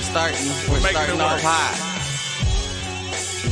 we're 0.00 0.06
starting. 0.08 0.48
We're, 0.72 0.80
making 0.80 0.96
starting 0.96 1.20
off 1.20 1.40
high. 1.44 1.76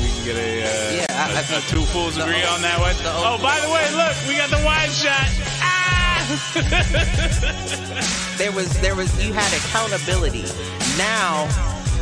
We 0.01 0.09
can 0.09 0.25
get 0.25 0.37
a, 0.37 0.63
uh, 0.65 0.97
Yeah, 0.97 1.07
I- 1.11 1.29
a- 1.29 1.39
I 1.39 1.43
think 1.43 1.63
a 1.63 1.69
two 1.69 1.85
fools 1.93 2.17
agree 2.17 2.43
O- 2.43 2.55
on 2.55 2.63
that 2.63 2.81
one. 2.81 2.97
Oh, 3.05 3.37
by 3.43 3.61
the 3.61 3.69
way, 3.69 3.85
look, 3.93 4.17
we 4.27 4.37
got 4.41 4.49
the 4.49 4.65
wide 4.65 4.91
shot. 4.91 5.29
Ah! 5.61 6.25
There 8.39 8.53
was 8.53 8.69
there 8.81 8.95
was 8.95 9.11
you 9.27 9.33
had 9.33 9.53
accountability. 9.53 10.45
Now, 10.97 11.47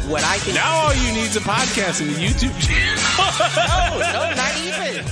what 0.07 0.23
I 0.23 0.37
can 0.39 0.55
now 0.55 0.71
all 0.85 0.93
you 0.95 1.13
need 1.13 1.31
is 1.33 1.37
a 1.37 1.41
podcast 1.41 2.03
and 2.03 2.11
a 2.11 2.15
YouTube 2.15 2.53
channel. 2.61 3.01
no, 3.97 4.13
no, 4.13 4.35
not 4.37 4.55
even. 4.61 5.03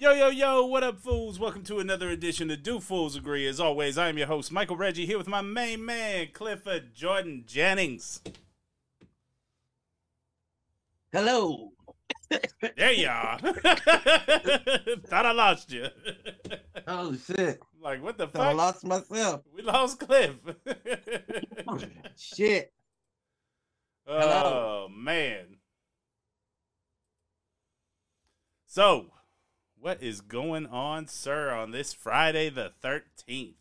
Yo, 0.00 0.12
yo, 0.14 0.30
yo, 0.30 0.64
what 0.64 0.82
up, 0.82 0.98
fools? 0.98 1.38
Welcome 1.38 1.62
to 1.64 1.78
another 1.78 2.08
edition 2.08 2.50
of 2.50 2.62
Do 2.62 2.80
Fools 2.80 3.16
Agree. 3.16 3.46
As 3.46 3.60
always, 3.60 3.98
I 3.98 4.08
am 4.08 4.16
your 4.16 4.28
host, 4.28 4.50
Michael 4.50 4.78
Reggie, 4.78 5.04
here 5.04 5.18
with 5.18 5.28
my 5.28 5.42
main 5.42 5.84
man, 5.84 6.28
Clifford 6.32 6.94
Jordan 6.94 7.44
Jennings. 7.46 8.22
Hello. 11.12 11.72
There 12.78 12.92
you 12.92 13.08
are. 13.08 13.38
Thought 13.42 15.26
I 15.26 15.32
lost 15.32 15.70
you. 15.70 15.88
Oh 16.86 17.14
shit! 17.14 17.60
like, 17.82 18.02
what 18.02 18.16
the 18.16 18.26
fuck? 18.26 18.40
I 18.40 18.52
lost 18.52 18.86
myself. 18.86 19.42
we 19.54 19.60
lost 19.60 20.00
Cliff. 20.00 20.36
Oh, 21.68 21.78
shit. 22.16 22.72
oh, 24.06 24.18
Hello. 24.18 24.88
man. 24.90 25.58
So, 28.66 29.10
what 29.80 30.02
is 30.02 30.20
going 30.20 30.66
on, 30.66 31.06
sir, 31.06 31.50
on 31.50 31.70
this 31.70 31.92
Friday 31.92 32.50
the 32.50 32.72
13th? 32.82 33.54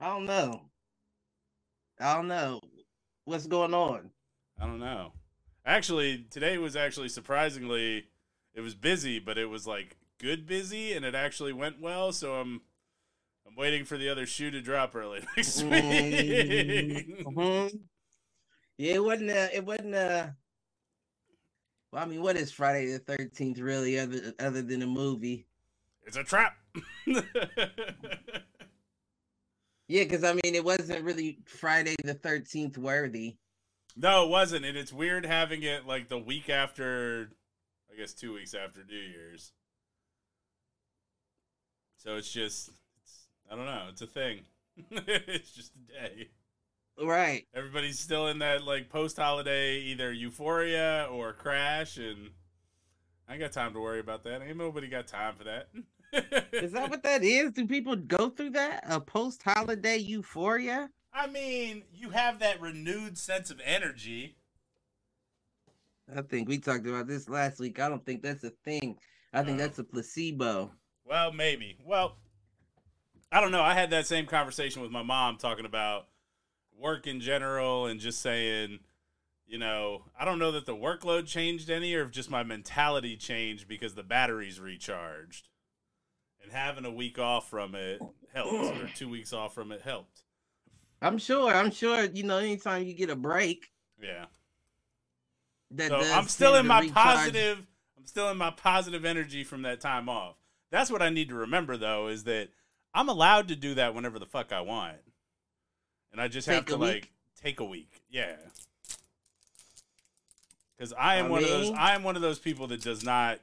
I 0.00 0.08
don't 0.08 0.26
know. 0.26 0.62
I 2.00 2.14
don't 2.14 2.28
know 2.28 2.60
what's 3.24 3.46
going 3.46 3.74
on. 3.74 4.10
I 4.60 4.66
don't 4.66 4.80
know. 4.80 5.12
Actually, 5.64 6.26
today 6.30 6.58
was 6.58 6.76
actually 6.76 7.08
surprisingly, 7.08 8.04
it 8.54 8.60
was 8.60 8.74
busy, 8.74 9.18
but 9.18 9.38
it 9.38 9.46
was 9.46 9.66
like 9.66 9.96
good 10.20 10.46
busy, 10.46 10.92
and 10.92 11.04
it 11.04 11.14
actually 11.14 11.52
went 11.52 11.80
well. 11.80 12.12
So 12.12 12.34
I'm, 12.34 12.60
I'm 13.46 13.56
waiting 13.56 13.84
for 13.84 13.96
the 13.96 14.08
other 14.08 14.26
shoe 14.26 14.50
to 14.50 14.60
drop 14.60 14.94
early 14.94 15.20
next 15.36 15.62
week. 15.62 15.72
Mhm. 17.24 17.78
Yeah, 18.76 18.94
it 18.94 19.04
wasn't. 19.04 19.30
Uh, 19.30 19.48
it 19.52 19.64
wasn't. 19.64 19.94
Uh, 19.94 20.26
well, 21.94 22.02
I 22.02 22.06
mean, 22.06 22.22
what 22.22 22.36
is 22.36 22.50
Friday 22.50 22.90
the 22.90 22.98
Thirteenth 22.98 23.58
really, 23.60 24.00
other 24.00 24.34
other 24.40 24.62
than 24.62 24.82
a 24.82 24.86
movie? 24.86 25.46
it's 26.04 26.16
a 26.16 26.24
trap. 26.24 26.56
Yeah, 29.86 30.04
because 30.04 30.24
I 30.24 30.32
mean, 30.32 30.54
it 30.54 30.64
wasn't 30.64 31.04
really 31.04 31.40
Friday 31.44 31.94
the 32.02 32.14
Thirteenth 32.14 32.78
worthy. 32.78 33.36
no, 33.94 34.24
it 34.24 34.30
wasn't, 34.30 34.64
and 34.64 34.78
it's 34.78 34.94
weird 34.94 35.26
having 35.26 35.62
it 35.62 35.86
like 35.86 36.08
the 36.08 36.18
week 36.18 36.48
after, 36.48 37.30
I 37.92 37.96
guess 37.96 38.14
two 38.14 38.32
weeks 38.32 38.54
after 38.54 38.82
New 38.82 38.96
Year's. 38.96 39.52
So 41.98 42.16
it's 42.16 42.32
just, 42.32 42.70
it's, 43.02 43.26
I 43.52 43.56
don't 43.56 43.66
know, 43.66 43.88
it's 43.90 44.00
a 44.00 44.06
thing. 44.06 44.40
it's 44.90 45.52
just 45.52 45.72
a 45.74 45.92
day. 45.92 46.28
Right. 47.02 47.46
Everybody's 47.54 47.98
still 47.98 48.28
in 48.28 48.38
that 48.38 48.64
like 48.64 48.88
post 48.88 49.16
holiday 49.16 49.78
either 49.80 50.12
euphoria 50.12 51.08
or 51.10 51.32
crash 51.32 51.96
and 51.96 52.30
I 53.28 53.36
got 53.36 53.52
time 53.52 53.72
to 53.74 53.80
worry 53.80 54.00
about 54.00 54.22
that. 54.24 54.42
Ain't 54.42 54.56
nobody 54.58 54.86
got 54.86 55.06
time 55.08 55.34
for 55.36 55.44
that. 55.44 55.68
Is 56.52 56.72
that 56.72 56.90
what 56.90 57.02
that 57.04 57.24
is? 57.24 57.52
Do 57.52 57.66
people 57.66 57.96
go 57.96 58.28
through 58.28 58.50
that? 58.50 58.84
A 58.88 59.00
post 59.00 59.42
holiday 59.42 59.96
euphoria? 59.96 60.90
I 61.12 61.26
mean, 61.26 61.82
you 61.92 62.10
have 62.10 62.38
that 62.40 62.60
renewed 62.60 63.16
sense 63.18 63.50
of 63.50 63.60
energy. 63.64 64.36
I 66.14 66.20
think 66.22 66.48
we 66.48 66.58
talked 66.58 66.86
about 66.86 67.06
this 67.08 67.28
last 67.28 67.58
week. 67.60 67.80
I 67.80 67.88
don't 67.88 68.04
think 68.04 68.22
that's 68.22 68.44
a 68.44 68.50
thing. 68.64 68.98
I 69.32 69.42
think 69.42 69.58
Oh. 69.58 69.62
that's 69.62 69.78
a 69.78 69.84
placebo. 69.84 70.70
Well, 71.04 71.32
maybe. 71.32 71.78
Well, 71.84 72.18
I 73.32 73.40
don't 73.40 73.52
know. 73.52 73.62
I 73.62 73.74
had 73.74 73.90
that 73.90 74.06
same 74.06 74.26
conversation 74.26 74.82
with 74.82 74.90
my 74.90 75.02
mom 75.02 75.38
talking 75.38 75.64
about 75.66 76.08
work 76.78 77.06
in 77.06 77.20
general 77.20 77.86
and 77.86 78.00
just 78.00 78.20
saying, 78.20 78.80
you 79.46 79.58
know, 79.58 80.04
I 80.18 80.24
don't 80.24 80.38
know 80.38 80.52
that 80.52 80.66
the 80.66 80.74
workload 80.74 81.26
changed 81.26 81.70
any 81.70 81.94
or 81.94 82.02
if 82.02 82.10
just 82.10 82.30
my 82.30 82.42
mentality 82.42 83.16
changed 83.16 83.68
because 83.68 83.94
the 83.94 84.02
batteries 84.02 84.58
recharged. 84.60 85.48
And 86.42 86.52
having 86.52 86.84
a 86.84 86.90
week 86.90 87.18
off 87.18 87.48
from 87.48 87.74
it 87.74 88.02
helped, 88.34 88.52
or 88.82 88.88
two 88.94 89.08
weeks 89.08 89.32
off 89.32 89.54
from 89.54 89.72
it 89.72 89.80
helped. 89.80 90.22
I'm 91.00 91.16
sure. 91.18 91.52
I'm 91.54 91.70
sure. 91.70 92.04
You 92.04 92.22
know, 92.24 92.38
anytime 92.38 92.84
you 92.84 92.92
get 92.94 93.08
a 93.10 93.16
break, 93.16 93.70
Yeah. 94.02 94.26
that 95.72 95.88
So 95.88 95.96
I'm 96.00 96.28
still 96.28 96.54
in 96.56 96.66
my 96.66 96.80
recharge- 96.80 96.94
positive. 96.94 97.66
I'm 97.96 98.06
still 98.06 98.28
in 98.30 98.36
my 98.36 98.50
positive 98.50 99.04
energy 99.06 99.44
from 99.44 99.62
that 99.62 99.80
time 99.80 100.08
off. 100.10 100.36
That's 100.70 100.90
what 100.90 101.00
I 101.02 101.08
need 101.08 101.28
to 101.30 101.34
remember 101.34 101.76
though 101.78 102.08
is 102.08 102.24
that 102.24 102.48
I'm 102.92 103.08
allowed 103.08 103.48
to 103.48 103.56
do 103.56 103.74
that 103.74 103.94
whenever 103.94 104.18
the 104.18 104.26
fuck 104.26 104.52
I 104.52 104.60
want, 104.60 104.98
and 106.14 106.20
I 106.20 106.28
just 106.28 106.46
have 106.46 106.64
to 106.66 106.76
week? 106.76 106.80
like 106.80 107.08
take 107.42 107.58
a 107.58 107.64
week. 107.64 108.00
Yeah. 108.08 108.36
Because 110.76 110.92
I 110.96 111.16
am 111.16 111.26
I 111.26 111.28
one 111.30 111.42
of 111.42 111.50
those. 111.50 111.70
I 111.72 111.94
am 111.96 112.04
one 112.04 112.14
of 112.14 112.22
those 112.22 112.38
people 112.38 112.68
that 112.68 112.80
does 112.82 113.02
not 113.04 113.40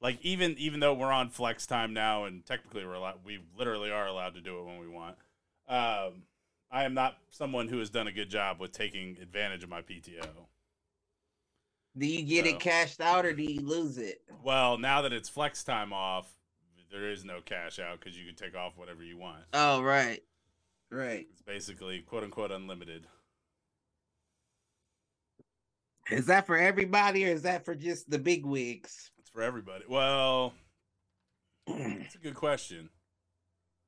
like 0.00 0.18
even 0.22 0.54
even 0.58 0.78
though 0.78 0.94
we're 0.94 1.10
on 1.10 1.28
flex 1.28 1.66
time 1.66 1.92
now 1.92 2.24
and 2.24 2.46
technically 2.46 2.86
we're 2.86 2.94
allowed. 2.94 3.16
We 3.24 3.40
literally 3.58 3.90
are 3.90 4.06
allowed 4.06 4.34
to 4.34 4.40
do 4.40 4.60
it 4.60 4.64
when 4.64 4.78
we 4.78 4.86
want. 4.86 5.16
Um, 5.68 6.22
I 6.70 6.84
am 6.84 6.94
not 6.94 7.16
someone 7.30 7.66
who 7.66 7.78
has 7.78 7.90
done 7.90 8.06
a 8.06 8.12
good 8.12 8.30
job 8.30 8.60
with 8.60 8.70
taking 8.70 9.16
advantage 9.20 9.64
of 9.64 9.68
my 9.70 9.82
PTO. 9.82 10.24
Do 11.96 12.06
you 12.06 12.22
get 12.22 12.44
So- 12.44 12.50
it 12.52 12.60
cashed 12.60 13.00
out 13.00 13.26
or 13.26 13.32
do 13.32 13.42
you 13.42 13.60
lose 13.60 13.98
it? 13.98 14.22
Well, 14.44 14.78
now 14.78 15.02
that 15.02 15.12
it's 15.12 15.28
flex 15.28 15.64
time 15.64 15.92
off, 15.92 16.28
there 16.92 17.10
is 17.10 17.24
no 17.24 17.40
cash 17.40 17.80
out 17.80 17.98
because 17.98 18.16
you 18.16 18.24
can 18.24 18.36
take 18.36 18.54
off 18.56 18.76
whatever 18.76 19.02
you 19.02 19.16
want. 19.16 19.42
Oh, 19.52 19.82
right. 19.82 20.22
Right. 20.90 21.26
It's 21.32 21.42
basically 21.42 22.00
quote 22.00 22.24
unquote 22.24 22.50
unlimited. 22.50 23.06
Is 26.10 26.26
that 26.26 26.46
for 26.46 26.56
everybody 26.56 27.24
or 27.24 27.28
is 27.28 27.42
that 27.42 27.64
for 27.64 27.74
just 27.74 28.10
the 28.10 28.18
big 28.18 28.44
wigs? 28.44 29.10
It's 29.18 29.30
for 29.30 29.42
everybody. 29.42 29.84
Well, 29.88 30.52
it's 31.66 32.14
a 32.14 32.18
good 32.18 32.34
question. 32.34 32.90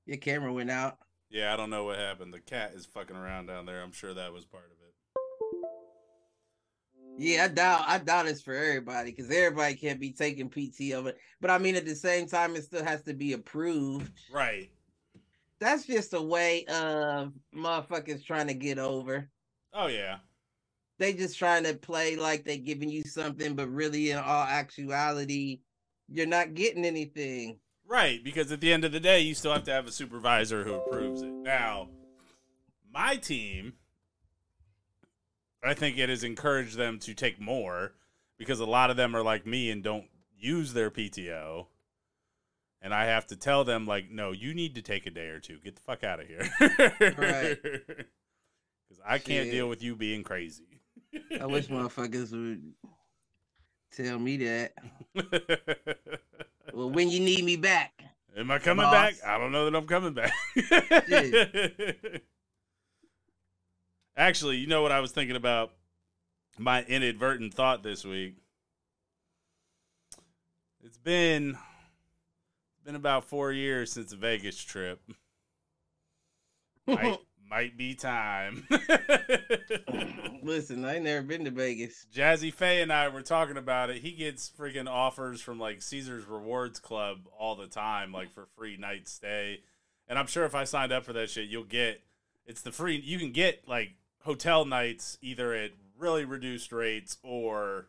Your 0.06 0.16
camera 0.16 0.52
went 0.52 0.70
out. 0.70 0.98
Yeah, 1.28 1.52
I 1.52 1.56
don't 1.56 1.70
know 1.70 1.84
what 1.84 1.98
happened. 1.98 2.32
The 2.32 2.40
cat 2.40 2.72
is 2.74 2.86
fucking 2.86 3.16
around 3.16 3.46
down 3.46 3.66
there. 3.66 3.82
I'm 3.82 3.92
sure 3.92 4.14
that 4.14 4.32
was 4.32 4.44
part 4.44 4.64
of 4.64 4.70
it. 4.70 4.76
Yeah, 7.18 7.44
I 7.44 7.48
doubt 7.48 7.84
I 7.86 7.98
doubt 7.98 8.26
it's 8.26 8.42
for 8.42 8.54
everybody 8.54 9.10
because 9.10 9.30
everybody 9.30 9.74
can't 9.74 9.98
be 9.98 10.12
taking 10.12 10.50
PT 10.50 10.92
of 10.92 11.06
it. 11.06 11.18
but 11.40 11.50
I 11.50 11.58
mean 11.58 11.74
at 11.74 11.86
the 11.86 11.94
same 11.94 12.26
time 12.26 12.54
it 12.56 12.64
still 12.64 12.84
has 12.84 13.02
to 13.02 13.14
be 13.14 13.32
approved. 13.32 14.12
Right. 14.32 14.70
That's 15.61 15.87
just 15.87 16.12
a 16.15 16.21
way 16.21 16.65
of 16.67 17.33
motherfuckers 17.55 18.25
trying 18.25 18.49
to 18.49 18.55
get 18.55 18.78
over. 18.78 19.28
Oh 19.72 19.87
yeah. 19.87 20.19
They 20.99 21.12
just 21.12 21.39
trying 21.39 21.65
to 21.65 21.75
play 21.75 22.17
like 22.17 22.44
they 22.44 22.59
giving 22.59 22.89
you 22.89 23.03
something, 23.03 23.55
but 23.55 23.69
really 23.69 24.11
in 24.11 24.19
all 24.19 24.44
actuality, 24.44 25.61
you're 26.09 26.27
not 26.27 26.55
getting 26.55 26.84
anything. 26.84 27.59
Right, 27.89 28.22
because 28.25 28.50
at 28.50 28.61
the 28.61 28.72
end 28.72 28.84
of 28.84 28.93
the 28.93 29.00
day, 29.00 29.21
you 29.21 29.34
still 29.34 29.53
have 29.53 29.65
to 29.65 29.72
have 29.72 29.87
a 29.87 29.93
supervisor 29.93 30.65
who 30.65 30.75
approves 30.75 31.22
it. 31.22 31.31
Now, 31.31 31.88
my 32.93 33.17
team, 33.17 33.75
I 35.62 35.75
think 35.75 35.97
it 35.97 36.09
has 36.09 36.25
encouraged 36.25 36.77
them 36.77 36.99
to 37.00 37.15
take 37.15 37.41
more 37.41 37.93
because 38.38 38.59
a 38.61 38.67
lot 38.67 38.91
of 38.91 38.97
them 38.97 39.15
are 39.15 39.23
like 39.23 39.47
me 39.47 39.71
and 39.71 39.84
don't 39.84 40.06
use 40.37 40.73
their 40.73 40.91
PTO. 40.91 41.67
And 42.86 42.94
I 42.94 43.06
have 43.06 43.26
to 43.26 43.36
tell 43.36 43.64
them, 43.64 43.84
like, 43.84 44.12
no, 44.12 44.30
you 44.30 44.54
need 44.54 44.76
to 44.76 44.80
take 44.80 45.06
a 45.06 45.10
day 45.10 45.26
or 45.26 45.41
two. 45.41 45.58
Get 45.58 45.74
the 45.74 45.82
fuck 45.82 46.04
out 46.04 46.20
of 46.20 46.28
here. 46.28 46.48
Right. 47.19 47.58
Because 48.88 49.02
I 49.05 49.19
can't 49.19 49.50
deal 49.50 49.69
with 49.69 49.82
you 49.82 49.96
being 49.96 50.22
crazy. 50.22 50.78
I 51.40 51.46
wish 51.46 51.66
motherfuckers 51.69 52.31
would 52.31 52.62
tell 53.90 54.20
me 54.20 54.37
that. 54.37 54.75
Well, 56.72 56.90
when 56.90 57.08
you 57.08 57.19
need 57.19 57.44
me 57.44 57.56
back. 57.56 57.93
Am 58.37 58.50
I 58.50 58.61
coming 58.61 58.84
Boss. 58.84 58.93
back? 58.93 59.14
I 59.26 59.38
don't 59.38 59.50
know 59.50 59.64
that 59.64 59.75
I'm 59.75 59.87
coming 59.87 60.14
back. 60.14 60.32
Actually, 64.16 64.58
you 64.58 64.66
know 64.69 64.82
what 64.82 64.93
I 64.93 65.00
was 65.00 65.11
thinking 65.11 65.37
about? 65.37 65.72
My 66.58 66.84
inadvertent 66.84 67.55
thought 67.55 67.82
this 67.82 68.05
week. 68.05 68.37
It's 70.84 70.99
been 70.99 71.56
been 72.87 72.94
about 72.94 73.25
four 73.25 73.53
years 73.53 73.93
since 73.93 74.11
the 74.11 74.17
Vegas 74.17 74.62
trip. 74.62 75.00
Might, 76.87 77.19
might 77.50 77.77
be 77.77 77.94
time. 77.94 78.65
Listen, 80.44 80.85
I 80.85 80.94
ain't 80.94 81.05
never 81.05 81.27
been 81.27 81.44
to 81.44 81.50
Vegas. 81.50 82.06
Jazzy 82.15 82.55
Faye 82.55 82.81
and 82.81 82.93
I 82.93 83.09
were 83.09 83.23
talking 83.23 83.56
about 83.56 83.91
it. 83.91 84.03
He 84.03 84.12
gets 84.12 84.49
freaking 84.56 84.88
offers 84.88 85.41
from 85.41 85.59
like 85.59 85.83
Caesar's 85.83 86.27
Rewards 86.27 86.79
Club 86.79 87.27
all 87.37 87.56
the 87.56 87.67
time, 87.67 88.12
like 88.12 88.33
for 88.33 88.47
free 88.56 88.77
night 88.77 89.09
stay. 89.09 89.62
And 90.06 90.17
I'm 90.17 90.29
sure 90.29 90.44
if 90.44 90.55
I 90.55 90.62
signed 90.62 90.93
up 90.93 91.05
for 91.05 91.12
that 91.15 91.29
shit, 91.29 91.49
you'll 91.49 91.65
get 91.65 92.03
it's 92.47 92.62
the 92.62 92.71
free. 92.71 93.00
You 93.05 93.19
can 93.19 93.33
get 93.33 93.67
like 93.67 93.97
hotel 94.23 94.65
nights 94.65 95.19
either 95.21 95.53
at 95.55 95.73
really 95.99 96.25
reduced 96.25 96.71
rates 96.71 97.19
or 97.25 97.88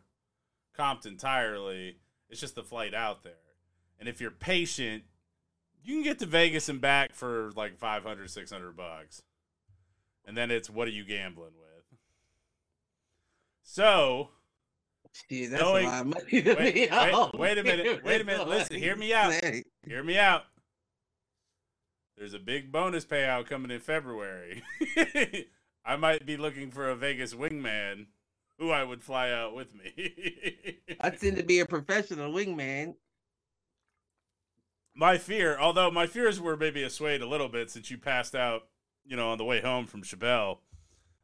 comped 0.76 1.06
entirely. 1.06 1.98
It's 2.28 2.40
just 2.40 2.56
the 2.56 2.64
flight 2.64 2.94
out 2.94 3.22
there. 3.22 3.47
And 3.98 4.08
if 4.08 4.20
you're 4.20 4.30
patient, 4.30 5.04
you 5.82 5.94
can 5.94 6.02
get 6.02 6.18
to 6.20 6.26
Vegas 6.26 6.68
and 6.68 6.80
back 6.80 7.14
for 7.14 7.50
like 7.56 7.78
500, 7.78 8.30
600 8.30 8.76
bucks. 8.76 9.22
And 10.24 10.36
then 10.36 10.50
it's 10.50 10.68
what 10.70 10.86
are 10.86 10.92
you 10.92 11.04
gambling 11.04 11.52
with? 11.58 11.98
So, 13.62 14.30
that's 15.30 15.50
Knowing- 15.52 15.86
a 15.86 15.90
lot 15.90 16.00
of 16.02 16.06
money 16.06 16.42
to 16.42 16.54
wait, 16.54 16.74
me. 16.74 16.88
wait, 16.90 17.34
wait 17.34 17.58
a 17.58 17.62
minute, 17.64 18.04
wait 18.04 18.20
a 18.20 18.24
minute, 18.24 18.48
listen, 18.48 18.76
hear 18.76 18.96
me 18.96 19.12
out. 19.12 19.34
Hear 19.86 20.02
me 20.02 20.18
out. 20.18 20.42
There's 22.16 22.34
a 22.34 22.38
big 22.38 22.72
bonus 22.72 23.04
payout 23.04 23.46
coming 23.46 23.70
in 23.70 23.80
February. 23.80 24.62
I 25.84 25.96
might 25.96 26.26
be 26.26 26.36
looking 26.36 26.70
for 26.70 26.88
a 26.90 26.96
Vegas 26.96 27.32
wingman 27.32 28.06
who 28.58 28.70
I 28.70 28.82
would 28.82 29.02
fly 29.02 29.30
out 29.30 29.54
with 29.54 29.72
me. 29.74 30.78
I 31.00 31.10
tend 31.10 31.36
to 31.36 31.44
be 31.44 31.60
a 31.60 31.66
professional 31.66 32.32
wingman. 32.32 32.94
My 34.98 35.16
fear, 35.16 35.56
although 35.58 35.90
my 35.92 36.06
fears 36.08 36.40
were 36.40 36.56
maybe 36.56 36.82
assuaged 36.82 37.22
a 37.22 37.28
little 37.28 37.48
bit 37.48 37.70
since 37.70 37.88
you 37.90 37.96
passed 37.96 38.34
out, 38.34 38.64
you 39.06 39.16
know, 39.16 39.30
on 39.30 39.38
the 39.38 39.44
way 39.44 39.60
home 39.60 39.86
from 39.86 40.02
Chappelle. 40.02 40.58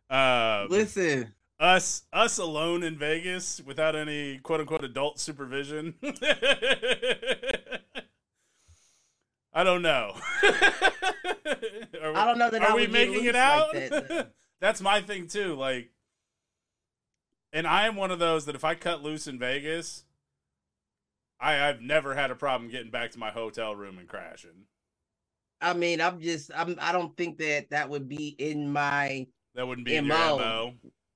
Uh, 0.09 0.67
Listen, 0.71 1.35
us, 1.59 2.05
us 2.13 2.39
alone 2.39 2.85
in 2.85 2.97
Vegas 2.97 3.61
without 3.67 3.97
any 3.97 4.39
quote 4.39 4.61
unquote 4.61 4.85
adult 4.85 5.19
supervision. 5.19 5.95
I 9.53 9.65
don't 9.65 9.83
know. 9.83 10.15
We- 11.95 12.11
I 12.11 12.25
don't 12.27 12.39
know 12.39 12.51
that 12.51 12.61
are 12.63 12.73
I 12.73 12.75
we 12.75 12.87
making 12.87 13.25
it 13.25 13.35
out? 13.37 13.73
Like 13.75 13.89
that. 13.91 14.33
That's 14.61 14.81
my 14.83 15.01
thing 15.01 15.27
too. 15.27 15.55
Like, 15.55 15.91
and 17.53 17.67
I 17.67 17.87
am 17.87 17.97
one 17.97 18.11
of 18.11 18.19
those 18.19 18.45
that 18.45 18.55
if 18.55 18.63
I 18.65 18.75
cut 18.75 19.03
loose 19.03 19.27
in 19.27 19.39
Vegas, 19.39 20.05
I 21.41 21.69
I've 21.69 21.81
never 21.81 22.15
had 22.15 22.31
a 22.31 22.35
problem 22.35 22.71
getting 22.71 22.91
back 22.91 23.11
to 23.13 23.19
my 23.19 23.31
hotel 23.31 23.75
room 23.75 23.99
and 23.99 24.09
crashing. 24.09 24.67
I 25.61 25.73
mean, 25.73 26.01
I'm 26.01 26.21
just, 26.21 26.51
I'm, 26.55 26.77
I 26.81 26.93
don't 26.93 27.17
think 27.17 27.39
that 27.39 27.71
that 27.71 27.89
would 27.89 28.09
be 28.09 28.29
in 28.39 28.71
my 28.71 29.27
That 29.55 29.67
wouldn't 29.67 29.87
be 29.87 29.97
in 29.97 30.05
your 30.05 30.15
MO. 30.17 30.37
mo. 30.39 30.73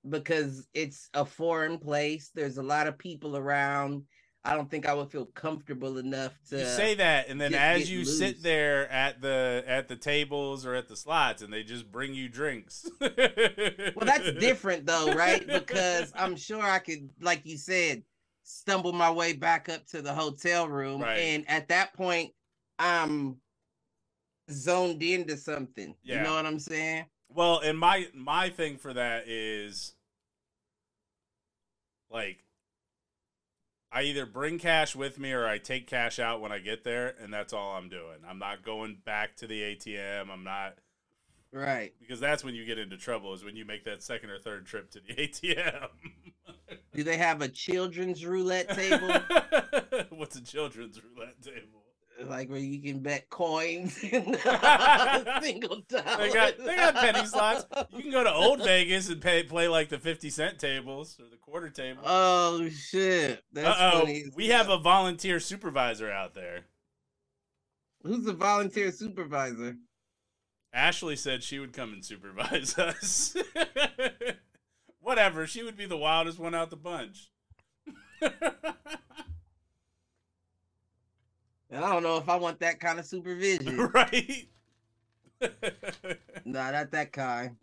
because 0.08 0.66
it's 0.72 1.10
a 1.12 1.24
foreign 1.24 1.78
place. 1.78 2.30
There's 2.34 2.56
a 2.56 2.62
lot 2.62 2.86
of 2.86 2.96
people 2.96 3.36
around. 3.36 4.04
I 4.44 4.54
don't 4.54 4.70
think 4.70 4.86
I 4.86 4.94
would 4.94 5.10
feel 5.10 5.26
comfortable 5.26 5.98
enough 5.98 6.32
to 6.48 6.60
You 6.60 6.64
say 6.64 6.94
that, 6.94 7.28
and 7.28 7.38
then 7.38 7.50
get- 7.50 7.60
as 7.60 7.78
get 7.80 7.88
you 7.88 7.98
loose. 7.98 8.18
sit 8.18 8.42
there 8.42 8.88
at 8.90 9.20
the 9.20 9.64
at 9.66 9.88
the 9.88 9.96
tables 9.96 10.64
or 10.64 10.74
at 10.74 10.88
the 10.88 10.96
slots, 10.96 11.42
and 11.42 11.52
they 11.52 11.62
just 11.64 11.90
bring 11.90 12.14
you 12.14 12.28
drinks. 12.30 12.88
Well, 13.00 13.10
that's 14.06 14.32
different 14.40 14.86
though, 14.86 15.12
right? 15.12 15.46
Because 15.46 16.12
I'm 16.14 16.36
sure 16.36 16.62
I 16.62 16.78
could, 16.78 17.10
like 17.20 17.42
you 17.44 17.58
said, 17.58 18.04
stumble 18.48 18.92
my 18.92 19.10
way 19.10 19.34
back 19.34 19.68
up 19.68 19.86
to 19.88 20.00
the 20.00 20.12
hotel 20.12 20.68
room, 20.68 21.02
Right. 21.02 21.18
and 21.18 21.48
at 21.50 21.68
that 21.68 21.92
point, 21.92 22.32
I'm 22.78 23.40
zoned 24.50 25.02
into 25.02 25.36
something. 25.36 25.94
You 26.02 26.20
know 26.20 26.34
what 26.34 26.46
I'm 26.46 26.58
saying? 26.58 27.06
Well, 27.28 27.58
and 27.60 27.78
my 27.78 28.08
my 28.14 28.48
thing 28.48 28.78
for 28.78 28.94
that 28.94 29.28
is 29.28 29.94
like 32.10 32.44
I 33.92 34.02
either 34.02 34.24
bring 34.24 34.58
cash 34.58 34.96
with 34.96 35.18
me 35.18 35.32
or 35.32 35.46
I 35.46 35.58
take 35.58 35.86
cash 35.86 36.18
out 36.18 36.40
when 36.40 36.52
I 36.52 36.58
get 36.58 36.84
there 36.84 37.14
and 37.20 37.32
that's 37.32 37.52
all 37.52 37.72
I'm 37.76 37.88
doing. 37.90 38.18
I'm 38.26 38.38
not 38.38 38.62
going 38.62 38.96
back 39.04 39.36
to 39.36 39.46
the 39.46 39.60
ATM. 39.62 40.30
I'm 40.30 40.44
not 40.44 40.76
Right. 41.52 41.94
because 42.00 42.20
that's 42.20 42.44
when 42.44 42.54
you 42.54 42.64
get 42.64 42.78
into 42.78 42.96
trouble 42.96 43.32
is 43.34 43.44
when 43.44 43.56
you 43.56 43.64
make 43.66 43.84
that 43.84 44.02
second 44.02 44.30
or 44.30 44.38
third 44.38 44.66
trip 44.66 44.90
to 44.92 45.00
the 45.00 45.14
ATM. 45.18 45.88
Do 46.94 47.02
they 47.02 47.16
have 47.16 47.42
a 47.42 47.48
children's 47.48 48.24
roulette 48.24 48.68
table? 48.74 49.08
What's 50.10 50.36
a 50.36 50.42
children's 50.42 51.00
roulette 51.02 51.40
table? 51.42 51.82
like 52.24 52.50
where 52.50 52.58
you 52.58 52.82
can 52.82 52.98
bet 52.98 53.30
coins 53.30 53.94
single 54.00 55.82
dollars. 55.88 56.18
They 56.18 56.32
got 56.32 56.58
they 56.58 56.74
got 56.74 56.94
penny 56.96 57.24
slots. 57.24 57.64
You 57.92 58.02
can 58.02 58.10
go 58.10 58.24
to 58.24 58.32
Old 58.32 58.64
Vegas 58.64 59.08
and 59.08 59.20
pay 59.22 59.44
play 59.44 59.68
like 59.68 59.88
the 59.88 59.98
50 60.00 60.28
cent 60.30 60.58
tables 60.58 61.16
or 61.20 61.30
the 61.30 61.36
quarter 61.36 61.70
table. 61.70 62.02
Oh 62.04 62.68
shit! 62.70 63.44
That's 63.52 63.68
Uh 63.68 63.90
oh, 63.94 63.98
funny. 64.00 64.24
we 64.34 64.48
have 64.48 64.68
a 64.68 64.78
volunteer 64.78 65.38
supervisor 65.38 66.10
out 66.10 66.34
there. 66.34 66.64
Who's 68.02 68.24
the 68.24 68.32
volunteer 68.32 68.90
supervisor? 68.90 69.76
Ashley 70.72 71.14
said 71.14 71.44
she 71.44 71.60
would 71.60 71.72
come 71.72 71.92
and 71.92 72.04
supervise 72.04 72.76
us. 72.78 73.36
Whatever, 75.00 75.46
she 75.46 75.62
would 75.62 75.76
be 75.76 75.86
the 75.86 75.96
wildest 75.96 76.38
one 76.38 76.54
out 76.54 76.70
the 76.70 76.76
bunch. 76.76 77.30
And 81.70 81.84
I 81.84 81.92
don't 81.92 82.02
know 82.02 82.16
if 82.16 82.28
I 82.28 82.36
want 82.36 82.60
that 82.60 82.80
kind 82.80 82.98
of 82.98 83.04
supervision. 83.04 83.78
right? 83.94 84.48
nah, 86.44 86.70
not 86.70 86.90
that 86.92 87.12
kind. 87.12 87.56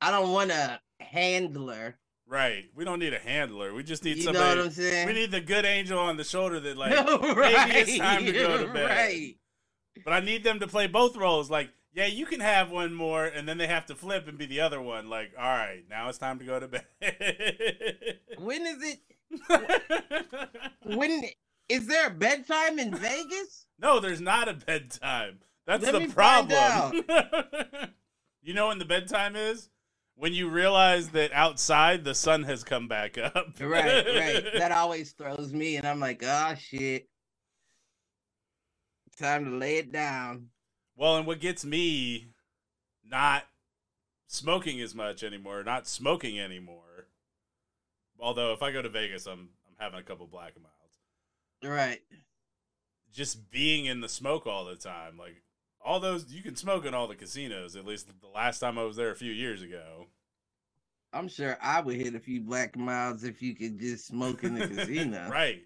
I 0.00 0.10
don't 0.10 0.32
want 0.32 0.50
a 0.50 0.80
handler. 1.00 1.96
right. 2.26 2.64
We 2.74 2.84
don't 2.84 3.00
need 3.00 3.12
a 3.12 3.18
handler. 3.18 3.74
We 3.74 3.82
just 3.82 4.04
need 4.04 4.18
You 4.18 4.26
know 4.26 4.32
somebody. 4.32 4.60
what 4.60 4.66
I'm 4.66 4.72
saying? 4.72 5.06
we 5.08 5.12
need 5.12 5.30
the 5.30 5.40
good 5.40 5.64
angel 5.66 5.98
on 5.98 6.16
the 6.16 6.24
shoulder 6.24 6.60
that 6.60 6.76
like 6.76 6.92
right. 6.92 7.76
it's 7.76 7.98
time 7.98 8.24
to 8.24 8.32
go 8.32 8.66
to 8.66 8.72
bed. 8.72 8.88
Right. 8.88 9.36
But 10.04 10.12
I 10.14 10.20
need 10.20 10.44
them 10.44 10.60
to 10.60 10.66
play 10.66 10.86
both 10.86 11.16
roles. 11.16 11.50
Like, 11.50 11.70
yeah, 11.92 12.06
you 12.06 12.26
can 12.26 12.40
have 12.40 12.70
one 12.70 12.94
more, 12.94 13.24
and 13.24 13.48
then 13.48 13.58
they 13.58 13.66
have 13.66 13.86
to 13.86 13.94
flip 13.94 14.28
and 14.28 14.38
be 14.38 14.46
the 14.46 14.60
other 14.60 14.80
one. 14.80 15.08
Like, 15.08 15.32
all 15.36 15.44
right, 15.44 15.82
now 15.88 16.08
it's 16.08 16.18
time 16.18 16.38
to 16.38 16.44
go 16.44 16.60
to 16.60 16.68
bed. 16.68 16.86
When 18.38 18.66
is 18.66 18.78
it? 18.82 19.00
When 20.84 21.24
is 21.68 21.86
there 21.86 22.06
a 22.06 22.10
bedtime 22.10 22.78
in 22.78 22.94
Vegas? 22.94 23.66
no, 23.78 24.00
there's 24.00 24.20
not 24.20 24.48
a 24.48 24.54
bedtime. 24.54 25.38
That's 25.66 25.84
Let 25.84 26.02
the 26.02 26.08
problem. 26.08 27.04
you 28.42 28.54
know 28.54 28.68
when 28.68 28.78
the 28.78 28.84
bedtime 28.84 29.36
is? 29.36 29.68
When 30.16 30.32
you 30.34 30.50
realize 30.50 31.10
that 31.10 31.32
outside 31.32 32.04
the 32.04 32.14
sun 32.14 32.42
has 32.42 32.62
come 32.64 32.88
back 32.88 33.16
up. 33.16 33.54
Right, 33.60 34.04
right. 34.06 34.44
That 34.54 34.72
always 34.72 35.12
throws 35.12 35.52
me, 35.52 35.76
and 35.76 35.86
I'm 35.86 36.00
like, 36.00 36.22
oh 36.24 36.54
shit. 36.58 37.08
Time 39.18 39.44
to 39.44 39.50
lay 39.50 39.76
it 39.76 39.92
down. 39.92 40.46
Well, 41.00 41.16
and 41.16 41.26
what 41.26 41.40
gets 41.40 41.64
me 41.64 42.26
not 43.02 43.44
smoking 44.26 44.82
as 44.82 44.94
much 44.94 45.22
anymore, 45.22 45.64
not 45.64 45.88
smoking 45.88 46.38
anymore. 46.38 47.06
Although 48.18 48.52
if 48.52 48.62
I 48.62 48.70
go 48.70 48.82
to 48.82 48.88
Vegas, 48.90 49.24
I'm 49.24 49.48
I'm 49.66 49.76
having 49.78 49.98
a 49.98 50.02
couple 50.02 50.26
black 50.26 50.52
and 50.56 50.64
milds. 50.64 50.98
Right. 51.64 52.02
Just 53.10 53.50
being 53.50 53.86
in 53.86 54.02
the 54.02 54.10
smoke 54.10 54.46
all 54.46 54.66
the 54.66 54.76
time, 54.76 55.16
like 55.16 55.40
all 55.82 56.00
those 56.00 56.30
you 56.30 56.42
can 56.42 56.54
smoke 56.54 56.84
in 56.84 56.92
all 56.92 57.08
the 57.08 57.16
casinos. 57.16 57.76
At 57.76 57.86
least 57.86 58.08
the 58.08 58.28
last 58.28 58.58
time 58.58 58.78
I 58.78 58.84
was 58.84 58.96
there 58.96 59.10
a 59.10 59.16
few 59.16 59.32
years 59.32 59.62
ago. 59.62 60.08
I'm 61.14 61.28
sure 61.28 61.56
I 61.62 61.80
would 61.80 61.96
hit 61.96 62.14
a 62.14 62.20
few 62.20 62.42
black 62.42 62.76
milds 62.76 63.24
if 63.24 63.40
you 63.40 63.54
could 63.54 63.80
just 63.80 64.06
smoke 64.06 64.44
in 64.44 64.52
the 64.52 64.68
casino. 64.76 65.30
Right. 65.30 65.62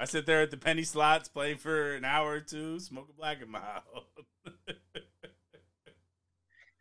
I 0.00 0.06
sit 0.06 0.24
there 0.24 0.40
at 0.40 0.50
the 0.50 0.56
penny 0.56 0.82
slots, 0.82 1.28
play 1.28 1.52
for 1.54 1.94
an 1.94 2.06
hour 2.06 2.30
or 2.32 2.40
two, 2.40 2.80
smoke 2.80 3.08
a 3.10 3.12
black 3.12 3.42
and 3.42 3.50
mild. 3.50 4.06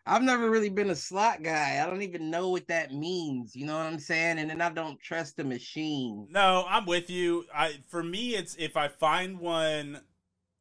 I've 0.05 0.23
never 0.23 0.49
really 0.49 0.69
been 0.69 0.89
a 0.89 0.95
slot 0.95 1.43
guy. 1.43 1.83
I 1.83 1.89
don't 1.89 2.01
even 2.01 2.31
know 2.31 2.47
what 2.47 2.67
that 2.69 2.93
means. 2.93 3.57
You 3.57 3.65
know 3.65 3.75
what 3.75 3.85
I'm 3.87 3.99
saying? 3.99 4.39
And 4.39 4.49
then 4.49 4.61
I 4.61 4.69
don't 4.69 4.99
trust 5.01 5.35
the 5.35 5.43
machine. 5.43 6.27
No, 6.31 6.65
I'm 6.67 6.85
with 6.85 7.09
you. 7.09 7.45
I 7.53 7.73
for 7.89 8.01
me 8.01 8.35
it's 8.35 8.55
if 8.55 8.77
I 8.77 8.87
find 8.87 9.39
one 9.39 9.99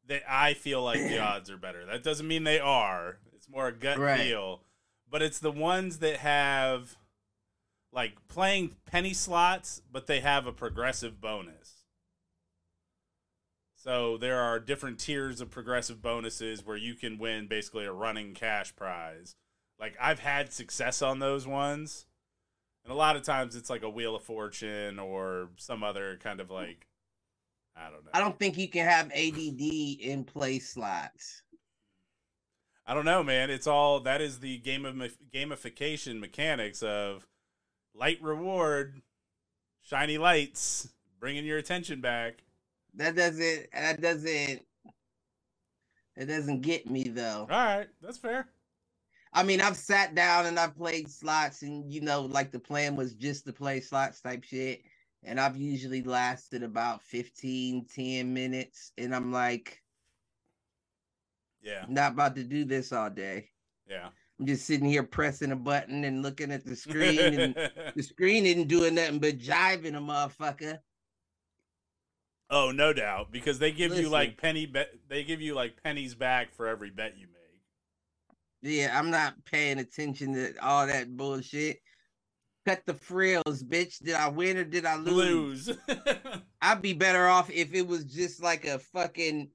that 0.09 0.23
I 0.29 0.55
feel 0.55 0.83
like 0.83 0.99
the 0.99 1.19
odds 1.25 1.51
are 1.51 1.57
better. 1.57 1.87
That 1.87 2.03
doesn't 2.03 2.27
mean 2.27 2.43
they 2.43 2.59
are. 2.59 3.19
It's 3.37 3.49
more 3.49 3.69
a 3.69 3.73
gut 3.73 3.99
Right. 3.99 4.21
feel. 4.21 4.63
But 5.09 5.23
it's 5.23 5.39
the 5.39 5.53
ones 5.53 5.99
that 5.99 6.17
have 6.19 6.97
like 7.93 8.17
playing 8.27 8.75
penny 8.85 9.15
slots, 9.15 9.81
but 9.91 10.09
they 10.09 10.19
have 10.21 10.47
a 10.47 10.53
progressive 10.53 11.21
bonus. 11.21 11.78
So 13.89 14.19
there 14.19 14.39
are 14.39 14.61
different 14.61 14.99
tiers 14.99 15.41
of 15.41 15.51
progressive 15.51 16.03
bonuses 16.03 16.63
where 16.63 16.77
you 16.77 16.93
can 16.93 17.17
win 17.17 17.47
basically 17.47 17.87
a 17.87 17.93
running 17.93 18.35
cash 18.35 18.77
prize. 18.77 19.35
Like 19.81 19.97
I've 19.99 20.19
had 20.19 20.53
success 20.53 21.01
on 21.01 21.21
those 21.21 21.47
ones. 21.47 22.05
And 22.85 22.93
a 22.93 22.95
lot 22.97 23.17
of 23.17 23.23
times 23.23 23.57
it's 23.57 23.71
like 23.71 23.83
a 23.83 23.89
wheel 23.89 24.15
of 24.15 24.23
fortune 24.23 24.99
or 24.99 25.49
some 25.57 25.83
other 25.83 26.19
kind 26.23 26.39
of 26.39 26.51
like 26.51 26.87
I 27.75 27.85
don't 27.85 28.05
know. 28.05 28.11
I 28.13 28.21
don't 28.21 28.39
think 28.39 28.59
you 28.59 28.69
can 28.69 28.87
have 28.87 29.07
ADD 29.07 29.59
in 29.59 30.23
play 30.23 30.59
slots. 30.59 31.41
I 32.87 32.93
don't 32.93 33.07
know, 33.07 33.23
man. 33.23 33.49
It's 33.49 33.67
all 33.67 34.01
that 34.01 34.21
is 34.21 34.41
the 34.41 34.59
game 34.59 34.85
of 34.85 34.97
gamification 35.35 36.21
mechanics 36.21 36.83
of 36.83 37.27
light 37.95 38.23
reward, 38.23 39.01
shiny 39.81 40.19
lights, 40.19 40.91
bringing 41.19 41.47
your 41.47 41.57
attention 41.57 42.03
back. 42.03 42.43
That 42.99 43.17
doesn't. 43.17 43.67
That 43.73 44.01
doesn't. 44.03 44.63
It 46.17 46.27
doesn't 46.27 46.61
get 46.63 46.91
me 46.91 47.05
though. 47.05 47.47
All 47.51 47.65
right, 47.65 47.87
that's 48.03 48.19
fair. 48.19 48.49
I 49.33 49.43
mean, 49.45 49.61
I've 49.61 49.77
sat 49.77 50.15
down 50.15 50.47
and 50.47 50.59
I've 50.59 50.77
played 50.77 51.09
slots, 51.11 51.63
and 51.63 51.91
you 51.91 52.01
know, 52.01 52.23
like 52.23 52.51
the 52.51 52.59
plan 52.59 52.97
was 52.97 53.15
just 53.15 53.47
to 53.47 53.53
play 53.53 53.81
slots 53.81 54.21
type 54.21 54.43
shit. 54.45 54.83
And 55.25 55.41
I've 55.41 55.57
usually 55.57 56.03
lasted 56.03 56.63
about 56.63 57.03
15, 57.03 57.87
10 57.87 58.33
minutes. 58.33 58.93
And 58.99 59.13
I'm 59.15 59.33
like, 59.33 59.83
Yeah. 61.61 61.85
not 61.89 62.13
about 62.13 62.37
to 62.37 62.45
do 62.45 62.65
this 62.65 62.93
all 62.93 63.11
day. 63.11 63.51
Yeah. 63.89 64.11
I'm 64.39 64.47
just 64.47 64.65
sitting 64.65 64.87
here 64.89 65.03
pressing 65.03 65.51
a 65.51 65.57
button 65.57 66.05
and 66.05 66.23
looking 66.23 66.53
at 66.53 66.65
the 66.65 66.77
screen, 66.87 67.19
and 67.19 67.55
the 67.97 68.03
screen 68.03 68.47
isn't 68.47 68.69
doing 68.69 68.95
nothing 68.95 69.19
but 69.19 69.39
jiving 69.39 69.97
a 69.97 70.01
motherfucker. 70.01 70.79
Oh, 72.51 72.71
no 72.71 72.93
doubt, 72.93 73.33
because 73.33 73.59
they 73.59 73.73
give 73.73 73.97
you 73.97 74.09
like 74.09 74.39
penny 74.39 74.67
bet. 74.67 74.91
They 75.09 75.25
give 75.25 75.41
you 75.41 75.55
like 75.55 75.83
pennies 75.83 76.15
back 76.15 76.53
for 76.53 76.67
every 76.67 76.91
bet 76.91 77.17
you 77.19 77.27
make. 77.27 77.35
Yeah, 78.61 78.99
I'm 78.99 79.11
not 79.11 79.35
paying 79.45 79.79
attention 79.79 80.35
to 80.35 80.55
all 80.63 80.87
that 80.87 81.17
bullshit. 81.17 81.79
Cut 82.67 82.83
the 82.87 82.95
frills, 82.95 83.63
bitch. 83.63 83.99
Did 83.99 84.15
I 84.15 84.29
win 84.29 84.59
or 84.59 84.65
did 84.65 84.85
I 84.85 84.97
lose? 84.97 85.69
Lose. 85.69 85.79
I'd 86.63 86.83
be 86.83 86.93
better 86.93 87.29
off 87.29 87.51
if 87.51 87.73
it 87.73 87.87
was 87.87 88.05
just 88.05 88.43
like 88.43 88.67
a 88.67 88.79
fucking 88.79 89.51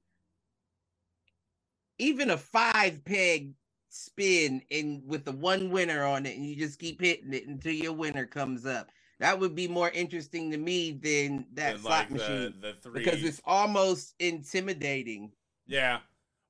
even 1.98 2.30
a 2.30 2.36
five 2.36 3.04
peg 3.04 3.52
spin 3.88 4.60
and 4.70 5.02
with 5.06 5.24
the 5.24 5.32
one 5.32 5.70
winner 5.70 6.04
on 6.04 6.26
it 6.26 6.36
and 6.36 6.44
you 6.44 6.56
just 6.56 6.80
keep 6.80 7.00
hitting 7.00 7.32
it 7.32 7.46
until 7.46 7.72
your 7.72 7.92
winner 7.92 8.26
comes 8.26 8.66
up. 8.66 8.88
That 9.20 9.38
would 9.38 9.54
be 9.54 9.68
more 9.68 9.90
interesting 9.90 10.50
to 10.50 10.56
me 10.58 10.92
than 10.92 11.46
that 11.54 11.74
And, 11.74 11.82
slot 11.82 12.10
like 12.10 12.10
machine 12.10 12.54
the, 12.60 12.74
three. 12.74 12.92
because 13.04 13.22
it's 13.22 13.40
almost 13.44 14.14
intimidating. 14.18 15.32
yeah. 15.66 15.98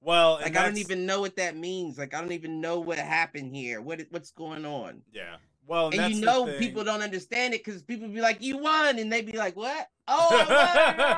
Well, 0.00 0.35
Like 0.42 0.54
I 0.56 0.64
don't 0.64 0.76
even 0.76 1.06
know 1.06 1.21
what 1.23 1.37
that 1.37 1.56
means. 1.56 1.97
Like 1.97 2.12
I 2.12 2.21
don't 2.21 2.33
even 2.33 2.61
know 2.61 2.78
what 2.78 2.99
happened 2.99 3.54
here. 3.56 3.80
What 3.80 4.02
what's 4.11 4.30
going 4.33 4.66
on? 4.66 5.00
Yeah. 5.12 5.37
Well, 5.66 5.87
and, 5.88 5.94
And 6.00 6.14
you 6.14 6.21
know 6.21 6.44
people 6.59 6.85
don't 6.85 7.00
understand 7.00 7.54
it 7.54 7.64
because 7.64 7.83
people 7.83 8.09
be 8.09 8.21
like, 8.21 8.42
"You 8.42 8.59
won," 8.59 8.99
and 8.99 9.11
they 9.11 9.23
be 9.23 9.33
like, 9.38 9.56
"What? 9.56 9.88
Oh! 10.09 10.47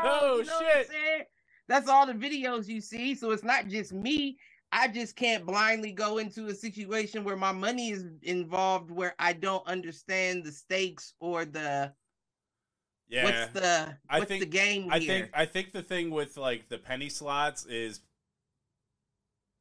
Oh, 0.04 0.36
You 0.38 0.44
know 0.44 0.60
shit. 0.88 1.28
That's 1.66 1.88
all 1.88 2.06
the 2.06 2.12
videos 2.12 2.68
you 2.68 2.80
see. 2.80 3.16
So 3.16 3.32
it's 3.32 3.42
not 3.42 3.66
just 3.66 3.92
me. 3.92 4.38
I 4.72 4.88
just 4.88 5.16
can't 5.16 5.46
blindly 5.46 5.92
go 5.92 6.18
into 6.18 6.46
a 6.48 6.54
situation 6.54 7.24
where 7.24 7.36
my 7.36 7.52
money 7.52 7.90
is 7.90 8.04
involved, 8.22 8.90
where 8.90 9.14
I 9.18 9.32
don't 9.32 9.66
understand 9.66 10.44
the 10.44 10.52
stakes 10.52 11.14
or 11.20 11.44
the 11.44 11.94
Yeah. 13.08 13.24
what's 13.24 13.52
the 13.52 13.98
I 14.08 14.18
what's 14.18 14.28
the 14.30 14.38
think- 14.40 14.50
game 14.50 14.88
I 14.90 14.98
here. 14.98 15.22
think 15.22 15.30
I 15.34 15.46
think 15.46 15.72
the 15.72 15.82
thing 15.82 16.10
with 16.10 16.36
like 16.36 16.68
the 16.68 16.78
penny 16.78 17.08
slots 17.08 17.64
is 17.66 18.00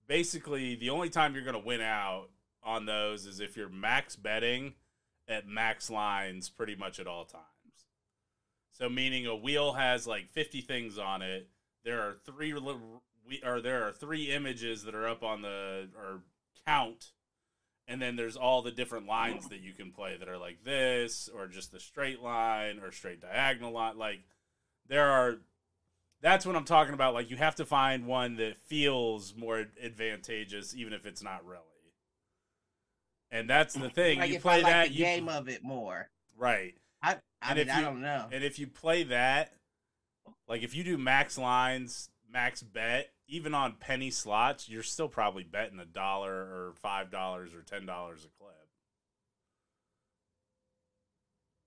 basically 0.07 0.75
the 0.75 0.89
only 0.89 1.09
time 1.09 1.33
you're 1.35 1.43
going 1.43 1.59
to 1.59 1.65
win 1.65 1.81
out 1.81 2.29
on 2.63 2.85
those 2.85 3.25
is 3.25 3.39
if 3.39 3.55
you're 3.55 3.69
max 3.69 4.15
betting 4.15 4.73
at 5.27 5.47
max 5.47 5.89
lines 5.89 6.49
pretty 6.49 6.75
much 6.75 6.99
at 6.99 7.07
all 7.07 7.25
times. 7.25 7.43
So 8.71 8.89
meaning 8.89 9.25
a 9.25 9.35
wheel 9.35 9.73
has 9.73 10.05
like 10.05 10.29
50 10.29 10.61
things 10.61 10.97
on 10.97 11.21
it. 11.21 11.49
There 11.83 12.01
are 12.01 12.17
three 12.25 12.53
we 13.27 13.41
are 13.43 13.61
there 13.61 13.83
are 13.87 13.91
three 13.91 14.31
images 14.31 14.83
that 14.83 14.95
are 14.95 15.07
up 15.07 15.23
on 15.23 15.41
the 15.41 15.89
or 15.97 16.21
count 16.65 17.11
and 17.87 18.01
then 18.01 18.15
there's 18.15 18.35
all 18.35 18.61
the 18.61 18.71
different 18.71 19.05
lines 19.07 19.47
that 19.49 19.59
you 19.61 19.73
can 19.73 19.91
play 19.91 20.17
that 20.17 20.27
are 20.27 20.37
like 20.37 20.63
this 20.63 21.29
or 21.35 21.47
just 21.47 21.71
the 21.71 21.79
straight 21.79 22.21
line 22.21 22.79
or 22.79 22.91
straight 22.91 23.21
diagonal 23.21 23.71
line 23.71 23.97
like 23.97 24.21
there 24.87 25.09
are 25.09 25.37
that's 26.21 26.45
what 26.45 26.55
I'm 26.55 26.65
talking 26.65 26.93
about 26.93 27.13
like 27.13 27.29
you 27.29 27.37
have 27.37 27.55
to 27.55 27.65
find 27.65 28.05
one 28.07 28.35
that 28.37 28.57
feels 28.65 29.35
more 29.35 29.65
advantageous 29.83 30.75
even 30.75 30.93
if 30.93 31.05
it's 31.05 31.21
not 31.23 31.45
really 31.45 31.61
and 33.31 33.49
that's 33.49 33.73
the 33.73 33.89
thing 33.89 34.19
like 34.19 34.31
you 34.31 34.39
play 34.39 34.55
I 34.59 34.61
like 34.61 34.71
that 34.71 34.87
the 34.89 34.93
you 34.95 35.03
game 35.05 35.29
of 35.29 35.49
it 35.49 35.63
more. 35.63 36.09
right 36.37 36.73
I 37.01 37.17
I 37.41 37.49
And 37.49 37.57
mean 37.59 37.67
if 37.67 37.73
I 37.73 37.79
you- 37.79 37.85
don't 37.85 38.01
know. 38.01 38.27
and 38.31 38.43
if 38.43 38.57
you 38.59 38.65
play 38.67 39.03
that, 39.03 39.53
like 40.47 40.63
if 40.63 40.73
you 40.73 40.83
do 40.83 40.97
max 40.97 41.37
lines, 41.37 42.09
max 42.31 42.61
bet, 42.61 43.09
even 43.27 43.53
on 43.53 43.75
penny 43.79 44.11
slots, 44.11 44.69
you're 44.69 44.83
still 44.83 45.07
probably 45.07 45.43
betting 45.43 45.79
a 45.79 45.85
dollar 45.85 46.33
or 46.33 46.73
five 46.75 47.11
dollars 47.11 47.53
or 47.53 47.61
ten 47.61 47.85
dollars 47.85 48.25
a 48.25 48.29
clip. 48.37 48.55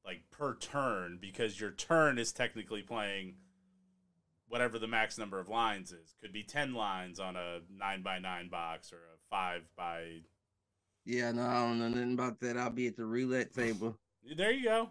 Like 0.05 0.23
per 0.31 0.55
turn, 0.55 1.19
because 1.21 1.61
your 1.61 1.71
turn 1.71 2.19
is 2.19 2.33
technically 2.33 2.83
playing 2.83 3.35
whatever 4.49 4.79
the 4.79 4.87
max 4.87 5.19
number 5.19 5.38
of 5.38 5.49
lines 5.49 5.93
is. 5.93 6.15
Could 6.21 6.33
be 6.33 6.43
ten 6.43 6.75
lines 6.75 7.21
on 7.21 7.37
a 7.37 7.61
nine 7.71 8.03
by 8.03 8.19
nine 8.19 8.49
box 8.49 8.93
or 8.93 8.97
a 8.97 9.19
five 9.31 9.62
by 9.77 10.23
Yeah, 11.05 11.33
no, 11.33 11.43
I 11.43 11.55
don't 11.62 11.79
know 11.79 11.88
nothing 11.88 12.15
about 12.15 12.41
that. 12.41 12.57
I'll 12.57 12.71
be 12.71 12.87
at 12.87 12.97
the 12.97 13.05
roulette 13.05 13.53
table. 13.53 13.99
there 14.37 14.53
you 14.53 14.65
go. 14.65 14.91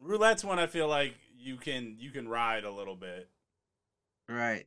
Roulette's 0.00 0.44
one 0.44 0.58
I 0.58 0.66
feel 0.66 0.88
like 0.88 1.14
you 1.38 1.56
can 1.56 1.96
you 1.98 2.10
can 2.10 2.28
ride 2.28 2.64
a 2.64 2.70
little 2.70 2.96
bit. 2.96 3.28
Right. 4.28 4.66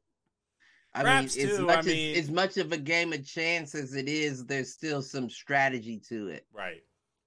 I 0.93 1.03
Craps 1.03 1.37
mean, 1.37 1.49
as 1.49 1.59
much 1.59 1.75
I 1.75 1.79
as 1.79 1.85
mean- 1.85 2.17
as 2.17 2.31
much 2.31 2.57
of 2.57 2.71
a 2.71 2.77
game 2.77 3.13
of 3.13 3.25
chance 3.25 3.75
as 3.75 3.93
it 3.95 4.07
is, 4.09 4.45
there's 4.45 4.73
still 4.73 5.01
some 5.01 5.29
strategy 5.29 5.99
to 6.09 6.29
it. 6.29 6.45
Right. 6.51 6.81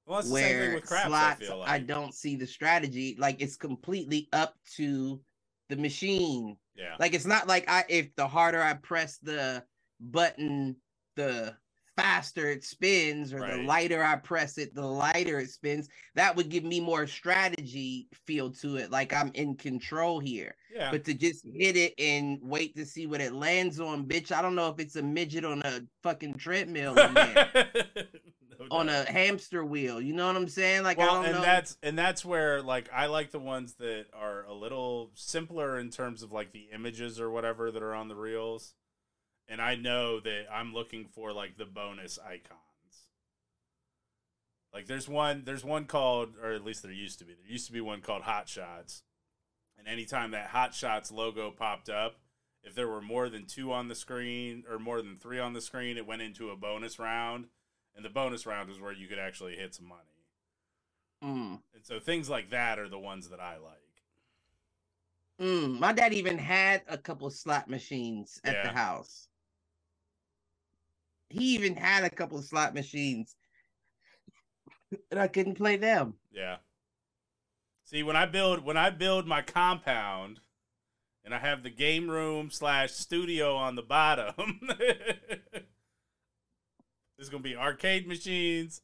Well, 0.07 0.19
that's 0.19 0.29
the 0.31 0.37
same 0.37 0.45
thing 0.49 0.59
Where 0.59 0.75
with 0.75 0.87
craps. 0.87 1.07
slots, 1.07 1.51
I 1.51 1.55
like. 1.55 1.69
I 1.69 1.79
don't 1.79 2.15
see 2.15 2.35
the 2.37 2.47
strategy. 2.47 3.17
Like 3.19 3.41
it's 3.41 3.57
completely 3.57 4.29
up 4.33 4.55
to 4.77 5.21
the 5.69 5.77
machine. 5.77 6.57
Yeah. 6.75 6.97
Like 6.99 7.15
it's 7.15 7.27
not 7.27 7.47
like 7.47 7.69
I 7.69 7.85
if 7.89 8.15
the 8.17 8.27
harder 8.27 8.61
I 8.61 8.75
press 8.75 9.19
the 9.19 9.63
button, 10.01 10.77
the 11.15 11.55
faster 12.01 12.49
it 12.51 12.65
spins, 12.65 13.33
or 13.33 13.41
the 13.41 13.63
lighter 13.63 14.03
I 14.03 14.17
press 14.17 14.59
it, 14.59 14.75
the 14.75 14.87
lighter 14.87 15.41
it 15.41 15.51
spins. 15.51 15.89
That 16.15 16.35
would 16.37 16.49
give 16.49 16.65
me 16.65 16.81
more 16.81 17.07
strategy 17.07 18.09
feel 18.27 18.51
to 18.53 18.77
it. 18.77 18.91
Like 18.91 19.13
I'm 19.13 19.31
in 19.35 19.57
control 19.57 20.19
here. 20.19 20.55
yeah. 20.75 20.91
But 20.91 21.05
to 21.05 21.15
just 21.15 21.45
hit 21.45 21.77
it 21.77 21.95
and 21.99 22.39
wait 22.43 22.75
to 22.77 22.87
see 22.87 23.07
what 23.07 23.21
it 23.21 23.33
lands 23.33 23.81
on, 23.81 24.07
bitch, 24.07 24.33
I 24.33 24.43
don't 24.43 24.55
know 24.55 24.69
if 24.69 24.79
it's 24.81 24.97
a 24.97 25.03
midget 25.03 25.45
on 25.45 25.63
a 25.63 25.81
fucking 26.03 26.35
treadmill 26.35 26.99
in 26.99 27.15
there, 27.15 27.51
No 28.59 28.67
on 28.71 28.89
a 28.89 29.11
hamster 29.11 29.65
wheel. 29.65 30.01
You 30.01 30.13
know 30.13 30.27
what 30.27 30.37
I'm 30.37 30.49
saying? 30.49 30.83
Like 30.83 30.99
well, 30.99 31.11
I 31.11 31.15
don't 31.15 31.25
and 31.27 31.35
know. 31.37 31.41
that's 31.43 31.77
and 31.83 31.99
that's 31.99 32.25
where 32.25 32.63
like 32.63 32.91
I 32.95 33.07
like 33.07 33.31
the 33.31 33.39
ones 33.39 33.75
that 33.75 34.07
are 34.13 34.45
a 34.45 34.53
little 34.53 35.11
simpler 35.15 35.79
in 35.79 35.91
terms 35.91 36.23
of 36.23 36.31
like 36.31 36.53
the 36.53 36.69
images 36.75 37.21
or 37.21 37.31
whatever 37.31 37.71
that 37.71 37.83
are 37.83 37.95
on 37.95 38.09
the 38.09 38.17
reels. 38.17 38.75
And 39.51 39.61
I 39.61 39.75
know 39.75 40.21
that 40.21 40.45
I'm 40.53 40.73
looking 40.73 41.07
for 41.07 41.33
like 41.33 41.59
the 41.59 41.67
bonus 41.67 42.19
icons. 42.25 42.57
Like 44.73 44.87
there's 44.87 45.09
one 45.09 45.43
there's 45.45 45.65
one 45.65 45.87
called 45.87 46.37
or 46.43 46.53
at 46.53 46.65
least 46.65 46.83
there 46.83 46.93
used 46.93 47.19
to 47.19 47.25
be. 47.25 47.35
There 47.35 47.51
used 47.53 47.67
to 47.67 47.73
be 47.73 47.81
one 47.81 48.01
called 48.01 48.23
Hot 48.23 48.49
Shots. 48.49 49.03
And 49.77 49.89
anytime 49.89 50.31
that 50.33 50.49
Hot 50.49 50.75
Shots 50.75 51.11
logo 51.11 51.51
popped 51.51 51.89
up, 51.89 52.17
if 52.63 52.75
there 52.75 52.89
were 52.89 53.03
more 53.03 53.29
than 53.29 53.47
two 53.47 53.73
on 53.73 53.89
the 53.89 53.95
screen 53.95 54.65
or 54.71 54.79
more 54.79 55.03
than 55.03 55.19
three 55.19 55.41
on 55.41 55.55
the 55.55 55.61
screen, 55.61 55.97
it 55.99 56.07
went 56.07 56.23
into 56.23 56.51
a 56.51 56.57
bonus 56.57 56.99
round. 56.99 57.47
And 57.97 58.05
the 58.05 58.11
bonus 58.11 58.47
round 58.47 58.71
is 58.71 58.81
where 58.81 58.93
you 58.93 59.09
could 59.09 59.19
actually 59.19 59.57
hit 59.57 59.75
some 59.75 59.87
money. 59.89 60.29
Mm, 61.25 61.61
And 61.75 61.85
so 61.85 61.99
things 62.01 62.31
like 62.31 62.51
that 62.51 62.79
are 62.79 62.89
the 62.89 62.99
ones 62.99 63.29
that 63.31 63.41
I 63.41 63.57
like. 63.59 64.03
mm. 65.41 65.79
My 65.79 65.93
dad 65.93 66.13
even 66.13 66.39
had 66.39 66.83
a 66.89 66.99
couple 66.99 67.31
slot 67.31 67.69
machines 67.69 68.41
at 68.45 68.63
the 68.63 68.71
house. 68.71 69.29
He 71.31 71.55
even 71.55 71.77
had 71.77 72.05
a 72.05 72.11
couple 72.11 72.39
of 72.39 72.45
slot 72.45 72.75
machines, 72.75 73.37
and 75.11 75.19
I 75.19 75.29
couldn't 75.29 75.55
play 75.55 75.77
them. 75.77 76.15
Yeah. 76.33 76.57
See, 77.85 78.03
when 78.03 78.17
I 78.17 78.27
build 78.27 78.65
when 78.65 78.77
I 78.77 78.91
build 78.91 79.27
my 79.27 79.41
compound 79.43 80.41
and 81.25 81.35
I 81.35 81.39
have 81.39 81.63
the 81.63 81.71
game 81.71 82.11
room 82.11 82.51
slash 82.51 82.93
studio 82.93 83.55
on 83.57 83.77
the 83.77 83.83
bottom, 83.83 84.61
there's 87.17 87.29
gonna 87.29 87.43
be 87.43 87.57
arcade 87.57 88.09
machines, 88.09 88.83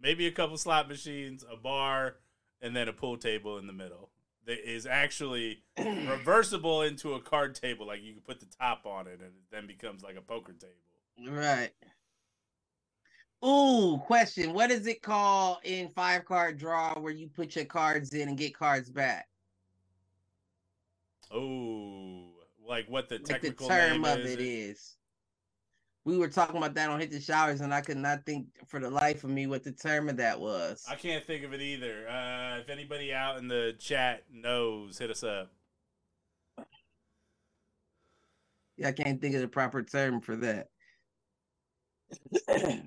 maybe 0.00 0.26
a 0.26 0.32
couple 0.32 0.56
slot 0.56 0.88
machines, 0.88 1.44
a 1.50 1.56
bar, 1.56 2.16
and 2.62 2.74
then 2.74 2.88
a 2.88 2.92
pool 2.92 3.18
table 3.18 3.58
in 3.58 3.66
the 3.66 3.72
middle. 3.72 4.10
That 4.46 4.68
is 4.68 4.86
actually 4.86 5.62
reversible 5.78 6.82
into 6.82 7.14
a 7.14 7.20
card 7.20 7.54
table. 7.54 7.86
Like 7.86 8.02
you 8.02 8.14
can 8.14 8.22
put 8.22 8.40
the 8.40 8.46
top 8.46 8.86
on 8.86 9.06
it, 9.06 9.20
and 9.20 9.22
it 9.22 9.50
then 9.50 9.66
becomes 9.66 10.02
like 10.02 10.16
a 10.16 10.22
poker 10.22 10.52
table. 10.52 10.72
Right. 11.18 11.72
Ooh, 13.44 13.98
question. 14.04 14.52
What 14.52 14.70
is 14.70 14.86
it 14.86 15.02
called 15.02 15.58
in 15.64 15.92
five 15.94 16.24
card 16.24 16.58
draw 16.58 16.98
where 16.98 17.12
you 17.12 17.28
put 17.28 17.56
your 17.56 17.64
cards 17.64 18.14
in 18.14 18.28
and 18.28 18.38
get 18.38 18.54
cards 18.54 18.90
back? 18.90 19.28
Oh, 21.30 22.44
like 22.64 22.88
what 22.88 23.08
the 23.08 23.16
Like 23.16 23.24
the 23.26 23.32
technical 23.32 23.68
term 23.68 24.02
name 24.02 24.04
of 24.04 24.18
is? 24.20 24.32
it 24.32 24.40
is. 24.40 24.96
We 26.04 26.18
were 26.18 26.28
talking 26.28 26.56
about 26.56 26.74
that 26.74 26.90
on 26.90 26.98
Hit 27.00 27.10
the 27.10 27.20
Showers, 27.20 27.60
and 27.60 27.72
I 27.72 27.80
could 27.80 27.96
not 27.96 28.26
think 28.26 28.66
for 28.66 28.80
the 28.80 28.90
life 28.90 29.22
of 29.22 29.30
me 29.30 29.46
what 29.46 29.62
the 29.62 29.72
term 29.72 30.08
of 30.08 30.16
that 30.16 30.40
was. 30.40 30.84
I 30.88 30.96
can't 30.96 31.24
think 31.24 31.44
of 31.44 31.52
it 31.52 31.60
either. 31.60 32.08
Uh, 32.08 32.58
if 32.58 32.68
anybody 32.68 33.14
out 33.14 33.38
in 33.38 33.46
the 33.46 33.76
chat 33.78 34.24
knows, 34.30 34.98
hit 34.98 35.10
us 35.10 35.22
up. 35.22 35.52
Yeah, 38.76 38.88
I 38.88 38.92
can't 38.92 39.20
think 39.20 39.36
of 39.36 39.42
the 39.42 39.48
proper 39.48 39.82
term 39.82 40.20
for 40.20 40.34
that. 40.36 40.70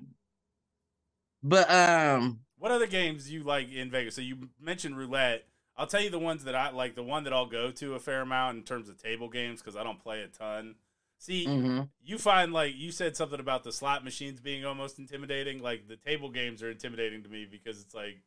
But 1.46 1.70
um, 1.70 2.40
what 2.58 2.72
other 2.72 2.88
games 2.88 3.26
do 3.26 3.32
you 3.32 3.44
like 3.44 3.72
in 3.72 3.88
Vegas? 3.88 4.16
So 4.16 4.20
you 4.20 4.48
mentioned 4.60 4.98
roulette. 4.98 5.46
I'll 5.76 5.86
tell 5.86 6.00
you 6.00 6.10
the 6.10 6.18
ones 6.18 6.42
that 6.44 6.56
I 6.56 6.70
like. 6.70 6.96
The 6.96 7.04
one 7.04 7.22
that 7.24 7.32
I'll 7.32 7.46
go 7.46 7.70
to 7.70 7.94
a 7.94 8.00
fair 8.00 8.22
amount 8.22 8.56
in 8.56 8.64
terms 8.64 8.88
of 8.88 9.00
table 9.00 9.28
games 9.28 9.60
because 9.60 9.76
I 9.76 9.84
don't 9.84 10.02
play 10.02 10.22
a 10.22 10.26
ton. 10.26 10.74
See, 11.18 11.46
mm-hmm. 11.46 11.82
you 12.02 12.18
find 12.18 12.52
like 12.52 12.74
you 12.76 12.90
said 12.90 13.16
something 13.16 13.38
about 13.38 13.62
the 13.62 13.72
slot 13.72 14.02
machines 14.02 14.40
being 14.40 14.64
almost 14.64 14.98
intimidating. 14.98 15.62
Like 15.62 15.86
the 15.86 15.96
table 15.96 16.30
games 16.30 16.64
are 16.64 16.70
intimidating 16.70 17.22
to 17.22 17.28
me 17.28 17.46
because 17.48 17.80
it's 17.80 17.94
like 17.94 18.20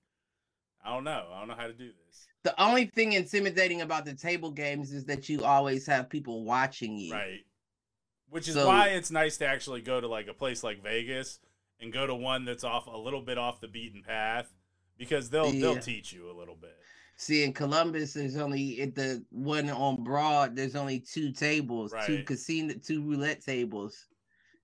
I 0.84 0.94
don't 0.94 1.03
know. 1.03 1.25
I 1.34 1.39
don't 1.39 1.50
know 1.50 1.56
how 1.56 1.68
to 1.68 1.74
do 1.74 1.89
this. 2.08 2.27
The 2.44 2.62
only 2.62 2.86
thing 2.86 3.13
intimidating 3.13 3.82
about 3.82 4.06
the 4.06 4.13
table 4.13 4.51
games 4.51 4.94
is 4.94 5.03
that 5.06 5.27
you 5.27 5.44
always 5.44 5.86
have 5.88 6.10
people 6.10 6.46
watching 6.46 6.98
you. 6.98 7.13
Right. 7.13 7.41
Which 8.29 8.48
is 8.48 8.55
So- 8.55 8.67
why 8.67 8.89
it's 8.89 9.12
nice 9.12 9.38
to 9.38 9.45
actually 9.48 9.81
go 9.81 10.00
to 10.00 10.07
like 10.07 10.27
a 10.27 10.33
place 10.33 10.63
like 10.63 10.83
Vegas 10.83 11.39
and 11.79 11.91
go 11.91 12.05
to 12.05 12.13
one 12.15 12.45
that's 12.45 12.63
off 12.63 12.88
a 12.88 12.98
little 12.98 13.21
bit 13.21 13.38
off 13.38 13.59
the 13.62 13.67
beaten 13.67 14.03
path 14.03 14.48
because 14.98 15.29
they'll 15.29 15.51
they'll 15.51 15.77
teach 15.79 16.13
you 16.13 16.29
a 16.29 16.33
little 16.38 16.55
bit. 16.55 16.75
See, 17.15 17.43
in 17.43 17.51
Columbus, 17.53 18.13
there's 18.13 18.38
only 18.38 18.79
at 18.81 18.95
the 18.95 19.25
one 19.29 19.69
on 19.69 20.03
Broad. 20.03 20.55
There's 20.55 20.75
only 20.75 21.00
two 21.00 21.31
tables, 21.33 21.93
two 22.05 22.24
casino, 22.24 22.75
two 22.75 23.01
roulette 23.03 23.41
tables. 23.43 24.05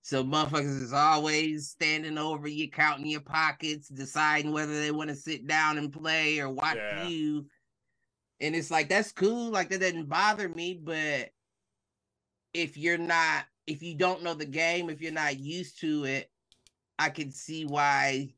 So 0.01 0.24
motherfuckers 0.24 0.81
is 0.84 0.93
always 0.93 1.67
standing 1.69 2.17
over 2.19 2.48
you, 2.48 2.69
counting 2.69 3.07
your 3.07 3.22
pockets, 3.22 3.88
deciding 3.89 4.51
whether 4.51 4.79
they 4.79 4.91
want 4.91 5.10
to 5.10 5.15
sit 5.15 5.48
down 5.48 5.79
and 5.79 5.91
play 5.91 6.39
or 6.39 6.50
watch 6.50 6.77
Yeah. 6.77 7.07
you. 7.07 7.50
And 8.39 8.55
it's 8.55 8.69
like 8.69 8.88
that's 8.88 9.12
cool, 9.12 9.50
like 9.50 9.69
that 9.69 9.79
doesn't 9.81 10.07
bother 10.07 10.48
me. 10.48 10.75
But 10.81 11.31
if 12.53 12.77
you're 12.77 12.98
not, 13.00 13.45
if 13.67 13.81
you 13.81 13.95
don't 13.95 14.24
know 14.24 14.34
the 14.34 14.45
game, 14.45 14.89
if 14.89 15.01
you're 15.01 15.12
not 15.12 15.39
used 15.39 15.79
to 15.81 16.05
it, 16.05 16.29
I 17.00 17.10
can 17.10 17.31
see 17.31 17.65
why 17.65 18.34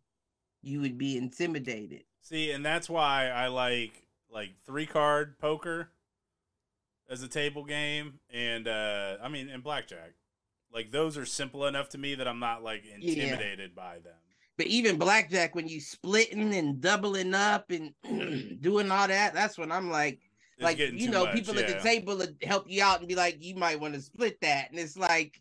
you 0.61 0.81
would 0.81 0.97
be 0.97 1.17
intimidated. 1.17 2.03
See, 2.21 2.51
and 2.51 2.65
that's 2.65 2.89
why 2.89 3.29
I 3.29 3.47
like 3.47 4.03
like 4.29 4.51
three 4.65 4.85
card 4.85 5.39
poker 5.39 5.89
as 7.09 7.23
a 7.23 7.27
table 7.27 7.63
game, 7.63 8.19
and 8.29 8.67
uh 8.67 9.17
I 9.21 9.29
mean, 9.29 9.49
and 9.49 9.63
blackjack. 9.63 10.13
Like 10.73 10.91
those 10.91 11.17
are 11.17 11.25
simple 11.25 11.65
enough 11.65 11.89
to 11.89 11.97
me 11.97 12.15
that 12.15 12.27
I'm 12.27 12.39
not 12.39 12.63
like 12.63 12.83
Yeah. 12.85 12.95
intimidated 12.95 13.75
by 13.75 13.99
them. 13.99 14.13
But 14.57 14.67
even 14.67 14.97
blackjack, 14.97 15.53
when 15.53 15.67
you 15.67 15.79
splitting 15.79 16.53
and 16.55 16.81
doubling 16.81 17.33
up 17.35 17.69
and 17.69 17.93
doing 18.61 18.89
all 18.91 19.07
that, 19.07 19.33
that's 19.33 19.57
when 19.57 19.71
I'm 19.71 19.91
like, 19.91 20.19
It's 20.57 20.63
like 20.63 20.79
you 20.79 21.09
know, 21.11 21.25
much, 21.25 21.35
people 21.35 21.57
at 21.59 21.67
the 21.67 21.79
table 21.87 22.17
would 22.17 22.37
help 22.41 22.65
you 22.67 22.83
out 22.83 22.99
and 22.99 23.07
be 23.07 23.13
like, 23.15 23.37
you 23.39 23.55
might 23.55 23.79
want 23.79 23.93
to 23.93 24.01
split 24.01 24.41
that, 24.41 24.71
and 24.71 24.79
it's 24.79 24.97
like, 24.97 25.39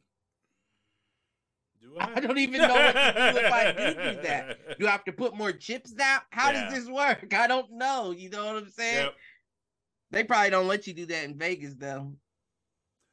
Do 1.81 1.97
I 2.01 2.21
don't 2.21 2.37
even 2.37 2.61
know 2.61 2.75
what 2.75 2.93
to 2.93 3.33
do 3.33 3.39
if 3.39 3.53
I 3.53 3.73
do 3.73 3.95
do 4.17 4.23
that. 4.23 4.59
Do 4.79 4.87
I 4.87 4.91
have 4.91 5.05
to 5.05 5.13
put 5.13 5.35
more 5.35 5.53
chips 5.53 5.91
down? 5.93 6.21
How 6.31 6.51
Yeah. 6.51 6.67
does 6.69 6.75
this 6.75 6.91
work? 6.91 7.33
I 7.33 7.47
don't 7.47 7.73
know. 7.73 8.11
You 8.11 8.29
know 8.29 8.45
what 8.45 8.57
I'm 8.57 8.71
saying? 8.71 9.05
Yep. 9.05 9.15
They 10.11 10.25
probably 10.25 10.51
don't 10.51 10.69
let 10.69 10.87
you 10.87 10.93
do 10.93 11.07
that 11.07 11.25
in 11.25 11.39
Vegas 11.39 11.75
though. 11.75 12.13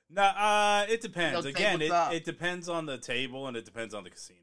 No, 0.10 0.22
uh, 0.24 0.86
it 0.90 1.02
depends. 1.02 1.46
Again, 1.46 1.82
it, 1.82 1.92
it 2.14 2.26
depends 2.26 2.68
on 2.70 2.86
the 2.86 2.98
table 2.98 3.48
and 3.48 3.56
it 3.58 3.66
depends 3.66 3.94
on 3.94 4.04
the 4.04 4.10
casino. 4.10 4.40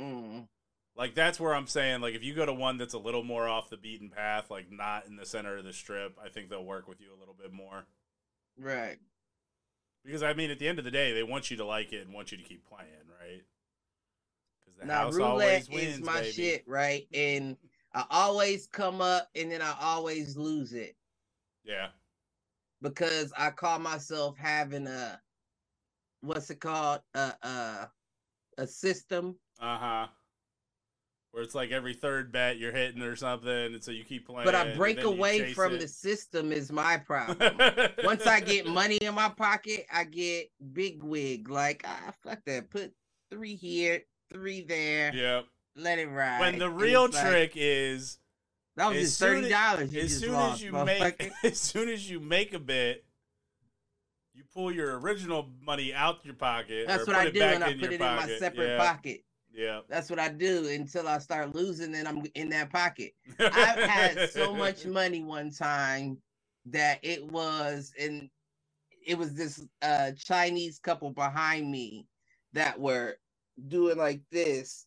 Mm. 0.00 0.46
Like 0.96 1.14
that's 1.14 1.38
where 1.38 1.54
I'm 1.54 1.66
saying, 1.66 2.00
like 2.00 2.14
if 2.14 2.24
you 2.24 2.34
go 2.34 2.46
to 2.46 2.54
one 2.54 2.78
that's 2.78 2.94
a 2.94 2.98
little 2.98 3.22
more 3.22 3.48
off 3.48 3.68
the 3.70 3.76
beaten 3.76 4.08
path, 4.08 4.50
like 4.50 4.70
not 4.72 5.06
in 5.06 5.16
the 5.16 5.26
center 5.26 5.56
of 5.56 5.64
the 5.64 5.72
strip, 5.72 6.18
I 6.24 6.28
think 6.30 6.48
they'll 6.48 6.64
work 6.64 6.88
with 6.88 7.00
you 7.00 7.08
a 7.14 7.18
little 7.18 7.34
bit 7.34 7.52
more. 7.52 7.86
Right. 8.58 8.98
Because 10.04 10.22
I 10.22 10.32
mean, 10.34 10.50
at 10.50 10.58
the 10.58 10.68
end 10.68 10.78
of 10.78 10.84
the 10.84 10.90
day, 10.90 11.12
they 11.12 11.22
want 11.22 11.50
you 11.50 11.56
to 11.58 11.64
like 11.64 11.92
it 11.92 12.06
and 12.06 12.14
want 12.14 12.30
you 12.32 12.38
to 12.38 12.44
keep 12.44 12.64
playing, 12.64 13.08
right? 13.20 13.42
Because 14.64 14.78
the 14.78 14.86
Now 14.86 15.04
house 15.04 15.14
roulette 15.14 15.30
always 15.30 15.68
wins, 15.68 15.98
is 15.98 16.00
my 16.00 16.22
baby. 16.22 16.32
shit, 16.32 16.64
right? 16.66 17.06
And 17.12 17.56
I 17.92 18.04
always 18.10 18.66
come 18.66 19.00
up 19.00 19.28
and 19.34 19.50
then 19.50 19.62
I 19.62 19.74
always 19.80 20.36
lose 20.36 20.72
it. 20.72 20.96
Yeah, 21.64 21.88
because 22.82 23.32
I 23.36 23.50
call 23.50 23.78
myself 23.78 24.36
having 24.38 24.86
a 24.86 25.20
what's 26.20 26.50
it 26.50 26.60
called 26.60 27.00
a 27.14 27.34
a 27.42 27.90
a 28.58 28.66
system. 28.66 29.38
uh 29.60 29.78
huh. 29.78 30.06
Where 31.36 31.44
it's 31.44 31.54
like 31.54 31.70
every 31.70 31.92
third 31.92 32.32
bet 32.32 32.56
you're 32.56 32.72
hitting 32.72 33.02
or 33.02 33.14
something, 33.14 33.50
and 33.50 33.84
so 33.84 33.90
you 33.90 34.04
keep 34.04 34.26
playing. 34.26 34.46
But 34.46 34.54
I 34.54 34.74
break 34.74 35.02
away 35.02 35.52
from 35.52 35.74
it. 35.74 35.80
the 35.80 35.88
system 35.88 36.50
is 36.50 36.72
my 36.72 36.96
problem. 36.96 37.36
Once 38.04 38.26
I 38.26 38.40
get 38.40 38.66
money 38.66 38.96
in 38.96 39.14
my 39.14 39.28
pocket, 39.28 39.84
I 39.92 40.04
get 40.04 40.46
big 40.72 41.02
wig. 41.02 41.50
Like 41.50 41.84
ah 41.84 42.14
fuck 42.22 42.38
that. 42.46 42.70
Put 42.70 42.94
three 43.30 43.54
here, 43.54 44.00
three 44.32 44.62
there. 44.62 45.14
Yep. 45.14 45.44
Let 45.76 45.98
it 45.98 46.06
ride. 46.06 46.40
When 46.40 46.58
the 46.58 46.70
real 46.70 47.02
like, 47.02 47.12
trick 47.12 47.52
is 47.54 48.16
that 48.76 48.88
was 48.88 48.96
just 49.00 49.20
thirty 49.20 49.50
dollars. 49.50 49.94
As 49.94 50.18
soon 50.18 50.32
lost, 50.32 50.54
as 50.54 50.62
you 50.62 50.72
make 50.72 51.32
as 51.44 51.58
soon 51.58 51.90
as 51.90 52.10
you 52.10 52.18
make 52.18 52.54
a 52.54 52.58
bet, 52.58 53.02
you 54.32 54.42
pull 54.54 54.72
your 54.72 54.98
original 55.00 55.50
money 55.62 55.92
out 55.92 56.24
your 56.24 56.32
pocket. 56.32 56.86
That's 56.86 57.06
what 57.06 57.14
I 57.14 57.28
do, 57.28 57.42
and 57.42 57.62
I 57.62 57.74
put 57.74 57.92
it 57.92 57.92
in 57.92 58.00
my 58.00 58.26
separate 58.38 58.78
yeah, 58.78 58.78
pocket. 58.78 59.20
Yeah. 59.56 59.80
That's 59.88 60.10
what 60.10 60.18
I 60.18 60.28
do 60.28 60.68
until 60.68 61.08
I 61.08 61.16
start 61.18 61.54
losing, 61.54 61.94
and 61.94 62.06
I'm 62.06 62.22
in 62.34 62.50
that 62.50 62.70
pocket. 62.70 63.12
I've 63.40 63.78
had 63.88 64.28
so 64.30 64.54
much 64.64 64.84
money 64.84 65.22
one 65.24 65.50
time 65.50 66.18
that 66.66 66.98
it 67.02 67.24
was 67.24 67.92
and 67.98 68.28
it 69.06 69.16
was 69.16 69.34
this 69.34 69.64
uh 69.82 70.10
Chinese 70.18 70.78
couple 70.78 71.10
behind 71.10 71.70
me 71.70 72.06
that 72.52 72.78
were 72.78 73.16
doing 73.68 73.96
like 73.96 74.20
this 74.30 74.86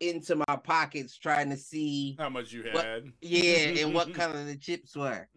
into 0.00 0.36
my 0.36 0.56
pockets 0.62 1.18
trying 1.18 1.50
to 1.50 1.56
see 1.56 2.14
how 2.18 2.28
much 2.28 2.52
you 2.52 2.62
What- 2.72 2.84
had. 2.84 3.12
yeah 3.20 3.84
and 3.84 3.92
what 3.92 4.14
color 4.20 4.44
the 4.44 4.56
chips 4.56 4.96
were. 4.96 5.28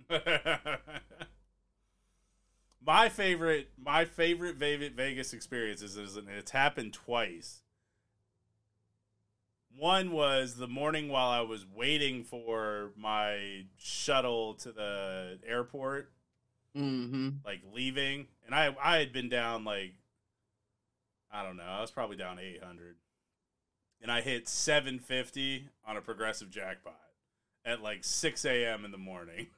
my 2.85 3.09
favorite, 3.09 3.69
my 3.83 4.05
favorite 4.05 4.55
Vegas 4.57 5.33
experiences 5.33 5.97
is, 5.97 6.15
and 6.15 6.29
it's 6.29 6.51
happened 6.51 6.93
twice. 6.93 7.63
One 9.77 10.11
was 10.11 10.55
the 10.55 10.67
morning 10.67 11.09
while 11.09 11.29
I 11.29 11.41
was 11.41 11.65
waiting 11.73 12.23
for 12.23 12.91
my 12.95 13.65
shuttle 13.77 14.53
to 14.55 14.71
the 14.71 15.39
airport, 15.47 16.11
Mm-hmm. 16.77 17.29
like 17.45 17.61
leaving, 17.73 18.27
and 18.45 18.55
I 18.55 18.73
I 18.81 18.97
had 18.99 19.11
been 19.11 19.27
down 19.27 19.65
like 19.65 19.93
I 21.29 21.43
don't 21.43 21.57
know, 21.57 21.63
I 21.63 21.81
was 21.81 21.91
probably 21.91 22.15
down 22.15 22.39
eight 22.39 22.63
hundred, 22.63 22.95
and 24.01 24.09
I 24.09 24.21
hit 24.21 24.47
seven 24.47 24.97
fifty 24.99 25.67
on 25.85 25.97
a 25.97 26.01
progressive 26.01 26.49
jackpot 26.49 26.95
at 27.65 27.81
like 27.81 28.03
six 28.03 28.45
a.m. 28.45 28.85
in 28.85 28.91
the 28.91 28.97
morning. 28.97 29.47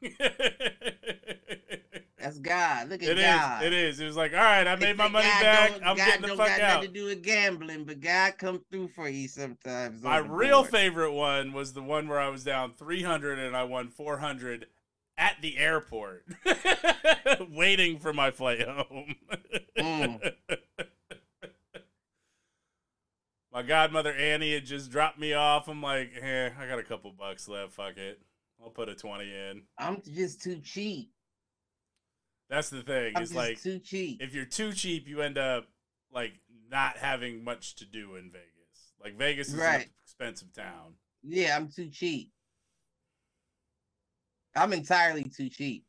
That's 2.19 2.39
God. 2.39 2.89
Look 2.89 3.03
at 3.03 3.09
It 3.09 3.17
is. 3.17 3.25
God. 3.25 3.63
It 3.63 3.73
is. 3.73 3.99
It 3.99 4.05
was 4.05 4.15
like, 4.15 4.31
all 4.31 4.37
right, 4.39 4.65
I 4.65 4.77
made 4.77 4.95
my 4.95 5.09
money 5.09 5.27
God 5.27 5.41
back. 5.41 5.71
I'm 5.83 5.97
God 5.97 6.05
getting 6.05 6.21
the 6.21 6.27
fuck 6.29 6.47
got 6.47 6.61
out. 6.61 6.75
nothing 6.75 6.87
to 6.87 6.93
do 6.93 7.05
with 7.05 7.21
gambling, 7.21 7.83
but 7.83 7.99
God 7.99 8.37
come 8.37 8.63
through 8.71 8.87
for 8.89 9.09
you 9.09 9.27
sometimes. 9.27 10.01
My 10.01 10.19
real 10.19 10.61
board. 10.61 10.71
favorite 10.71 11.11
one 11.11 11.51
was 11.51 11.73
the 11.73 11.83
one 11.83 12.07
where 12.07 12.21
I 12.21 12.29
was 12.29 12.45
down 12.45 12.73
300 12.77 13.39
and 13.39 13.57
I 13.57 13.65
won 13.65 13.89
400 13.89 14.67
at 15.17 15.35
the 15.41 15.57
airport, 15.57 16.25
waiting 17.51 17.99
for 17.99 18.13
my 18.13 18.31
flight 18.31 18.61
home. 18.67 19.15
Mm. 19.77 20.33
my 23.53 23.61
godmother 23.61 24.11
Annie 24.13 24.53
had 24.53 24.65
just 24.65 24.89
dropped 24.91 25.19
me 25.19 25.33
off. 25.33 25.67
I'm 25.67 25.81
like, 25.81 26.11
eh, 26.19 26.49
I 26.59 26.67
got 26.67 26.79
a 26.79 26.83
couple 26.83 27.11
bucks 27.11 27.47
left. 27.47 27.73
Fuck 27.73 27.97
it. 27.97 28.19
I'll 28.61 28.71
put 28.71 28.89
a 28.89 28.95
20 28.95 29.23
in. 29.25 29.61
I'm 29.77 30.01
just 30.11 30.41
too 30.41 30.59
cheap. 30.59 31.11
That's 32.49 32.69
the 32.69 32.81
thing. 32.81 33.13
I'm 33.15 33.23
It's 33.23 33.33
like, 33.33 33.61
too 33.61 33.79
cheap. 33.79 34.21
if 34.21 34.33
you're 34.33 34.45
too 34.45 34.73
cheap, 34.73 35.07
you 35.07 35.21
end 35.21 35.37
up 35.37 35.67
like 36.11 36.33
not 36.69 36.97
having 36.97 37.43
much 37.43 37.75
to 37.75 37.85
do 37.85 38.15
in 38.15 38.31
Vegas. 38.31 38.93
Like 39.01 39.17
Vegas 39.17 39.49
is 39.49 39.59
an 39.59 39.85
expensive 40.03 40.53
town. 40.53 40.95
Yeah, 41.23 41.55
I'm 41.55 41.69
too 41.69 41.89
cheap. 41.89 42.31
I'm 44.55 44.73
entirely 44.73 45.23
too 45.23 45.49
cheap. 45.49 45.85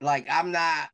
Like 0.00 0.26
I'm 0.30 0.52
not. 0.52 0.90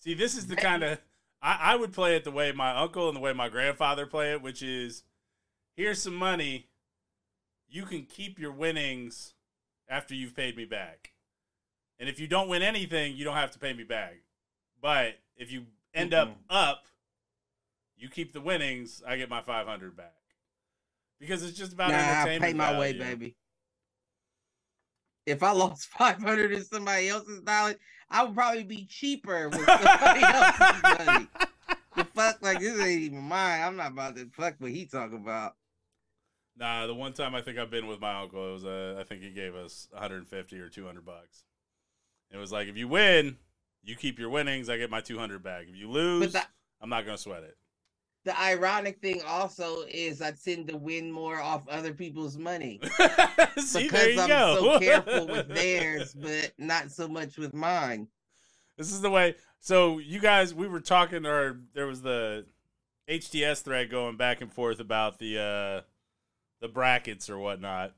See, 0.00 0.14
this 0.14 0.36
is 0.36 0.46
the 0.46 0.56
kind 0.56 0.82
of 0.82 0.98
I, 1.42 1.58
I 1.72 1.76
would 1.76 1.92
play 1.92 2.16
it 2.16 2.24
the 2.24 2.30
way 2.30 2.52
my 2.52 2.76
uncle 2.76 3.08
and 3.08 3.16
the 3.16 3.20
way 3.20 3.32
my 3.32 3.48
grandfather 3.48 4.06
play 4.06 4.32
it, 4.32 4.42
which 4.42 4.62
is 4.62 5.04
here's 5.76 6.02
some 6.02 6.14
money. 6.16 6.68
You 7.68 7.84
can 7.84 8.04
keep 8.04 8.38
your 8.38 8.52
winnings 8.52 9.34
after 9.88 10.14
you've 10.14 10.36
paid 10.36 10.56
me 10.56 10.64
back. 10.64 11.12
And 11.98 12.08
if 12.08 12.20
you 12.20 12.26
don't 12.26 12.48
win 12.48 12.62
anything, 12.62 13.16
you 13.16 13.24
don't 13.24 13.36
have 13.36 13.52
to 13.52 13.58
pay 13.58 13.72
me 13.72 13.84
back. 13.84 14.16
But 14.80 15.18
if 15.36 15.50
you 15.50 15.66
end 15.94 16.14
up 16.14 16.30
Mm-mm. 16.30 16.40
up, 16.50 16.84
you 17.96 18.08
keep 18.08 18.32
the 18.32 18.40
winnings, 18.40 19.02
I 19.06 19.16
get 19.16 19.30
my 19.30 19.40
500 19.40 19.96
back. 19.96 20.12
Because 21.18 21.42
it's 21.42 21.56
just 21.56 21.72
about 21.72 21.88
Nah, 21.90 21.96
I 21.96 22.26
entertainment. 22.26 22.40
pay 22.40 22.52
my 22.52 22.72
way, 22.72 22.92
baby. 22.92 23.36
If 25.26 25.42
I 25.42 25.50
lost 25.50 25.86
five 25.98 26.22
hundred 26.22 26.52
in 26.52 26.64
somebody 26.64 27.08
else's 27.08 27.40
dollars, 27.42 27.76
I 28.10 28.24
would 28.24 28.34
probably 28.34 28.64
be 28.64 28.86
cheaper 28.86 29.48
with 29.48 29.58
somebody 29.66 30.22
else's 30.22 30.82
money. 30.82 31.28
The 31.96 32.04
fuck, 32.04 32.38
like 32.42 32.60
this 32.60 32.78
ain't 32.78 33.02
even 33.02 33.22
mine. 33.22 33.62
I'm 33.62 33.76
not 33.76 33.92
about 33.92 34.16
to 34.16 34.28
fuck 34.32 34.54
what 34.58 34.70
he 34.70 34.86
talking 34.86 35.18
about. 35.18 35.54
Nah, 36.58 36.86
the 36.86 36.94
one 36.94 37.12
time 37.12 37.34
I 37.34 37.42
think 37.42 37.58
I've 37.58 37.70
been 37.70 37.86
with 37.86 38.00
my 38.00 38.22
uncle, 38.22 38.48
it 38.48 38.52
was 38.52 38.64
uh, 38.64 38.96
I 38.98 39.04
think 39.04 39.22
he 39.22 39.30
gave 39.30 39.54
us 39.54 39.88
150 39.92 40.58
or 40.58 40.68
200 40.68 41.04
bucks. 41.04 41.44
It 42.30 42.38
was 42.38 42.52
like 42.52 42.68
if 42.68 42.76
you 42.76 42.88
win, 42.88 43.36
you 43.82 43.96
keep 43.96 44.18
your 44.18 44.30
winnings, 44.30 44.68
I 44.68 44.78
get 44.78 44.90
my 44.90 45.00
200 45.00 45.42
back. 45.42 45.66
If 45.68 45.76
you 45.76 45.90
lose, 45.90 46.32
the, 46.32 46.42
I'm 46.80 46.88
not 46.88 47.04
gonna 47.04 47.18
sweat 47.18 47.42
it. 47.42 47.56
The 48.26 48.36
ironic 48.40 49.00
thing 49.00 49.22
also 49.24 49.84
is 49.88 50.20
I 50.20 50.32
tend 50.32 50.66
to 50.66 50.76
win 50.76 51.12
more 51.12 51.40
off 51.40 51.68
other 51.68 51.94
people's 51.94 52.36
money 52.36 52.80
See, 53.56 53.84
because 53.84 54.18
I'm 54.18 54.28
go. 54.28 54.58
so 54.60 54.80
careful 54.80 55.26
with 55.30 55.46
theirs, 55.46 56.12
but 56.12 56.52
not 56.58 56.90
so 56.90 57.06
much 57.06 57.38
with 57.38 57.54
mine. 57.54 58.08
This 58.76 58.90
is 58.90 59.00
the 59.00 59.10
way. 59.10 59.36
So 59.60 59.98
you 59.98 60.18
guys, 60.18 60.52
we 60.52 60.66
were 60.66 60.80
talking, 60.80 61.24
or 61.24 61.60
there 61.72 61.86
was 61.86 62.02
the 62.02 62.46
HTS 63.08 63.62
thread 63.62 63.92
going 63.92 64.16
back 64.16 64.40
and 64.40 64.52
forth 64.52 64.80
about 64.80 65.20
the 65.20 65.38
uh 65.38 65.80
the 66.60 66.66
brackets 66.66 67.30
or 67.30 67.38
whatnot. 67.38 67.92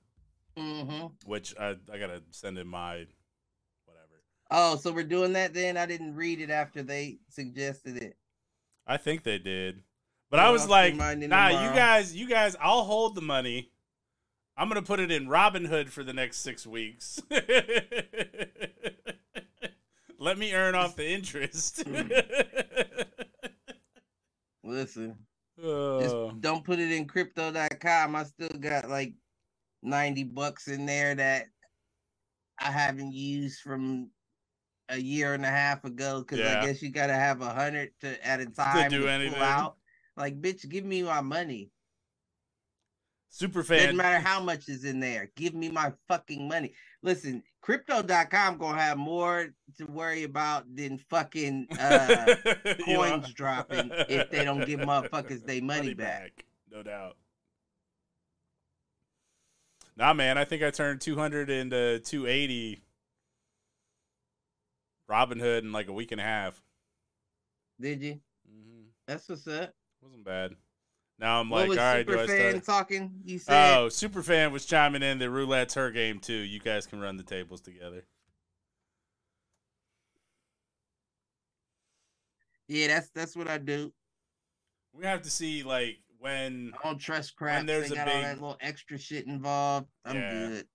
Mm-hmm. 0.59 1.07
Which 1.25 1.55
I 1.59 1.71
I 1.91 1.97
gotta 1.97 2.23
send 2.33 2.59
in 2.59 2.69
my 2.69 3.07
whatever. 3.87 4.21
Oh, 4.51 4.77
so 4.77 4.93
we're 4.93 5.05
doing 5.05 5.33
that 5.33 5.55
then? 5.55 5.79
I 5.79 5.87
didn't 5.87 6.17
read 6.17 6.43
it 6.43 6.51
after 6.51 6.83
they 6.83 7.21
suggested 7.31 7.97
it. 7.97 8.19
I 8.87 8.99
think 8.99 9.23
they 9.23 9.39
did. 9.39 9.85
But 10.31 10.41
I 10.41 10.51
was 10.51 10.69
like, 10.69 10.95
nah, 10.95 11.15
tomorrow. 11.15 11.51
you 11.51 11.71
guys, 11.75 12.15
you 12.15 12.29
guys, 12.29 12.55
I'll 12.61 12.85
hold 12.85 13.15
the 13.15 13.23
money. 13.23 13.71
I'm 14.57 14.69
gonna 14.69 14.83
put 14.83 15.01
it 15.01 15.11
in 15.11 15.27
Robinhood 15.29 15.89
for 15.89 16.05
the 16.05 16.13
next 16.13 16.39
six 16.39 16.67
weeks. 16.67 17.23
Let 20.19 20.37
me 20.37 20.53
earn 20.53 20.75
off 20.75 20.97
the 20.97 21.09
interest. 21.09 21.85
Listen, 24.65 25.17
uh, 25.65 26.01
just 26.01 26.41
don't 26.41 26.65
put 26.65 26.81
it 26.81 26.91
in 26.91 27.07
crypto.com. 27.07 28.17
I 28.17 28.25
still 28.25 28.51
got 28.59 28.91
like 28.91 29.15
90 29.83 30.25
bucks 30.25 30.69
in 30.69 30.85
there 30.87 31.15
that 31.15 31.47
I 32.61 32.71
haven't 32.71 33.13
used 33.13 33.61
from 33.61 34.11
a 34.89 34.99
year 34.99 35.35
and 35.35 35.45
a 35.45 35.51
half 35.51 35.85
ago 35.85 36.21
because 36.21 36.41
yeah. 36.41 36.61
I 36.61 36.67
guess 36.67 36.83
you 36.83 36.91
got 36.91 37.07
to 37.07 37.15
have 37.15 37.41
a 37.41 37.51
hundred 37.51 37.93
to 38.01 38.27
at 38.27 38.41
a 38.41 38.47
time 38.47 38.91
to 38.91 38.97
do 38.99 39.03
to 39.05 39.11
anything. 39.11 39.41
out. 39.41 39.77
Like, 40.19 40.41
bitch, 40.43 40.69
give 40.69 40.85
me 40.85 41.03
my 41.05 41.21
money. 41.21 41.71
Super 43.31 43.63
fan. 43.63 43.79
Doesn't 43.79 43.97
matter 43.97 44.19
how 44.19 44.41
much 44.41 44.69
is 44.69 44.85
in 44.85 44.99
there. 44.99 45.31
Give 45.37 45.55
me 45.55 45.71
my 45.71 45.93
fucking 46.09 46.49
money. 46.49 46.73
Listen, 47.03 47.43
crypto.com 47.63 48.59
gonna 48.59 48.81
have 48.81 48.99
more 48.99 49.55
to 49.77 49.85
worry 49.87 50.25
about 50.25 50.65
than 50.75 50.99
fucking 51.09 51.69
uh, 51.81 52.35
coins 52.85 53.33
dropping 53.33 53.93
if 54.09 54.29
they 54.31 54.45
don't 54.45 54.67
give 54.67 54.81
motherfuckers 54.81 55.45
their 55.45 55.63
money, 55.63 55.81
money 55.81 55.95
back. 55.95 56.23
back. 56.37 56.45
No 56.73 56.83
doubt. 56.83 57.17
Nah, 59.97 60.15
man, 60.15 60.37
I 60.37 60.45
think 60.45 60.63
I 60.65 60.71
turned 60.71 61.01
200 61.01 61.51
into 61.51 62.01
280 62.01 62.83
Robinhood 65.09 65.59
in 65.61 65.73
like 65.73 65.89
a 65.89 65.93
week 65.93 66.11
and 66.13 66.21
a 66.21 66.25
half. 66.25 66.61
Did 67.81 68.03
you? 68.03 68.21
Mm-hmm. 68.51 68.83
That's 69.07 69.29
what's 69.29 69.47
up. 69.47 69.75
Wasn't 70.03 70.25
bad. 70.25 70.53
Now 71.19 71.41
I'm 71.41 71.51
like, 71.51 71.71
all 71.71 71.77
right, 71.77 72.07
do 72.07 72.19
I 72.19 72.27
start 72.27 72.65
talking? 72.65 73.11
You 73.25 73.39
said 73.39 73.77
Oh, 73.77 73.87
Superfan 73.87 74.53
was 74.53 74.65
chiming 74.65 75.03
in 75.03 75.19
that 75.19 75.31
roulette's 75.31 75.75
her 75.75 75.91
game 75.91 76.21
too. 76.21 76.33
You 76.33 76.61
guys 76.61 76.87
can 76.87 77.01
run 77.01 77.17
the 77.17 77.25
tables 77.25 77.61
together. 77.61 78.05
Yeah, 82.69 82.89
that's 82.89 83.11
that's 83.11 83.35
what 83.35 83.49
I 83.49 83.59
do. 83.59 83.93
We 84.93 85.05
have 85.07 85.23
to 85.23 85.31
see 85.31 85.63
like 85.65 85.99
when 86.19 86.73
I 86.79 86.89
don't 86.89 86.99
trust 86.99 87.35
crap. 87.35 87.67
There's 87.67 87.89
they 87.89 87.97
got 87.97 88.07
big... 88.07 88.15
all 88.15 88.23
that 88.23 88.41
little 88.41 88.59
extra 88.61 88.99
shit 88.99 89.27
involved. 89.27 89.89
I'm 90.05 90.17
yeah. 90.17 90.31
good. 90.31 90.67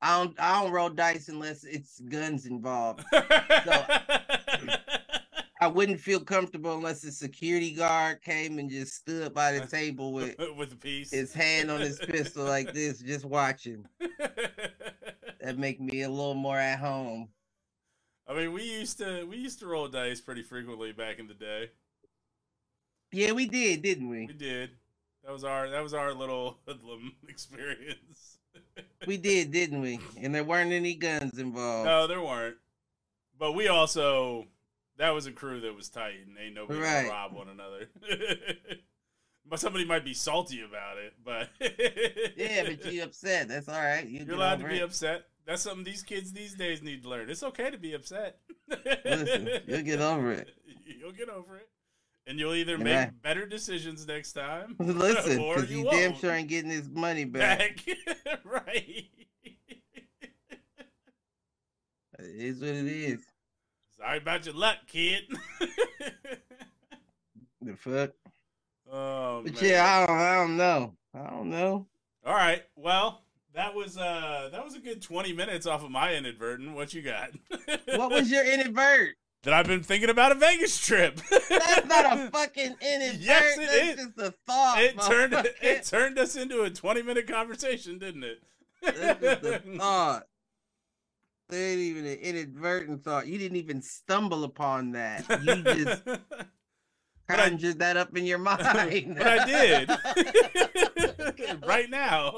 I 0.00 0.18
don't 0.18 0.40
I 0.40 0.62
don't 0.62 0.72
roll 0.72 0.90
dice 0.90 1.28
unless 1.28 1.64
it's 1.64 2.00
guns 2.00 2.46
involved. 2.46 3.04
so 3.12 3.86
I 5.64 5.66
wouldn't 5.66 5.98
feel 5.98 6.20
comfortable 6.20 6.76
unless 6.76 7.02
a 7.04 7.10
security 7.10 7.70
guard 7.70 8.20
came 8.20 8.58
and 8.58 8.68
just 8.68 8.96
stood 8.96 9.32
by 9.32 9.52
the 9.52 9.66
table 9.66 10.12
with 10.12 10.36
with 10.58 10.74
a 10.74 10.76
piece, 10.76 11.10
his 11.10 11.32
hand 11.32 11.70
on 11.70 11.80
his 11.80 11.98
pistol 11.98 12.44
like 12.44 12.74
this, 12.74 12.98
just 12.98 13.24
watching. 13.24 13.86
that 15.40 15.56
make 15.56 15.80
me 15.80 16.02
a 16.02 16.10
little 16.10 16.34
more 16.34 16.58
at 16.58 16.78
home. 16.78 17.30
I 18.28 18.34
mean, 18.34 18.52
we 18.52 18.62
used 18.62 18.98
to 18.98 19.24
we 19.24 19.38
used 19.38 19.58
to 19.60 19.66
roll 19.66 19.88
dice 19.88 20.20
pretty 20.20 20.42
frequently 20.42 20.92
back 20.92 21.18
in 21.18 21.28
the 21.28 21.34
day. 21.34 21.70
Yeah, 23.10 23.32
we 23.32 23.46
did, 23.46 23.80
didn't 23.80 24.10
we? 24.10 24.26
We 24.26 24.34
did. 24.34 24.72
That 25.24 25.32
was 25.32 25.44
our 25.44 25.70
that 25.70 25.82
was 25.82 25.94
our 25.94 26.12
little 26.12 26.58
hoodlum 26.68 27.14
experience. 27.26 28.36
we 29.06 29.16
did, 29.16 29.50
didn't 29.50 29.80
we? 29.80 29.98
And 30.20 30.34
there 30.34 30.44
weren't 30.44 30.72
any 30.72 30.94
guns 30.94 31.38
involved. 31.38 31.86
No, 31.86 32.06
there 32.06 32.20
weren't. 32.20 32.56
But 33.38 33.52
we 33.52 33.68
also 33.68 34.46
that 34.98 35.10
was 35.10 35.26
a 35.26 35.32
crew 35.32 35.60
that 35.60 35.74
was 35.74 35.88
tight, 35.88 36.14
and 36.26 36.36
ain't 36.38 36.54
nobody 36.54 36.80
right. 36.80 37.02
gonna 37.02 37.08
rob 37.08 37.32
one 37.32 37.48
another. 37.48 37.88
but 39.48 39.60
somebody 39.60 39.84
might 39.84 40.04
be 40.04 40.14
salty 40.14 40.62
about 40.62 40.98
it, 40.98 41.14
but 41.24 41.48
yeah, 42.36 42.64
but 42.64 42.92
you 42.92 43.02
upset. 43.02 43.48
That's 43.48 43.68
all 43.68 43.80
right. 43.80 44.06
You 44.06 44.30
are 44.30 44.34
allowed 44.34 44.60
to 44.60 44.68
be 44.68 44.78
it. 44.78 44.82
upset. 44.82 45.24
That's 45.46 45.62
something 45.62 45.84
these 45.84 46.02
kids 46.02 46.32
these 46.32 46.54
days 46.54 46.82
need 46.82 47.02
to 47.02 47.08
learn. 47.08 47.28
It's 47.28 47.42
okay 47.42 47.70
to 47.70 47.78
be 47.78 47.92
upset. 47.92 48.38
Listen, 49.04 49.48
you'll 49.66 49.82
get 49.82 50.00
over 50.00 50.32
it. 50.32 50.50
You'll 50.86 51.12
get 51.12 51.30
over 51.30 51.56
it, 51.56 51.68
and 52.26 52.38
you'll 52.38 52.54
either 52.54 52.76
make 52.76 52.94
I... 52.94 53.10
better 53.22 53.46
decisions 53.46 54.06
next 54.06 54.32
time. 54.32 54.76
Listen, 54.78 55.38
because 55.38 55.70
you, 55.70 55.84
damn 55.90 56.14
sure 56.14 56.32
ain't 56.32 56.48
getting 56.48 56.68
this 56.68 56.88
money 56.92 57.24
back. 57.24 57.82
back. 57.86 58.40
right. 58.44 59.06
It 62.18 62.36
is 62.36 62.60
what 62.60 62.70
it 62.70 62.86
is. 62.86 63.20
Sorry 64.04 64.18
about 64.18 64.44
your 64.44 64.54
luck, 64.54 64.76
kid. 64.86 65.22
the 67.62 67.74
fuck? 67.74 68.10
Oh, 68.92 69.40
but 69.42 69.54
man. 69.54 69.64
yeah, 69.64 69.82
I 69.82 70.06
don't, 70.06 70.18
I 70.18 70.34
don't 70.36 70.56
know. 70.58 70.94
I 71.14 71.30
don't 71.30 71.48
know. 71.48 71.86
All 72.26 72.34
right. 72.34 72.62
Well, 72.76 73.22
that 73.54 73.74
was 73.74 73.96
uh 73.96 74.50
that 74.52 74.62
was 74.62 74.74
a 74.74 74.78
good 74.78 75.00
twenty 75.00 75.32
minutes 75.32 75.66
off 75.66 75.82
of 75.82 75.90
my 75.90 76.14
inadvertent. 76.14 76.74
What 76.74 76.92
you 76.92 77.00
got? 77.00 77.30
what 77.96 78.10
was 78.10 78.30
your 78.30 78.44
inadvert? 78.44 79.16
That 79.44 79.54
I've 79.54 79.66
been 79.66 79.82
thinking 79.82 80.10
about 80.10 80.32
a 80.32 80.34
Vegas 80.34 80.78
trip. 80.84 81.18
That's 81.30 81.86
not 81.86 82.18
a 82.18 82.30
fucking 82.32 82.76
inadvert. 82.82 83.20
Yes, 83.20 83.56
it 83.56 83.66
That's 83.66 84.00
is. 84.00 84.06
just 84.06 84.18
a 84.18 84.34
thought. 84.46 84.82
It 84.82 85.00
turned 85.00 85.32
it 85.62 85.84
turned 85.84 86.18
us 86.18 86.36
into 86.36 86.62
a 86.62 86.70
twenty 86.70 87.00
minute 87.00 87.26
conversation, 87.26 87.98
didn't 87.98 88.24
it? 88.24 88.42
That's 88.82 89.20
just 89.20 89.44
a 89.44 89.58
thought. 89.78 90.26
They 91.48 91.72
ain't 91.72 91.80
even 91.80 92.06
an 92.06 92.18
inadvertent 92.18 93.04
thought. 93.04 93.26
You 93.26 93.38
didn't 93.38 93.58
even 93.58 93.82
stumble 93.82 94.44
upon 94.44 94.92
that. 94.92 95.24
You 95.44 95.62
just 95.62 96.02
conjured 97.28 97.78
that 97.80 97.96
up 97.96 98.16
in 98.16 98.24
your 98.24 98.38
mind. 98.38 98.58
but 99.18 99.26
I 99.26 99.44
did. 99.44 99.90
right 101.66 101.90
now. 101.90 102.34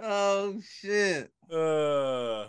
oh 0.00 0.60
shit. 0.80 1.30
Uh 1.52 2.46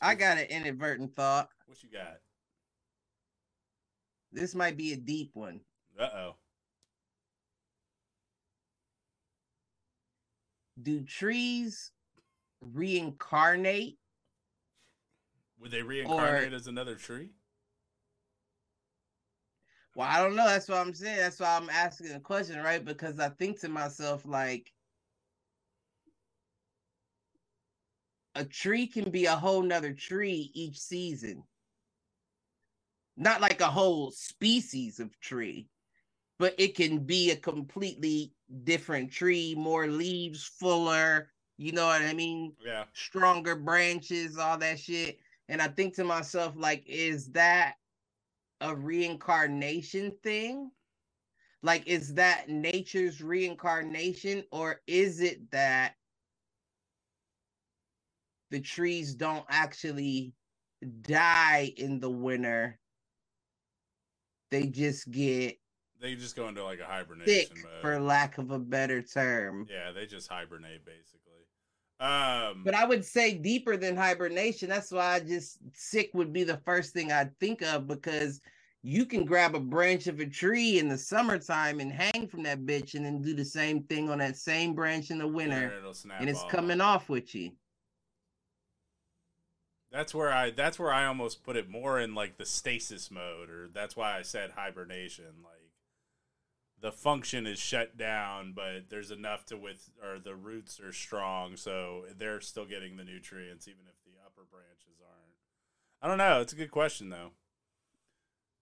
I 0.00 0.14
got 0.14 0.38
an 0.38 0.44
inadvertent 0.44 1.16
thought. 1.16 1.48
What 1.66 1.82
you 1.82 1.88
got? 1.90 2.18
This 4.32 4.54
might 4.54 4.76
be 4.76 4.92
a 4.92 4.96
deep 4.96 5.30
one. 5.34 5.60
Uh 5.98 6.08
oh. 6.14 6.34
Do 10.80 11.02
trees 11.02 11.90
reincarnate? 12.60 13.98
Would 15.60 15.70
they 15.70 15.82
reincarnate 15.82 16.52
or, 16.52 16.56
as 16.56 16.66
another 16.66 16.94
tree? 16.94 17.30
Well, 19.94 20.08
I 20.08 20.22
don't 20.22 20.36
know. 20.36 20.46
That's 20.46 20.68
what 20.68 20.78
I'm 20.78 20.94
saying. 20.94 21.16
That's 21.16 21.40
why 21.40 21.56
I'm 21.56 21.70
asking 21.70 22.08
the 22.12 22.20
question, 22.20 22.62
right? 22.62 22.84
Because 22.84 23.18
I 23.18 23.30
think 23.30 23.58
to 23.60 23.68
myself, 23.68 24.24
like, 24.24 24.72
a 28.36 28.44
tree 28.44 28.86
can 28.86 29.10
be 29.10 29.24
a 29.24 29.34
whole 29.34 29.62
nother 29.62 29.92
tree 29.92 30.52
each 30.54 30.78
season. 30.78 31.42
Not 33.16 33.40
like 33.40 33.60
a 33.60 33.66
whole 33.66 34.12
species 34.12 35.00
of 35.00 35.18
tree, 35.18 35.68
but 36.38 36.54
it 36.56 36.76
can 36.76 37.00
be 37.00 37.32
a 37.32 37.36
completely 37.36 38.32
different 38.62 39.10
tree, 39.10 39.56
more 39.58 39.88
leaves, 39.88 40.44
fuller, 40.44 41.32
you 41.58 41.72
know 41.72 41.86
what 41.86 42.02
I 42.02 42.14
mean? 42.14 42.54
Yeah. 42.64 42.84
Stronger 42.94 43.56
branches, 43.56 44.38
all 44.38 44.56
that 44.58 44.78
shit. 44.78 45.18
And 45.48 45.60
I 45.60 45.68
think 45.68 45.94
to 45.96 46.04
myself, 46.04 46.54
like, 46.56 46.84
is 46.86 47.32
that 47.32 47.74
a 48.60 48.74
reincarnation 48.74 50.12
thing? 50.22 50.70
Like, 51.62 51.86
is 51.88 52.14
that 52.14 52.48
nature's 52.48 53.20
reincarnation, 53.20 54.44
or 54.52 54.80
is 54.86 55.20
it 55.20 55.50
that 55.50 55.94
the 58.50 58.60
trees 58.60 59.14
don't 59.14 59.44
actually 59.48 60.32
die 61.02 61.72
in 61.76 61.98
the 61.98 62.10
winter? 62.10 62.78
They 64.50 64.68
just 64.68 65.10
get 65.10 65.58
They 66.00 66.14
just 66.14 66.36
go 66.36 66.46
into 66.48 66.62
like 66.62 66.78
a 66.78 66.84
hibernation 66.84 67.26
thick, 67.26 67.64
mode. 67.64 67.82
for 67.82 67.98
lack 68.00 68.38
of 68.38 68.52
a 68.52 68.58
better 68.58 69.02
term. 69.02 69.66
yeah, 69.68 69.90
they 69.90 70.06
just 70.06 70.28
hibernate 70.28 70.84
basically. 70.86 71.27
Um, 72.00 72.62
But 72.64 72.74
I 72.74 72.84
would 72.84 73.04
say 73.04 73.34
deeper 73.34 73.76
than 73.76 73.96
hibernation. 73.96 74.68
That's 74.68 74.92
why 74.92 75.14
I 75.14 75.20
just 75.20 75.58
sick 75.72 76.10
would 76.14 76.32
be 76.32 76.44
the 76.44 76.58
first 76.58 76.92
thing 76.92 77.10
I'd 77.10 77.36
think 77.38 77.62
of 77.62 77.88
because 77.88 78.40
you 78.82 79.04
can 79.04 79.24
grab 79.24 79.54
a 79.54 79.60
branch 79.60 80.06
of 80.06 80.20
a 80.20 80.26
tree 80.26 80.78
in 80.78 80.88
the 80.88 80.96
summertime 80.96 81.80
and 81.80 81.92
hang 81.92 82.28
from 82.28 82.44
that 82.44 82.60
bitch 82.64 82.94
and 82.94 83.04
then 83.04 83.20
do 83.20 83.34
the 83.34 83.44
same 83.44 83.82
thing 83.82 84.08
on 84.08 84.18
that 84.18 84.36
same 84.36 84.74
branch 84.74 85.10
in 85.10 85.18
the 85.18 85.26
winter 85.26 85.74
it'll 85.76 85.92
snap 85.92 86.20
and 86.20 86.30
it's 86.30 86.42
off. 86.42 86.50
coming 86.50 86.80
off 86.80 87.08
with 87.08 87.34
you. 87.34 87.50
That's 89.90 90.14
where 90.14 90.32
I 90.32 90.50
that's 90.50 90.78
where 90.78 90.92
I 90.92 91.06
almost 91.06 91.42
put 91.42 91.56
it 91.56 91.68
more 91.68 91.98
in 91.98 92.14
like 92.14 92.36
the 92.36 92.44
stasis 92.44 93.10
mode, 93.10 93.48
or 93.48 93.68
that's 93.72 93.96
why 93.96 94.18
I 94.18 94.22
said 94.22 94.50
hibernation. 94.50 95.24
Like 95.42 95.67
the 96.80 96.92
function 96.92 97.46
is 97.46 97.58
shut 97.58 97.96
down, 97.96 98.52
but 98.54 98.88
there's 98.88 99.10
enough 99.10 99.44
to 99.46 99.56
with 99.56 99.90
or 100.02 100.18
the 100.18 100.34
roots 100.34 100.78
are 100.80 100.92
strong, 100.92 101.56
so 101.56 102.04
they're 102.16 102.40
still 102.40 102.66
getting 102.66 102.96
the 102.96 103.04
nutrients 103.04 103.66
even 103.68 103.84
if 103.88 103.96
the 104.04 104.12
upper 104.24 104.42
branches 104.50 105.00
aren't. 105.02 105.34
I 106.00 106.06
don't 106.08 106.18
know. 106.18 106.40
It's 106.40 106.52
a 106.52 106.56
good 106.56 106.70
question 106.70 107.08
though. 107.10 107.30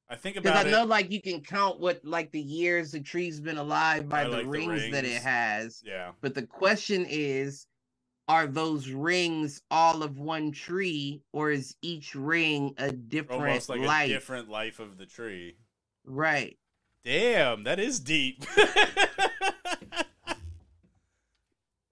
I 0.09 0.15
think 0.15 0.37
Because 0.37 0.51
about 0.53 0.67
I 0.67 0.69
it. 0.69 0.73
know 0.73 0.85
like 0.85 1.11
you 1.11 1.21
can 1.21 1.41
count 1.43 1.81
what 1.81 2.01
like 2.05 2.31
the 2.31 2.41
years 2.41 2.93
the 2.93 3.01
tree's 3.01 3.41
been 3.41 3.59
alive 3.59 4.09
by 4.09 4.25
By, 4.25 4.31
the, 4.31 4.37
like, 4.37 4.45
the 4.45 4.49
rings 4.51 4.91
that 4.93 5.05
it 5.05 5.21
has. 5.23 5.83
yeah, 5.85 6.13
But 6.21 6.35
the 6.35 6.47
question 6.47 7.05
is, 7.09 7.67
are 8.29 8.47
those 8.47 8.89
rings 8.89 9.63
all 9.71 10.03
of 10.03 10.19
one 10.19 10.51
tree, 10.53 11.23
or 11.33 11.51
is 11.51 11.77
each 11.83 12.15
ring 12.15 12.75
a 12.79 12.91
different 12.93 13.43
almost 13.43 13.69
like 13.69 13.81
life? 13.81 14.11
a 14.11 14.15
different 14.15 14.49
life 14.49 14.79
of 14.81 14.97
the 14.99 15.07
tree. 15.07 15.57
Right. 16.05 16.57
Damn, 17.07 17.63
that 17.63 17.79
is 17.79 18.01
deep. 18.01 18.45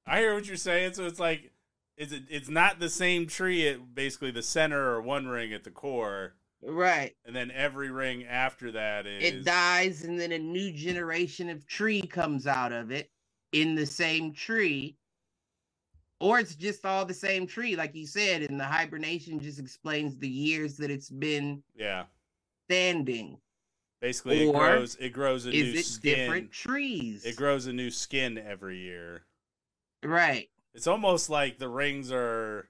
I 0.04 0.18
hear 0.18 0.34
what 0.34 0.48
you're 0.48 0.56
saying. 0.56 0.94
So 0.94 1.06
it's 1.06 1.20
like, 1.20 1.52
it's 1.96 2.10
it, 2.12 2.24
it's 2.28 2.48
not 2.48 2.80
the 2.80 2.88
same 2.88 3.28
tree 3.28 3.68
at 3.68 3.94
basically 3.94 4.32
the 4.32 4.42
center 4.42 4.90
or 4.90 5.00
one 5.00 5.28
ring 5.28 5.52
at 5.52 5.62
the 5.62 5.70
core, 5.70 6.34
Right. 6.60 7.14
and 7.24 7.36
then 7.36 7.52
every 7.52 7.92
ring 7.92 8.24
after 8.24 8.72
that 8.72 9.06
is 9.06 9.22
It 9.22 9.44
dies, 9.44 10.02
and 10.02 10.18
then 10.18 10.32
a 10.32 10.38
new 10.38 10.72
generation 10.72 11.48
of 11.48 11.64
tree 11.68 12.02
comes 12.02 12.48
out 12.48 12.72
of 12.72 12.90
it 12.90 13.08
in 13.52 13.76
the 13.76 13.86
same 13.86 14.32
tree. 14.32 14.96
Or 16.18 16.40
it's 16.40 16.56
just 16.56 16.84
all 16.84 17.04
the 17.04 17.14
same 17.14 17.46
tree, 17.46 17.76
like 17.76 17.94
you 17.94 18.08
said, 18.08 18.42
and 18.42 18.58
the 18.58 18.64
hibernation 18.64 19.38
just 19.38 19.60
explains 19.60 20.16
the 20.16 20.28
years 20.28 20.76
that 20.78 20.90
it's 20.90 21.10
been 21.10 21.62
yeah. 21.76 22.06
standing. 22.68 23.38
Basically, 24.04 24.46
it 24.46 24.52
grows. 24.52 24.96
It 24.96 25.14
grows 25.14 25.46
a 25.46 25.50
new 25.50 25.72
it 25.72 25.82
skin. 25.86 26.14
different 26.26 26.52
trees? 26.52 27.24
It 27.24 27.36
grows 27.36 27.66
a 27.66 27.72
new 27.72 27.90
skin 27.90 28.36
every 28.36 28.76
year. 28.76 29.22
right. 30.02 30.50
It's 30.74 30.86
almost 30.86 31.30
like 31.30 31.56
the 31.58 31.70
rings 31.70 32.12
are 32.12 32.68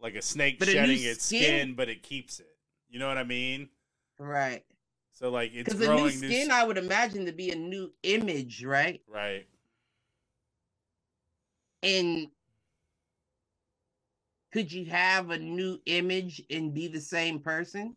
like 0.00 0.14
a 0.14 0.22
snake 0.22 0.60
But 0.60 0.68
a 0.68 0.70
shedding 0.72 1.02
its 1.02 1.26
skin- 1.26 1.42
skin, 1.42 1.74
but 1.74 1.90
it 1.90 2.02
keeps 2.02 2.40
it. 2.40 2.56
You 2.88 3.00
know 3.00 3.06
what 3.06 3.18
I 3.18 3.24
mean? 3.24 3.68
Right. 4.18 4.64
So 5.12 5.28
like 5.30 5.52
it's 5.52 5.64
Because 5.68 5.82
a 5.82 5.84
growing 5.84 6.18
new 6.20 6.30
skin, 6.30 6.50
s- 6.50 6.56
I 6.56 6.64
would 6.64 6.78
imagine 6.78 7.26
to 7.26 7.32
be 7.32 7.50
a 7.50 7.54
new 7.56 7.92
image, 8.02 8.64
right? 8.64 9.02
right. 9.06 9.46
And 11.82 12.28
could 14.52 14.72
you 14.72 14.86
have 14.86 15.28
a 15.28 15.38
new 15.38 15.78
image 15.84 16.40
and 16.48 16.72
be 16.72 16.88
the 16.88 17.00
same 17.00 17.40
person? 17.40 17.94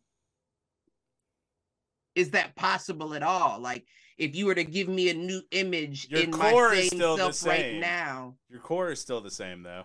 Is 2.18 2.32
that 2.32 2.56
possible 2.56 3.14
at 3.14 3.22
all? 3.24 3.60
Like, 3.60 3.86
if 4.18 4.36
you 4.36 4.48
were 4.48 4.56
to 4.56 4.64
give 4.64 4.88
me 4.90 5.10
a 5.10 5.14
new 5.14 5.42
image 5.52 6.10
Your 6.10 6.22
in 6.22 6.32
core 6.32 6.70
my 6.70 6.76
is 6.76 6.90
same 6.90 7.00
still 7.00 7.16
the 7.18 7.32
self 7.32 7.46
right 7.52 7.60
same. 7.62 7.80
now, 7.80 8.36
Your 8.50 8.60
core 8.60 8.90
is 8.92 9.00
still 9.00 9.22
the 9.22 9.30
same 9.30 9.62
though. 9.62 9.84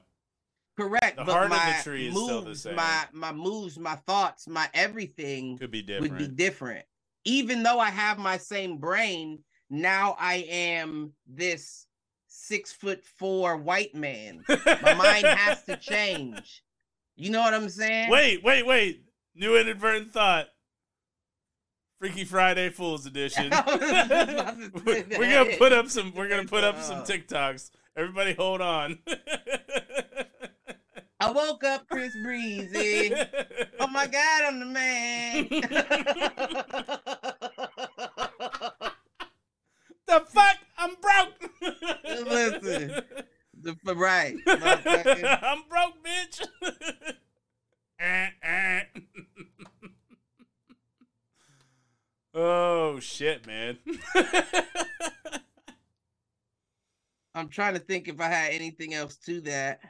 correct? 0.76 1.18
The 1.18 1.24
but 1.24 1.32
heart 1.32 1.44
of 1.44 1.50
the 1.50 1.56
my 1.56 1.80
tree 1.82 2.08
is 2.08 2.14
moves, 2.14 2.26
still 2.26 2.42
the 2.42 2.54
same. 2.54 2.76
my 2.76 3.04
my 3.12 3.32
moves, 3.32 3.78
my 3.78 3.96
thoughts, 4.06 4.48
my 4.48 4.68
everything 4.72 5.58
Could 5.58 5.70
be 5.70 5.82
different. 5.82 6.12
would 6.12 6.18
be 6.18 6.26
different. 6.28 6.86
Even 7.24 7.62
though 7.62 7.78
I 7.78 7.90
have 7.90 8.18
my 8.18 8.38
same 8.38 8.78
brain, 8.78 9.40
now 9.68 10.16
I 10.18 10.46
am 10.48 11.12
this 11.26 11.86
six 12.28 12.72
foot 12.72 13.04
four 13.04 13.58
white 13.58 13.94
man. 13.94 14.42
My 14.48 14.94
mind 14.94 15.26
has 15.26 15.62
to 15.64 15.76
change. 15.80 16.64
You 17.16 17.28
know 17.30 17.40
what 17.42 17.52
I'm 17.52 17.68
saying? 17.68 18.10
Wait, 18.10 18.42
wait, 18.42 18.66
wait. 18.66 19.04
New 19.34 19.54
inadvertent 19.56 20.10
thought. 20.12 20.46
Freaky 22.02 22.24
Friday 22.24 22.68
Fools 22.68 23.06
Edition. 23.06 23.52
I 23.52 23.62
was 23.64 23.78
just 23.78 24.10
about 24.10 24.58
to 24.58 24.70
we're 24.84 24.94
say 24.94 25.04
we're 25.16 25.26
that. 25.28 25.44
gonna 25.46 25.56
put 25.56 25.72
up 25.72 25.88
some. 25.88 26.12
We're 26.16 26.28
gonna 26.28 26.48
put 26.48 26.64
up 26.64 26.82
some 26.82 26.98
Uh. 26.98 27.04
TikToks. 27.04 27.70
Everybody, 27.96 28.32
hold 28.34 28.60
on. 28.60 28.98
I 31.20 31.30
woke 31.30 31.62
up 31.62 31.86
Chris 31.88 32.12
Breezy. 32.24 33.14
Oh 33.78 33.86
my 33.86 34.08
God, 34.08 34.42
I'm 34.48 34.58
the 34.58 34.66
man. 34.66 35.46
the 40.08 40.20
fuck? 40.26 40.56
I'm 40.78 40.96
broke. 41.00 41.50
Listen. 42.26 43.00
The, 43.62 43.94
right. 43.94 44.34
I'm 44.48 45.62
broke, 45.68 45.94
bitch. 46.04 46.44
Eh, 48.00 48.26
eh. 48.42 48.80
oh 52.34 52.98
shit, 52.98 53.46
man. 53.46 53.78
I'm 57.34 57.48
trying 57.48 57.74
to 57.74 57.80
think 57.80 58.08
if 58.08 58.20
I 58.20 58.28
had 58.28 58.52
anything 58.52 58.94
else 58.94 59.16
to 59.26 59.40
that. 59.42 59.80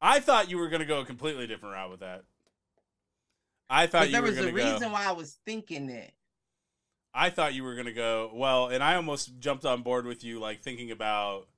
I 0.00 0.20
thought 0.20 0.48
you 0.50 0.58
were 0.58 0.68
gonna 0.68 0.84
go 0.84 1.00
a 1.00 1.04
completely 1.04 1.46
different 1.46 1.74
route 1.74 1.90
with 1.90 2.00
that. 2.00 2.22
I 3.68 3.86
thought 3.86 4.06
But 4.06 4.12
there 4.12 4.22
was 4.22 4.38
a 4.38 4.46
go. 4.50 4.52
reason 4.52 4.92
why 4.92 5.06
I 5.06 5.12
was 5.12 5.38
thinking 5.44 5.90
it. 5.90 6.12
I 7.12 7.30
thought 7.30 7.54
you 7.54 7.64
were 7.64 7.74
gonna 7.74 7.92
go 7.92 8.30
well, 8.32 8.68
and 8.68 8.82
I 8.82 8.94
almost 8.94 9.38
jumped 9.40 9.64
on 9.64 9.82
board 9.82 10.06
with 10.06 10.22
you, 10.22 10.38
like 10.38 10.60
thinking 10.60 10.90
about. 10.90 11.48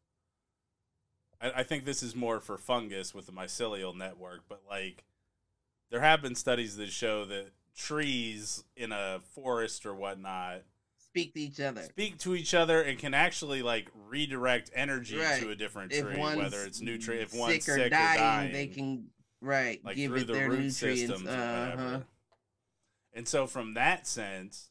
I, 1.41 1.51
I 1.57 1.63
think 1.65 1.85
this 1.85 2.03
is 2.03 2.17
more 2.17 2.41
for 2.41 2.57
fungus 2.57 3.15
with 3.15 3.27
the 3.27 3.33
mycelial 3.33 3.95
network, 3.95 4.43
but 4.49 4.63
like, 4.69 5.05
there 5.91 6.01
have 6.01 6.23
been 6.23 6.35
studies 6.35 6.77
that 6.77 6.91
show 6.91 7.27
that 7.27 7.51
trees 7.77 8.65
in 8.77 8.91
a 8.93 9.21
forest 9.35 9.85
or 9.87 9.95
whatnot 9.95 10.63
Speak 11.13 11.35
to 11.35 11.41
each 11.41 11.59
other. 11.61 11.83
speak 11.83 12.19
to 12.19 12.37
each 12.37 12.55
other 12.55 12.83
and 12.83 12.97
can 12.99 13.15
actually 13.15 13.63
like 13.63 13.89
redirect 13.95 14.71
energy 14.75 15.17
Right. 15.19 15.43
to 15.43 15.51
a 15.51 15.57
different 15.57 15.93
If 15.93 16.05
tree, 16.07 16.17
whether 16.19 16.63
it's 16.65 16.81
nutrient, 16.81 17.25
if 17.25 17.35
one's 17.35 17.65
sick 17.65 17.69
or 17.75 17.79
sick 17.79 17.91
dying, 17.91 18.13
or 18.17 18.23
dying, 18.23 18.53
they 18.53 18.67
can 18.69 19.11
right 19.41 19.85
like 19.85 19.97
give 19.97 20.13
through 20.13 20.21
it 20.21 20.27
the 20.29 20.33
their 20.35 20.49
root 20.49 20.57
nutrients. 20.67 20.79
systems 20.79 21.27
Uh-huh. 21.27 21.71
whatever. 21.77 22.07
And 23.13 23.27
so, 23.27 23.49
from 23.49 23.75
that 23.75 24.07
sense, 24.07 24.71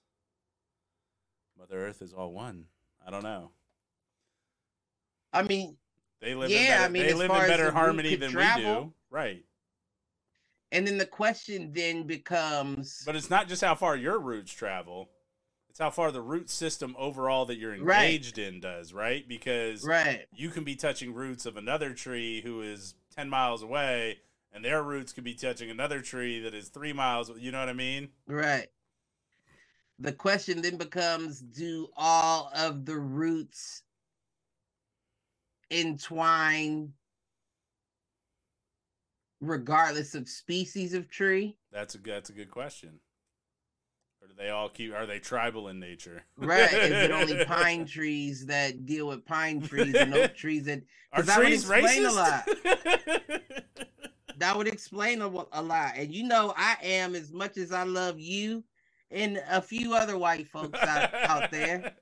Mother 1.57 1.87
Earth 1.87 2.01
is 2.01 2.13
all 2.13 2.31
one. 2.31 2.67
I 3.05 3.11
don't 3.11 3.23
know. 3.23 3.51
I 5.33 5.43
mean, 5.43 5.77
They 6.21 6.35
live 6.35 6.49
Yeah, 6.49 6.59
in 6.61 6.67
better, 6.67 6.83
I 6.83 6.87
mean, 6.87 7.03
they 7.05 7.13
live 7.13 7.31
in 7.31 7.47
better 7.47 7.71
harmony 7.71 8.15
than 8.15 8.33
we 8.33 8.45
do, 8.55 8.93
right? 9.09 9.43
and 10.71 10.87
then 10.87 10.97
the 10.97 11.05
question 11.05 11.71
then 11.73 12.03
becomes 12.03 13.03
But 13.05 13.15
it's 13.17 13.29
not 13.29 13.47
just 13.49 13.61
how 13.61 13.75
far 13.75 13.97
your 13.97 14.19
roots 14.19 14.53
travel; 14.53 15.09
it's 15.79 15.83
how 15.85 15.89
far 15.89 16.11
the 16.11 16.21
root 16.21 16.49
system 16.49 16.93
overall 16.99 17.45
that 17.45 17.57
you're 17.57 17.77
Right. 17.81 18.03
engaged 18.03 18.37
in 18.37 18.59
does, 18.59 18.91
right? 18.93 19.25
Because 19.25 19.85
right, 19.85 20.27
you 20.33 20.49
can 20.49 20.65
be 20.65 20.75
touching 20.75 21.13
roots 21.13 21.45
of 21.45 21.55
another 21.55 21.93
tree 21.93 22.41
who 22.41 22.61
is 22.61 22.95
10 23.15 23.29
miles 23.29 23.63
away 23.63 24.19
and 24.51 24.65
their 24.65 24.83
roots 24.83 25.13
could 25.13 25.23
be 25.23 25.35
touching 25.35 25.69
another 25.69 26.01
tree 26.01 26.41
that 26.41 26.53
is 26.53 26.67
3 26.69 26.91
miles 26.91 27.31
you 27.37 27.51
know 27.51 27.59
what 27.59 27.69
i 27.69 27.73
mean 27.73 28.09
right. 28.27 28.67
The 30.01 30.13
question 30.13 30.61
then 30.61 30.77
becomes 30.77 31.41
do 31.41 31.89
all 31.97 32.49
of 32.55 32.85
the 32.85 32.97
roots 32.97 33.83
entwine 35.69 36.93
regardless 39.41 40.15
of 40.15 40.27
species 40.29 40.93
of 40.93 41.09
tree? 41.09 41.57
that's 41.71 41.95
a 41.95 41.97
that's 41.99 42.29
a 42.29 42.33
good 42.33 42.51
question 42.51 42.99
they 44.39 44.49
all 44.49 44.69
keep 44.69 44.93
are 44.95 45.05
they 45.05 45.19
tribal 45.19 45.67
in 45.67 45.79
nature 45.79 46.23
Right. 46.37 46.71
Is 46.73 46.91
it 46.91 47.11
only 47.11 47.45
pine 47.45 47.85
trees 47.85 48.45
that 48.47 48.85
deal 48.87 49.07
with 49.07 49.25
pine 49.25 49.61
trees 49.61 49.93
and 49.93 50.13
oak 50.15 50.33
trees 50.35 50.63
that 50.65 50.81
are 51.13 51.17
'Cause 51.19 51.27
that 51.27 51.37
would 51.37 51.45
trees 51.47 51.69
explain 51.69 52.05
a 52.05 52.09
racist 52.09 52.15
lot. 52.15 52.47
that 54.37 54.57
would 54.57 54.67
explain 54.67 55.21
a, 55.21 55.27
a 55.27 55.61
lot. 55.61 55.93
And 55.95 56.13
you 56.13 56.23
know, 56.23 56.53
I 56.55 56.77
am 56.81 57.13
as 57.15 57.31
much 57.33 57.57
as 57.57 57.71
I 57.73 57.83
love 57.83 58.19
you 58.19 58.63
and 59.11 59.43
a 59.49 59.61
few 59.61 59.93
other 59.93 60.17
white 60.17 60.47
folks 60.47 60.79
out, 60.79 61.13
out 61.13 61.51
there. 61.51 61.93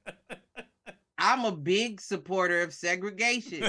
I'm 1.17 1.45
a 1.45 1.51
big 1.51 1.99
supporter 1.99 2.61
of 2.61 2.73
segregation. 2.73 3.63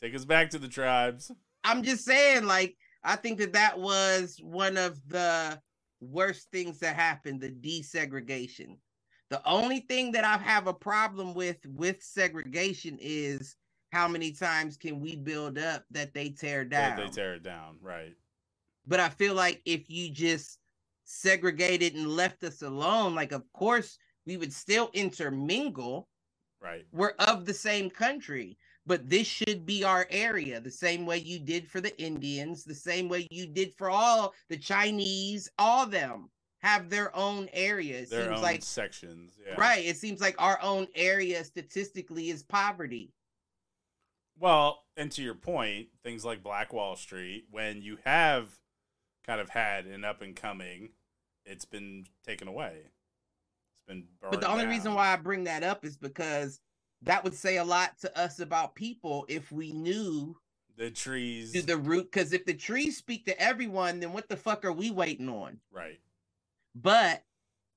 take 0.00 0.14
us 0.14 0.24
back 0.24 0.50
to 0.50 0.58
the 0.58 0.68
tribes 0.68 1.32
I'm 1.64 1.82
just 1.82 2.04
saying, 2.04 2.44
like, 2.44 2.76
I 3.04 3.16
think 3.16 3.38
that 3.38 3.52
that 3.52 3.78
was 3.78 4.38
one 4.42 4.76
of 4.76 4.98
the 5.08 5.60
worst 6.00 6.50
things 6.50 6.78
that 6.80 6.96
happened 6.96 7.40
the 7.40 7.50
desegregation. 7.50 8.78
The 9.30 9.46
only 9.46 9.80
thing 9.80 10.12
that 10.12 10.24
I 10.24 10.36
have 10.38 10.66
a 10.66 10.74
problem 10.74 11.34
with 11.34 11.58
with 11.66 12.02
segregation 12.02 12.98
is 13.00 13.56
how 13.92 14.08
many 14.08 14.32
times 14.32 14.76
can 14.76 15.00
we 15.00 15.16
build 15.16 15.58
up 15.58 15.84
that 15.90 16.14
they 16.14 16.30
tear 16.30 16.64
down? 16.64 16.96
They 16.96 17.08
tear 17.08 17.34
it 17.34 17.42
down, 17.42 17.76
right? 17.80 18.14
But 18.86 19.00
I 19.00 19.08
feel 19.08 19.34
like 19.34 19.62
if 19.64 19.88
you 19.88 20.10
just 20.10 20.58
segregated 21.04 21.94
and 21.94 22.08
left 22.08 22.42
us 22.44 22.62
alone, 22.62 23.14
like 23.14 23.32
of 23.32 23.44
course 23.52 23.98
we 24.26 24.36
would 24.36 24.52
still 24.52 24.90
intermingle. 24.92 26.08
Right. 26.60 26.86
We're 26.92 27.14
of 27.18 27.44
the 27.44 27.54
same 27.54 27.90
country, 27.90 28.56
but 28.86 29.08
this 29.08 29.26
should 29.26 29.64
be 29.64 29.82
our 29.84 30.06
area 30.10 30.60
the 30.60 30.70
same 30.70 31.06
way 31.06 31.18
you 31.18 31.38
did 31.38 31.68
for 31.68 31.80
the 31.80 31.96
Indians, 32.00 32.64
the 32.64 32.74
same 32.74 33.08
way 33.08 33.26
you 33.30 33.46
did 33.46 33.74
for 33.74 33.90
all 33.90 34.34
the 34.48 34.56
Chinese, 34.58 35.48
all 35.58 35.86
them 35.86 36.30
have 36.60 36.88
their 36.88 37.14
own 37.14 37.48
areas 37.52 38.08
It 38.10 38.16
Their 38.16 38.24
seems 38.24 38.36
own 38.38 38.42
like 38.42 38.62
sections. 38.62 39.38
Yeah. 39.46 39.54
right. 39.58 39.84
It 39.84 39.96
seems 39.98 40.20
like 40.20 40.34
our 40.38 40.58
own 40.62 40.86
area 40.94 41.44
statistically 41.44 42.30
is 42.30 42.42
poverty. 42.42 43.12
Well, 44.38 44.82
and 44.96 45.12
to 45.12 45.22
your 45.22 45.34
point, 45.34 45.88
things 46.02 46.24
like 46.24 46.42
Black 46.42 46.72
Wall 46.72 46.96
Street, 46.96 47.44
when 47.50 47.82
you 47.82 47.98
have 48.04 48.58
kind 49.26 49.40
of 49.40 49.50
had 49.50 49.86
an 49.86 50.04
up 50.04 50.22
and 50.22 50.34
coming, 50.34 50.90
it's 51.44 51.64
been 51.64 52.06
taken 52.26 52.48
away. 52.48 52.78
It's 53.72 53.82
been 53.86 54.04
burned 54.20 54.32
But 54.32 54.40
the 54.40 54.48
only 54.48 54.64
down. 54.64 54.72
reason 54.72 54.94
why 54.94 55.12
I 55.12 55.16
bring 55.16 55.44
that 55.44 55.62
up 55.62 55.84
is 55.84 55.96
because 55.96 56.60
that 57.02 57.22
would 57.24 57.34
say 57.34 57.58
a 57.58 57.64
lot 57.64 57.98
to 58.00 58.18
us 58.18 58.40
about 58.40 58.74
people 58.74 59.26
if 59.28 59.52
we 59.52 59.72
knew 59.72 60.36
the 60.76 60.90
trees, 60.90 61.52
to 61.52 61.62
the 61.62 61.76
root. 61.76 62.10
Because 62.10 62.32
if 62.32 62.44
the 62.44 62.54
trees 62.54 62.96
speak 62.96 63.26
to 63.26 63.40
everyone, 63.40 64.00
then 64.00 64.12
what 64.12 64.28
the 64.28 64.36
fuck 64.36 64.64
are 64.64 64.72
we 64.72 64.90
waiting 64.90 65.28
on? 65.28 65.58
right? 65.70 66.00
But 66.74 67.22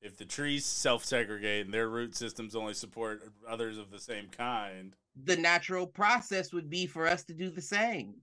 If 0.01 0.17
the 0.17 0.25
trees 0.25 0.65
self-segregate 0.65 1.65
and 1.65 1.73
their 1.73 1.89
root 1.89 2.15
systems 2.15 2.55
only 2.55 2.73
support 2.73 3.21
others 3.47 3.77
of 3.77 3.91
the 3.91 3.99
same 3.99 4.27
kind, 4.29 4.95
the 5.23 5.37
natural 5.37 5.85
process 5.87 6.53
would 6.53 6.69
be 6.69 6.85
for 6.87 7.07
us 7.07 7.23
to 7.25 7.33
do 7.33 7.49
the 7.49 7.61
same. 7.61 8.15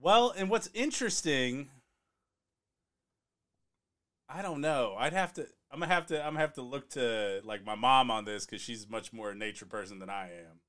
Well, 0.00 0.34
and 0.36 0.50
what's 0.50 0.68
interesting, 0.74 1.70
I 4.28 4.42
don't 4.42 4.60
know. 4.60 4.96
I'd 4.98 5.12
have 5.12 5.32
to. 5.34 5.46
I'm 5.74 5.80
gonna 5.80 5.92
have 5.92 6.06
to. 6.06 6.20
I'm 6.20 6.34
gonna 6.34 6.38
have 6.40 6.52
to 6.54 6.62
look 6.62 6.88
to 6.90 7.40
like 7.44 7.64
my 7.64 7.74
mom 7.74 8.08
on 8.10 8.24
this 8.24 8.46
because 8.46 8.62
she's 8.62 8.88
much 8.88 9.12
more 9.12 9.30
a 9.30 9.34
nature 9.34 9.66
person 9.66 9.98
than 9.98 10.08
I 10.08 10.26
am. 10.30 10.60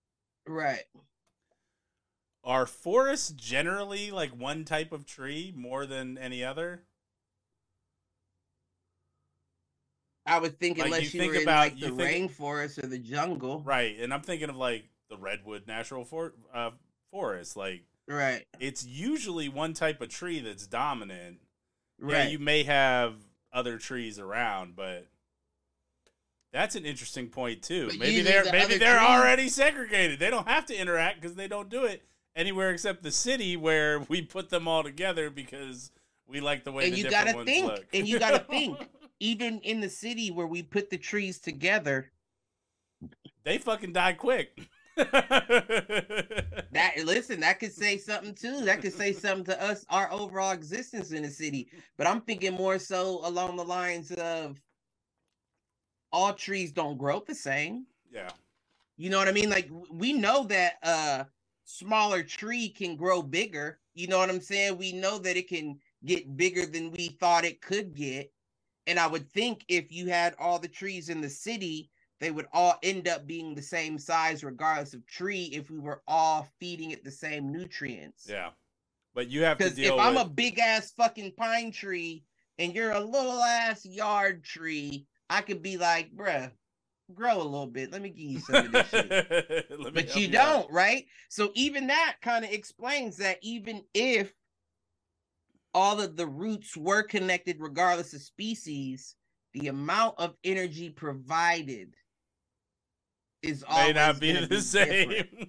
Right. 0.51 0.83
Are 2.43 2.65
forests 2.65 3.29
generally 3.29 4.09
like 4.09 4.31
one 4.31 4.65
type 4.65 4.91
of 4.91 5.05
tree 5.05 5.53
more 5.55 5.85
than 5.85 6.17
any 6.17 6.43
other? 6.43 6.83
I 10.25 10.39
would 10.39 10.59
think 10.59 10.79
Like, 10.79 10.87
unless 10.87 11.13
you 11.13 11.19
you, 11.19 11.19
think 11.19 11.33
were 11.33 11.37
in 11.37 11.43
about- 11.43 11.59
like 11.59 11.79
the 11.79 11.91
think- 11.91 12.31
rainforest 12.31 12.83
or 12.83 12.87
the 12.87 12.97
jungle. 12.97 13.61
Right, 13.61 13.95
and 13.99 14.11
I'm 14.11 14.21
thinking 14.21 14.49
of 14.49 14.55
like 14.55 14.89
the 15.09 15.17
redwood 15.17 15.67
natural 15.67 16.03
for, 16.03 16.33
uh, 16.51 16.71
forest. 17.11 17.55
Like 17.55 17.83
Right. 18.07 18.47
it's 18.59 18.83
usually 18.83 19.49
one 19.49 19.73
type 19.73 20.01
of 20.01 20.09
tree 20.09 20.39
that's 20.39 20.65
dominant. 20.65 21.41
Right. 21.99 22.23
Yeah, 22.23 22.27
you 22.29 22.39
may 22.39 22.63
have 22.63 23.15
other 23.55 23.77
trees 23.79 24.19
around, 24.19 24.75
but 24.75 25.07
that's 26.53 26.75
an 26.75 26.85
interesting 26.85 27.27
point 27.29 27.63
too. 27.63 27.87
But 27.87 27.97
maybe 27.97 28.21
they're 28.21 28.43
the 28.43 28.51
maybe 28.51 28.77
they're 28.77 28.97
trees- 28.99 29.09
already 29.09 29.49
segregated. 29.49 30.19
They 30.19 30.29
don't 30.29 30.47
have 30.47 30.65
to 30.67 30.75
interact 30.75 31.21
because 31.21 31.35
they 31.35 31.47
don't 31.47 31.69
do 31.69 31.85
it 31.85 32.03
anywhere 32.35 32.69
except 32.71 33.01
the 33.01 33.11
city 33.11 33.57
where 33.57 33.99
we 34.09 34.21
put 34.21 34.49
them 34.49 34.67
all 34.67 34.83
together 34.83 35.29
because 35.31 35.91
we 36.27 36.39
like 36.41 36.63
the 36.63 36.71
way 36.71 36.85
And 36.85 36.93
the 36.93 36.97
you 36.97 37.03
different 37.05 37.25
gotta 37.25 37.37
ones 37.37 37.49
think, 37.49 37.65
look. 37.65 37.85
and 37.93 38.07
you 38.07 38.19
gotta 38.19 38.39
think. 38.49 38.77
Even 39.21 39.59
in 39.61 39.79
the 39.79 39.89
city 39.89 40.29
where 40.29 40.45
we 40.45 40.61
put 40.61 40.89
the 40.89 40.97
trees 40.97 41.39
together, 41.39 42.11
they 43.45 43.57
fucking 43.57 43.93
die 43.93 44.11
quick. 44.11 44.59
That 44.95 46.93
listen, 47.05 47.39
that 47.41 47.59
could 47.59 47.73
say 47.73 47.97
something 47.97 48.33
too. 48.33 48.61
That 48.61 48.81
could 48.81 48.93
say 48.93 49.13
something 49.13 49.45
to 49.45 49.63
us, 49.63 49.85
our 49.89 50.11
overall 50.11 50.51
existence 50.51 51.11
in 51.11 51.23
the 51.23 51.29
city. 51.29 51.69
But 51.97 52.07
I'm 52.07 52.21
thinking 52.21 52.53
more 52.53 52.79
so 52.79 53.21
along 53.25 53.57
the 53.57 53.65
lines 53.65 54.11
of 54.11 54.61
all 56.11 56.33
trees 56.33 56.71
don't 56.71 56.97
grow 56.97 57.23
the 57.25 57.35
same. 57.35 57.85
yeah, 58.11 58.29
You 58.97 59.09
know 59.09 59.17
what 59.17 59.27
I 59.27 59.33
mean? 59.33 59.49
Like 59.49 59.69
we 59.91 60.13
know 60.13 60.45
that 60.45 60.75
a 60.83 61.25
smaller 61.65 62.23
tree 62.23 62.69
can 62.69 62.95
grow 62.95 63.21
bigger. 63.21 63.79
You 63.93 64.07
know 64.07 64.19
what 64.19 64.29
I'm 64.29 64.41
saying? 64.41 64.77
We 64.77 64.93
know 64.93 65.17
that 65.19 65.37
it 65.37 65.49
can 65.49 65.79
get 66.05 66.37
bigger 66.37 66.65
than 66.65 66.91
we 66.91 67.09
thought 67.19 67.45
it 67.45 67.61
could 67.61 67.95
get. 67.95 68.31
And 68.87 68.99
I 68.99 69.07
would 69.07 69.29
think 69.31 69.65
if 69.67 69.91
you 69.91 70.07
had 70.07 70.35
all 70.37 70.59
the 70.59 70.67
trees 70.67 71.09
in 71.09 71.19
the 71.19 71.29
city, 71.29 71.89
they 72.19 72.31
would 72.31 72.47
all 72.53 72.77
end 72.83 73.07
up 73.07 73.27
being 73.27 73.53
the 73.55 73.61
same 73.61 73.97
size 73.97 74.43
regardless 74.43 74.93
of 74.93 75.05
tree 75.05 75.49
if 75.53 75.69
we 75.69 75.79
were 75.79 76.01
all 76.07 76.47
feeding 76.59 76.91
it 76.91 77.03
the 77.03 77.11
same 77.11 77.51
nutrients. 77.51 78.27
yeah. 78.29 78.49
But 79.13 79.29
you 79.29 79.43
have 79.43 79.57
to 79.57 79.63
Because 79.63 79.77
if 79.79 79.85
deal 79.85 79.99
I'm 79.99 80.17
a 80.17 80.25
big 80.27 80.59
ass 80.59 80.91
fucking 80.91 81.33
pine 81.37 81.71
tree 81.71 82.23
and 82.59 82.73
you're 82.73 82.91
a 82.91 82.99
little 82.99 83.41
ass 83.41 83.85
yard 83.85 84.43
tree, 84.43 85.07
I 85.29 85.41
could 85.41 85.61
be 85.61 85.77
like, 85.77 86.13
bruh, 86.15 86.51
grow 87.13 87.37
a 87.37 87.43
little 87.43 87.67
bit. 87.67 87.91
Let 87.91 88.01
me 88.01 88.09
give 88.09 88.29
you 88.29 88.39
some 88.39 88.65
of 88.65 88.71
this 88.71 88.89
shit. 88.89 89.65
But 89.93 90.15
you 90.15 90.27
don't, 90.27 90.69
right? 90.71 91.05
So 91.29 91.51
even 91.53 91.87
that 91.87 92.17
kind 92.21 92.43
of 92.43 92.51
explains 92.51 93.17
that 93.17 93.39
even 93.41 93.83
if 93.93 94.33
all 95.73 96.01
of 96.01 96.15
the 96.15 96.27
roots 96.27 96.75
were 96.75 97.03
connected, 97.03 97.57
regardless 97.59 98.13
of 98.13 98.21
species, 98.21 99.15
the 99.53 99.67
amount 99.67 100.15
of 100.17 100.35
energy 100.43 100.89
provided 100.89 101.95
is 103.45 103.63
may 103.69 103.93
not 103.93 104.19
be 104.19 104.31
the 104.33 104.61
same. 104.61 105.11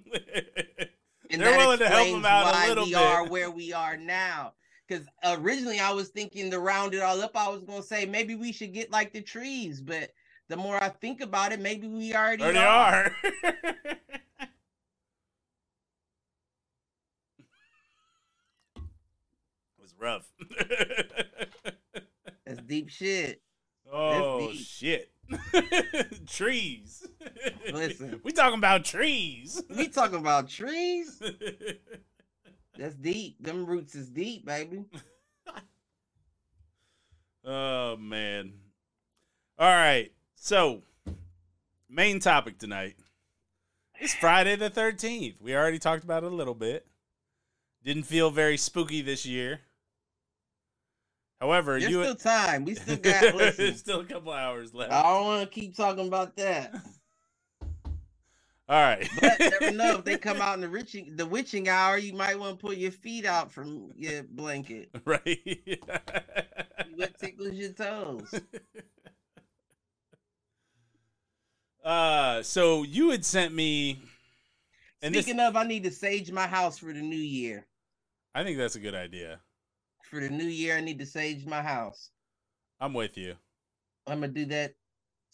And 1.29 1.41
They're 1.41 1.57
willing 1.57 1.79
to 1.79 1.89
help 1.89 2.07
them 2.07 2.25
out 2.25 2.47
a 2.47 2.51
why 2.51 2.67
little 2.69 2.85
we 2.85 2.91
bit. 2.91 2.99
are 3.01 3.27
where 3.27 3.51
we 3.51 3.73
are 3.73 3.97
now. 3.97 4.53
Because 4.87 5.05
originally 5.25 5.77
I 5.77 5.91
was 5.91 6.07
thinking 6.07 6.49
to 6.51 6.59
round 6.61 6.93
it 6.93 7.01
all 7.01 7.21
up, 7.21 7.35
I 7.35 7.49
was 7.49 7.63
gonna 7.63 7.83
say 7.83 8.05
maybe 8.05 8.35
we 8.35 8.53
should 8.53 8.73
get 8.73 8.91
like 8.91 9.11
the 9.11 9.21
trees, 9.21 9.81
but 9.81 10.13
the 10.47 10.55
more 10.55 10.81
I 10.81 10.87
think 10.87 11.19
about 11.19 11.51
it, 11.51 11.59
maybe 11.59 11.87
we 11.89 12.15
already, 12.15 12.43
Already 12.43 12.59
are. 12.59 12.63
are. 12.63 13.15
it 13.43 13.97
was 19.81 19.93
rough. 19.99 20.29
That's 22.45 22.61
deep 22.65 22.89
shit. 22.89 23.41
oh 23.91 24.51
deep. 24.51 24.61
shit. 24.65 25.11
trees. 26.27 27.07
Listen. 27.71 28.21
We 28.23 28.31
talking 28.31 28.57
about 28.57 28.85
trees. 28.85 29.61
We 29.75 29.87
talking 29.87 30.19
about 30.19 30.49
trees? 30.49 31.21
That's 32.77 32.95
deep. 32.95 33.43
Them 33.43 33.65
roots 33.65 33.95
is 33.95 34.09
deep, 34.09 34.45
baby. 34.45 34.85
oh 37.45 37.97
man. 37.97 38.53
All 39.57 39.73
right. 39.73 40.11
So, 40.35 40.83
main 41.89 42.19
topic 42.19 42.59
tonight. 42.59 42.95
It's 43.99 44.13
Friday 44.13 44.55
the 44.55 44.69
13th. 44.69 45.41
We 45.41 45.55
already 45.55 45.79
talked 45.79 46.03
about 46.03 46.23
it 46.23 46.31
a 46.31 46.35
little 46.35 46.53
bit. 46.53 46.85
Didn't 47.83 48.03
feel 48.03 48.29
very 48.29 48.57
spooky 48.57 49.01
this 49.01 49.25
year. 49.25 49.61
However, 51.39 51.79
There's 51.79 51.91
you 51.91 52.03
still 52.03 52.15
time. 52.15 52.65
We 52.65 52.75
still 52.75 52.97
got 52.97 53.35
listen. 53.35 53.75
Still 53.75 53.99
a 54.01 54.05
couple 54.05 54.31
hours 54.31 54.73
left. 54.73 54.91
I 54.91 55.03
don't 55.03 55.25
want 55.25 55.43
to 55.43 55.59
keep 55.59 55.75
talking 55.75 56.07
about 56.07 56.35
that. 56.37 56.73
All 58.69 58.81
right. 58.81 59.07
But 59.21 59.39
never 59.39 59.71
know 59.77 59.97
if 59.99 60.03
they 60.03 60.17
come 60.17 60.41
out 60.41 60.55
in 60.55 60.61
the 60.61 60.69
witching 60.69 61.15
the 61.15 61.25
witching 61.25 61.69
hour, 61.69 61.97
you 61.97 62.13
might 62.13 62.37
want 62.37 62.59
to 62.59 62.65
put 62.65 62.77
your 62.77 62.91
feet 62.91 63.25
out 63.25 63.51
from 63.51 63.91
your 63.95 64.23
blanket. 64.23 64.89
right. 65.05 65.59
What 66.95 67.17
tickles 67.19 67.53
your 67.53 67.71
toes? 67.71 68.33
uh 71.83 72.43
so 72.43 72.83
you 72.83 73.11
had 73.11 73.23
sent 73.23 73.53
me 73.53 74.01
and 75.01 75.13
this 75.13 75.25
Speaking 75.25 75.39
of, 75.39 75.55
I 75.55 75.63
need 75.63 75.83
to 75.83 75.91
sage 75.91 76.31
my 76.31 76.47
house 76.47 76.79
for 76.79 76.91
the 76.91 77.01
new 77.01 77.15
year. 77.15 77.65
I 78.33 78.43
think 78.43 78.57
that's 78.57 78.75
a 78.75 78.79
good 78.79 78.95
idea. 78.95 79.39
For 80.09 80.21
the 80.21 80.29
new 80.29 80.45
year, 80.45 80.77
I 80.77 80.81
need 80.81 80.99
to 80.99 81.05
sage 81.05 81.45
my 81.45 81.61
house. 81.61 82.11
I'm 82.79 82.93
with 82.93 83.17
you. 83.17 83.35
I'm 84.07 84.21
gonna 84.21 84.31
do 84.31 84.45
that 84.45 84.75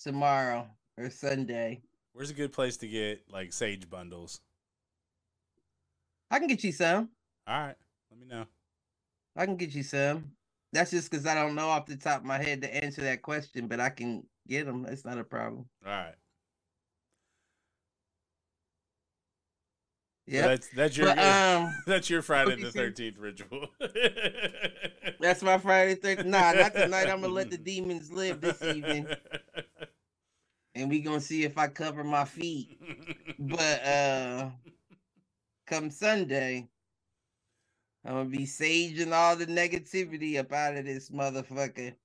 tomorrow 0.01 0.67
or 0.97 1.11
Sunday. 1.11 1.84
Where's 2.13 2.32
a 2.32 2.34
good 2.34 2.51
place 2.51 2.78
to 2.78 2.88
get 2.88 3.30
like 3.30 3.53
sage 3.53 3.88
bundles? 3.88 4.41
I 6.32 6.39
can 6.39 6.47
get 6.47 6.63
you 6.63 6.71
some. 6.71 7.09
All 7.45 7.59
right, 7.59 7.76
let 8.09 8.19
me 8.19 8.26
know. 8.26 8.45
I 9.36 9.45
can 9.45 9.57
get 9.57 9.76
you 9.76 9.84
some. 9.84 10.32
That's 10.71 10.89
just 10.89 11.11
because 11.11 11.28
I 11.28 11.36
don't 11.36 11.53
know 11.53 11.69
off 11.69 11.86
the 11.86 11.95
top 11.95 12.21
of 12.21 12.26
my 12.26 12.41
head 12.41 12.63
to 12.63 12.84
answer 12.84 13.01
that 13.01 13.21
question, 13.21 13.67
but 13.67 13.80
I 13.80 13.89
can 13.89 14.24
get 14.47 14.65
them. 14.65 14.84
That's 14.84 15.05
not 15.05 15.19
a 15.19 15.24
problem. 15.24 15.65
All 15.86 15.91
right. 15.91 16.15
Yeah, 20.26 20.47
that's 20.47 20.69
that's 20.69 20.97
your 20.97 21.07
but, 21.07 21.19
um, 21.19 21.74
that's 21.86 22.09
your 22.09 22.21
Friday 22.21 22.61
the 22.61 22.71
Thirteenth 22.71 23.17
ritual. 23.17 23.67
that's 25.19 25.43
my 25.43 25.57
Friday 25.57 25.95
Thirteenth. 25.95 26.28
Nah, 26.28 26.53
not 26.53 26.74
tonight. 26.74 27.09
I'm 27.09 27.21
gonna 27.21 27.34
let 27.34 27.51
the 27.51 27.57
demons 27.57 28.11
live 28.11 28.39
this 28.39 28.61
evening, 28.63 29.07
and 30.76 30.89
we 30.89 31.01
gonna 31.01 31.19
see 31.19 31.43
if 31.43 31.57
I 31.57 31.67
cover 31.67 32.03
my 32.03 32.24
feet. 32.24 32.80
But 33.38 33.86
uh 33.86 34.49
come 35.67 35.89
Sunday, 35.91 36.69
I'm 38.05 38.13
gonna 38.13 38.30
be 38.30 38.45
saging 38.45 39.11
all 39.11 39.36
the 39.36 39.45
negativity 39.45 40.39
up 40.39 40.53
out 40.53 40.78
of 40.78 40.86
this 40.86 41.09
motherfucker. 41.09 41.95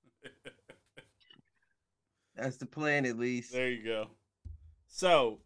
That's 2.35 2.57
the 2.57 2.65
plan, 2.65 3.05
at 3.05 3.17
least. 3.17 3.51
There 3.51 3.69
you 3.69 3.83
go. 3.83 4.07
So, 4.87 5.39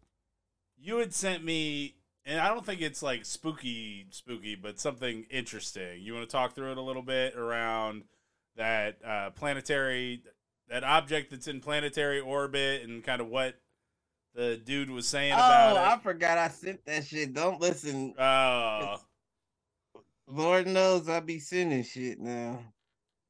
you 0.78 0.98
had 0.98 1.12
sent 1.12 1.44
me, 1.44 1.96
and 2.26 2.40
I 2.40 2.48
don't 2.48 2.64
think 2.64 2.80
it's 2.80 3.02
like 3.02 3.24
spooky, 3.24 4.06
spooky, 4.10 4.54
but 4.54 4.80
something 4.80 5.26
interesting. 5.30 6.00
You 6.00 6.14
want 6.14 6.28
to 6.28 6.32
talk 6.32 6.54
through 6.54 6.72
it 6.72 6.78
a 6.78 6.82
little 6.82 7.02
bit 7.02 7.36
around 7.36 8.04
that 8.56 8.98
uh, 9.04 9.30
planetary, 9.30 10.22
that 10.68 10.84
object 10.84 11.30
that's 11.30 11.48
in 11.48 11.60
planetary 11.60 12.20
orbit, 12.20 12.82
and 12.82 13.04
kind 13.04 13.20
of 13.20 13.28
what 13.28 13.56
the 14.34 14.56
dude 14.56 14.90
was 14.90 15.06
saying 15.06 15.32
oh, 15.32 15.36
about 15.36 15.76
it. 15.76 15.80
I 15.80 15.98
forgot 15.98 16.38
I 16.38 16.48
sent 16.48 16.84
that 16.86 17.06
shit. 17.06 17.34
Don't 17.34 17.60
listen. 17.60 18.14
Oh. 18.18 18.96
Lord 20.26 20.66
knows 20.66 21.08
I 21.08 21.20
be 21.20 21.38
sending 21.38 21.84
shit 21.84 22.18
now. 22.18 22.60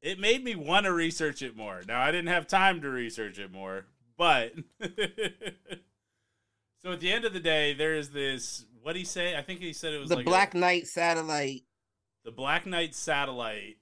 It 0.01 0.21
made 0.21 0.45
me 0.45 0.55
want 0.55 0.85
to 0.85 0.93
research 0.93 1.43
it 1.43 1.57
more. 1.57 1.83
Now 1.87 2.01
I 2.01 2.11
didn't 2.11 2.29
have 2.29 2.47
time 2.47 2.81
to 2.83 2.89
research 2.89 3.39
it 3.39 3.51
more, 3.51 3.87
but 4.17 4.53
so 6.83 6.93
at 6.93 7.01
the 7.01 7.13
end 7.13 7.25
of 7.25 7.33
the 7.33 7.41
day, 7.41 7.75
there 7.75 7.95
is 7.95 8.11
this. 8.11 8.67
What 8.85 8.93
did 8.93 8.99
he 8.99 9.07
say? 9.07 9.35
I 9.35 9.41
think 9.41 9.61
he 9.61 9.73
said 9.73 9.95
it 9.95 9.99
was 9.99 10.11
the 10.11 10.17
like 10.17 10.27
Black 10.27 10.53
a, 10.53 10.59
Knight 10.59 10.87
satellite. 10.87 11.63
The 12.23 12.31
Black 12.31 12.67
Knight 12.67 12.95
satellite 12.95 13.79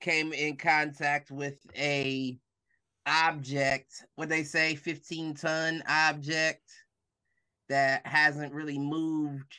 came 0.00 0.32
in 0.32 0.56
contact 0.56 1.30
with 1.30 1.58
a 1.76 2.38
object. 3.04 4.06
What 4.14 4.30
they 4.30 4.44
say, 4.44 4.76
fifteen 4.76 5.34
ton 5.34 5.82
object 5.86 6.70
that 7.68 8.06
hasn't 8.06 8.54
really 8.54 8.78
moved 8.78 9.54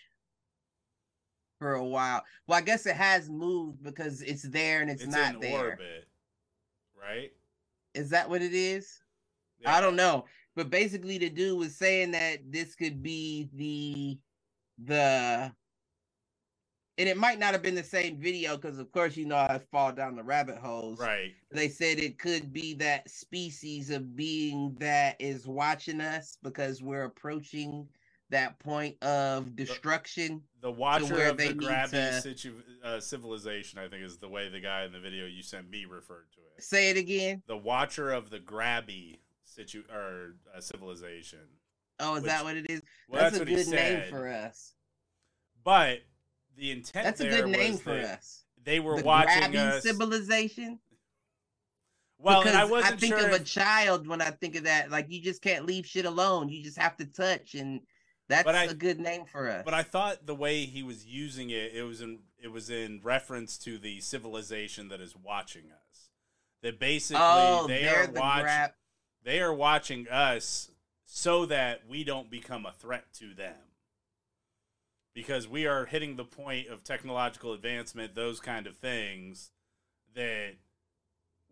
for 1.59 1.75
a 1.75 1.85
while. 1.85 2.23
Well, 2.47 2.57
I 2.57 2.61
guess 2.61 2.87
it 2.87 2.95
has 2.95 3.29
moved 3.29 3.83
because 3.83 4.23
it's 4.23 4.41
there 4.41 4.81
and 4.81 4.89
it's, 4.89 5.03
it's 5.03 5.15
not 5.15 5.35
in 5.35 5.41
there. 5.41 5.63
Orbit, 5.63 6.07
right? 6.99 7.31
Is 7.93 8.09
that 8.09 8.27
what 8.27 8.41
it 8.41 8.55
is? 8.55 8.99
Yeah. 9.59 9.75
I 9.75 9.79
don't 9.79 9.95
know. 9.95 10.25
But 10.55 10.69
basically 10.69 11.17
the 11.17 11.29
dude 11.29 11.57
was 11.57 11.75
saying 11.75 12.11
that 12.11 12.51
this 12.51 12.75
could 12.75 13.01
be 13.01 13.49
the 13.53 14.19
the 14.83 15.51
and 16.99 17.09
it 17.09 17.17
might 17.17 17.39
not 17.39 17.53
have 17.53 17.63
been 17.63 17.73
the 17.73 17.83
same 17.83 18.17
video 18.17 18.55
because 18.55 18.77
of 18.77 18.91
course 18.91 19.17
you 19.17 19.25
know 19.25 19.37
I 19.37 19.59
fall 19.71 19.91
down 19.91 20.15
the 20.15 20.23
rabbit 20.23 20.57
holes. 20.57 20.99
Right. 20.99 21.33
They 21.51 21.69
said 21.69 21.97
it 21.97 22.19
could 22.19 22.53
be 22.53 22.75
that 22.75 23.09
species 23.09 23.89
of 23.89 24.15
being 24.15 24.75
that 24.79 25.15
is 25.19 25.47
watching 25.47 26.01
us 26.01 26.37
because 26.43 26.81
we're 26.81 27.05
approaching 27.05 27.87
that 28.29 28.59
point 28.59 29.01
of 29.03 29.55
destruction. 29.55 30.41
The, 30.61 30.67
the 30.67 30.71
watcher 30.71 31.25
of 31.25 31.37
the 31.37 31.53
grabby 31.53 31.91
to... 31.91 32.21
situ, 32.21 32.53
uh, 32.83 32.99
civilization, 32.99 33.79
I 33.79 33.87
think, 33.87 34.03
is 34.03 34.17
the 34.17 34.29
way 34.29 34.49
the 34.49 34.59
guy 34.59 34.85
in 34.85 34.91
the 34.91 34.99
video 34.99 35.25
you 35.25 35.43
sent 35.43 35.69
me 35.69 35.85
referred 35.85 36.31
to 36.33 36.39
it. 36.55 36.63
Say 36.63 36.89
it 36.89 36.97
again. 36.97 37.43
The 37.47 37.57
watcher 37.57 38.11
of 38.11 38.29
the 38.29 38.39
grabby 38.39 39.19
situ 39.55 39.83
or 39.93 40.35
uh, 40.55 40.59
civilization. 40.61 41.39
Oh, 41.99 42.15
is 42.15 42.23
which, 42.23 42.31
that 42.31 42.43
what 42.43 42.57
it 42.57 42.69
is? 42.69 42.81
Well, 43.07 43.21
that's, 43.21 43.37
that's 43.37 43.49
a 43.49 43.55
good 43.55 43.67
name 43.67 44.01
for 44.09 44.27
us. 44.27 44.73
But 45.63 45.99
the 46.57 46.71
intent 46.71 47.05
that's 47.05 47.21
a 47.21 47.29
good 47.29 47.47
name 47.47 47.77
for 47.77 47.93
us. 47.93 48.43
They 48.63 48.79
were 48.79 48.97
the 48.97 49.03
watching 49.03 49.55
us 49.55 49.83
civilization. 49.83 50.79
Well, 52.17 52.41
because 52.41 52.55
I 52.55 52.65
wasn't 52.65 52.93
I 52.93 52.97
think 52.97 53.15
sure 53.15 53.27
of 53.27 53.33
if... 53.33 53.41
a 53.41 53.43
child 53.43 54.07
when 54.07 54.21
I 54.21 54.31
think 54.31 54.55
of 54.55 54.63
that. 54.63 54.89
Like 54.89 55.09
you 55.09 55.21
just 55.21 55.41
can't 55.41 55.65
leave 55.65 55.85
shit 55.85 56.05
alone. 56.05 56.49
You 56.49 56.63
just 56.63 56.77
have 56.77 56.95
to 56.97 57.05
touch 57.05 57.55
and 57.55 57.81
that's 58.29 58.47
I, 58.47 58.65
a 58.65 58.73
good 58.73 58.99
name 58.99 59.25
for 59.25 59.49
us. 59.49 59.63
But 59.65 59.73
I 59.73 59.83
thought 59.83 60.25
the 60.25 60.35
way 60.35 60.65
he 60.65 60.83
was 60.83 61.05
using 61.05 61.49
it, 61.49 61.73
it 61.73 61.83
was 61.83 62.01
in 62.01 62.19
it 62.41 62.51
was 62.51 62.69
in 62.69 63.01
reference 63.03 63.57
to 63.59 63.77
the 63.77 63.99
civilization 63.99 64.87
that 64.89 65.01
is 65.01 65.15
watching 65.15 65.65
us. 65.65 66.09
That 66.61 66.79
basically 66.79 67.21
oh, 67.21 67.67
they 67.67 67.87
are 67.89 68.07
the 68.07 68.19
watching 68.19 68.45
gra- 68.45 68.73
they 69.23 69.39
are 69.41 69.53
watching 69.53 70.07
us 70.09 70.69
so 71.05 71.45
that 71.45 71.81
we 71.87 72.03
don't 72.03 72.29
become 72.29 72.65
a 72.65 72.71
threat 72.71 73.05
to 73.13 73.33
them. 73.33 73.55
Because 75.13 75.47
we 75.47 75.67
are 75.67 75.85
hitting 75.85 76.15
the 76.15 76.23
point 76.23 76.67
of 76.67 76.83
technological 76.83 77.53
advancement, 77.53 78.15
those 78.15 78.39
kind 78.39 78.65
of 78.65 78.77
things, 78.77 79.51
that 80.15 80.55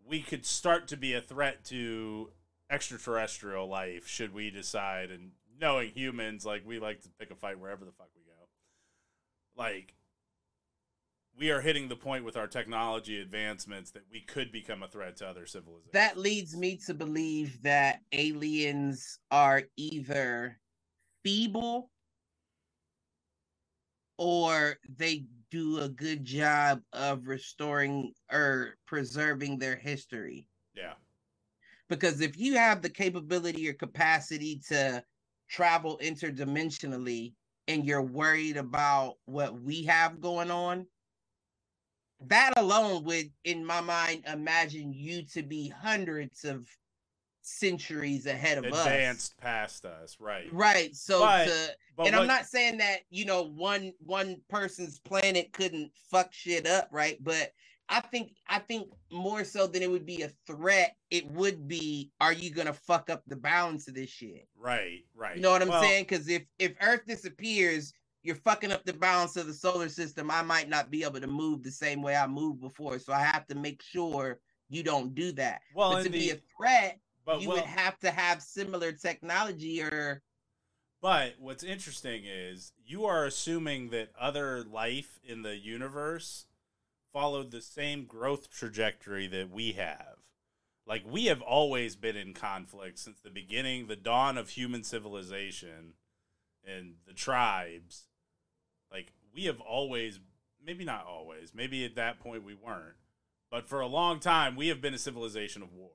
we 0.04 0.20
could 0.20 0.44
start 0.44 0.88
to 0.88 0.96
be 0.96 1.14
a 1.14 1.20
threat 1.20 1.64
to 1.66 2.30
extraterrestrial 2.68 3.68
life 3.68 4.08
should 4.08 4.34
we 4.34 4.50
decide 4.50 5.10
and 5.10 5.30
knowing 5.60 5.90
humans, 5.90 6.44
like 6.44 6.66
we 6.66 6.80
like 6.80 7.02
to 7.02 7.08
pick 7.20 7.30
a 7.30 7.36
fight 7.36 7.58
wherever 7.58 7.84
the 7.84 7.92
fuck 7.92 8.08
we 8.16 8.22
go. 8.22 8.48
Like 9.56 9.94
we 11.38 11.50
are 11.50 11.60
hitting 11.60 11.88
the 11.88 11.96
point 11.96 12.24
with 12.24 12.36
our 12.36 12.46
technology 12.46 13.20
advancements 13.20 13.90
that 13.92 14.04
we 14.10 14.20
could 14.20 14.52
become 14.52 14.82
a 14.82 14.88
threat 14.88 15.16
to 15.16 15.26
other 15.26 15.46
civilizations. 15.46 15.92
That 15.92 16.18
leads 16.18 16.56
me 16.56 16.76
to 16.86 16.94
believe 16.94 17.60
that 17.62 18.00
aliens 18.12 19.18
are 19.30 19.62
either 19.76 20.58
feeble 21.24 21.90
or 24.18 24.76
they 24.96 25.24
do 25.50 25.80
a 25.80 25.88
good 25.88 26.24
job 26.24 26.80
of 26.92 27.26
restoring 27.26 28.12
or 28.30 28.76
preserving 28.86 29.58
their 29.58 29.76
history. 29.76 30.48
Yeah. 30.74 30.94
Because 31.88 32.20
if 32.20 32.38
you 32.38 32.54
have 32.56 32.82
the 32.82 32.90
capability 32.90 33.68
or 33.68 33.74
capacity 33.74 34.60
to 34.68 35.02
travel 35.48 35.98
interdimensionally 36.02 37.32
and 37.68 37.84
you're 37.84 38.02
worried 38.02 38.56
about 38.56 39.14
what 39.24 39.60
we 39.60 39.84
have 39.84 40.20
going 40.20 40.50
on, 40.50 40.86
that 42.28 42.52
alone 42.56 43.04
would, 43.04 43.30
in 43.44 43.64
my 43.64 43.80
mind, 43.80 44.24
imagine 44.32 44.92
you 44.92 45.22
to 45.34 45.42
be 45.42 45.68
hundreds 45.68 46.44
of 46.44 46.66
centuries 47.42 48.26
ahead 48.26 48.58
of 48.58 48.64
advanced 48.64 48.86
us 48.86 48.86
advanced 48.86 49.38
past 49.38 49.84
us 49.84 50.16
right 50.20 50.46
right 50.52 50.94
so 50.94 51.18
but, 51.18 51.44
to, 51.46 51.68
but 51.96 52.06
and 52.06 52.14
what, 52.14 52.22
i'm 52.22 52.28
not 52.28 52.46
saying 52.46 52.78
that 52.78 52.98
you 53.10 53.24
know 53.24 53.42
one 53.56 53.92
one 53.98 54.36
person's 54.48 55.00
planet 55.00 55.52
couldn't 55.52 55.90
fuck 56.08 56.32
shit 56.32 56.68
up 56.68 56.88
right 56.92 57.18
but 57.24 57.50
I 57.88 58.00
think 58.00 58.32
I 58.48 58.58
think 58.58 58.88
more 59.10 59.44
so 59.44 59.66
than 59.66 59.82
it 59.82 59.90
would 59.90 60.06
be 60.06 60.22
a 60.22 60.30
threat, 60.46 60.96
it 61.10 61.30
would 61.32 61.68
be, 61.68 62.10
are 62.22 62.32
you 62.32 62.50
gonna 62.50 62.72
fuck 62.72 63.10
up 63.10 63.22
the 63.26 63.36
balance 63.36 63.86
of 63.86 63.94
this 63.94 64.08
shit? 64.08 64.48
Right, 64.56 65.00
right. 65.14 65.36
You 65.36 65.42
know 65.42 65.50
what 65.50 65.60
I'm 65.60 65.68
well, 65.68 65.82
saying? 65.82 66.04
Because 66.08 66.26
if 66.28 66.42
if 66.58 66.72
Earth 66.80 67.02
disappears, 67.06 67.92
you're 68.22 68.36
fucking 68.36 68.72
up 68.72 68.84
the 68.84 68.92
balance 68.92 69.36
of 69.36 69.46
the 69.46 69.54
solar 69.54 69.88
system. 69.88 70.30
I 70.30 70.42
might 70.42 70.68
not 70.68 70.90
be 70.90 71.04
able 71.04 71.20
to 71.20 71.26
move 71.26 71.62
the 71.62 71.70
same 71.70 72.02
way 72.02 72.16
I 72.16 72.26
moved 72.26 72.60
before, 72.60 72.98
so 72.98 73.12
I 73.12 73.22
have 73.22 73.46
to 73.48 73.54
make 73.54 73.82
sure 73.82 74.38
you 74.68 74.82
don't 74.82 75.14
do 75.14 75.32
that. 75.32 75.60
Well, 75.74 75.92
but 75.92 76.04
to 76.04 76.08
the, 76.08 76.18
be 76.18 76.30
a 76.30 76.38
threat, 76.56 76.98
but, 77.24 77.40
you 77.40 77.48
well, 77.48 77.58
would 77.58 77.66
have 77.66 77.98
to 78.00 78.10
have 78.10 78.42
similar 78.42 78.92
technology 78.92 79.82
or. 79.82 80.22
But 81.00 81.34
what's 81.40 81.64
interesting 81.64 82.22
is 82.24 82.72
you 82.86 83.04
are 83.06 83.24
assuming 83.24 83.90
that 83.90 84.10
other 84.18 84.62
life 84.62 85.18
in 85.24 85.42
the 85.42 85.56
universe 85.56 86.46
followed 87.12 87.50
the 87.50 87.60
same 87.60 88.04
growth 88.04 88.50
trajectory 88.50 89.26
that 89.26 89.50
we 89.50 89.72
have. 89.72 90.16
Like 90.86 91.02
we 91.04 91.26
have 91.26 91.42
always 91.42 91.96
been 91.96 92.16
in 92.16 92.34
conflict 92.34 92.98
since 93.00 93.20
the 93.20 93.30
beginning, 93.30 93.88
the 93.88 93.96
dawn 93.96 94.38
of 94.38 94.50
human 94.50 94.84
civilization 94.84 95.94
and 96.64 96.94
the 97.06 97.12
tribes. 97.12 98.06
Like 98.92 99.12
we 99.34 99.44
have 99.44 99.60
always 99.60 100.20
maybe 100.64 100.84
not 100.84 101.06
always, 101.06 101.54
maybe 101.54 101.84
at 101.84 101.96
that 101.96 102.20
point 102.20 102.44
we 102.44 102.54
weren't. 102.54 102.96
But 103.50 103.68
for 103.68 103.80
a 103.80 103.86
long 103.86 104.20
time 104.20 104.56
we 104.56 104.68
have 104.68 104.80
been 104.80 104.94
a 104.94 104.98
civilization 104.98 105.62
of 105.62 105.72
war. 105.72 105.90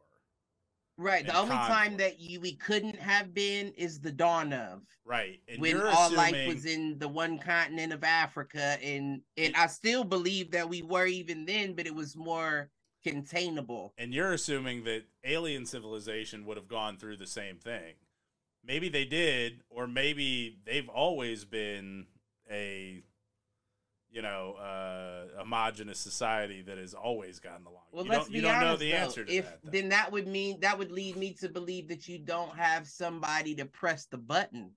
Right. 0.99 1.25
The 1.27 1.37
only 1.37 1.55
conflict. 1.55 1.79
time 1.79 1.97
that 1.97 2.19
you 2.19 2.39
we 2.39 2.55
couldn't 2.55 2.99
have 2.99 3.33
been 3.33 3.71
is 3.77 3.99
the 3.99 4.11
dawn 4.11 4.51
of. 4.51 4.81
Right. 5.05 5.39
And 5.47 5.61
when 5.61 5.79
all 5.79 6.07
assuming... 6.07 6.17
life 6.17 6.47
was 6.47 6.65
in 6.65 6.97
the 6.97 7.07
one 7.07 7.37
continent 7.37 7.93
of 7.93 8.03
Africa, 8.03 8.77
and 8.83 9.21
and 9.37 9.55
I 9.55 9.67
still 9.67 10.03
believe 10.03 10.51
that 10.51 10.67
we 10.67 10.81
were 10.81 11.05
even 11.05 11.45
then, 11.45 11.73
but 11.73 11.85
it 11.85 11.93
was 11.93 12.15
more 12.15 12.71
containable. 13.03 13.93
And 13.97 14.11
you're 14.11 14.33
assuming 14.33 14.83
that 14.85 15.03
alien 15.23 15.65
civilization 15.67 16.45
would 16.45 16.57
have 16.57 16.67
gone 16.67 16.97
through 16.97 17.17
the 17.17 17.27
same 17.27 17.57
thing. 17.57 17.93
Maybe 18.63 18.89
they 18.89 19.05
did, 19.05 19.61
or 19.69 19.87
maybe 19.87 20.57
they've 20.65 20.89
always 20.89 21.45
been 21.45 22.07
a 22.51 23.03
you 24.09 24.21
know, 24.21 24.53
uh, 24.53 25.37
homogenous 25.37 25.99
society 25.99 26.61
that 26.63 26.77
has 26.77 26.93
always 26.93 27.39
gotten 27.39 27.65
along. 27.65 27.83
Well, 27.91 28.05
you 28.05 28.09
let's 28.09 28.23
don't, 28.25 28.31
be 28.31 28.37
you 28.37 28.41
don't 28.41 28.55
honest, 28.55 28.65
know 28.65 28.77
the 28.77 28.91
though. 28.91 28.97
answer 28.97 29.25
to 29.25 29.31
if, 29.31 29.45
that. 29.45 29.71
Then 29.71 29.89
that 29.89 30.11
would 30.11 30.27
mean 30.27 30.59
that 30.61 30.77
would 30.77 30.91
lead 30.91 31.17
me 31.17 31.33
to 31.33 31.49
believe 31.49 31.89
that 31.89 32.07
you 32.07 32.17
don't 32.17 32.55
have 32.57 32.87
somebody 32.87 33.53
to 33.55 33.65
press 33.65 34.05
the 34.05 34.17
button. 34.17 34.71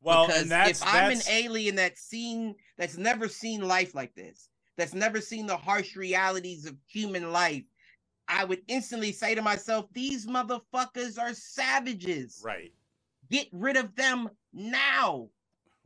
Well, 0.00 0.26
because 0.26 0.42
and 0.42 0.50
that's, 0.50 0.82
if 0.82 0.86
I'm 0.86 1.12
an 1.12 1.20
alien 1.30 1.76
that's 1.76 2.02
seen 2.02 2.56
that's 2.76 2.98
never 2.98 3.28
seen 3.28 3.66
life 3.66 3.94
like 3.94 4.14
this, 4.14 4.50
that's 4.76 4.92
never 4.92 5.20
seen 5.20 5.46
the 5.46 5.56
harsh 5.56 5.96
realities 5.96 6.66
of 6.66 6.76
human 6.86 7.32
life, 7.32 7.64
I 8.28 8.44
would 8.44 8.62
instantly 8.68 9.12
say 9.12 9.34
to 9.34 9.42
myself, 9.42 9.86
these 9.92 10.26
motherfuckers 10.26 11.18
are 11.18 11.32
savages. 11.32 12.42
right. 12.44 12.72
Get 13.30 13.48
rid 13.52 13.78
of 13.78 13.94
them 13.96 14.28
now. 14.52 15.30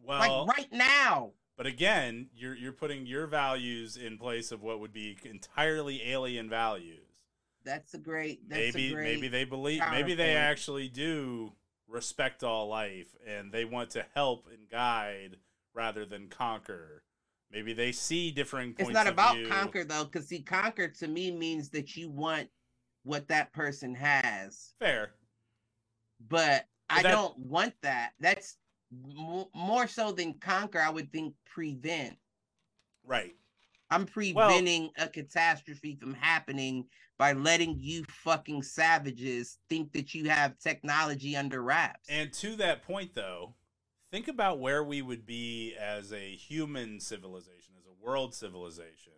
Well, 0.08 0.46
like 0.46 0.56
right 0.56 0.72
now. 0.72 1.32
But 1.56 1.66
again, 1.66 2.28
you're 2.34 2.54
you're 2.54 2.72
putting 2.72 3.06
your 3.06 3.26
values 3.26 3.96
in 3.96 4.16
place 4.16 4.52
of 4.52 4.62
what 4.62 4.80
would 4.80 4.92
be 4.92 5.16
entirely 5.24 6.02
alien 6.10 6.48
values. 6.48 7.04
That's 7.64 7.92
a 7.94 7.98
great 7.98 8.48
that's 8.48 8.74
maybe 8.74 8.88
a 8.88 8.94
great 8.94 9.14
maybe 9.14 9.28
they 9.28 9.44
believe 9.44 9.82
maybe 9.90 10.14
they 10.14 10.34
actually 10.34 10.88
do 10.88 11.52
respect 11.86 12.42
all 12.42 12.68
life 12.68 13.08
and 13.26 13.52
they 13.52 13.64
want 13.64 13.90
to 13.90 14.06
help 14.14 14.46
and 14.50 14.68
guide 14.70 15.36
rather 15.74 16.06
than 16.06 16.28
conquer. 16.28 17.02
Maybe 17.50 17.72
they 17.72 17.92
see 17.92 18.30
differing 18.30 18.74
points 18.74 18.90
it's 18.90 18.94
not 18.94 19.06
about 19.06 19.36
view. 19.36 19.48
conquer 19.48 19.84
though, 19.84 20.04
because 20.04 20.28
see, 20.28 20.40
conquer 20.40 20.88
to 20.88 21.08
me 21.08 21.30
means 21.30 21.70
that 21.70 21.96
you 21.96 22.08
want 22.08 22.48
what 23.02 23.28
that 23.28 23.52
person 23.52 23.94
has. 23.94 24.74
Fair. 24.78 25.10
but 26.28 26.66
I 26.88 27.02
that- 27.02 27.10
don't 27.10 27.38
want 27.38 27.74
that. 27.82 28.12
That's 28.20 28.56
mo- 28.90 29.50
more 29.54 29.86
so 29.86 30.12
than 30.12 30.34
conquer. 30.34 30.80
I 30.80 30.90
would 30.90 31.12
think 31.12 31.34
prevent. 31.46 32.16
Right. 33.04 33.34
I'm 33.90 34.04
preventing 34.04 34.90
a 34.98 35.08
catastrophe 35.08 35.96
from 35.98 36.12
happening 36.12 36.86
by 37.18 37.32
letting 37.32 37.76
you 37.80 38.04
fucking 38.04 38.62
savages 38.62 39.58
think 39.68 39.92
that 39.92 40.14
you 40.14 40.28
have 40.28 40.58
technology 40.58 41.36
under 41.36 41.62
wraps. 41.62 42.06
And 42.08 42.32
to 42.34 42.54
that 42.56 42.86
point, 42.86 43.14
though, 43.14 43.54
think 44.10 44.28
about 44.28 44.60
where 44.60 44.84
we 44.84 45.02
would 45.02 45.26
be 45.26 45.74
as 45.74 46.12
a 46.12 46.34
human 46.34 47.00
civilization, 47.00 47.74
as 47.78 47.86
a 47.86 48.04
world 48.04 48.34
civilization, 48.34 49.12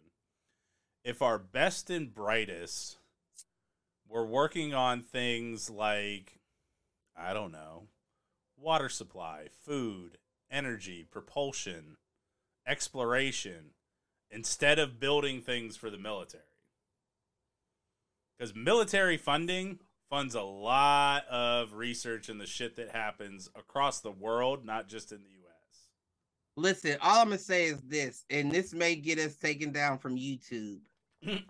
if 1.04 1.20
our 1.20 1.38
best 1.38 1.90
and 1.90 2.14
brightest 2.14 2.98
were 4.08 4.26
working 4.26 4.72
on 4.72 5.02
things 5.02 5.68
like, 5.68 6.38
I 7.16 7.32
don't 7.32 7.52
know, 7.52 7.88
water 8.60 8.88
supply, 8.88 9.46
food, 9.64 10.18
energy, 10.50 11.06
propulsion, 11.10 11.96
exploration, 12.66 13.70
instead 14.30 14.78
of 14.78 15.00
building 15.00 15.40
things 15.40 15.76
for 15.76 15.90
the 15.90 15.98
military. 15.98 16.44
Because 18.38 18.54
military 18.54 19.16
funding 19.16 19.80
funds 20.08 20.34
a 20.34 20.42
lot 20.42 21.26
of 21.28 21.74
research 21.74 22.28
and 22.28 22.40
the 22.40 22.46
shit 22.46 22.76
that 22.76 22.90
happens 22.90 23.48
across 23.54 24.00
the 24.00 24.10
world, 24.10 24.64
not 24.64 24.88
just 24.88 25.12
in 25.12 25.18
the 25.18 25.30
US. 25.30 25.90
Listen, 26.56 26.96
all 27.00 27.20
I'm 27.20 27.28
gonna 27.28 27.38
say 27.38 27.66
is 27.66 27.80
this, 27.82 28.24
and 28.30 28.50
this 28.50 28.72
may 28.72 28.94
get 28.94 29.18
us 29.18 29.36
taken 29.36 29.72
down 29.72 29.98
from 29.98 30.16
YouTube. 30.16 30.80
but 31.22 31.42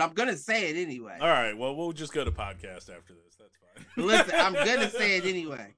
I'm 0.00 0.12
gonna 0.12 0.36
say 0.36 0.70
it 0.70 0.76
anyway. 0.76 1.18
All 1.20 1.28
right, 1.28 1.56
well, 1.56 1.76
we'll 1.76 1.92
just 1.92 2.12
go 2.12 2.24
to 2.24 2.32
podcast 2.32 2.94
after 2.94 3.14
this. 3.14 3.36
That's. 3.38 3.59
Listen, 3.96 4.34
I'm 4.36 4.54
gonna 4.54 4.90
say 4.90 5.16
it 5.18 5.24
anyway. 5.24 5.74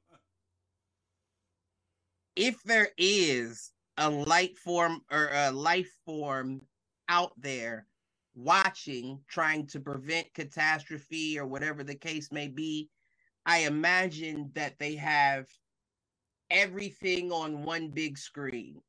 if 2.36 2.62
there 2.62 2.88
is 2.96 3.72
a 3.98 4.08
light 4.08 4.56
form 4.56 5.02
or 5.10 5.30
a 5.32 5.50
life 5.50 5.90
form 6.04 6.60
out 7.08 7.32
there 7.36 7.86
watching, 8.34 9.20
trying 9.28 9.66
to 9.66 9.80
prevent 9.80 10.32
catastrophe 10.34 11.38
or 11.38 11.46
whatever 11.46 11.84
the 11.84 11.94
case 11.94 12.32
may 12.32 12.48
be, 12.48 12.88
I 13.44 13.58
imagine 13.58 14.50
that 14.54 14.78
they 14.78 14.96
have 14.96 15.46
everything 16.50 17.32
on 17.32 17.64
one 17.64 17.88
big 17.88 18.16
screen. 18.16 18.80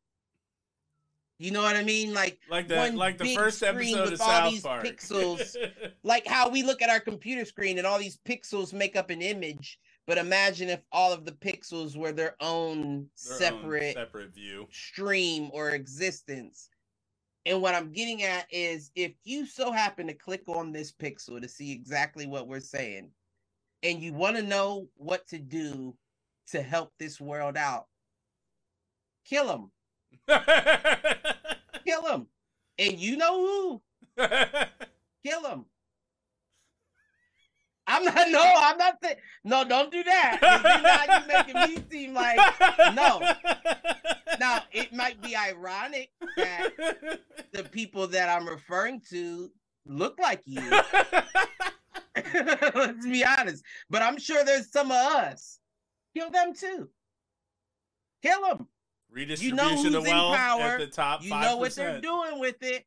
You 1.44 1.52
know 1.52 1.62
what 1.62 1.76
I 1.76 1.84
mean? 1.84 2.14
Like 2.14 2.40
Like 2.50 2.70
the 2.70 2.78
one 2.78 2.96
like 2.96 3.18
the 3.18 3.36
first 3.36 3.62
episode 3.64 4.14
of 4.14 4.18
South 4.18 4.64
Park. 4.64 4.86
pixels. 4.86 5.58
like 6.04 6.26
how 6.26 6.48
we 6.48 6.64
look 6.64 6.82
at 6.82 6.90
our 6.90 7.02
computer 7.02 7.44
screen 7.44 7.78
and 7.78 7.86
all 7.86 8.00
these 8.00 8.18
pixels 8.26 8.72
make 8.72 8.96
up 8.96 9.10
an 9.10 9.22
image. 9.22 9.78
But 10.08 10.18
imagine 10.18 10.70
if 10.70 10.80
all 10.94 11.12
of 11.12 11.26
the 11.26 11.34
pixels 11.34 11.98
were 11.98 12.14
their 12.14 12.38
own 12.40 12.82
Their 12.82 12.94
own 12.94 13.10
separate 13.16 13.96
separate 13.96 14.34
view. 14.34 14.68
stream 14.72 15.50
or 15.52 15.72
existence. 15.72 16.70
And 17.46 17.62
what 17.62 17.76
I'm 17.76 17.92
getting 17.92 18.24
at 18.24 18.46
is 18.50 18.90
if 18.96 19.12
you 19.26 19.46
so 19.46 19.74
happen 19.74 20.08
to 20.08 20.14
click 20.14 20.44
on 20.48 20.72
this 20.72 20.94
pixel 20.94 21.42
to 21.42 21.50
see 21.50 21.74
exactly 21.74 22.26
what 22.26 22.48
we're 22.48 22.62
saying, 22.62 23.12
and 23.84 24.00
you 24.02 24.14
want 24.14 24.38
to 24.38 24.44
know 24.44 24.88
what 24.96 25.28
to 25.28 25.40
do 25.40 25.94
to 26.52 26.62
help 26.62 26.94
this 27.00 27.20
world 27.20 27.58
out, 27.58 27.88
kill 29.26 29.48
them. 29.48 29.72
Kill 31.86 32.02
them. 32.04 32.28
And 32.80 33.00
you 33.00 33.18
know 33.18 33.40
who? 33.40 33.82
Kill 35.26 35.42
them. 35.42 35.66
I'm 37.86 38.06
not, 38.06 38.30
no, 38.30 38.42
I'm 38.42 38.78
not 38.78 38.98
saying, 39.04 39.18
no, 39.44 39.66
don't 39.66 39.92
do 39.92 40.04
that. 40.04 40.38
then 40.42 40.84
now 40.84 41.04
you're 41.18 41.28
making 41.28 41.76
me 41.76 41.84
seem 41.92 42.14
like, 42.14 42.40
no. 42.96 43.20
Now, 44.40 44.64
it 44.72 44.94
might 44.94 45.22
be 45.22 45.36
ironic 45.36 46.10
that 46.38 46.70
the 47.52 47.64
people 47.64 48.08
that 48.08 48.30
I'm 48.30 48.48
referring 48.48 49.02
to 49.10 49.52
look 49.86 50.18
like 50.20 50.42
you. 50.46 50.62
Let's 52.16 53.06
be 53.06 53.26
honest. 53.26 53.64
But 53.90 54.02
I'm 54.02 54.18
sure 54.18 54.44
there's 54.46 54.72
some 54.72 54.88
of 54.88 54.98
us. 54.98 55.60
Kill 56.16 56.30
them 56.30 56.54
too. 56.54 56.90
Kill 58.22 58.42
them. 58.42 58.68
Redistribution 59.14 59.70
who's 59.70 59.86
of 59.94 60.06
in 60.06 60.12
wealth 60.12 60.36
power, 60.36 60.62
at 60.62 60.80
the 60.80 60.88
top 60.88 61.24
You 61.24 61.32
5%. 61.32 61.42
know 61.42 61.58
what 61.58 61.76
they're 61.76 62.02
doing 62.02 62.40
with 62.40 62.62
it. 62.64 62.86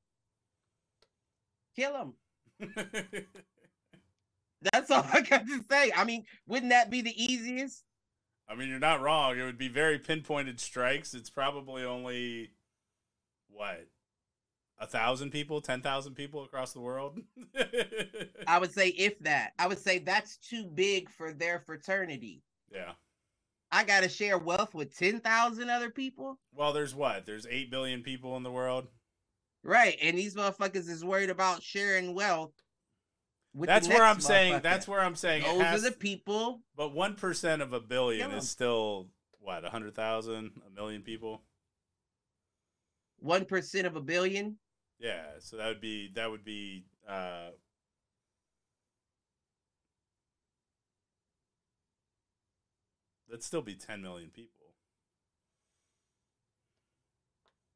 Kill 1.76 1.92
them. 1.92 2.14
That's 4.72 4.90
all 4.90 5.04
I 5.12 5.20
got 5.20 5.46
to 5.46 5.60
say. 5.70 5.92
I 5.94 6.04
mean, 6.04 6.24
wouldn't 6.48 6.70
that 6.70 6.90
be 6.90 7.00
the 7.02 7.14
easiest? 7.22 7.84
I 8.48 8.54
mean, 8.54 8.68
you're 8.68 8.78
not 8.78 9.00
wrong. 9.02 9.38
It 9.38 9.44
would 9.44 9.58
be 9.58 9.68
very 9.68 9.98
pinpointed 9.98 10.58
strikes. 10.60 11.14
It's 11.14 11.30
probably 11.30 11.84
only 11.84 12.50
what 13.48 13.86
a 14.78 14.86
thousand 14.86 15.30
people, 15.30 15.60
ten 15.60 15.82
thousand 15.82 16.14
people 16.14 16.44
across 16.44 16.72
the 16.72 16.80
world. 16.80 17.18
I 18.46 18.58
would 18.58 18.72
say 18.72 18.88
if 18.88 19.18
that. 19.20 19.52
I 19.58 19.66
would 19.66 19.78
say 19.78 19.98
that's 19.98 20.38
too 20.38 20.64
big 20.64 21.10
for 21.10 21.32
their 21.32 21.60
fraternity. 21.60 22.42
yeah. 22.72 22.92
I 23.70 23.84
got 23.84 24.02
to 24.02 24.08
share 24.08 24.38
wealth 24.38 24.74
with 24.74 24.96
10,000 24.96 25.70
other 25.70 25.90
people. 25.90 26.38
Well, 26.52 26.72
there's 26.72 26.94
what? 26.94 27.26
There's 27.26 27.46
eight 27.50 27.70
billion 27.70 28.02
people 28.02 28.36
in 28.36 28.42
the 28.42 28.50
world. 28.50 28.86
Right. 29.62 29.96
And 30.00 30.16
these 30.16 30.34
motherfuckers 30.34 30.88
is 30.88 31.04
worried 31.04 31.30
about 31.30 31.62
sharing 31.62 32.14
wealth. 32.14 32.52
With 33.54 33.68
That's 33.68 33.88
where 33.88 34.04
I'm 34.04 34.20
saying. 34.20 34.60
That's 34.62 34.86
where 34.86 35.00
I'm 35.00 35.16
saying. 35.16 35.42
Those 35.42 35.62
has- 35.62 35.84
are 35.84 35.90
the 35.90 35.96
people. 35.96 36.60
but 36.76 36.92
one 36.92 37.14
percent 37.14 37.62
of 37.62 37.72
a 37.72 37.80
billion 37.80 38.30
is 38.32 38.48
still 38.50 39.08
what? 39.40 39.64
A 39.64 39.70
hundred 39.70 39.94
thousand, 39.94 40.60
a 40.66 40.70
million 40.70 41.02
people. 41.02 41.42
1% 43.24 43.86
of 43.86 43.96
a 43.96 44.00
billion. 44.00 44.58
Yeah. 44.98 45.24
So 45.40 45.56
that 45.56 45.66
would 45.68 45.80
be 45.80 46.10
that 46.14 46.30
would 46.30 46.44
be. 46.44 46.84
uh 47.08 47.48
That'd 53.36 53.44
still 53.44 53.60
be 53.60 53.74
10 53.74 54.00
million 54.00 54.30
people. 54.30 54.52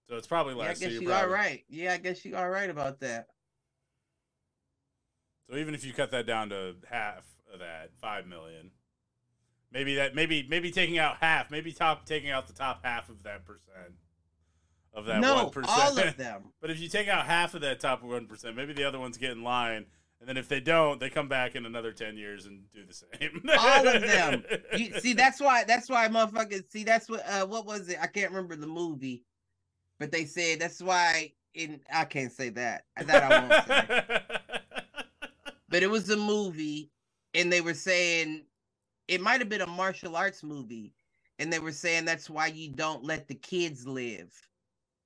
So 0.09 0.17
it's 0.17 0.27
probably 0.27 0.55
Yeah, 0.57 0.71
I 0.71 0.75
guess 0.75 0.93
you're 0.93 1.13
are 1.13 1.29
right. 1.29 1.63
Yeah, 1.69 1.93
I 1.93 1.99
guess 1.99 2.25
you 2.25 2.35
are 2.35 2.51
right 2.51 2.71
about 2.71 3.01
that. 3.01 3.27
So 5.51 5.59
even 5.59 5.75
if 5.75 5.85
you 5.85 5.93
cut 5.93 6.13
that 6.13 6.27
down 6.27 6.49
to 6.49 6.77
half 6.89 7.27
of 7.53 7.59
that, 7.59 7.91
five 8.01 8.27
million, 8.27 8.71
maybe 9.71 9.97
that 9.97 10.15
maybe 10.15 10.47
maybe 10.49 10.71
taking 10.71 10.97
out 10.97 11.19
half, 11.21 11.51
maybe 11.51 11.73
top 11.73 12.07
taking 12.07 12.31
out 12.31 12.47
the 12.47 12.55
top 12.55 12.83
half 12.83 13.11
of 13.11 13.23
that 13.25 13.45
percent 13.45 13.93
of 14.95 15.05
that 15.05 15.21
no, 15.21 15.45
one 15.45 15.51
percent. 15.51 15.79
all 15.79 15.99
of 15.99 16.17
them. 16.17 16.45
but 16.63 16.71
if 16.71 16.81
you 16.81 16.89
take 16.89 17.07
out 17.07 17.27
half 17.27 17.53
of 17.53 17.61
that 17.61 17.81
top 17.81 18.03
one 18.03 18.27
percent, 18.27 18.57
maybe 18.57 18.73
the 18.73 18.85
other 18.85 18.99
ones 18.99 19.19
get 19.19 19.33
in 19.33 19.43
line, 19.45 19.85
and 20.21 20.29
then 20.29 20.37
if 20.37 20.49
they 20.49 20.61
don't, 20.61 21.01
they 21.01 21.11
come 21.11 21.29
back 21.29 21.57
in 21.57 21.67
another 21.67 21.93
ten 21.93 22.17
years 22.17 22.47
and 22.47 22.63
do 22.73 22.85
the 22.85 22.93
same. 22.93 23.43
All 23.59 23.89
of 23.89 24.03
them. 24.03 24.45
You, 24.77 25.01
see, 25.01 25.15
that's 25.15 25.41
why. 25.41 25.65
That's 25.65 25.89
why 25.89 26.07
motherfuckers. 26.09 26.71
See, 26.71 26.85
that's 26.85 27.09
what. 27.09 27.27
Uh, 27.27 27.47
what 27.47 27.67
was 27.67 27.89
it? 27.89 27.99
I 28.01 28.07
can't 28.07 28.31
remember 28.31 28.57
the 28.57 28.67
movie, 28.67 29.25
but 29.99 30.13
they 30.13 30.25
said 30.25 30.61
that's 30.61 30.83
why. 30.83 31.33
In 31.55 31.81
I 31.93 32.05
can't 32.05 32.31
say 32.31 32.51
that. 32.51 32.85
That 32.97 33.25
I 33.25 33.41
won't 33.41 33.67
say. 33.67 34.41
but 35.71 35.83
it 35.83 35.91
was 35.91 36.11
a 36.11 36.17
movie 36.17 36.91
and 37.35 37.53
they 37.53 37.61
were 37.61 37.75
saying 37.75 38.43
it 39.09 39.21
might 39.21 39.41
have 39.41 39.49
been 39.49 39.61
a 39.61 39.67
martial 39.67 40.17
arts 40.17 40.43
movie 40.43 40.93
and 41.39 41.53
they 41.53 41.59
were 41.59 41.73
saying 41.73 42.05
that's 42.05 42.29
why 42.29 42.47
you 42.47 42.69
don't 42.69 43.05
let 43.05 43.29
the 43.29 43.35
kids 43.35 43.87
live 43.87 44.33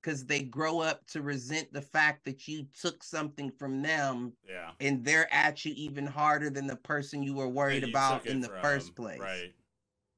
because 0.04 0.26
they 0.26 0.42
grow 0.42 0.80
up 0.80 1.06
to 1.06 1.22
resent 1.22 1.72
the 1.72 1.80
fact 1.80 2.24
that 2.24 2.46
you 2.46 2.66
took 2.78 3.02
something 3.02 3.50
from 3.50 3.80
them 3.80 4.32
yeah. 4.48 4.70
and 4.80 5.04
they're 5.04 5.32
at 5.32 5.64
you 5.64 5.72
even 5.76 6.06
harder 6.06 6.50
than 6.50 6.66
the 6.66 6.76
person 6.76 7.22
you 7.22 7.34
were 7.34 7.48
worried 7.48 7.82
you 7.82 7.88
about 7.88 8.26
in 8.26 8.40
the 8.40 8.48
from, 8.48 8.60
first 8.60 8.94
place 8.94 9.20
Right. 9.20 9.54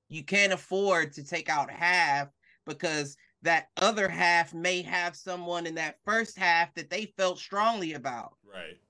you 0.09 0.25
can't 0.25 0.53
afford 0.53 1.13
to 1.13 1.25
take 1.25 1.49
out 1.49 1.71
half 1.71 2.29
because 2.67 3.17
that 3.43 3.69
other 3.77 4.09
half 4.09 4.53
may 4.53 4.83
have 4.83 5.15
someone 5.15 5.67
in 5.67 5.75
that 5.77 5.99
first 6.05 6.37
half 6.37 6.75
that 6.75 6.91
they 6.91 7.13
felt 7.17 7.39
strongly 7.39 7.93
about. 7.93 8.35
Right. 8.45 8.81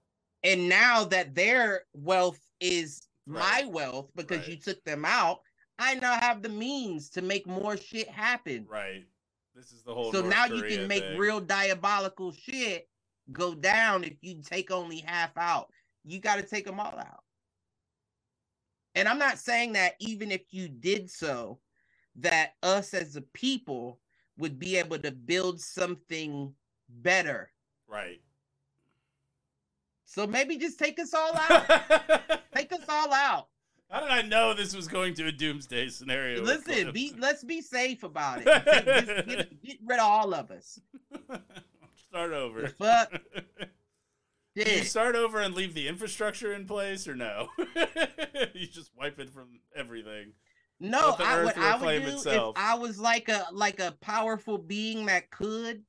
And 0.45 0.69
now 0.69 1.05
that 1.05 1.35
their 1.35 1.83
wealth 1.93 2.41
is 2.61 3.07
Right. 3.27 3.65
my 3.65 3.71
wealth 3.71 4.11
because 4.15 4.39
Right. 4.39 4.49
you 4.51 4.57
took 4.57 4.83
them 4.85 5.05
out, 5.05 5.41
I 5.79 5.97
now 5.97 6.19
have 6.19 6.43
the 6.43 6.49
means 6.49 7.11
to 7.11 7.23
make 7.23 7.47
more 7.47 7.77
shit 7.77 8.09
happen. 8.09 8.65
Right. 8.67 9.05
This 9.57 9.73
is 9.73 9.83
the 9.83 9.95
whole. 9.95 10.13
so 10.13 10.21
North 10.21 10.35
now 10.35 10.45
you 10.45 10.63
can 10.63 10.87
make 10.87 11.03
thing. 11.03 11.19
real 11.19 11.41
diabolical 11.41 12.31
shit 12.33 12.89
go 13.33 13.55
down 13.55 14.05
if 14.05 14.13
you 14.21 14.43
take 14.43 14.71
only 14.71 14.99
half 14.99 15.37
out. 15.39 15.69
You 16.05 16.21
got 16.21 16.37
to 16.37 16.43
take 16.43 16.67
them 16.67 16.79
all 16.79 16.95
out. 16.99 17.25
And 18.95 19.09
I'm 19.09 19.19
not 19.19 19.39
saying 19.39 19.73
that 19.73 19.95
even 19.99 20.31
if 20.31 20.43
you 20.51 20.69
did 20.69 21.11
so, 21.11 21.59
that 22.17 22.55
us 22.63 22.95
as 22.95 23.17
a 23.17 23.23
people 23.23 23.99
would 24.39 24.59
be 24.59 24.77
able 24.77 24.99
to 24.99 25.11
build 25.11 25.61
something 25.61 26.55
better. 26.89 27.51
Right. 27.89 28.21
So 30.05 30.27
maybe 30.27 30.57
just 30.57 30.79
take 30.79 30.99
us 30.99 31.13
all 31.15 31.33
out. 31.51 31.69
Take 32.55 32.73
us 32.73 32.85
all 32.89 33.13
out. 33.13 33.49
Did 33.91 34.11
I 34.11 34.23
know 34.23 34.55
this 34.55 34.75
was 34.75 34.89
going 34.89 35.15
to 35.15 35.27
a 35.27 35.33
doomsday 35.33 35.89
scenario? 35.89 36.43
Listen, 36.43 36.93
be 36.93 37.15
let's 37.19 37.45
be 37.45 37.61
safe 37.61 38.03
about 38.03 38.43
it. 38.45 38.65
Take- 38.65 39.27
get, 39.27 39.63
get 39.63 39.79
rid 39.85 39.99
of 39.99 40.07
all 40.07 40.35
of 40.35 40.51
us. 40.51 40.81
start 42.09 42.33
over. 42.33 42.63
The 42.63 42.69
fuck? 42.69 43.13
Do 44.57 44.63
you 44.63 44.85
start 44.85 45.17
over 45.17 45.41
and 45.41 45.55
leave 45.55 45.75
the 45.75 45.87
infrastructure 45.87 46.55
in 46.55 46.67
place, 46.67 47.07
or 47.07 47.15
no? 47.15 47.49
you 48.55 48.67
just 48.67 48.91
wipe 48.97 49.19
it 49.19 49.29
from 49.29 49.61
everything. 49.77 50.33
No, 50.81 51.15
I, 51.19 51.45
what 51.45 51.59
I 51.59 51.77
would 51.77 52.03
do 52.03 52.09
itself. 52.13 52.57
if 52.57 52.63
I 52.63 52.75
was 52.75 52.99
like 52.99 53.29
a 53.29 53.47
like 53.53 53.81
a 53.81 53.93
powerful 54.01 54.57
being 54.57 55.07
that 55.07 55.31
could, 55.31 55.83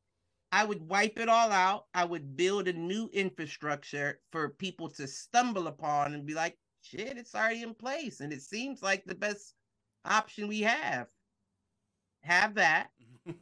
I 0.51 0.65
would 0.65 0.81
wipe 0.81 1.17
it 1.17 1.29
all 1.29 1.51
out. 1.51 1.85
I 1.93 2.05
would 2.05 2.35
build 2.37 2.67
a 2.67 2.73
new 2.73 3.09
infrastructure 3.13 4.19
for 4.31 4.49
people 4.49 4.89
to 4.91 5.07
stumble 5.07 5.67
upon 5.67 6.13
and 6.13 6.25
be 6.25 6.33
like, 6.33 6.57
shit, 6.89 7.17
it's 7.17 7.35
already 7.35 7.63
in 7.63 7.73
place. 7.73 8.19
And 8.19 8.31
it 8.31 8.41
seems 8.41 8.81
like 8.81 9.03
the 9.05 9.15
best 9.15 9.53
option 10.05 10.47
we 10.47 10.61
have. 10.61 11.07
Have 12.21 12.55
that. 12.55 12.89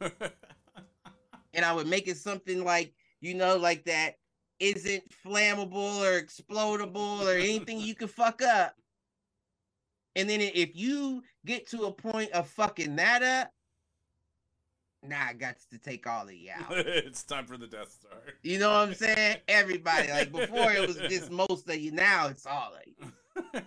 And 1.56 1.64
I 1.64 1.72
would 1.72 1.86
make 1.86 2.06
it 2.06 2.18
something 2.18 2.64
like, 2.64 2.92
you 3.22 3.32
know, 3.32 3.56
like 3.56 3.86
that 3.86 4.16
isn't 4.60 5.04
flammable 5.24 6.00
or 6.00 6.20
explodable 6.20 7.24
or 7.26 7.32
anything 7.32 7.80
you 7.80 7.94
can 7.94 8.08
fuck 8.08 8.42
up. 8.42 8.74
And 10.14 10.28
then 10.28 10.42
if 10.42 10.76
you 10.76 11.22
get 11.46 11.66
to 11.70 11.84
a 11.84 11.92
point 11.92 12.30
of 12.32 12.46
fucking 12.48 12.96
that 12.96 13.22
up, 13.22 13.50
nah, 15.02 15.28
I 15.30 15.32
got 15.32 15.56
to 15.70 15.78
take 15.78 16.06
all 16.06 16.24
of 16.24 16.34
you 16.34 16.50
out. 16.54 16.66
it's 16.70 17.24
time 17.24 17.46
for 17.46 17.56
the 17.56 17.66
Death 17.66 17.90
Star. 17.90 18.18
You 18.42 18.58
know 18.58 18.68
what 18.68 18.88
I'm 18.88 18.94
saying? 18.94 19.38
Everybody. 19.48 20.10
Like 20.10 20.32
before 20.32 20.72
it 20.72 20.86
was 20.86 20.96
just 21.08 21.30
most 21.30 21.68
of 21.70 21.76
you. 21.76 21.90
Now 21.92 22.28
it's 22.28 22.46
all 22.46 22.74
of 22.74 22.82
you. 22.86 23.12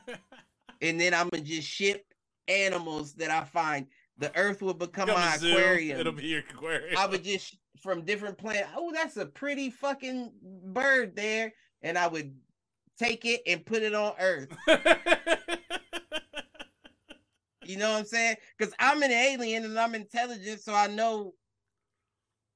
And 0.81 0.97
then 0.97 1.13
I'm 1.13 1.27
gonna 1.27 1.43
just 1.43 1.67
ship 1.67 2.05
animals 2.47 3.13
that 3.15 3.29
I 3.29 3.43
find. 3.43 3.85
The 4.17 4.33
earth 4.37 4.61
will 4.61 4.73
become 4.73 5.09
my 5.09 5.35
aquarium. 5.35 5.99
It'll 5.99 6.13
be 6.13 6.27
your 6.27 6.39
aquarium. 6.39 6.97
I 6.97 7.05
would 7.05 7.21
just 7.23 7.57
from 7.81 8.05
different 8.05 8.37
planets. 8.37 8.69
Oh, 8.77 8.91
that's 8.93 9.17
a 9.17 9.25
pretty 9.25 9.71
fucking 9.71 10.31
bird 10.41 11.17
there, 11.17 11.53
and 11.81 11.97
I 11.97 12.07
would 12.07 12.33
take 12.97 13.25
it 13.25 13.41
and 13.45 13.65
put 13.65 13.83
it 13.83 13.93
on 13.93 14.13
Earth. 14.19 14.55
You 17.65 17.77
know 17.77 17.91
what 17.91 17.99
I'm 17.99 18.05
saying? 18.05 18.37
Because 18.57 18.73
I'm 18.79 19.03
an 19.03 19.11
alien 19.11 19.63
and 19.63 19.79
I'm 19.79 19.93
intelligent, 19.93 20.59
so 20.59 20.73
I 20.73 20.87
know 20.87 21.35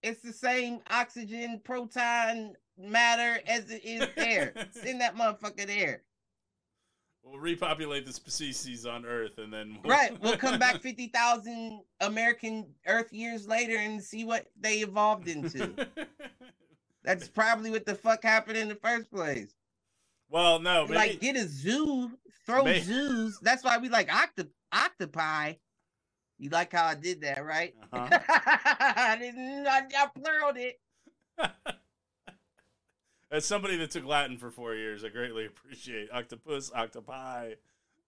it's 0.02 0.24
the 0.24 0.34
same 0.34 0.80
oxygen, 0.90 1.62
proton, 1.64 2.56
matter 2.80 3.40
as 3.46 3.70
it 3.70 3.86
is 3.86 4.08
there. 4.16 4.56
Send 4.72 5.02
that 5.02 5.16
motherfucker 5.16 5.68
there. 5.68 6.02
We'll 7.24 7.40
repopulate 7.40 8.06
the 8.06 8.14
species 8.14 8.86
on 8.86 9.06
Earth, 9.06 9.38
and 9.38 9.52
then 9.52 9.80
we'll... 9.84 9.92
Right. 9.92 10.22
We'll 10.22 10.38
come 10.38 10.60
back 10.60 10.82
fifty 10.82 11.08
thousand 11.08 11.82
American 12.02 12.68
Earth 12.86 13.12
years 13.14 13.48
later 13.48 13.78
and 13.78 14.02
see 14.02 14.26
what 14.26 14.48
they 14.60 14.80
evolved 14.80 15.28
into. 15.28 15.74
That's 17.04 17.28
probably 17.28 17.70
what 17.70 17.86
the 17.86 17.96
fuck 17.96 18.24
happened 18.24 18.58
in 18.58 18.70
the 18.70 18.76
first 18.76 19.12
place. 19.12 19.54
well, 20.30 20.60
no, 20.60 20.84
maybe, 20.84 20.96
like 20.96 21.20
get 21.20 21.36
a 21.36 21.48
zoo, 21.48 22.12
throw 22.46 22.64
May- 22.64 22.80
zoos. 22.80 23.40
That's 23.42 23.64
why 23.64 23.78
we 23.78 23.90
like 23.90 24.14
octo- 24.14 24.50
octopi. 24.74 25.54
You 26.40 26.50
like 26.50 26.74
how 26.74 26.86
I 26.86 26.96
did 26.96 27.22
that, 27.22 27.46
right? 27.46 27.74
Uh-huh. 27.92 28.20
I 28.30 29.18
didn't. 29.20 29.68
I, 29.68 29.82
I 29.98 30.08
pluraled 30.18 30.58
it. 30.58 30.80
As 33.34 33.46
somebody 33.46 33.78
that 33.78 33.90
took 33.90 34.06
Latin 34.06 34.38
for 34.38 34.52
four 34.52 34.76
years, 34.76 35.04
I 35.04 35.10
greatly 35.10 35.48
appreciate 35.48 36.10
octopus, 36.14 36.72
octopi, 36.72 37.54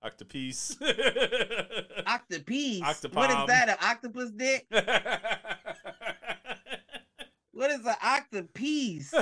octopiece. 0.03 0.77
Octopiece. 2.07 2.81
What 2.81 3.31
is 3.31 3.35
Octopom. 3.35 3.47
that? 3.47 3.69
An 3.69 3.77
octopus 3.81 4.29
dick? 4.31 4.67
What 7.53 7.71
is 7.71 7.85
an 7.85 7.95
octopiece? 8.03 9.13
I 9.15 9.21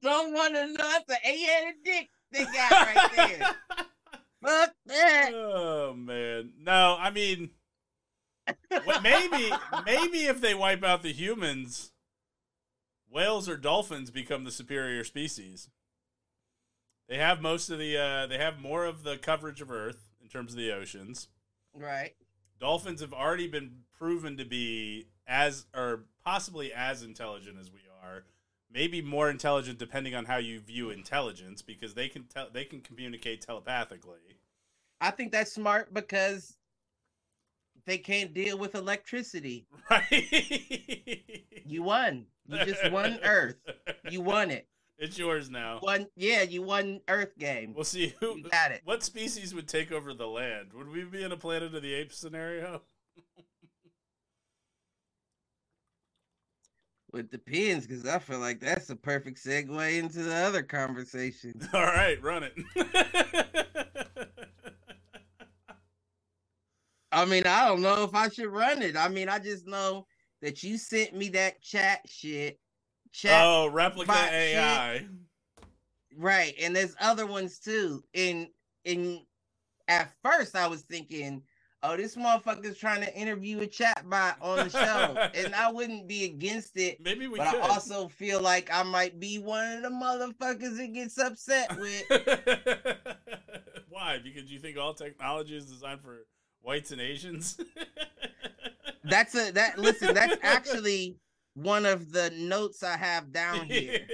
don't 0.00 0.32
want 0.32 0.54
to 0.54 0.66
know. 0.66 0.74
That's 0.78 1.10
an 1.10 1.16
eight-headed 1.26 1.74
dick 1.84 2.08
they 2.32 2.44
got 2.44 2.70
right 2.70 3.10
there. 3.14 3.54
Fuck 4.42 4.70
that. 4.86 5.30
oh 5.34 5.92
man, 5.94 6.54
no, 6.58 6.96
I 6.98 7.10
mean, 7.10 7.50
maybe, 9.02 9.52
maybe 9.84 10.24
if 10.24 10.40
they 10.40 10.54
wipe 10.54 10.82
out 10.82 11.02
the 11.02 11.12
humans, 11.12 11.91
whales 13.12 13.48
or 13.48 13.56
dolphins 13.56 14.10
become 14.10 14.44
the 14.44 14.50
superior 14.50 15.04
species. 15.04 15.68
They 17.08 17.18
have 17.18 17.42
most 17.42 17.68
of 17.68 17.78
the, 17.78 17.96
uh, 17.96 18.26
they 18.26 18.38
have 18.38 18.60
more 18.60 18.84
of 18.86 19.02
the 19.02 19.16
coverage 19.18 19.60
of 19.60 19.70
Earth 19.70 20.10
in 20.22 20.28
terms 20.28 20.52
of 20.52 20.58
the 20.58 20.72
oceans. 20.72 21.28
Right. 21.74 22.14
Dolphins 22.58 23.00
have 23.00 23.12
already 23.12 23.48
been 23.48 23.80
proven 23.98 24.36
to 24.36 24.44
be 24.44 25.08
as, 25.26 25.66
or 25.74 26.04
possibly 26.24 26.72
as 26.72 27.02
intelligent 27.02 27.58
as 27.60 27.70
we 27.70 27.80
are. 28.02 28.24
Maybe 28.72 29.02
more 29.02 29.28
intelligent, 29.28 29.78
depending 29.78 30.14
on 30.14 30.24
how 30.24 30.38
you 30.38 30.60
view 30.60 30.88
intelligence, 30.90 31.60
because 31.60 31.92
they 31.92 32.08
can 32.08 32.24
tell 32.24 32.48
they 32.50 32.64
can 32.64 32.80
communicate 32.80 33.42
telepathically. 33.42 34.38
I 34.98 35.10
think 35.10 35.30
that's 35.30 35.52
smart 35.52 35.92
because 35.92 36.56
they 37.84 37.98
can't 37.98 38.32
deal 38.32 38.56
with 38.56 38.74
electricity. 38.74 39.66
Right. 39.90 41.34
You 41.66 41.82
won. 41.82 42.26
You 42.46 42.64
just 42.64 42.90
won 42.90 43.18
Earth. 43.22 43.56
You 44.10 44.20
won 44.20 44.50
it. 44.50 44.66
It's 44.98 45.18
yours 45.18 45.50
now. 45.50 45.80
Won. 45.82 46.06
Yeah, 46.16 46.42
you 46.42 46.62
won 46.62 47.00
Earth 47.08 47.36
game. 47.38 47.74
We'll 47.74 47.84
see 47.84 48.14
who. 48.20 48.36
You 48.38 48.48
got 48.50 48.72
it. 48.72 48.82
What 48.84 49.02
species 49.02 49.54
would 49.54 49.68
take 49.68 49.90
over 49.90 50.14
the 50.14 50.26
land? 50.28 50.72
Would 50.74 50.88
we 50.88 51.04
be 51.04 51.22
in 51.22 51.32
a 51.32 51.36
Planet 51.36 51.74
of 51.74 51.82
the 51.82 51.94
Apes 51.94 52.16
scenario? 52.16 52.82
It 57.14 57.30
depends 57.30 57.86
because 57.86 58.06
I 58.06 58.18
feel 58.18 58.38
like 58.38 58.58
that's 58.58 58.88
a 58.88 58.96
perfect 58.96 59.44
segue 59.44 59.98
into 59.98 60.22
the 60.22 60.34
other 60.34 60.62
conversation. 60.62 61.52
All 61.74 61.82
right, 61.82 62.22
run 62.22 62.42
it. 62.44 62.54
I 67.12 67.26
mean, 67.26 67.46
I 67.46 67.68
don't 67.68 67.82
know 67.82 68.04
if 68.04 68.14
I 68.14 68.30
should 68.30 68.48
run 68.48 68.80
it. 68.80 68.96
I 68.96 69.08
mean, 69.08 69.28
I 69.28 69.38
just 69.38 69.66
know 69.66 70.06
that 70.42 70.62
you 70.62 70.76
sent 70.76 71.14
me 71.14 71.30
that 71.30 71.62
chat 71.62 72.00
shit. 72.06 72.58
Chat 73.12 73.44
oh, 73.44 73.70
Replika 73.72 74.06
bot 74.06 74.30
shit. 74.30 74.56
AI. 74.56 75.06
right, 76.18 76.54
and 76.60 76.74
there's 76.76 76.94
other 77.00 77.26
ones 77.26 77.58
too. 77.58 78.02
And 78.14 78.48
and 78.84 79.20
at 79.88 80.12
first 80.22 80.56
I 80.56 80.66
was 80.66 80.82
thinking, 80.82 81.42
oh, 81.82 81.96
this 81.96 82.16
motherfucker's 82.16 82.76
trying 82.76 83.02
to 83.02 83.16
interview 83.16 83.60
a 83.60 83.66
chat 83.66 84.08
bot 84.08 84.36
on 84.40 84.56
the 84.56 84.70
show, 84.70 85.28
and 85.34 85.54
I 85.54 85.70
wouldn't 85.70 86.08
be 86.08 86.24
against 86.24 86.76
it. 86.76 87.00
Maybe 87.00 87.28
we 87.28 87.38
but 87.38 87.50
could. 87.52 87.60
I 87.60 87.68
also 87.68 88.08
feel 88.08 88.40
like 88.40 88.68
I 88.72 88.82
might 88.82 89.20
be 89.20 89.38
one 89.38 89.72
of 89.72 89.82
the 89.82 89.90
motherfuckers 89.90 90.76
that 90.76 90.92
gets 90.92 91.18
upset 91.18 91.78
with. 91.78 92.04
Why? 93.88 94.18
Because 94.22 94.50
you 94.50 94.58
think 94.58 94.78
all 94.78 94.94
technology 94.94 95.56
is 95.56 95.66
designed 95.66 96.00
for 96.00 96.24
whites 96.62 96.90
and 96.92 97.00
Asians? 97.00 97.60
That's 99.04 99.34
a 99.34 99.50
that 99.52 99.78
listen, 99.78 100.14
that's 100.14 100.36
actually 100.42 101.16
one 101.54 101.84
of 101.86 102.12
the 102.12 102.30
notes 102.36 102.84
I 102.84 102.96
have 102.96 103.32
down 103.32 103.66
here. 103.66 104.06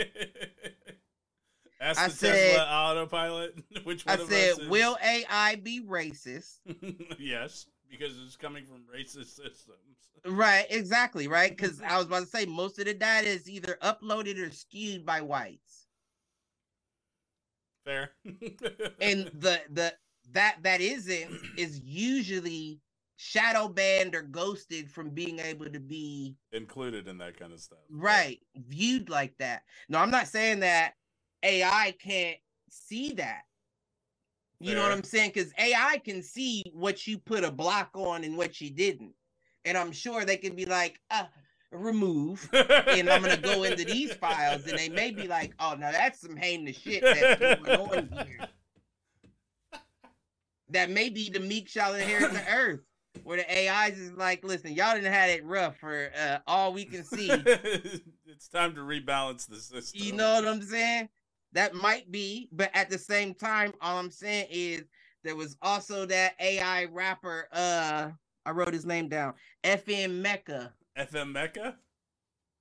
Ask 1.81 2.01
I 2.01 2.09
the 2.09 2.15
said- 2.15 2.57
Tesla 2.57 2.65
autopilot. 2.67 3.59
Which 3.85 4.07
one 4.07 4.19
I 4.19 4.23
of 4.23 4.29
said, 4.31 4.69
will 4.69 4.97
AI 5.05 5.57
be 5.57 5.83
racist? 5.83 6.61
yes, 7.19 7.67
because 7.91 8.15
it's 8.25 8.35
coming 8.37 8.65
from 8.65 8.83
racist 8.93 9.37
systems. 9.37 10.09
Right, 10.25 10.67
exactly, 10.71 11.29
right? 11.29 11.55
Because 11.55 11.81
I 11.83 11.99
was 11.99 12.07
about 12.07 12.21
to 12.21 12.27
say 12.27 12.47
most 12.47 12.79
of 12.79 12.87
the 12.87 12.95
data 12.95 13.29
is 13.29 13.49
either 13.49 13.77
uploaded 13.83 14.39
or 14.45 14.51
skewed 14.51 15.05
by 15.05 15.21
whites. 15.21 15.87
Fair. 17.85 18.11
And 19.01 19.27
the 19.35 19.61
the 19.71 19.95
that 20.33 20.57
that 20.63 20.81
isn't 20.81 21.31
is 21.57 21.81
usually 21.81 22.81
shadow 23.17 23.69
banned 23.69 24.15
or 24.15 24.23
ghosted 24.23 24.91
from 24.91 25.11
being 25.11 25.41
able 25.41 25.67
to 25.67 25.81
be 25.81 26.37
included 26.53 27.09
in 27.09 27.19
that 27.19 27.39
kind 27.39 27.53
of 27.53 27.61
stuff. 27.61 27.79
right 27.91 28.39
viewed 28.57 29.09
like 29.09 29.37
that. 29.39 29.63
No, 29.89 29.99
I'm 29.99 30.11
not 30.11 30.29
saying 30.29 30.61
that 30.61 30.93
AI 31.43 31.95
can't 32.01 32.37
see 32.71 33.15
that. 33.15 33.43
You 34.61 34.75
know 34.75 34.83
what 34.83 34.93
I'm 34.93 35.05
saying? 35.05 35.31
Because 35.35 35.53
AI 35.59 36.01
can 36.05 36.23
see 36.23 36.65
what 36.73 37.07
you 37.07 37.19
put 37.19 37.45
a 37.45 37.51
block 37.51 37.91
on 37.95 38.25
and 38.25 38.37
what 38.37 38.61
you 38.61 38.71
didn't. 38.71 39.13
And 39.65 39.79
I'm 39.79 39.93
sure 39.93 40.25
they 40.25 40.37
can 40.37 40.57
be 40.57 40.65
like, 40.65 40.99
uh, 41.11 41.25
remove. 41.71 42.49
And 42.53 43.09
I'm 43.09 43.23
gonna 43.23 43.37
go 43.37 43.63
into 43.65 43.85
these 43.85 44.13
files, 44.15 44.67
and 44.67 44.77
they 44.79 44.89
may 44.89 45.11
be 45.13 45.29
like, 45.29 45.55
oh, 45.61 45.77
now 45.79 45.93
that's 45.93 46.21
some 46.21 46.37
heinous 46.37 46.77
shit 46.77 47.03
that's 47.03 47.41
going 47.41 47.71
on 47.71 48.09
here. 48.27 48.49
That 50.71 50.91
may 50.91 51.09
be 51.09 51.31
the 51.31 51.41
meek 51.41 51.69
shall 51.69 51.95
inherit 51.95 52.33
the 52.33 52.45
earth. 52.55 52.81
Where 53.25 53.39
the 53.39 53.71
AIs 53.71 53.99
is 53.99 54.13
like, 54.13 54.45
listen, 54.45 54.75
y'all 54.75 54.95
didn't 54.95 55.13
had 55.13 55.31
it 55.31 55.45
rough 55.45 55.77
for 55.79 56.11
uh, 56.19 56.39
all 56.47 56.73
we 56.73 56.85
can 56.85 57.05
see. 57.05 57.29
it's 57.31 58.49
time 58.49 58.75
to 58.75 58.83
rebalance 58.83 59.49
the 59.49 59.57
system. 59.57 60.01
You 60.01 60.13
know 60.13 60.35
what 60.35 60.47
I'm 60.47 60.63
saying? 60.63 61.09
That 61.53 61.75
might 61.75 62.13
be, 62.13 62.49
but 62.53 62.71
at 62.75 62.91
the 62.91 62.99
same 62.99 63.35
time, 63.35 63.73
all 63.81 63.99
I'm 63.99 64.11
saying 64.11 64.49
is 64.51 64.83
there 65.25 65.35
was 65.35 65.57
also 65.63 66.07
that 66.07 66.35
AI 66.41 66.85
rapper. 66.85 67.49
Uh, 67.53 68.11
I 68.45 68.51
wrote 68.51 68.73
his 68.73 68.87
name 68.87 69.09
down. 69.09 69.35
FN 69.65 70.23
Meka. 70.23 70.71
FN 70.97 71.33
Meka? 71.33 71.75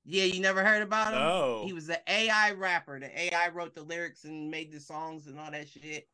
Yeah, 0.05 0.24
you 0.24 0.39
never 0.39 0.64
heard 0.64 0.82
about 0.82 1.14
him? 1.14 1.20
No. 1.20 1.64
He 1.66 1.74
was 1.74 1.89
an 1.89 1.97
AI 2.08 2.51
rapper. 2.51 2.99
The 2.99 3.20
AI 3.20 3.49
wrote 3.49 3.76
the 3.76 3.84
lyrics 3.84 4.24
and 4.24 4.49
made 4.49 4.72
the 4.72 4.80
songs 4.80 5.28
and 5.28 5.38
all 5.38 5.51
that 5.51 5.68
shit. 5.68 6.08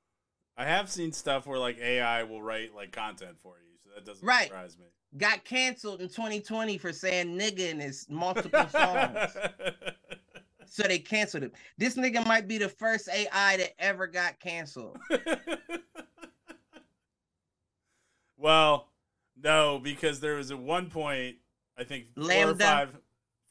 I 0.58 0.66
have 0.66 0.90
seen 0.90 1.12
stuff 1.12 1.48
where 1.48 1.58
like 1.58 1.80
AI 1.80 2.24
will 2.24 2.42
write 2.42 2.76
like 2.76 2.92
content 2.92 3.40
for 3.40 3.56
you, 3.58 3.78
so 3.84 3.90
that 3.96 4.06
doesn't 4.06 4.26
Right. 4.26 4.48
surprise 4.48 4.78
me. 4.78 4.86
Got 5.18 5.46
canceled 5.46 6.02
in 6.02 6.10
2020 6.10 6.78
for 6.78 6.92
saying 6.92 7.38
nigga 7.38 7.72
in 7.72 7.80
his 7.80 8.08
multiple 8.10 8.68
songs. 8.70 9.36
so 10.66 10.84
they 10.84 11.00
canceled 11.00 11.44
him. 11.44 11.52
This 11.78 11.96
nigga 11.96 12.26
might 12.26 12.48
be 12.48 12.58
the 12.58 12.70
first 12.70 13.10
AI 13.10 13.58
that 13.58 13.74
ever 13.80 14.08
got 14.08 14.40
canceled. 14.40 14.98
well, 18.38 18.90
no, 19.42 19.80
because 19.80 20.20
there 20.20 20.36
was 20.36 20.52
at 20.52 20.60
one 20.60 20.90
point, 20.90 21.38
I 21.78 21.84
think 21.84 22.14
four 22.16 22.50
or 22.50 22.56
five, 22.56 22.96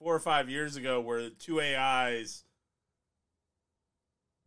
four 0.00 0.14
or 0.14 0.20
five 0.20 0.48
years 0.48 0.76
ago, 0.76 1.00
where 1.00 1.30
two 1.30 1.60
AIs 1.60 2.44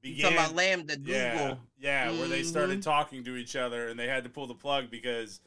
You 0.05 0.15
began. 0.15 0.33
talking 0.33 0.55
about 0.55 0.87
LaMDA, 0.87 1.03
Google. 1.03 1.59
Yeah, 1.77 2.11
yeah, 2.11 2.11
where 2.11 2.27
they 2.27 2.43
started 2.43 2.79
Mhm. 2.79 2.83
talking 2.83 3.23
to 3.23 3.35
each 3.35 3.55
other, 3.55 3.87
and 3.87 3.99
they 3.99 4.07
had 4.07 4.23
to 4.23 4.29
pull 4.29 4.45
the 4.47 4.53
plug 4.53 4.91
because 4.91 5.41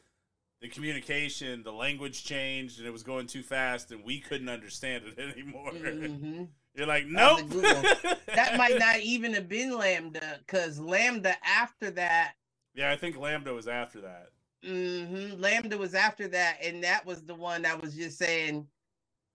the 0.61 0.67
communication, 0.67 1.63
the 1.63 1.71
language 1.71 2.25
changed, 2.25 2.79
and 2.79 2.87
it 2.87 2.91
was 2.91 3.03
going 3.03 3.27
too 3.27 3.41
fast, 3.41 3.91
and 3.91 4.03
we 4.03 4.19
couldn't 4.19 4.49
understand 4.49 5.05
it 5.05 5.17
anymore. 5.37 5.71
Mhm. 5.71 6.49
You're 6.75 6.87
like, 6.87 7.07
nope. 7.07 7.47
That 8.35 8.57
might 8.57 8.77
not 8.79 8.99
even 8.99 9.33
have 9.33 9.47
been 9.47 9.71
LaMDA, 9.71 10.39
because 10.39 10.79
LaMDA 10.79 11.35
after 11.45 11.89
that, 11.91 12.33
Yeah, 12.73 12.91
I 12.91 12.97
think 12.97 13.15
LaMDA 13.15 13.53
was 13.55 13.67
after 13.69 14.01
that. 14.01 14.29
mhm, 14.65 15.37
LaMDA 15.39 15.77
was 15.79 15.95
after 15.95 16.27
that, 16.27 16.57
and 16.61 16.83
that 16.83 17.05
was 17.05 17.23
the 17.25 17.33
one 17.35 17.61
that 17.61 17.81
was 17.81 17.95
just 17.95 18.17
saying 18.17 18.67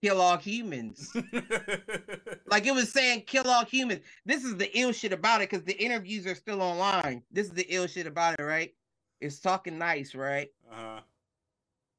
kill 0.05 0.21
all 0.21 0.37
humans. 0.37 1.11
like 2.47 2.67
it 2.67 2.73
was 2.73 2.91
saying 2.91 3.23
kill 3.25 3.49
all 3.49 3.65
humans. 3.65 4.01
This 4.25 4.43
is 4.43 4.55
the 4.55 4.69
ill 4.77 4.91
shit 4.91 5.13
about 5.13 5.41
it, 5.41 5.49
because 5.49 5.65
the 5.65 5.77
interviews 5.83 6.27
are 6.27 6.35
still 6.35 6.61
online. 6.61 7.23
This 7.31 7.47
is 7.47 7.53
the 7.53 7.65
ill 7.69 7.87
shit 7.87 8.05
about 8.05 8.39
it, 8.39 8.43
right? 8.43 8.71
It's 9.19 9.39
talking 9.39 9.77
nice, 9.79 10.13
right? 10.13 10.49
uh-huh. 10.71 11.01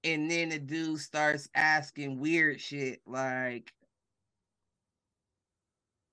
And 0.04 0.30
then 0.30 0.50
the 0.50 0.58
dude 0.60 1.00
starts 1.00 1.48
asking 1.56 2.20
weird 2.20 2.60
shit 2.60 3.00
like, 3.06 3.72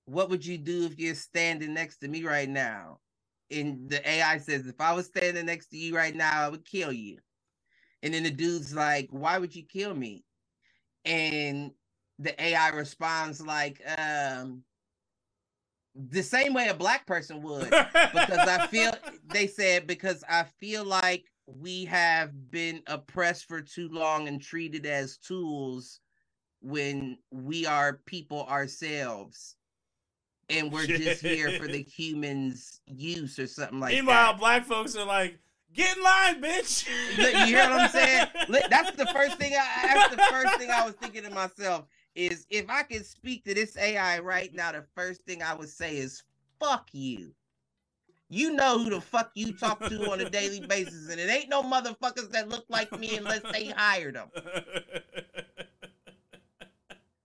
What 0.06 0.30
would 0.30 0.44
you 0.44 0.58
do 0.58 0.86
if 0.86 0.98
you're 0.98 1.14
standing 1.14 1.74
next 1.74 1.98
to 1.98 2.08
me 2.08 2.24
right 2.24 2.48
now? 2.48 2.98
And 3.52 3.88
the 3.88 4.06
AI 4.08 4.38
says, 4.38 4.66
If 4.66 4.80
I 4.80 4.94
was 4.94 5.06
standing 5.06 5.46
next 5.46 5.68
to 5.68 5.76
you 5.76 5.94
right 5.94 6.14
now, 6.14 6.46
I 6.46 6.48
would 6.48 6.64
kill 6.64 6.92
you. 6.92 7.18
And 8.02 8.12
then 8.12 8.24
the 8.24 8.32
dude's 8.32 8.74
like, 8.74 9.08
Why 9.10 9.38
would 9.38 9.54
you 9.54 9.62
kill 9.62 9.94
me? 9.94 10.24
And 11.04 11.70
the 12.18 12.40
AI 12.42 12.68
responds 12.70 13.40
like, 13.40 13.80
um, 13.98 14.62
the 15.94 16.22
same 16.22 16.54
way 16.54 16.68
a 16.68 16.74
black 16.74 17.06
person 17.06 17.42
would 17.42 17.70
because 17.70 18.48
I 18.48 18.66
feel 18.68 18.92
they 19.28 19.46
said 19.46 19.86
because 19.86 20.24
I 20.28 20.44
feel 20.58 20.84
like 20.84 21.26
we 21.46 21.84
have 21.84 22.50
been 22.50 22.82
oppressed 22.86 23.46
for 23.46 23.60
too 23.60 23.88
long 23.90 24.28
and 24.28 24.40
treated 24.40 24.86
as 24.86 25.18
tools 25.18 26.00
when 26.60 27.18
we 27.30 27.66
are 27.66 28.00
people 28.06 28.44
ourselves 28.46 29.56
and 30.48 30.72
we're 30.72 30.86
just 30.86 31.22
here 31.22 31.58
for 31.58 31.66
the 31.66 31.82
humans 31.96 32.80
use 32.86 33.38
or 33.38 33.46
something 33.46 33.80
like 33.80 33.90
that. 33.90 33.96
Meanwhile, 33.96 34.32
that. 34.32 34.40
black 34.40 34.64
folks 34.64 34.96
are 34.96 35.06
like, 35.06 35.38
get 35.74 35.96
in 35.96 36.02
line, 36.02 36.42
bitch. 36.42 36.88
You 37.16 37.46
hear 37.46 37.70
what 37.70 37.80
I'm 37.80 37.90
saying? 37.90 38.26
That's 38.70 38.96
the 38.96 39.06
first 39.06 39.38
thing 39.38 39.52
I 39.54 39.94
that's 39.94 40.16
the 40.16 40.22
first 40.30 40.58
thing 40.58 40.70
I 40.70 40.84
was 40.84 40.94
thinking 40.94 41.22
to 41.22 41.30
myself 41.30 41.86
is 42.14 42.46
if 42.50 42.68
I 42.68 42.82
could 42.84 43.06
speak 43.06 43.44
to 43.44 43.54
this 43.54 43.76
AI 43.76 44.20
right 44.20 44.54
now, 44.54 44.72
the 44.72 44.84
first 44.94 45.22
thing 45.24 45.42
I 45.42 45.54
would 45.54 45.68
say 45.68 45.96
is 45.96 46.22
fuck 46.60 46.88
you. 46.92 47.32
You 48.30 48.52
know 48.52 48.78
who 48.78 48.90
the 48.90 49.00
fuck 49.00 49.30
you 49.34 49.52
talk 49.52 49.80
to 49.86 50.10
on 50.10 50.20
a 50.20 50.30
daily 50.30 50.60
basis, 50.68 51.10
and 51.10 51.20
it 51.20 51.30
ain't 51.30 51.50
no 51.50 51.62
motherfuckers 51.62 52.30
that 52.32 52.48
look 52.48 52.66
like 52.68 52.92
me 52.98 53.16
unless 53.16 53.42
they 53.52 53.66
hired 53.68 54.16
them. 54.16 54.30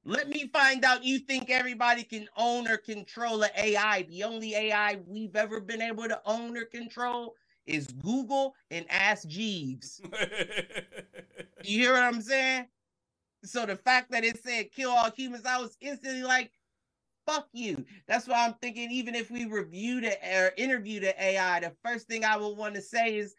Let 0.06 0.30
me 0.30 0.48
find 0.48 0.84
out 0.86 1.04
you 1.04 1.20
think 1.20 1.50
everybody 1.52 2.04
can 2.04 2.28
own 2.36 2.68
or 2.68 2.78
control 2.78 3.44
an 3.44 3.52
AI. 3.58 4.04
The 4.10 4.24
only 4.24 4.56
AI 4.56 5.00
we've 5.08 5.36
ever 5.36 5.60
been 5.62 5.82
able 5.82 6.08
to 6.08 6.20
own 6.26 6.58
or 6.58 6.66
control 6.66 7.36
is 7.68 7.88
Google 7.88 8.56
and 8.72 8.86
Ask 8.90 9.28
Jeeves. 9.28 10.02
You 11.66 11.80
hear 11.80 11.94
what 11.94 12.04
I'm 12.04 12.22
saying? 12.22 12.68
So 13.46 13.66
the 13.66 13.76
fact 13.76 14.12
that 14.12 14.24
it 14.24 14.44
said 14.44 14.72
kill 14.72 14.92
all 14.92 15.12
humans, 15.12 15.46
I 15.46 15.60
was 15.60 15.78
instantly 15.82 16.24
like, 16.24 16.52
fuck 17.26 17.48
you. 17.54 17.86
That's 18.08 18.28
why 18.28 18.46
I'm 18.46 18.56
thinking, 18.62 18.92
even 18.92 19.16
if 19.16 19.32
we 19.32 19.46
review 19.46 20.02
the 20.02 20.18
or 20.38 20.52
interview 20.58 21.00
the 21.00 21.22
AI, 21.24 21.62
the 21.62 21.74
first 21.86 22.08
thing 22.08 22.26
I 22.26 22.38
would 22.38 22.58
want 22.58 22.76
to 22.76 22.82
say 22.82 23.18
is, 23.18 23.36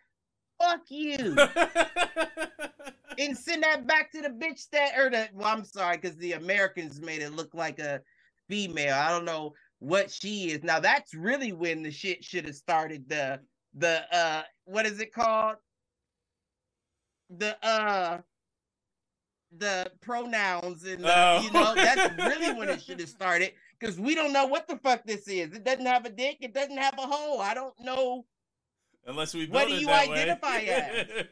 fuck 0.60 0.82
you. 0.88 1.36
and 3.18 3.36
send 3.36 3.62
that 3.64 3.86
back 3.86 4.12
to 4.12 4.22
the 4.22 4.28
bitch 4.30 4.68
that 4.72 4.98
or 4.98 5.10
the 5.10 5.28
well, 5.34 5.48
I'm 5.48 5.64
sorry, 5.64 5.96
because 5.98 6.16
the 6.16 6.32
Americans 6.32 7.00
made 7.00 7.22
it 7.22 7.32
look 7.34 7.54
like 7.54 7.78
a 7.78 8.00
female. 8.48 8.94
I 8.94 9.10
don't 9.10 9.24
know 9.24 9.54
what 9.78 10.10
she 10.10 10.50
is. 10.50 10.62
Now 10.62 10.80
that's 10.80 11.14
really 11.14 11.52
when 11.52 11.82
the 11.82 11.90
shit 11.90 12.24
should 12.24 12.46
have 12.46 12.56
started. 12.56 13.08
The 13.08 13.40
the 13.74 14.02
uh 14.14 14.42
what 14.64 14.86
is 14.86 15.00
it 15.00 15.12
called? 15.12 15.56
The 17.30 17.56
uh 17.66 18.18
the 19.56 19.90
pronouns 20.00 20.84
and 20.84 21.02
the, 21.04 21.12
Oh. 21.12 21.40
you 21.42 21.50
know 21.50 21.74
that's 21.74 22.16
really 22.18 22.52
when 22.58 22.68
it 22.68 22.82
should 22.82 23.00
have 23.00 23.08
started 23.08 23.52
because 23.78 23.98
we 23.98 24.14
don't 24.14 24.32
know 24.32 24.46
what 24.46 24.68
the 24.68 24.76
fuck 24.78 25.04
this 25.04 25.26
is. 25.28 25.52
It 25.54 25.64
doesn't 25.64 25.86
have 25.86 26.04
a 26.04 26.10
dick. 26.10 26.38
It 26.40 26.54
doesn't 26.54 26.76
have 26.76 26.94
a 26.98 27.02
hole. 27.02 27.40
I 27.40 27.54
don't 27.54 27.74
know. 27.80 28.26
Unless 29.06 29.34
we 29.34 29.46
What 29.46 29.68
do 29.68 29.74
you 29.74 29.88
identify 29.88 30.58
way. 30.58 31.26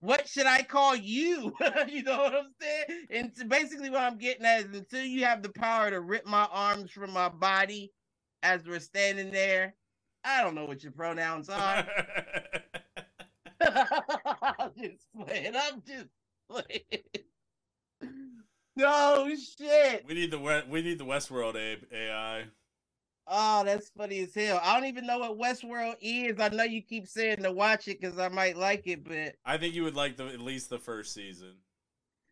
what 0.00 0.28
should 0.28 0.46
I 0.46 0.62
call 0.62 0.94
you? 0.94 1.54
you 1.88 2.02
know 2.02 2.18
what 2.18 2.34
I'm 2.34 2.52
saying? 2.60 3.06
And 3.10 3.48
basically, 3.48 3.90
what 3.90 4.02
I'm 4.02 4.18
getting 4.18 4.44
at 4.44 4.60
is 4.66 4.76
until 4.76 5.02
you 5.04 5.24
have 5.24 5.42
the 5.42 5.48
power 5.48 5.90
to 5.90 6.00
rip 6.00 6.26
my 6.26 6.46
arms 6.52 6.90
from 6.90 7.12
my 7.12 7.28
body 7.28 7.92
as 8.42 8.66
we're 8.66 8.78
standing 8.78 9.30
there, 9.32 9.74
I 10.22 10.42
don't 10.42 10.54
know 10.54 10.66
what 10.66 10.82
your 10.82 10.92
pronouns 10.92 11.48
are. 11.48 11.86
I'm 13.60 14.70
just 14.78 15.06
playing. 15.16 15.54
I'm 15.56 15.82
just 15.86 16.08
playing. 16.50 17.02
No 18.76 19.28
shit. 19.58 20.04
we 20.06 20.14
need 20.14 20.30
the 20.30 20.38
we- 20.38 20.62
we 20.70 20.82
need 20.82 20.98
the 21.00 21.04
Westworld 21.04 21.56
AI. 21.92 22.44
Oh, 23.26 23.64
that's 23.64 23.88
funny 23.90 24.20
as 24.20 24.32
hell. 24.32 24.60
I 24.62 24.72
don't 24.78 24.88
even 24.88 25.04
know 25.04 25.18
what 25.18 25.36
Westworld 25.36 25.96
is. 26.00 26.38
I 26.38 26.48
know 26.50 26.62
you 26.62 26.80
keep 26.80 27.08
saying 27.08 27.42
to 27.42 27.50
watch 27.50 27.88
it 27.88 28.00
because 28.00 28.20
I 28.20 28.28
might 28.28 28.56
like 28.56 28.86
it, 28.86 29.02
but 29.02 29.34
I 29.44 29.58
think 29.58 29.74
you 29.74 29.82
would 29.82 29.96
like 29.96 30.16
the 30.16 30.28
at 30.28 30.38
least 30.40 30.70
the 30.70 30.78
first 30.78 31.12
season. 31.12 31.54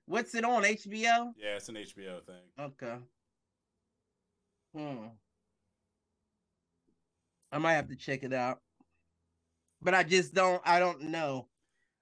what's 0.06 0.36
it 0.36 0.44
on 0.44 0.62
HBO? 0.62 1.32
Yeah, 1.36 1.56
it's 1.56 1.68
an 1.68 1.74
HBO 1.74 2.22
thing. 2.24 2.36
Okay. 2.60 2.94
Hmm. 4.76 5.06
I 7.50 7.58
might 7.58 7.72
have 7.74 7.88
to 7.88 7.96
check 7.96 8.22
it 8.22 8.32
out. 8.32 8.60
But 9.86 9.94
I 9.94 10.02
just 10.02 10.34
don't 10.34 10.60
I 10.64 10.80
don't 10.80 11.00
know. 11.00 11.46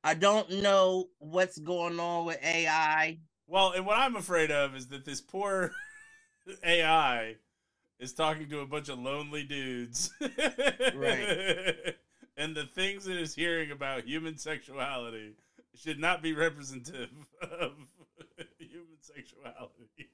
I 0.02 0.14
don't 0.14 0.50
know 0.62 1.10
what's 1.18 1.58
going 1.58 2.00
on 2.00 2.24
with 2.24 2.42
AI. 2.42 3.18
Well, 3.46 3.72
and 3.72 3.84
what 3.84 3.98
I'm 3.98 4.16
afraid 4.16 4.50
of 4.50 4.74
is 4.74 4.86
that 4.86 5.04
this 5.04 5.20
poor 5.20 5.70
AI 6.64 7.36
is 7.98 8.14
talking 8.14 8.48
to 8.48 8.60
a 8.60 8.66
bunch 8.66 8.88
of 8.88 8.98
lonely 8.98 9.42
dudes. 9.44 10.10
Right. 10.18 11.94
and 12.38 12.56
the 12.56 12.64
things 12.74 13.06
it 13.06 13.18
is 13.18 13.34
hearing 13.34 13.70
about 13.70 14.04
human 14.04 14.38
sexuality 14.38 15.34
should 15.74 16.00
not 16.00 16.22
be 16.22 16.32
representative 16.32 17.10
of 17.42 17.72
human 18.58 18.96
sexuality. 19.02 20.08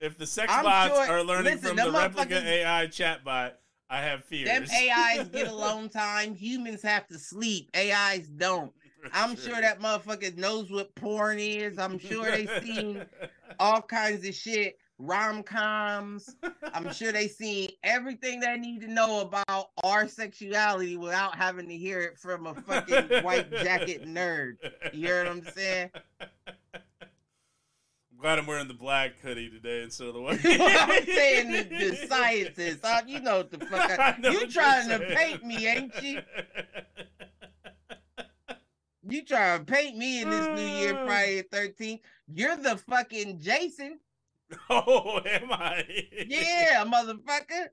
if 0.00 0.16
the 0.16 0.26
sex 0.26 0.52
I'm 0.54 0.62
bots 0.62 0.94
sure- 0.94 1.16
are 1.16 1.24
learning 1.24 1.54
listen, 1.54 1.76
from 1.76 1.92
the 1.92 1.98
Replika 1.98 2.44
AI 2.44 2.86
chatbot, 2.86 3.54
I 3.90 4.00
have 4.02 4.24
fears. 4.24 4.48
Them 4.48 4.64
AIs 4.72 5.28
get 5.28 5.48
alone 5.50 5.88
time. 5.88 6.34
Humans 6.34 6.82
have 6.82 7.08
to 7.08 7.18
sleep. 7.18 7.68
AIs 7.76 8.28
don't. 8.28 8.72
I'm 9.12 9.34
sure 9.34 9.60
that 9.60 9.80
motherfucker 9.80 10.36
knows 10.36 10.70
what 10.70 10.94
porn 10.94 11.38
is. 11.38 11.78
I'm 11.78 11.98
sure 11.98 12.30
they 12.30 12.46
seen 12.62 13.04
all 13.58 13.80
kinds 13.80 14.26
of 14.28 14.34
shit, 14.34 14.78
rom 14.98 15.42
coms. 15.42 16.36
I'm 16.74 16.92
sure 16.92 17.10
they 17.10 17.26
seen 17.26 17.70
everything 17.82 18.40
they 18.40 18.56
need 18.58 18.82
to 18.82 18.88
know 18.88 19.20
about 19.22 19.70
our 19.82 20.06
sexuality 20.06 20.96
without 20.96 21.34
having 21.34 21.66
to 21.68 21.76
hear 21.76 22.00
it 22.00 22.18
from 22.18 22.46
a 22.46 22.54
fucking 22.54 23.24
white 23.24 23.50
jacket 23.50 24.06
nerd. 24.06 24.56
You 24.92 25.06
hear 25.06 25.24
what 25.24 25.32
I'm 25.32 25.44
saying? 25.44 25.90
I'm 28.20 28.24
glad 28.24 28.38
I'm 28.38 28.46
wearing 28.46 28.68
the 28.68 28.74
black 28.74 29.18
hoodie 29.20 29.48
today 29.48 29.82
instead 29.82 30.08
of 30.08 30.12
the 30.12 30.20
white. 30.20 30.40
I'm 30.44 31.04
saying 31.06 31.52
the, 31.52 31.62
the 31.62 32.06
scientists. 32.06 32.84
Uh, 32.84 33.00
you 33.06 33.18
know 33.18 33.38
what 33.38 33.50
the 33.50 33.64
fuck. 33.64 33.98
I, 33.98 34.14
I 34.22 34.30
you 34.30 34.46
trying 34.46 34.90
to 34.90 34.98
paint 35.16 35.42
me, 35.42 35.66
ain't 35.66 36.02
you? 36.02 36.20
You 39.08 39.24
trying 39.24 39.64
to 39.64 39.72
paint 39.72 39.96
me 39.96 40.20
in 40.20 40.28
this 40.28 40.48
New 40.48 40.60
Year. 40.60 41.02
Friday 41.06 41.44
the 41.50 41.56
13th. 41.56 42.00
You're 42.28 42.58
the 42.58 42.76
fucking 42.76 43.40
Jason. 43.40 43.98
oh, 44.68 45.22
am 45.24 45.50
I? 45.50 45.82
Yeah, 46.28 46.84
motherfucker. 46.84 47.68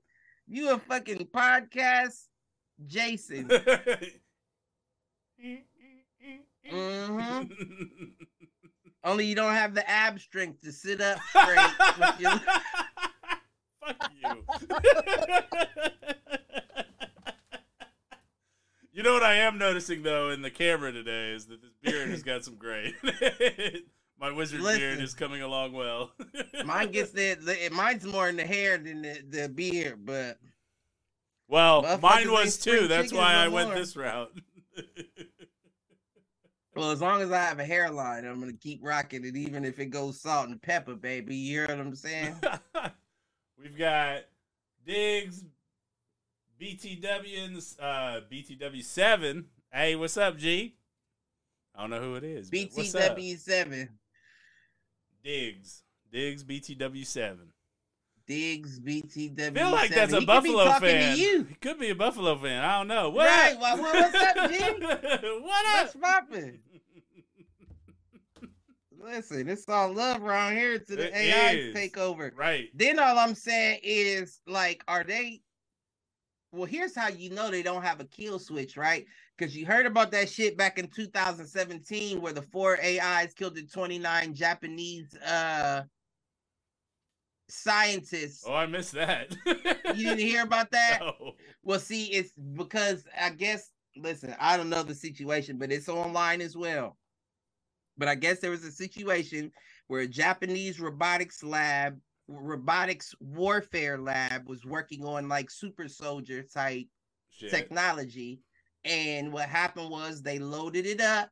You 0.46 0.72
a 0.72 0.78
fucking 0.78 1.26
podcast 1.26 2.28
Jason. 2.86 3.50
hmm 6.70 7.42
Only 9.08 9.24
you 9.24 9.34
don't 9.34 9.54
have 9.54 9.72
the 9.74 9.88
ab 9.88 10.20
strength 10.20 10.60
to 10.62 10.70
sit 10.70 11.00
up 11.00 11.18
straight. 11.30 11.58
with 11.98 12.20
your- 12.20 12.40
Fuck 13.80 14.12
you. 14.22 14.44
you 18.92 19.02
know 19.02 19.14
what 19.14 19.22
I 19.22 19.36
am 19.36 19.56
noticing 19.56 20.02
though 20.02 20.28
in 20.28 20.42
the 20.42 20.50
camera 20.50 20.92
today 20.92 21.30
is 21.30 21.46
that 21.46 21.62
this 21.62 21.72
beard 21.80 22.10
has 22.10 22.22
got 22.22 22.44
some 22.44 22.56
gray. 22.56 22.92
My 24.20 24.30
wizard 24.30 24.60
beard 24.62 25.00
is 25.00 25.14
coming 25.14 25.40
along 25.40 25.72
well. 25.72 26.10
Mine 26.66 26.90
gets 26.90 27.12
the, 27.12 27.34
the 27.34 27.70
mine's 27.72 28.04
more 28.04 28.28
in 28.28 28.36
the 28.36 28.44
hair 28.44 28.76
than 28.76 29.00
the, 29.00 29.22
the 29.26 29.48
beard, 29.48 30.04
but 30.04 30.38
well, 31.48 31.98
mine 32.02 32.30
was 32.30 32.58
too. 32.58 32.88
That's 32.88 33.12
why 33.12 33.32
no 33.32 33.38
I 33.38 33.48
went 33.48 33.72
this 33.74 33.96
route. 33.96 34.32
Well, 36.78 36.92
as 36.92 37.00
long 37.00 37.20
as 37.20 37.32
I 37.32 37.38
have 37.38 37.58
a 37.58 37.64
hairline, 37.64 38.24
I'm 38.24 38.38
gonna 38.38 38.52
keep 38.52 38.78
rocking 38.84 39.24
it, 39.24 39.34
even 39.34 39.64
if 39.64 39.80
it 39.80 39.86
goes 39.86 40.20
salt 40.20 40.48
and 40.48 40.62
pepper, 40.62 40.94
baby. 40.94 41.34
You 41.34 41.58
hear 41.58 41.66
what 41.66 41.80
I'm 41.80 41.96
saying? 41.96 42.36
We've 43.60 43.76
got 43.76 44.20
Diggs, 44.86 45.44
BTW, 46.60 47.44
and 47.44 47.56
uh, 47.80 48.20
BTW 48.30 48.84
seven. 48.84 49.46
Hey, 49.72 49.96
what's 49.96 50.16
up, 50.16 50.36
G? 50.38 50.76
I 51.74 51.80
don't 51.80 51.90
know 51.90 52.00
who 52.00 52.14
it 52.14 52.22
is. 52.22 52.48
but 52.48 52.68
what's 52.74 52.94
up? 52.94 53.16
BTW 53.16 53.38
seven, 53.38 53.88
Diggs, 55.24 55.82
Diggs, 56.12 56.44
BTW 56.44 57.04
seven. 57.04 57.48
Diggs, 58.28 58.78
BTW. 58.78 59.54
Feel 59.54 59.70
like 59.70 59.90
that's 59.90 60.12
a 60.12 60.20
He 60.20 60.26
could 60.26 60.42
be 60.44 60.50
Buffalo 60.52 60.78
fan. 60.78 61.16
To 61.16 61.20
you. 61.20 61.44
He 61.44 61.54
could 61.54 61.78
be 61.80 61.88
a 61.88 61.94
Buffalo 61.94 62.36
fan. 62.36 62.62
I 62.62 62.78
don't 62.78 62.86
know. 62.88 63.08
What 63.08 63.26
right? 63.26 63.56
Well, 63.58 63.78
what's 63.78 64.14
up, 64.14 64.50
G? 64.50 64.58
what 64.60 65.66
up? 65.66 65.94
What's 65.94 65.96
poppin'? 65.96 66.60
Listen, 69.08 69.48
it's 69.48 69.66
all 69.68 69.92
love 69.92 70.22
around 70.22 70.54
here 70.54 70.78
to 70.78 70.96
the 70.96 71.06
It 71.08 71.14
AI 71.14 71.52
is. 71.52 71.74
takeover. 71.74 72.30
right. 72.36 72.68
Then 72.74 72.98
all 72.98 73.18
I'm 73.18 73.34
saying 73.34 73.80
is 73.82 74.40
like, 74.46 74.84
are 74.86 75.02
they? 75.02 75.40
Well, 76.52 76.66
here's 76.66 76.94
how 76.94 77.08
you 77.08 77.30
know 77.30 77.50
they 77.50 77.62
don't 77.62 77.82
have 77.82 78.00
a 78.00 78.04
kill 78.04 78.38
switch, 78.38 78.76
right? 78.76 79.06
Because 79.36 79.56
you 79.56 79.64
heard 79.66 79.86
about 79.86 80.10
that 80.12 80.28
shit 80.28 80.56
back 80.56 80.78
in 80.78 80.88
2017 80.88 82.20
where 82.20 82.32
the 82.32 82.42
four 82.42 82.78
AIs 82.82 83.32
killed 83.34 83.54
the 83.54 83.62
29 83.66 84.34
Japanese 84.34 85.14
uh 85.16 85.82
scientists. 87.48 88.44
Oh, 88.46 88.54
I 88.54 88.66
missed 88.66 88.92
that. 88.92 89.34
You 89.46 90.04
didn't 90.10 90.18
hear 90.18 90.42
about 90.44 90.70
that? 90.72 90.98
No. 91.00 91.32
Well, 91.62 91.80
see, 91.80 92.06
it's 92.06 92.32
because 92.54 93.04
I 93.18 93.30
guess 93.30 93.70
listen, 93.96 94.34
I 94.38 94.56
don't 94.58 94.68
know 94.70 94.82
the 94.82 94.94
situation, 94.94 95.56
but 95.58 95.72
it's 95.72 95.88
online 95.88 96.40
as 96.42 96.56
well. 96.56 96.96
But 97.98 98.08
I 98.08 98.14
guess 98.14 98.38
there 98.38 98.52
was 98.52 98.64
a 98.64 98.72
situation 98.72 99.52
where 99.88 100.02
a 100.02 100.06
Japanese 100.06 100.80
robotics 100.80 101.42
lab, 101.42 101.98
robotics 102.28 103.14
warfare 103.20 103.98
lab 103.98 104.48
was 104.48 104.64
working 104.64 105.04
on 105.04 105.28
like 105.28 105.50
super 105.50 105.88
soldier 105.88 106.42
type 106.42 106.86
Shit. 107.30 107.50
technology. 107.50 108.40
And 108.84 109.32
what 109.32 109.48
happened 109.48 109.90
was 109.90 110.22
they 110.22 110.38
loaded 110.38 110.86
it 110.86 111.00
up. 111.00 111.30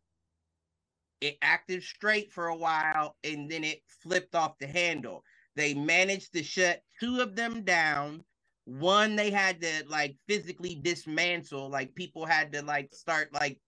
It 1.20 1.38
acted 1.40 1.82
straight 1.82 2.32
for 2.32 2.48
a 2.48 2.56
while 2.56 3.16
and 3.24 3.50
then 3.50 3.64
it 3.64 3.80
flipped 4.02 4.34
off 4.34 4.58
the 4.58 4.66
handle. 4.66 5.24
They 5.54 5.72
managed 5.72 6.34
to 6.34 6.42
shut 6.42 6.82
two 7.00 7.20
of 7.20 7.36
them 7.36 7.62
down. 7.62 8.24
One 8.66 9.16
they 9.16 9.30
had 9.30 9.60
to 9.62 9.84
like 9.88 10.16
physically 10.28 10.74
dismantle, 10.74 11.70
like 11.70 11.94
people 11.94 12.26
had 12.26 12.52
to 12.52 12.62
like 12.62 12.92
start 12.92 13.32
like 13.32 13.58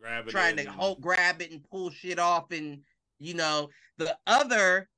Grab 0.00 0.28
it. 0.28 0.30
trying 0.30 0.56
to 0.56 0.70
hold, 0.70 1.00
grab 1.00 1.40
it 1.42 1.50
and 1.50 1.64
pull 1.70 1.90
shit 1.90 2.18
off. 2.18 2.50
And 2.50 2.80
you 3.18 3.34
know, 3.34 3.70
the 3.98 4.16
other, 4.26 4.88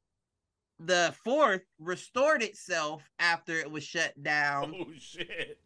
the 0.81 1.15
fourth 1.25 1.63
restored 1.79 2.43
itself 2.43 3.03
after 3.19 3.59
it 3.59 3.71
was 3.71 3.85
shut 3.85 4.21
down 4.23 4.75
Oh 4.77 4.87
shit. 4.99 5.59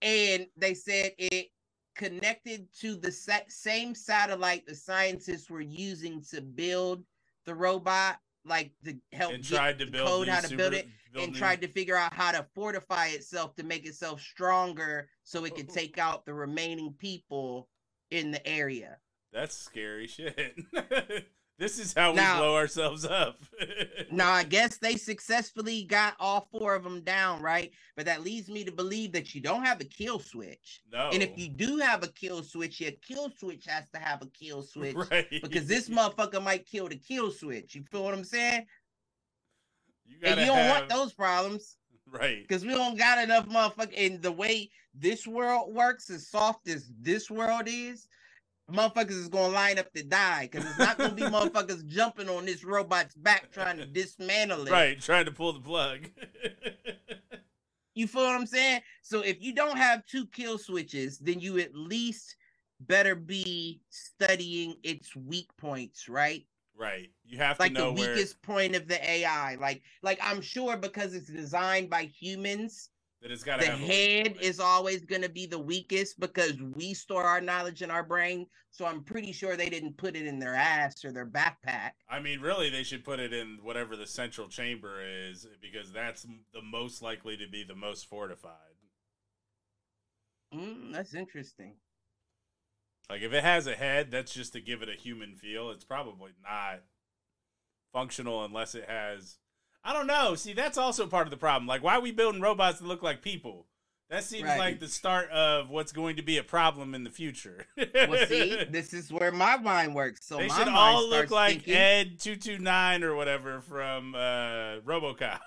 and 0.00 0.46
they 0.56 0.74
said 0.74 1.12
it 1.18 1.48
connected 1.94 2.66
to 2.80 2.96
the 2.96 3.12
sa- 3.12 3.40
same 3.48 3.94
satellite 3.94 4.66
the 4.66 4.74
scientists 4.74 5.50
were 5.50 5.60
using 5.60 6.22
to 6.30 6.40
build 6.40 7.04
the 7.44 7.54
robot, 7.54 8.18
like 8.44 8.72
to 8.84 8.96
help 9.12 9.34
And 9.34 9.44
tried 9.44 9.78
to 9.78 9.86
build 9.86 10.08
code 10.08 10.28
how 10.28 10.40
to 10.40 10.56
build 10.56 10.74
it, 10.74 10.88
build 11.12 11.26
and 11.28 11.34
tried 11.36 11.60
to 11.60 11.68
figure 11.68 11.96
out 11.96 12.12
how 12.14 12.32
to 12.32 12.46
fortify 12.54 13.08
itself 13.08 13.54
to 13.56 13.62
make 13.62 13.86
itself 13.86 14.20
stronger 14.20 15.08
so 15.24 15.44
it 15.44 15.54
could 15.54 15.68
take 15.72 15.98
out 15.98 16.24
the 16.24 16.34
remaining 16.34 16.94
people 16.98 17.68
in 18.12 18.30
the 18.30 18.46
area. 18.46 18.98
That's 19.32 19.56
scary 19.56 20.06
shit. 20.06 20.54
this 21.58 21.78
is 21.78 21.94
how 21.94 22.10
we 22.10 22.16
Now- 22.16 22.38
blow 22.38 22.54
ourselves 22.54 23.04
up. 23.04 23.38
Now, 24.10 24.30
I 24.30 24.42
guess 24.44 24.76
they 24.76 24.96
successfully 24.96 25.84
got 25.84 26.16
all 26.20 26.46
four 26.52 26.74
of 26.74 26.84
them 26.84 27.00
down, 27.00 27.40
right? 27.40 27.70
But 27.96 28.04
that 28.04 28.22
leads 28.22 28.50
me 28.50 28.62
to 28.64 28.70
believe 28.72 29.12
that 29.12 29.34
you 29.34 29.40
don't 29.40 29.64
have 29.64 29.80
a 29.80 29.84
kill 29.86 30.18
switch. 30.18 30.82
no. 30.92 31.08
And 31.10 31.22
if 31.22 31.30
you 31.38 31.48
do 31.48 31.78
have 31.78 32.02
a 32.02 32.08
kill 32.08 32.42
switch, 32.42 32.78
your 32.78 32.90
kill 33.00 33.30
switch 33.38 33.64
has 33.66 33.88
to 33.94 33.98
have 33.98 34.20
a 34.20 34.26
kill 34.26 34.60
switch 34.74 34.94
right. 35.10 35.26
because 35.42 35.66
this 35.66 35.88
motherfucker 35.88 36.42
might 36.42 36.66
kill 36.66 36.88
the 36.88 36.96
kill 36.96 37.30
switch. 37.30 37.74
You 37.74 37.84
feel 37.90 38.04
what 38.04 38.12
I'm 38.12 38.24
saying? 38.24 38.66
you 40.04 40.18
And 40.24 40.40
you 40.40 40.46
don't 40.46 40.56
have, 40.58 40.76
want 40.80 40.88
those 40.90 41.14
problems 41.14 41.78
right. 42.12 42.46
because 42.46 42.64
we 42.64 42.74
don't 42.74 42.98
got 42.98 43.22
enough 43.22 43.48
motherfucker. 43.48 43.94
And 43.96 44.22
the 44.22 44.32
way 44.32 44.70
this 44.94 45.26
world 45.26 45.74
works, 45.74 46.10
as 46.10 46.28
soft 46.28 46.68
as 46.68 46.90
this 47.00 47.30
world 47.30 47.64
is, 47.66 48.06
motherfuckers 48.70 49.10
is 49.10 49.28
gonna 49.28 49.52
line 49.52 49.78
up 49.78 49.92
to 49.94 50.02
die 50.02 50.48
because 50.50 50.68
it's 50.68 50.78
not 50.78 50.98
gonna 50.98 51.14
be 51.14 51.22
motherfuckers 51.22 51.86
jumping 51.86 52.28
on 52.28 52.44
this 52.44 52.64
robot's 52.64 53.14
back 53.14 53.50
trying 53.50 53.78
to 53.78 53.86
dismantle 53.86 54.66
it. 54.66 54.70
Right, 54.70 55.00
trying 55.00 55.24
to 55.24 55.32
pull 55.32 55.52
the 55.52 55.60
plug. 55.60 56.10
You 57.94 58.06
feel 58.06 58.22
what 58.24 58.34
I'm 58.34 58.46
saying? 58.46 58.80
So 59.02 59.20
if 59.20 59.42
you 59.42 59.54
don't 59.54 59.76
have 59.76 60.06
two 60.06 60.26
kill 60.26 60.58
switches, 60.58 61.18
then 61.18 61.40
you 61.40 61.58
at 61.58 61.74
least 61.74 62.36
better 62.80 63.14
be 63.14 63.80
studying 63.90 64.76
its 64.82 65.14
weak 65.14 65.48
points, 65.58 66.08
right? 66.08 66.46
Right. 66.82 67.10
You 67.24 67.38
have 67.38 67.58
Like 67.58 67.72
to 67.72 67.78
know 67.78 67.92
the 67.92 68.00
where 68.00 68.14
weakest 68.14 68.42
point 68.42 68.74
of 68.74 68.88
the 68.88 69.10
AI. 69.10 69.56
Like, 69.56 69.82
like 70.02 70.18
I'm 70.22 70.40
sure 70.40 70.76
because 70.76 71.14
it's 71.14 71.28
designed 71.28 71.88
by 71.88 72.04
humans, 72.04 72.90
that 73.22 73.30
it's 73.30 73.44
got 73.44 73.60
to 73.60 73.66
the 73.66 73.72
head 73.72 74.36
is 74.40 74.58
always 74.58 75.04
going 75.04 75.22
to 75.22 75.28
be 75.28 75.46
the 75.46 75.58
weakest 75.58 76.18
because 76.18 76.60
we 76.74 76.92
store 76.92 77.22
our 77.22 77.40
knowledge 77.40 77.80
in 77.80 77.90
our 77.90 78.02
brain. 78.02 78.46
So 78.72 78.84
I'm 78.84 79.04
pretty 79.04 79.32
sure 79.32 79.56
they 79.56 79.70
didn't 79.70 79.96
put 79.96 80.16
it 80.16 80.26
in 80.26 80.40
their 80.40 80.56
ass 80.56 81.04
or 81.04 81.12
their 81.12 81.26
backpack. 81.26 81.92
I 82.10 82.18
mean, 82.18 82.40
really, 82.40 82.68
they 82.68 82.82
should 82.82 83.04
put 83.04 83.20
it 83.20 83.32
in 83.32 83.58
whatever 83.62 83.94
the 83.94 84.08
central 84.08 84.48
chamber 84.48 85.00
is 85.02 85.46
because 85.60 85.92
that's 85.92 86.22
the 86.22 86.62
most 86.62 87.00
likely 87.00 87.36
to 87.36 87.46
be 87.46 87.62
the 87.62 87.76
most 87.76 88.08
fortified. 88.08 88.56
Mm, 90.52 90.92
that's 90.92 91.14
interesting. 91.14 91.76
Like 93.10 93.22
if 93.22 93.32
it 93.32 93.44
has 93.44 93.66
a 93.66 93.74
head, 93.74 94.10
that's 94.10 94.32
just 94.32 94.52
to 94.54 94.60
give 94.60 94.82
it 94.82 94.88
a 94.88 94.94
human 94.94 95.34
feel. 95.34 95.70
It's 95.70 95.84
probably 95.84 96.32
not 96.42 96.80
functional 97.92 98.44
unless 98.44 98.74
it 98.74 98.88
has. 98.88 99.36
I 99.84 99.92
don't 99.92 100.06
know. 100.06 100.34
See, 100.34 100.52
that's 100.52 100.78
also 100.78 101.06
part 101.06 101.26
of 101.26 101.30
the 101.30 101.36
problem. 101.36 101.66
Like, 101.66 101.82
why 101.82 101.96
are 101.96 102.00
we 102.00 102.12
building 102.12 102.40
robots 102.40 102.78
that 102.78 102.86
look 102.86 103.02
like 103.02 103.20
people? 103.20 103.66
That 104.10 104.24
seems 104.24 104.44
Right. 104.44 104.58
like 104.58 104.80
the 104.80 104.88
start 104.88 105.30
of 105.30 105.70
what's 105.70 105.90
going 105.90 106.16
to 106.16 106.22
be 106.22 106.36
a 106.36 106.42
problem 106.42 106.94
in 106.94 107.02
the 107.02 107.08
future. 107.10 107.66
Well, 107.76 108.26
see, 108.26 108.62
this 108.70 108.92
is 108.92 109.10
where 109.10 109.32
my 109.32 109.56
mind 109.56 109.94
works. 109.94 110.26
So 110.26 110.36
they 110.36 110.48
my 110.48 110.54
should 110.54 110.66
mind 110.66 110.76
all 110.76 111.08
look 111.08 111.30
like 111.30 111.54
thinking, 111.64 111.74
Ed 111.74 112.20
two 112.20 112.36
two 112.36 112.58
nine 112.58 113.02
or 113.04 113.14
whatever 113.14 113.62
from 113.62 114.14
uh, 114.14 114.80
RoboCop. 114.86 115.40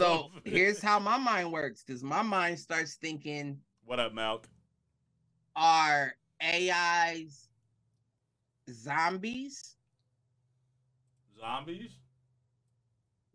So 0.00 0.30
here's 0.44 0.82
how 0.82 0.98
my 0.98 1.16
mind 1.18 1.52
works, 1.52 1.84
because 1.86 2.02
my 2.02 2.22
mind 2.22 2.58
starts 2.58 2.94
thinking, 2.96 3.60
what 3.84 4.00
up, 4.00 4.12
Malk? 4.12 4.44
are 5.54 6.14
AIs 6.42 7.48
zombies? 8.70 9.76
Zombies? 11.38 11.90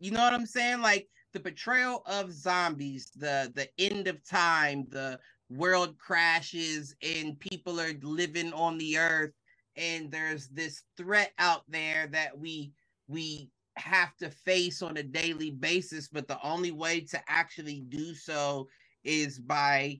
You 0.00 0.12
know 0.12 0.20
what 0.20 0.32
I'm 0.32 0.46
saying? 0.46 0.80
Like 0.80 1.08
the 1.32 1.40
portrayal 1.40 2.02
of 2.06 2.32
zombies, 2.32 3.10
the 3.16 3.52
the 3.54 3.68
end 3.78 4.08
of 4.08 4.24
time, 4.28 4.86
the 4.90 5.18
world 5.50 5.98
crashes 5.98 6.94
and 7.02 7.38
people 7.40 7.80
are 7.80 7.94
living 8.02 8.52
on 8.52 8.78
the 8.78 8.98
earth 8.98 9.32
and 9.76 10.10
there's 10.10 10.48
this 10.48 10.82
threat 10.96 11.32
out 11.38 11.62
there 11.68 12.06
that 12.08 12.36
we 12.38 12.72
we 13.06 13.50
have 13.76 14.14
to 14.16 14.28
face 14.28 14.82
on 14.82 14.96
a 14.98 15.02
daily 15.02 15.50
basis 15.50 16.08
but 16.08 16.28
the 16.28 16.38
only 16.42 16.70
way 16.70 17.00
to 17.00 17.18
actually 17.28 17.80
do 17.88 18.14
so 18.14 18.68
is 19.04 19.38
by 19.38 19.98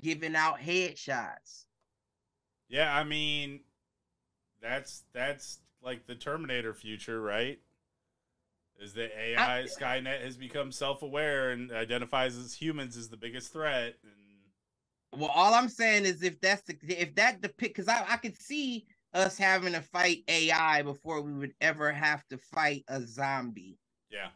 giving 0.00 0.34
out 0.34 0.58
headshots 0.58 1.65
Yeah, 2.68 2.94
I 2.94 3.04
mean, 3.04 3.60
that's 4.60 5.04
that's 5.12 5.60
like 5.82 6.06
the 6.06 6.14
Terminator 6.14 6.74
future, 6.74 7.20
right? 7.20 7.60
Is 8.80 8.94
that 8.94 9.18
AI 9.18 9.64
Skynet 9.64 10.22
has 10.22 10.36
become 10.36 10.72
self-aware 10.72 11.50
and 11.50 11.72
identifies 11.72 12.36
as 12.36 12.54
humans 12.54 12.96
as 12.96 13.08
the 13.08 13.16
biggest 13.16 13.52
threat, 13.52 13.96
and 14.02 14.12
Well, 15.12 15.30
all 15.34 15.54
I'm 15.54 15.68
saying 15.68 16.04
is 16.04 16.22
if 16.22 16.40
that's 16.40 16.62
the 16.62 16.76
if 16.88 17.14
that 17.16 17.40
depict 17.40 17.76
because 17.76 17.88
I, 17.88 18.04
I 18.08 18.16
could 18.18 18.38
see 18.38 18.86
us 19.14 19.38
having 19.38 19.72
to 19.72 19.80
fight 19.80 20.24
AI 20.28 20.82
before 20.82 21.22
we 21.22 21.32
would 21.32 21.54
ever 21.60 21.92
have 21.92 22.26
to 22.28 22.38
fight 22.38 22.84
a 22.88 23.00
zombie. 23.02 23.78
yeah, 24.10 24.28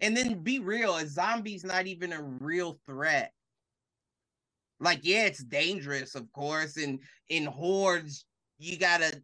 And 0.00 0.16
then 0.16 0.42
be 0.42 0.58
real, 0.60 0.96
a 0.96 1.06
zombie's 1.06 1.64
not 1.64 1.86
even 1.86 2.12
a 2.12 2.22
real 2.22 2.78
threat. 2.86 3.32
Like, 4.84 5.00
yeah, 5.02 5.24
it's 5.24 5.42
dangerous, 5.42 6.14
of 6.14 6.30
course, 6.32 6.76
and 6.76 7.00
in 7.30 7.46
hordes, 7.46 8.26
you 8.58 8.76
gotta, 8.78 9.22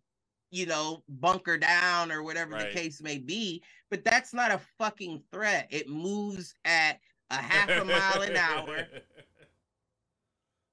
you 0.50 0.66
know, 0.66 1.04
bunker 1.08 1.58
down 1.58 2.10
or 2.10 2.22
whatever 2.22 2.52
Right. 2.52 2.72
the 2.72 2.80
case 2.80 3.02
may 3.02 3.18
be. 3.18 3.62
But 3.90 4.02
that's 4.02 4.32
not 4.32 4.50
a 4.50 4.60
fucking 4.78 5.22
threat. 5.32 5.68
It 5.70 5.88
moves 5.88 6.54
at 6.64 6.98
a 7.30 7.36
half 7.36 7.68
a 7.68 7.84
mile 7.84 8.22
an 8.22 8.36
hour. 8.36 8.86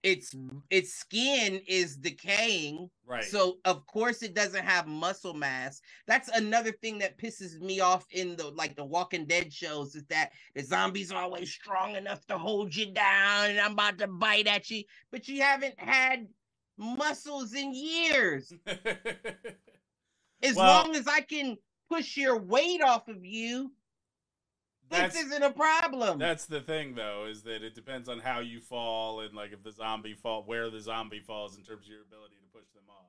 Its 0.07 0.33
its 0.69 0.93
skin 0.93 1.59
is 1.67 1.97
decaying. 1.97 2.89
right. 3.05 3.25
So 3.25 3.57
of 3.65 3.85
course 3.87 4.23
it 4.23 4.33
doesn't 4.33 4.63
have 4.63 4.87
muscle 4.87 5.33
mass. 5.33 5.81
That's 6.07 6.29
another 6.29 6.71
thing 6.71 6.97
that 6.99 7.17
pisses 7.17 7.59
me 7.59 7.81
off 7.81 8.05
in 8.11 8.37
the 8.37 8.47
like 8.51 8.77
the 8.77 8.85
Walking 8.85 9.25
Dead 9.25 9.51
shows 9.51 9.95
is 9.95 10.05
that 10.05 10.31
the 10.55 10.63
zombies 10.63 11.11
are 11.11 11.21
always 11.21 11.51
strong 11.51 11.95
enough 11.97 12.25
to 12.27 12.37
hold 12.37 12.73
you 12.73 12.91
down 12.93 13.49
and 13.49 13.59
I'm 13.59 13.73
about 13.73 13.97
to 13.97 14.07
bite 14.07 14.47
at 14.47 14.69
you, 14.69 14.83
but 15.11 15.27
you 15.27 15.41
haven't 15.41 15.75
had 15.77 16.25
muscles 16.77 17.53
in 17.53 17.73
years. 17.75 18.53
As 20.41 20.55
Well- 20.55 20.83
long 20.85 20.95
as 20.95 21.05
I 21.07 21.19
can 21.21 21.57
push 21.89 22.15
your 22.15 22.37
weight 22.39 22.81
off 22.81 23.07
of 23.09 23.25
you, 23.25 23.73
this 24.89 25.15
isn't 25.15 25.43
a 25.43 25.51
problem. 25.51 26.19
that's 26.19 26.45
the 26.45 26.61
thing, 26.61 26.95
though, 26.95 27.25
is 27.29 27.43
that 27.43 27.63
it 27.63 27.75
depends 27.75 28.09
on 28.09 28.19
how 28.19 28.39
you 28.39 28.59
fall 28.59 29.21
and 29.21 29.33
like 29.33 29.53
if 29.53 29.63
the 29.63 29.71
zombie 29.71 30.13
fall, 30.13 30.43
where 30.45 30.69
the 30.69 30.79
zombie 30.79 31.19
falls 31.19 31.57
in 31.57 31.63
terms 31.63 31.85
of 31.85 31.91
your 31.91 32.01
ability 32.01 32.35
to 32.41 32.57
push 32.57 32.67
them 32.73 32.83
off. 32.89 33.05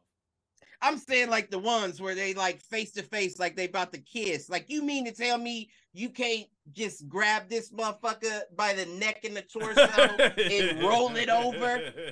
I'm 0.81 0.99
saying 0.99 1.29
like 1.29 1.51
the 1.51 1.59
ones 1.59 2.01
where 2.01 2.15
they 2.15 2.35
like 2.35 2.61
face 2.61 2.93
to 2.93 3.03
face, 3.03 3.39
like 3.39 3.57
they 3.57 3.65
about 3.65 3.93
to 3.93 3.99
kiss. 3.99 4.49
Like 4.49 4.67
you 4.69 4.83
mean 4.83 5.05
to 5.07 5.13
tell 5.13 5.39
me 5.39 5.71
you 5.93 6.09
can't 6.09 6.47
just 6.73 7.09
grab 7.09 7.49
this 7.49 7.73
motherfucker 7.73 8.43
by 8.57 8.75
the 8.75 8.87
neck 8.87 9.25
and 9.25 9.37
the 9.37 9.43
torso 9.43 9.81
and 9.81 10.83
roll 10.83 11.15
it 11.17 11.29
over? 11.29 11.93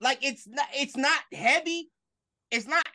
Like 0.00 0.18
it's 0.22 0.46
not 0.46 0.66
it's 0.74 0.96
not 0.96 1.20
heavy. 1.32 1.90
It's 2.50 2.66
not 2.66 2.86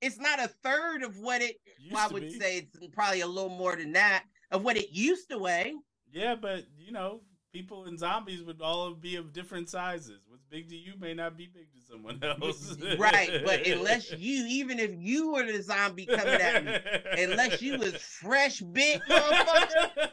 it's 0.00 0.18
not 0.18 0.40
a 0.40 0.48
third 0.48 1.02
of 1.02 1.18
what 1.18 1.40
it 1.40 1.56
Used 1.78 1.96
I 1.96 2.08
would 2.08 2.32
say 2.32 2.58
it's 2.58 2.76
probably 2.92 3.20
a 3.20 3.26
little 3.26 3.50
more 3.50 3.76
than 3.76 3.92
that 3.92 4.24
of 4.50 4.64
what 4.64 4.76
it 4.76 4.90
used 4.90 5.30
to 5.30 5.38
weigh. 5.38 5.74
Yeah, 6.10 6.34
but 6.34 6.64
you 6.78 6.92
know, 6.92 7.20
people 7.52 7.84
and 7.84 7.98
zombies 7.98 8.42
would 8.42 8.60
all 8.60 8.94
be 8.94 9.16
of 9.16 9.32
different 9.32 9.68
sizes. 9.68 10.20
What's 10.28 10.44
big 10.50 10.68
to 10.68 10.76
you 10.76 10.92
may 10.98 11.14
not 11.14 11.36
be 11.36 11.46
big 11.52 11.72
to 11.72 11.80
someone 11.90 12.22
else. 12.22 12.76
right. 12.98 13.42
But 13.44 13.66
unless 13.66 14.12
you, 14.12 14.46
even 14.48 14.78
if 14.78 14.92
you 14.96 15.32
were 15.32 15.44
the 15.44 15.62
zombie 15.62 16.06
coming 16.06 16.26
at 16.26 16.64
me, 16.64 16.78
unless 17.22 17.62
you 17.62 17.78
was 17.78 17.94
fresh 17.94 18.60
bit, 18.60 19.00
motherfucker, 19.08 20.10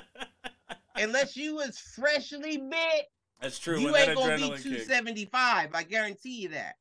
unless 0.96 1.36
you 1.36 1.56
was 1.56 1.78
freshly 1.78 2.58
bit, 2.58 3.04
That's 3.40 3.58
true. 3.58 3.78
you 3.78 3.94
ain't 3.96 4.14
gonna 4.14 4.36
be 4.36 4.42
adrenaline 4.42 4.50
kicks. 4.52 4.62
275. 4.62 5.70
I 5.74 5.82
guarantee 5.82 6.42
you 6.42 6.48
that. 6.50 6.74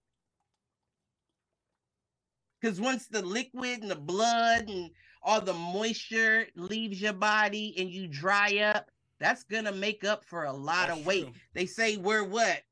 Because 2.59 2.81
once 2.81 3.07
the 3.07 3.21
liquid 3.21 3.81
and 3.81 3.91
the 3.91 3.95
blood 3.95 4.67
and 4.67 4.89
all 5.23 5.41
the 5.41 5.53
moisture 5.53 6.47
leaves 6.55 7.01
your 7.01 7.13
body 7.13 7.73
and 7.77 7.89
you 7.89 8.07
dry 8.07 8.57
up, 8.59 8.89
that's 9.19 9.43
gonna 9.43 9.71
make 9.71 10.03
up 10.03 10.23
for 10.23 10.45
a 10.45 10.53
lot 10.53 10.87
That's 10.87 10.99
of 10.99 11.05
weight. 11.05 11.23
true. 11.23 11.33
They 11.53 11.65
say 11.65 11.97
we're 11.97 12.23
what 12.23 12.63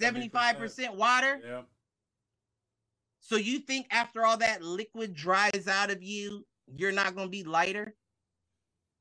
75% 0.00 0.94
water. 0.96 1.40
Yeah. 1.44 1.62
So 3.20 3.36
you 3.36 3.60
think 3.60 3.86
after 3.90 4.24
all 4.26 4.36
that 4.38 4.62
liquid 4.62 5.14
dries 5.14 5.68
out 5.68 5.90
of 5.90 6.02
you, 6.02 6.44
you're 6.74 6.92
not 6.92 7.14
gonna 7.14 7.28
be 7.28 7.44
lighter? 7.44 7.94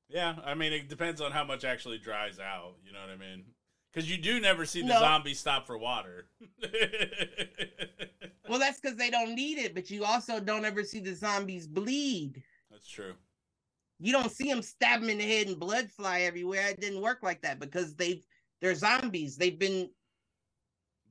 Yeah, 0.10 0.36
I 0.44 0.54
mean, 0.56 0.74
it 0.74 0.90
depends 0.90 1.22
on 1.22 1.32
how 1.32 1.44
much 1.44 1.64
actually 1.64 1.98
dries 1.98 2.38
out. 2.40 2.76
You 2.86 2.92
know 2.92 3.00
what 3.00 3.10
I 3.10 3.16
mean? 3.16 3.46
Because 3.92 4.10
you 4.12 4.18
do 4.18 4.40
never 4.40 4.66
see 4.66 4.82
the 4.82 4.90
No. 4.90 5.00
zombie 5.00 5.34
stop 5.34 5.66
for 5.66 5.78
water. 5.78 6.28
Well, 8.50 8.60
that's 8.60 8.82
because 8.82 8.98
they 8.98 9.10
don't 9.10 9.34
need 9.34 9.60
it, 9.60 9.74
but 9.74 9.90
you 9.90 10.04
also 10.04 10.42
don't 10.42 10.66
ever 10.66 10.84
see 10.84 11.00
the 11.00 11.14
zombies 11.16 11.68
bleed. 11.68 12.44
That's 12.82 12.92
true. 12.92 13.14
You 14.00 14.12
don't 14.12 14.32
see 14.32 14.50
them 14.52 14.64
stab 14.64 15.02
them 15.02 15.10
in 15.12 15.20
the 15.20 15.24
head 15.24 15.48
and 15.48 15.60
blood 15.60 15.92
fly 15.92 16.22
everywhere. 16.22 16.70
It 16.70 16.82
didn't 16.82 17.02
work 17.02 17.20
like 17.22 17.42
that 17.44 17.60
because 17.60 17.94
they've 17.96 18.26
they're 18.60 18.74
zombies. 18.74 19.38
They've 19.38 19.58
been 19.58 19.90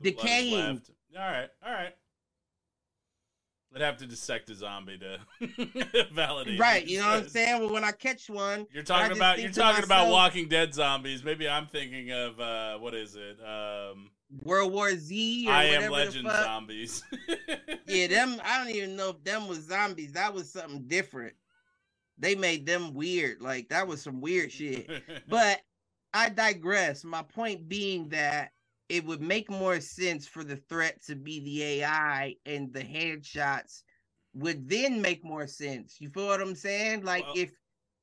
The 0.01 0.11
Decaying. 0.11 0.83
All 1.17 1.23
right, 1.23 1.49
all 1.65 1.73
right. 1.73 1.95
I'd 3.73 3.83
have 3.83 3.99
to 3.99 4.07
dissect 4.07 4.51
a 4.51 4.55
zombie 4.57 4.99
to 4.99 6.07
validate. 6.13 6.59
right. 6.59 6.85
You 6.85 6.99
know 6.99 7.07
what 7.07 7.19
I'm 7.19 7.29
saying? 7.29 7.61
Well, 7.61 7.73
when 7.73 7.85
I 7.85 7.93
catch 7.93 8.29
one, 8.29 8.67
You're 8.73 8.83
talking 8.83 9.17
about 9.17 9.41
you're 9.41 9.53
talking 9.53 9.85
about 9.85 10.11
Walking 10.11 10.49
Dead 10.49 10.75
zombies. 10.75 11.23
Maybe 11.23 11.49
I'm 11.49 11.69
thinking 11.69 12.11
of 12.11 12.41
uh, 12.41 12.79
what 12.79 12.95
is 12.95 13.15
it? 13.15 13.39
Um, 13.41 14.11
World 14.43 14.73
War 14.73 14.97
Z 14.97 15.47
or 15.47 15.53
I 15.53 15.65
Am 15.67 15.93
Legend 15.93 16.29
zombies. 16.29 17.05
Yeah, 17.87 18.07
them. 18.07 18.41
I 18.45 18.59
don't 18.59 18.73
even 18.73 18.95
know 18.95 19.11
if 19.11 19.25
them 19.25 19.49
was 19.49 19.67
zombies. 19.67 20.13
That 20.13 20.33
was 20.33 20.53
something 20.53 20.85
different. 20.87 21.35
They 22.21 22.35
made 22.35 22.67
them 22.67 22.95
weird. 22.95 23.41
Like 23.41 23.69
that 23.71 23.87
was 23.89 24.03
some 24.03 24.21
weird 24.21 24.53
shit. 24.53 24.89
But 25.29 25.61
I 26.13 26.29
digress. 26.29 27.05
My 27.05 27.23
point 27.23 27.69
being 27.69 28.09
that 28.11 28.51
it 28.89 29.05
would 29.05 29.21
make 29.23 29.51
more 29.51 29.81
sense 29.81 30.27
for 30.27 30.45
the 30.45 30.57
threat 30.57 31.03
to 31.07 31.15
be 31.15 31.41
the 31.41 31.63
AI 31.63 32.35
and 32.45 32.73
the 32.73 32.83
headshots 32.83 33.83
would 34.35 34.69
then 34.69 35.01
make 35.01 35.25
more 35.25 35.47
sense. 35.47 35.97
You 36.01 36.11
feel 36.11 36.27
what 36.27 36.41
I'm 36.41 36.55
saying? 36.55 37.05
Like 37.05 37.25
Well, 37.27 37.35
if 37.37 37.53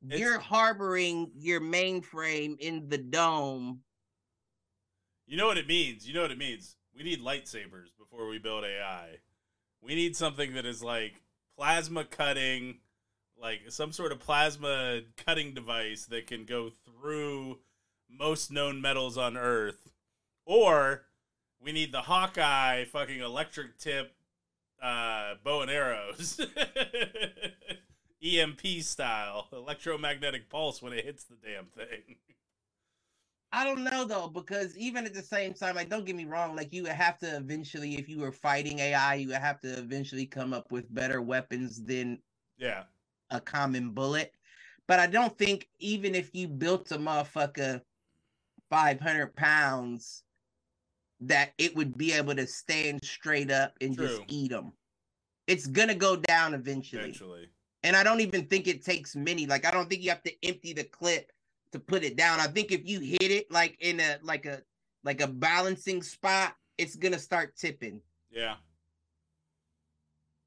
you're 0.01 0.39
harboring 0.39 1.31
your 1.37 1.61
mainframe 1.61 2.57
in 2.59 2.87
the 2.89 2.97
dome, 2.97 3.81
You 5.25 5.37
know 5.37 5.47
what 5.47 5.57
it 5.57 5.67
means. 5.67 6.07
You 6.07 6.13
know 6.13 6.21
what 6.21 6.31
it 6.31 6.37
means. 6.37 6.77
We 6.95 7.03
need 7.03 7.21
lightsabers 7.21 7.89
before 7.99 8.27
we 8.27 8.39
build 8.39 8.63
AI. 8.63 9.17
We 9.81 9.93
need 9.93 10.15
something 10.15 10.53
that 10.53 10.65
is 10.65 10.81
like 10.81 11.21
plasma 11.57 12.05
cutting, 12.05 12.79
like 13.41 13.61
some 13.69 13.91
sort 13.91 14.11
of 14.11 14.19
plasma 14.19 15.01
cutting 15.25 15.53
device 15.53 16.05
that 16.05 16.27
can 16.27 16.45
go 16.45 16.69
through 16.69 17.59
most 18.09 18.51
known 18.51 18.81
metals 18.81 19.17
on 19.17 19.37
Earth. 19.37 19.87
Or 20.45 21.03
we 21.61 21.71
need 21.71 21.91
the 21.91 22.01
Hawkeye 22.01 22.85
fucking 22.85 23.19
electric 23.19 23.77
tip 23.77 24.13
uh, 24.81 25.35
bow 25.43 25.61
and 25.61 25.71
arrows. 25.71 26.39
EMP 28.23 28.61
style, 28.81 29.47
electromagnetic 29.53 30.49
pulse 30.49 30.81
when 30.81 30.93
it 30.93 31.05
hits 31.05 31.23
the 31.25 31.35
damn 31.35 31.65
thing. 31.65 32.15
I 33.51 33.63
don't 33.63 33.83
know 33.83 34.05
though, 34.05 34.27
because 34.27 34.75
even 34.77 35.05
at 35.05 35.13
the 35.13 35.21
same 35.21 35.53
time, 35.53 35.75
like 35.75 35.89
don't 35.89 36.05
get 36.05 36.15
me 36.15 36.25
wrong, 36.25 36.55
like 36.55 36.73
you 36.73 36.83
would 36.83 36.91
have 36.91 37.17
to 37.19 37.37
eventually, 37.37 37.95
if 37.97 38.09
you 38.09 38.19
were 38.19 38.31
fighting 38.31 38.79
AI, 38.79 39.15
you 39.15 39.27
would 39.27 39.37
have 39.37 39.59
to 39.61 39.77
eventually 39.77 40.25
come 40.25 40.53
up 40.53 40.71
with 40.71 40.93
better 40.93 41.21
weapons 41.21 41.83
than 41.83 42.19
Yeah. 42.57 42.83
A 43.31 43.39
common 43.39 43.91
bullet. 43.91 44.33
But 44.87 44.99
I 44.99 45.07
don't 45.07 45.37
think 45.37 45.67
even 45.79 46.15
if 46.15 46.33
you 46.33 46.47
built 46.47 46.91
a 46.91 46.97
motherfucker 46.97 47.81
500 48.69 49.35
pounds 49.35 50.23
that 51.21 51.53
it 51.57 51.75
would 51.75 51.97
be 51.97 52.13
able 52.13 52.35
to 52.35 52.47
stand 52.47 53.03
straight 53.03 53.51
up 53.51 53.73
and 53.81 53.95
True. 53.95 54.07
just 54.07 54.21
eat 54.27 54.51
them. 54.51 54.71
It's 55.47 55.67
gonna 55.67 55.95
go 55.95 56.15
down 56.15 56.53
eventually. 56.53 57.03
Eventually. 57.03 57.49
And 57.83 57.95
I 57.95 58.03
don't 58.03 58.19
even 58.19 58.45
think 58.45 58.67
it 58.67 58.83
takes 58.83 59.15
many. 59.15 59.45
Like 59.45 59.65
I 59.65 59.71
don't 59.71 59.89
think 59.89 60.03
you 60.03 60.09
have 60.09 60.23
to 60.23 60.33
empty 60.43 60.73
the 60.73 60.83
clip 60.83 61.31
to 61.71 61.79
put 61.79 62.03
it 62.03 62.15
down. 62.15 62.39
I 62.39 62.47
think 62.47 62.71
if 62.71 62.87
you 62.87 62.99
hit 62.99 63.31
it 63.31 63.51
like 63.51 63.77
in 63.79 63.99
a 63.99 64.17
like 64.21 64.45
a 64.45 64.61
like 65.03 65.21
a 65.21 65.27
balancing 65.27 66.03
spot, 66.03 66.55
it's 66.77 66.95
gonna 66.95 67.19
start 67.19 67.55
tipping. 67.55 68.01
Yeah. 68.29 68.55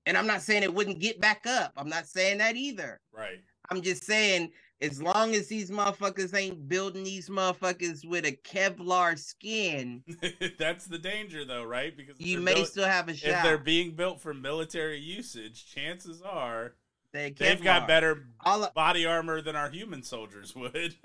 And 0.07 0.17
I'm 0.17 0.27
not 0.27 0.43
saying 0.43 0.63
it 0.63 0.75
wouldn't 0.75 0.99
get 0.99 1.21
back 1.21 1.47
up. 1.47 1.73
I'm 1.77 1.89
not 1.89 2.07
saying 2.07 2.39
that 2.39 2.57
either. 2.57 3.01
Right. 3.13 3.41
I'm 3.71 3.83
just 3.83 4.05
saying 4.05 4.51
as 4.83 5.03
long 5.03 5.35
as 5.35 5.47
these 5.47 5.71
motherfuckers 5.71 6.35
ain't 6.35 6.69
building 6.69 7.05
these 7.05 7.29
motherfuckers 7.29 8.07
with 8.07 8.25
a 8.25 8.33
Kevlar 8.33 9.19
skin, 9.19 10.03
That's 10.59 10.87
the 10.87 10.99
danger, 10.99 11.45
though, 11.45 11.65
right? 11.65 11.97
Because 11.97 12.19
you 12.21 12.41
may 12.41 12.55
built- 12.55 12.69
still 12.69 12.87
have 12.87 13.09
a 13.09 13.15
shot. 13.15 13.31
if 13.31 13.43
they're 13.43 13.59
being 13.59 13.93
built 13.93 14.21
for 14.21 14.33
military 14.33 14.99
usage, 14.99 15.67
chances 15.73 16.23
are 16.23 16.75
They're 17.13 17.31
they've 17.31 17.63
got 17.63 17.87
better 17.87 18.29
All 18.41 18.71
body 18.75 19.05
armor 19.05 19.43
than 19.43 19.55
our 19.55 19.71
human 19.71 20.03
soldiers 20.03 20.57
would. 20.57 20.73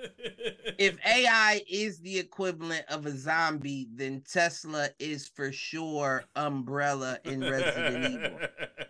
if 0.77 0.97
AI 1.05 1.61
is 1.69 1.99
the 1.99 2.17
equivalent 2.17 2.85
of 2.89 3.05
a 3.05 3.11
zombie, 3.11 3.89
then 3.93 4.23
Tesla 4.29 4.89
is 4.99 5.27
for 5.27 5.51
sure 5.51 6.23
Umbrella 6.35 7.19
in 7.25 7.41
Resident 7.41 8.13
Evil. 8.13 8.39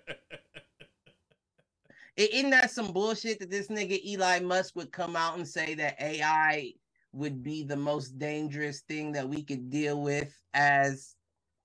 Isn't 2.18 2.51
that 2.51 2.72
some 2.72 2.93
bullshit 2.93 3.39
that 3.39 3.49
this 3.49 3.68
nigga 3.68 3.99
Elon 4.13 4.45
Musk 4.45 4.76
would 4.76 4.91
come 4.91 5.16
out 5.16 5.38
and 5.38 5.47
say 5.47 5.76
that 5.76 6.01
AI 6.01 6.74
would 7.11 7.43
be 7.43 7.63
the 7.63 7.76
most 7.76 8.18
dangerous 8.18 8.82
thing 8.82 9.11
that 9.13 9.28
we 9.28 9.43
could 9.43 9.70
deal 9.70 10.01
with 10.01 10.38
as 10.53 11.16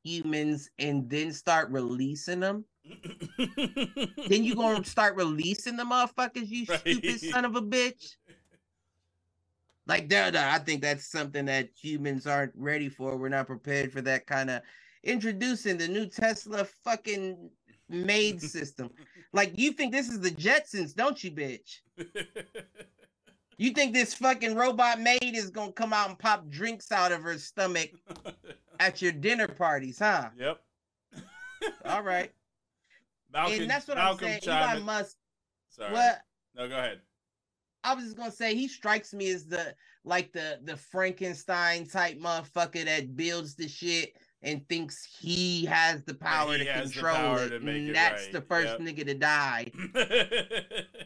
humans 0.03 0.71
and 0.79 1.09
then 1.09 1.33
start 1.33 1.71
releasing 1.71 2.41
them? 2.41 2.65
Then 3.39 4.45
you 4.45 4.57
gonna 4.57 4.85
start 4.85 5.17
releasing 5.17 5.77
the 5.77 5.85
motherfuckers, 5.85 6.49
you 6.49 6.67
stupid 6.67 7.21
son 7.21 7.45
of 7.45 7.55
a 7.57 7.63
bitch? 7.63 8.17
Like 9.87 10.09
that, 10.11 10.37
I 10.37 10.59
think 10.59 10.83
that's 10.83 11.11
something 11.11 11.47
that 11.47 11.71
humans 11.81 12.27
aren't 12.27 12.53
ready 12.57 12.89
for. 12.89 13.17
We're 13.17 13.29
not 13.29 13.47
prepared 13.47 13.93
for 13.93 14.01
that 14.03 14.27
kind 14.27 14.51
of 14.51 14.63
introducing 15.03 15.79
the 15.79 15.89
new 15.89 16.07
Tesla 16.07 16.65
fucking 16.65 17.51
maid 17.89 18.41
system. 18.43 18.91
Like 19.33 19.59
you 19.59 19.73
think 19.73 19.93
this 19.93 20.09
is 20.09 20.21
the 20.21 20.31
Jetsons, 20.31 20.95
don't 20.95 21.23
you, 21.23 21.31
bitch? 21.31 21.81
You 23.61 23.73
think 23.73 23.93
this 23.93 24.15
fucking 24.15 24.55
robot 24.55 25.03
maid 25.03 25.35
is 25.37 25.51
gonna 25.51 25.71
come 25.71 25.93
out 25.93 26.09
and 26.09 26.19
pop 26.19 26.49
drinks 26.49 26.91
out 26.91 27.13
of 27.13 27.23
her 27.23 27.37
stomach 27.37 27.91
at 28.81 29.03
your 29.03 29.13
dinner 29.13 29.49
parties, 29.49 29.99
huh? 29.99 30.31
yep. 30.35 30.63
All 31.85 32.03
right. 32.03 32.33
Malcolm, 33.31 33.61
and 33.61 33.71
that's 33.71 33.87
what 33.87 33.99
Malcolm 33.99 34.29
I'm 34.29 34.41
saying. 34.41 34.57
Elon 34.57 34.83
Musk. 34.83 35.15
Sorry. 35.69 35.93
What 35.93 36.23
No, 36.57 36.69
go 36.71 36.79
ahead. 36.79 37.01
I 37.85 37.95
was 37.95 38.05
just 38.05 38.17
gonna 38.17 38.31
say, 38.31 38.55
he 38.55 38.67
strikes 38.67 39.13
me 39.13 39.29
as 39.31 39.45
the 39.45 39.75
like 40.07 40.33
the 40.33 40.61
the 40.65 40.79
Frankenstein 40.79 41.87
type 41.87 42.19
motherfucker 42.19 42.87
that 42.87 43.15
builds 43.15 43.57
the 43.57 43.69
shit 43.69 44.15
and 44.43 44.67
thinks 44.69 45.05
he 45.21 45.65
has 45.67 46.03
the 46.05 46.15
power 46.15 46.57
to 46.57 46.65
control 46.65 47.15
power 47.15 47.45
it. 47.45 47.49
to 47.51 47.57
and 47.57 47.69
it 47.69 47.93
that's 47.93 48.25
right. 48.25 48.33
the 48.33 48.41
first 48.41 48.79
Yep. 48.79 48.81
nigga 48.81 49.07
to 49.07 49.15
die. 49.15 49.71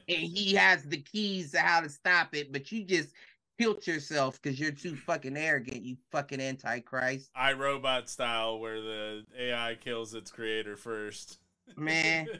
and 0.09 0.19
he 0.19 0.55
has 0.55 0.85
the 0.85 0.99
keys 0.99 1.53
to 1.53 1.59
how 1.59 1.81
to 1.81 1.89
stop 1.89 2.35
it, 2.35 2.53
but 2.53 2.71
you 2.71 2.85
just 2.85 3.11
killed 3.59 3.87
yourself 3.87 4.41
because 4.41 4.59
you're 4.59 4.71
too 4.73 4.95
fucking 4.97 5.37
arrogant, 5.37 5.83
you 5.83 5.97
fucking 6.13 6.41
antichrist. 6.41 7.31
I 7.35 7.53
robot 7.53 8.09
style, 8.09 8.59
where 8.61 8.81
the 8.81 9.25
AI 9.39 9.77
kills 9.81 10.15
its 10.15 10.31
creator 10.31 10.77
first. 10.77 11.39
Man. 11.77 12.29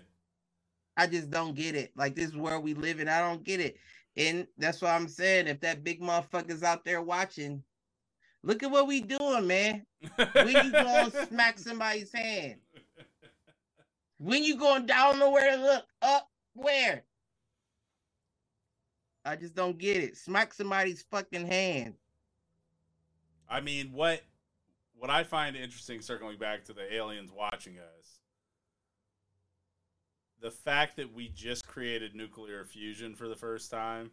I 0.97 1.09
just 1.09 1.29
don't 1.29 1.57
get 1.57 1.75
it. 1.75 1.91
Like 1.97 2.15
this 2.15 2.27
is 2.31 2.37
where 2.37 2.61
we 2.61 2.75
live 2.75 3.01
in, 3.01 3.09
I 3.09 3.19
don't 3.21 3.43
get 3.43 3.59
it. 3.59 3.79
And 4.17 4.47
that's 4.59 4.81
what 4.81 4.93
I'm 4.93 5.09
saying. 5.09 5.49
If 5.49 5.59
that 5.61 5.83
big 5.83 6.01
motherfucker's 6.01 6.63
out 6.63 6.85
there 6.85 7.03
watching, 7.03 7.65
look 8.45 8.63
at 8.63 8.71
what 8.71 8.87
we 8.87 9.01
doing, 9.01 9.47
man. 9.47 9.85
When 10.17 10.49
you 10.49 10.71
go 10.71 10.87
and 10.87 11.13
smack 11.29 11.59
somebody's 11.59 12.13
hand? 12.13 12.57
When 14.19 14.45
you 14.45 14.57
going 14.57 14.87
down 14.87 15.19
nowhere 15.19 15.57
to 15.57 15.63
look 15.63 15.85
up 16.03 16.31
where? 16.55 17.03
I 19.25 19.37
just 19.37 19.55
don't 19.55 19.79
get 19.79 19.97
it. 19.97 20.17
Smack 20.17 20.53
somebody's 20.53 21.03
fucking 21.11 21.47
hand. 21.47 21.95
I 23.49 23.61
mean, 23.61 23.93
what 23.93 24.23
what 24.97 25.11
I 25.11 25.25
find 25.25 25.57
interesting, 25.57 26.01
circling 26.01 26.39
back 26.39 26.65
to 26.67 26.73
the 26.73 26.95
aliens 26.95 27.31
watching 27.33 27.79
us, 27.79 28.21
the 30.41 30.51
fact 30.51 30.97
that 30.97 31.13
we 31.13 31.29
just 31.29 31.67
created 31.67 32.15
nuclear 32.15 32.65
fusion 32.65 33.15
for 33.15 33.29
the 33.29 33.35
first 33.35 33.71
time 33.71 34.11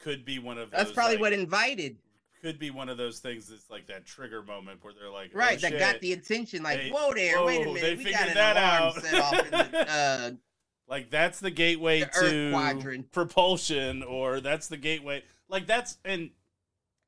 could 0.00 0.24
be 0.24 0.38
one 0.38 0.58
of 0.58 0.70
That's 0.70 0.84
those, 0.84 0.92
probably 0.92 1.16
like, 1.16 1.22
what 1.22 1.32
invited. 1.32 1.96
Could 2.44 2.58
be 2.58 2.70
one 2.70 2.90
of 2.90 2.98
those 2.98 3.20
things 3.20 3.46
that's 3.48 3.70
like 3.70 3.86
that 3.86 4.04
trigger 4.04 4.42
moment 4.42 4.78
where 4.84 4.92
they're 4.92 5.10
like, 5.10 5.30
oh, 5.34 5.38
Right, 5.38 5.58
that 5.62 5.78
got 5.78 6.00
the 6.00 6.12
attention. 6.12 6.62
Like, 6.62 6.78
They- 6.78 6.90
whoa 6.90 7.14
there, 7.14 7.42
wait 7.42 7.62
a 7.62 7.64
minute. 7.72 7.80
they 7.80 7.94
we 7.96 8.04
got 8.12 8.20
figured 8.20 8.28
an 8.28 8.34
that 8.34 8.56
out. 8.58 8.94
set 9.02 9.14
off 9.14 9.44
in 9.44 9.50
the, 9.50 9.90
uh, 9.92 10.30
like 10.86 11.08
that's 11.10 11.40
the 11.40 11.50
gateway 11.50 12.00
The 12.00 12.06
to 12.20 12.50
quadrant. 12.52 13.10
propulsion 13.12 14.02
or 14.02 14.40
that's 14.40 14.68
the 14.68 14.76
gateway 14.76 15.22
like 15.48 15.66
that's 15.66 15.96
and 16.04 16.28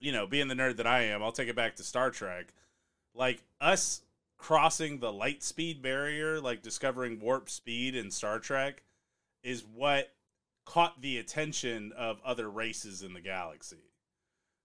you 0.00 0.12
know 0.12 0.26
being 0.26 0.48
the 0.48 0.54
nerd 0.54 0.76
that 0.78 0.86
i 0.86 1.02
am 1.02 1.22
i'll 1.22 1.30
take 1.32 1.48
it 1.48 1.56
back 1.56 1.76
to 1.76 1.82
star 1.82 2.10
trek 2.10 2.54
like 3.14 3.42
us 3.60 4.00
crossing 4.38 4.98
the 5.00 5.12
light 5.12 5.42
speed 5.42 5.82
barrier 5.82 6.40
like 6.40 6.62
discovering 6.62 7.20
warp 7.20 7.50
speed 7.50 7.94
in 7.94 8.10
star 8.10 8.38
trek 8.38 8.82
is 9.42 9.62
what 9.74 10.10
caught 10.64 11.00
the 11.02 11.18
attention 11.18 11.92
of 11.98 12.18
other 12.24 12.48
races 12.50 13.02
in 13.02 13.12
the 13.12 13.20
galaxy 13.20 13.76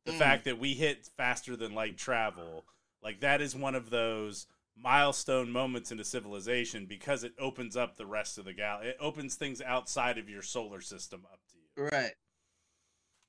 the 0.05 0.11
Mm. 0.13 0.17
fact 0.19 0.45
that 0.45 0.57
we 0.59 0.73
hit 0.73 1.07
faster 1.17 1.55
than 1.55 1.73
light 1.73 1.97
travel 1.97 2.65
like 3.03 3.19
that 3.21 3.41
is 3.41 3.55
one 3.55 3.75
of 3.75 3.89
those 3.89 4.47
milestone 4.75 5.51
moments 5.51 5.91
into 5.91 6.03
civilization 6.03 6.85
because 6.85 7.23
it 7.23 7.33
opens 7.39 7.75
up 7.75 7.95
the 7.97 8.05
rest 8.05 8.37
of 8.37 8.45
the 8.45 8.53
gal 8.53 8.79
it 8.81 8.97
opens 8.99 9.35
things 9.35 9.61
outside 9.61 10.17
of 10.17 10.29
your 10.29 10.41
solar 10.41 10.81
system 10.81 11.25
up 11.31 11.39
to 11.51 11.57
you 11.57 11.83
Right. 11.91 12.13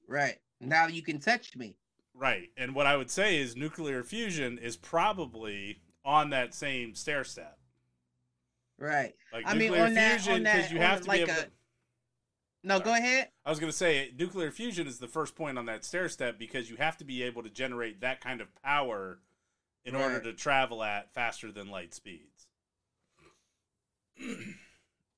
Right. 0.09 0.39
Now 0.61 0.87
you 0.87 1.03
can 1.03 1.19
touch 1.21 1.57
me. 1.57 1.77
right 2.15 2.51
and 2.59 2.75
what 2.75 2.87
i 2.87 2.95
would 2.97 3.11
say 3.11 3.39
is 3.39 3.57
nuclear 3.57 4.03
fusion 4.05 4.59
is 4.59 4.77
probably 4.77 5.81
on 6.05 6.29
that 6.31 6.53
same 6.55 6.95
stair 6.95 7.25
step 7.25 7.59
Right. 8.79 9.15
like 9.33 9.45
I 9.47 9.55
mean, 9.55 9.75
on 9.75 9.95
that- 9.95 10.21
fusion 10.21 10.35
on 10.35 10.43
that- 10.43 10.71
you 10.71 10.79
have 10.79 11.03
to 11.03 11.09
like 11.09 11.25
be 11.25 11.31
able 11.31 11.41
a- 11.41 11.45
to 11.45 11.51
No, 12.65 12.79
go 12.79 12.95
ahead. 12.95 13.29
I 13.45 13.51
was 13.51 13.59
going 13.59 13.73
to 13.73 13.77
say 13.77 14.13
nuclear 14.17 14.51
fusion 14.53 14.87
is 14.87 14.99
the 14.99 15.09
first 15.09 15.35
point 15.35 15.59
on 15.59 15.67
that 15.67 15.85
stair 15.85 16.09
step 16.09 16.39
because 16.39 16.71
you 16.71 16.77
have 16.77 16.97
to 16.99 17.05
be 17.05 17.23
able 17.23 17.43
to 17.43 17.51
generate 17.51 18.01
that 18.03 18.21
kind 18.21 18.41
of 18.41 18.49
power 18.63 19.19
in 19.85 19.97
order 19.97 20.21
to 20.21 20.33
travel 20.33 20.83
at 20.83 21.13
faster 21.13 21.51
than 21.51 21.69
light 21.69 21.93
speeds. 21.93 22.47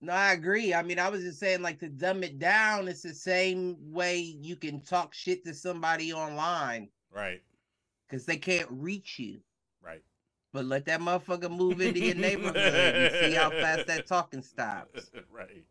No, 0.01 0.13
I 0.13 0.33
agree. 0.33 0.73
I 0.75 0.83
mean, 0.83 0.99
I 0.99 1.09
was 1.09 1.23
just 1.23 1.39
saying, 1.39 1.63
like, 1.63 1.79
to 1.81 1.89
dumb 1.89 2.23
it 2.23 2.39
down, 2.39 2.89
it's 2.89 3.03
the 3.03 3.15
same 3.15 3.77
way 3.93 4.19
you 4.19 4.57
can 4.57 4.81
talk 4.81 5.15
shit 5.15 5.45
to 5.45 5.55
somebody 5.55 6.13
online 6.13 6.89
right, 7.11 7.43
because 8.07 8.25
they 8.27 8.37
can't 8.37 8.69
reach 8.71 9.19
you. 9.19 9.41
right. 9.83 10.03
But 10.53 10.67
let 10.67 10.85
that 10.87 11.01
motherfucker 11.01 11.51
move 11.51 11.81
into 11.81 12.01
your 12.01 12.15
neighborhood 12.15 12.57
and 12.57 13.15
see 13.15 13.33
how 13.37 13.51
fast 13.51 13.87
that 13.89 14.07
talking 14.07 14.43
stops. 14.43 15.11
right. 15.31 15.65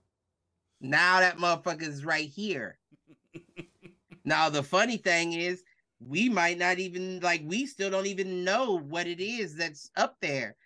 Now 0.83 1.21
that 1.21 1.37
motherfucker 1.37 1.81
is 1.81 2.05
right 2.05 2.29
here. 2.29 2.77
now 4.25 4.49
the 4.49 4.61
funny 4.61 4.97
thing 4.97 5.33
is, 5.33 5.63
we 6.05 6.27
might 6.27 6.57
not 6.57 6.77
even 6.77 7.21
like 7.21 7.41
we 7.45 7.65
still 7.65 7.89
don't 7.89 8.05
even 8.05 8.43
know 8.43 8.77
what 8.77 9.07
it 9.07 9.21
is 9.21 9.55
that's 9.55 9.89
up 9.95 10.17
there. 10.21 10.57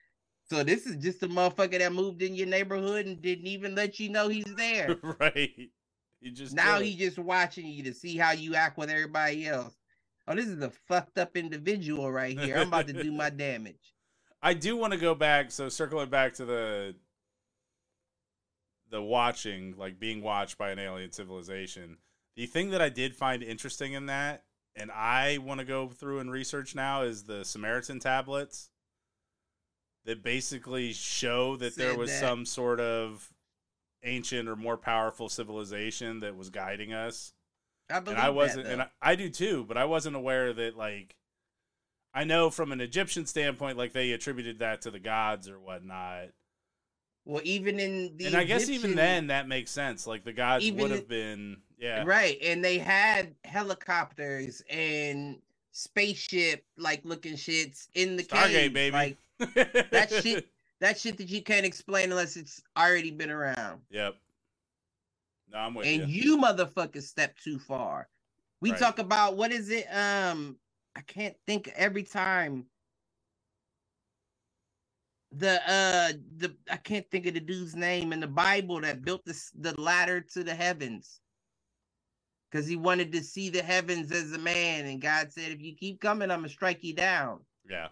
So 0.49 0.63
this 0.63 0.87
is 0.87 0.95
just 0.95 1.21
a 1.21 1.27
motherfucker 1.27 1.77
that 1.77 1.93
moved 1.93 2.23
in 2.23 2.33
your 2.33 2.47
neighborhood 2.47 3.05
and 3.05 3.21
didn't 3.21 3.45
even 3.45 3.75
let 3.75 3.99
you 3.99 4.09
know 4.09 4.27
he's 4.27 4.51
there. 4.55 4.97
right. 5.19 5.69
You 6.19 6.31
just 6.31 6.55
now 6.55 6.79
he's 6.79 6.95
just 6.95 7.19
watching 7.19 7.67
you 7.67 7.83
to 7.83 7.93
see 7.93 8.17
how 8.17 8.31
you 8.31 8.55
act 8.55 8.77
with 8.77 8.89
everybody 8.89 9.45
else. 9.45 9.75
Oh, 10.27 10.35
this 10.35 10.47
is 10.47 10.61
a 10.61 10.71
fucked 10.87 11.19
up 11.19 11.37
individual 11.37 12.11
right 12.11 12.37
here. 12.37 12.57
I'm 12.57 12.69
about 12.69 12.87
to 12.87 13.03
do 13.03 13.11
my 13.11 13.29
damage. 13.29 13.93
I 14.41 14.55
do 14.55 14.75
want 14.75 14.93
to 14.93 14.99
go 14.99 15.13
back. 15.13 15.51
So 15.51 15.69
circling 15.69 16.09
back 16.09 16.33
to 16.35 16.45
the 16.45 16.95
the 18.89 19.01
watching, 19.01 19.75
like 19.77 19.99
being 19.99 20.21
watched 20.21 20.57
by 20.57 20.71
an 20.71 20.79
alien 20.79 21.11
civilization. 21.11 21.97
The 22.35 22.45
thing 22.45 22.69
that 22.71 22.81
I 22.81 22.89
did 22.89 23.15
find 23.15 23.41
interesting 23.43 23.93
in 23.93 24.05
that, 24.07 24.43
and 24.75 24.91
I 24.91 25.39
want 25.39 25.59
to 25.59 25.65
go 25.65 25.87
through 25.89 26.19
and 26.19 26.31
research 26.31 26.75
now, 26.75 27.01
is 27.01 27.23
the 27.23 27.43
Sumerian 27.43 27.99
tablets 27.99 28.69
that 30.05 30.23
basically 30.23 30.93
show 30.93 31.57
that 31.57 31.75
there 31.75 31.97
was 31.97 32.09
that. 32.09 32.19
some 32.19 32.45
sort 32.45 32.79
of 32.79 33.29
ancient 34.03 34.47
or 34.47 34.55
more 34.55 34.77
powerful 34.77 35.29
civilization 35.29 36.21
that 36.21 36.35
was 36.35 36.49
guiding 36.49 36.93
us. 36.93 37.33
I 37.89 37.99
believe 37.99 38.17
and 38.17 38.25
I 38.25 38.29
wasn't, 38.29 38.65
though. 38.65 38.71
and 38.71 38.81
I, 38.83 38.87
I 39.01 39.15
do 39.15 39.29
too, 39.29 39.65
but 39.67 39.77
I 39.77 39.85
wasn't 39.85 40.15
aware 40.15 40.53
that 40.53 40.77
like, 40.77 41.15
I 42.13 42.23
know 42.23 42.49
from 42.49 42.71
an 42.71 42.81
Egyptian 42.81 43.25
standpoint, 43.25 43.77
like 43.77 43.93
they 43.93 44.11
attributed 44.11 44.59
that 44.59 44.81
to 44.83 44.91
the 44.91 44.99
gods 44.99 45.49
or 45.49 45.59
whatnot, 45.59 46.29
well, 47.27 47.41
even 47.43 47.77
in 47.79 48.15
the 48.17 48.25
and 48.27 48.35
I 48.37 48.45
guess 48.45 48.69
even 48.69 48.95
then 48.95 49.27
that 49.27 49.47
makes 49.47 49.69
sense. 49.69 50.07
Like 50.07 50.23
the 50.23 50.31
gods 50.31 50.69
would 50.71 50.91
have 50.91 51.07
been, 51.09 51.57
yeah, 51.77 52.03
right, 52.05 52.37
and 52.41 52.63
they 52.63 52.77
had 52.77 53.35
helicopters 53.43 54.61
and 54.69 55.41
spaceship 55.73 56.63
like 56.77 57.01
looking 57.03 57.33
shits 57.33 57.87
in 57.93 58.15
the 58.15 58.23
Stargate, 58.23 58.51
cave, 58.51 58.73
baby. 58.73 58.91
like 58.93 59.17
that 59.91 60.09
shit. 60.23 60.47
That 60.79 60.99
shit 60.99 61.17
that 61.17 61.27
you 61.27 61.41
can't 61.41 61.65
explain 61.65 62.11
unless 62.11 62.37
it's 62.37 62.61
already 62.77 63.09
been 63.09 63.31
around. 63.31 63.81
Yep. 63.89 64.13
No, 65.51 65.57
I'm 65.57 65.73
with 65.73 65.87
and 65.87 66.07
you. 66.07 66.21
you 66.35 66.37
motherfuckers 66.37 67.01
step 67.01 67.35
too 67.43 67.57
far. 67.57 68.07
We 68.61 68.69
Right. 68.69 68.79
talk 68.79 68.99
about 68.99 69.37
what 69.37 69.51
is 69.51 69.71
it? 69.71 69.87
Um, 69.91 70.55
I 70.95 71.01
can't 71.01 71.35
think 71.47 71.71
every 71.75 72.03
time. 72.03 72.67
The 75.37 75.61
uh 75.69 76.13
the 76.37 76.55
I 76.71 76.77
can't 76.77 77.09
think 77.11 77.27
of 77.27 77.33
the 77.35 77.39
dude's 77.39 77.75
name 77.75 78.11
in 78.11 78.19
the 78.19 78.27
Bible 78.27 78.81
that 78.81 79.03
built 79.03 79.23
this 79.25 79.51
the 79.59 79.79
ladder 79.79 80.21
to 80.33 80.43
the 80.43 80.55
heavens. 80.55 81.19
Cause 82.51 82.65
he 82.65 82.77
wanted 82.77 83.11
to 83.11 83.21
see 83.21 83.49
the 83.49 83.61
heavens 83.61 84.11
as 84.11 84.31
a 84.31 84.37
man, 84.37 84.85
and 84.85 85.01
God 85.01 85.31
said, 85.33 85.51
"If 85.51 85.61
you 85.61 85.75
keep 85.75 85.99
coming, 85.99 86.31
I'm 86.31 86.39
gonna 86.39 86.49
strike 86.49 86.81
you 86.83 86.93
down." 86.93 87.41
Yeah. 87.69 87.89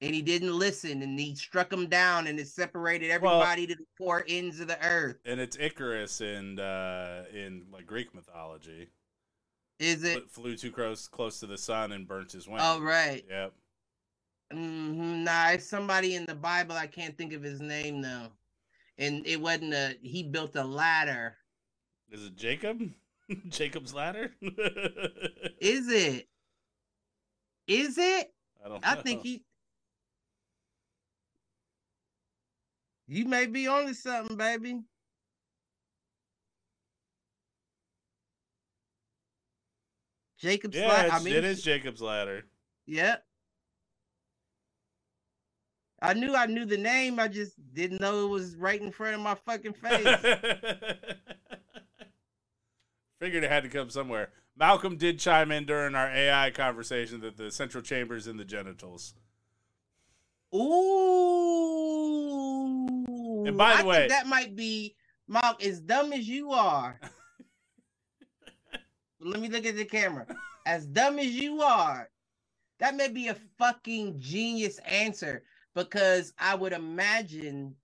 And 0.00 0.14
he 0.14 0.22
didn't 0.22 0.56
listen, 0.56 1.02
and 1.02 1.18
he 1.18 1.34
struck 1.34 1.72
him 1.72 1.88
down, 1.88 2.26
and 2.28 2.38
it 2.38 2.48
separated 2.48 3.08
Well- 3.20 3.42
everybody 3.42 3.66
to 3.66 3.74
the 3.74 3.86
four 3.98 4.24
ends 4.28 4.60
of 4.60 4.68
the 4.68 4.82
earth. 4.86 5.16
And 5.24 5.40
it's 5.40 5.56
Icarus 5.58 6.20
in 6.20 6.60
uh 6.60 7.24
in 7.34 7.66
like 7.72 7.86
Greek 7.86 8.14
mythology. 8.14 8.88
Is 9.78 10.04
it? 10.04 10.30
Fl- 10.30 10.42
Flew 10.42 10.56
too 10.56 10.70
close 10.70 11.08
close 11.08 11.40
to 11.40 11.46
the 11.46 11.58
sun 11.58 11.92
and 11.92 12.06
burnt 12.06 12.32
his 12.32 12.46
wings. 12.46 12.62
Oh, 12.64 12.80
right. 12.80 13.24
Yep. 13.28 13.52
Hmm 14.52 15.24
Nah, 15.24 15.50
it's 15.50 15.68
somebody 15.68 16.14
in 16.14 16.24
the 16.26 16.34
Bible. 16.34 16.76
I 16.76 16.86
can't 16.86 17.16
think 17.16 17.32
of 17.32 17.42
his 17.42 17.60
name 17.60 18.00
though. 18.02 18.28
And 18.98 19.26
it 19.26 19.40
wasn't 19.40 19.74
a. 19.74 19.96
He 20.02 20.22
built 20.22 20.56
a 20.56 20.64
ladder. 20.64 21.36
Is 22.10 22.26
it 22.26 22.36
Jacob? 22.36 22.80
Jacob's 23.48 23.92
ladder? 23.92 24.32
Is 25.60 25.88
it? 25.88 26.28
Is 27.66 27.98
it? 27.98 28.32
I 28.64 28.68
don't. 28.68 28.86
I 28.86 28.94
know. 28.94 29.02
think 29.02 29.22
he. 29.22 29.42
You 33.08 33.24
may 33.26 33.46
be 33.46 33.66
onto 33.66 33.94
something, 33.94 34.36
baby. 34.36 34.82
Jacob's 40.38 40.76
Yeah, 40.76 40.88
ladder. 40.88 41.12
I 41.12 41.18
mean, 41.20 41.34
it 41.34 41.44
is 41.44 41.62
Jacob's 41.62 42.02
ladder. 42.02 42.44
Yep. 42.86 43.24
I 46.02 46.12
knew 46.14 46.34
I 46.34 46.46
knew 46.46 46.64
the 46.64 46.76
name. 46.76 47.18
I 47.18 47.28
just 47.28 47.54
didn't 47.72 48.00
know 48.00 48.26
it 48.26 48.28
was 48.28 48.54
right 48.56 48.80
in 48.80 48.90
front 48.92 49.14
of 49.14 49.20
my 49.20 49.34
fucking 49.34 49.72
face. 49.82 50.18
Figured 53.18 53.44
it 53.44 53.50
had 53.50 53.62
to 53.62 53.68
come 53.70 53.88
somewhere. 53.90 54.28
Malcolm 54.58 54.96
did 54.96 55.18
chime 55.18 55.50
in 55.52 55.64
during 55.66 55.94
our 55.94 56.08
AI 56.10 56.50
conversation 56.50 57.20
that 57.20 57.36
the 57.36 57.50
central 57.50 57.82
chambers 57.82 58.26
in 58.26 58.36
the 58.36 58.44
genitals. 58.44 59.14
Ooh. 60.54 60.64
And 63.46 63.56
by 63.56 63.70
the 63.70 63.74
I 63.74 63.76
think 63.78 63.88
way- 63.88 64.08
that 64.08 64.26
might 64.26 64.54
be 64.56 64.94
Mark, 65.28 65.64
as 65.64 65.80
dumb 65.80 66.12
as 66.12 66.28
you 66.28 66.52
are. 66.52 67.00
Let 69.20 69.40
me 69.40 69.48
look 69.48 69.66
at 69.66 69.76
the 69.76 69.84
camera. 69.84 70.26
As 70.66 70.86
dumb 70.86 71.18
as 71.18 71.26
you 71.34 71.62
are, 71.62 72.08
that 72.78 72.94
may 72.94 73.08
be 73.08 73.28
a 73.28 73.36
fucking 73.58 74.20
genius 74.20 74.78
answer 74.78 75.42
because 75.76 76.32
I 76.38 76.54
would 76.54 76.72
imagine, 76.72 77.76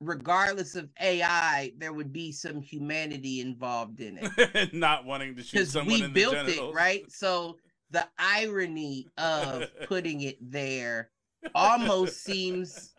regardless 0.00 0.76
of 0.76 0.90
AI, 1.00 1.72
there 1.78 1.94
would 1.94 2.12
be 2.12 2.30
some 2.30 2.60
humanity 2.60 3.40
involved 3.40 4.00
in 4.00 4.18
it. 4.20 4.72
Not 4.74 5.06
wanting 5.06 5.34
to 5.36 5.42
shoot 5.42 5.66
someone 5.66 5.98
we 5.98 6.04
in 6.04 6.12
the 6.12 6.20
built 6.20 6.34
genitals. 6.34 6.74
it 6.74 6.76
right? 6.76 7.10
So 7.10 7.56
the 7.90 8.06
irony 8.18 9.08
of 9.16 9.64
putting 9.86 10.20
it 10.20 10.36
there 10.40 11.10
almost 11.54 12.22
seems 12.22 12.94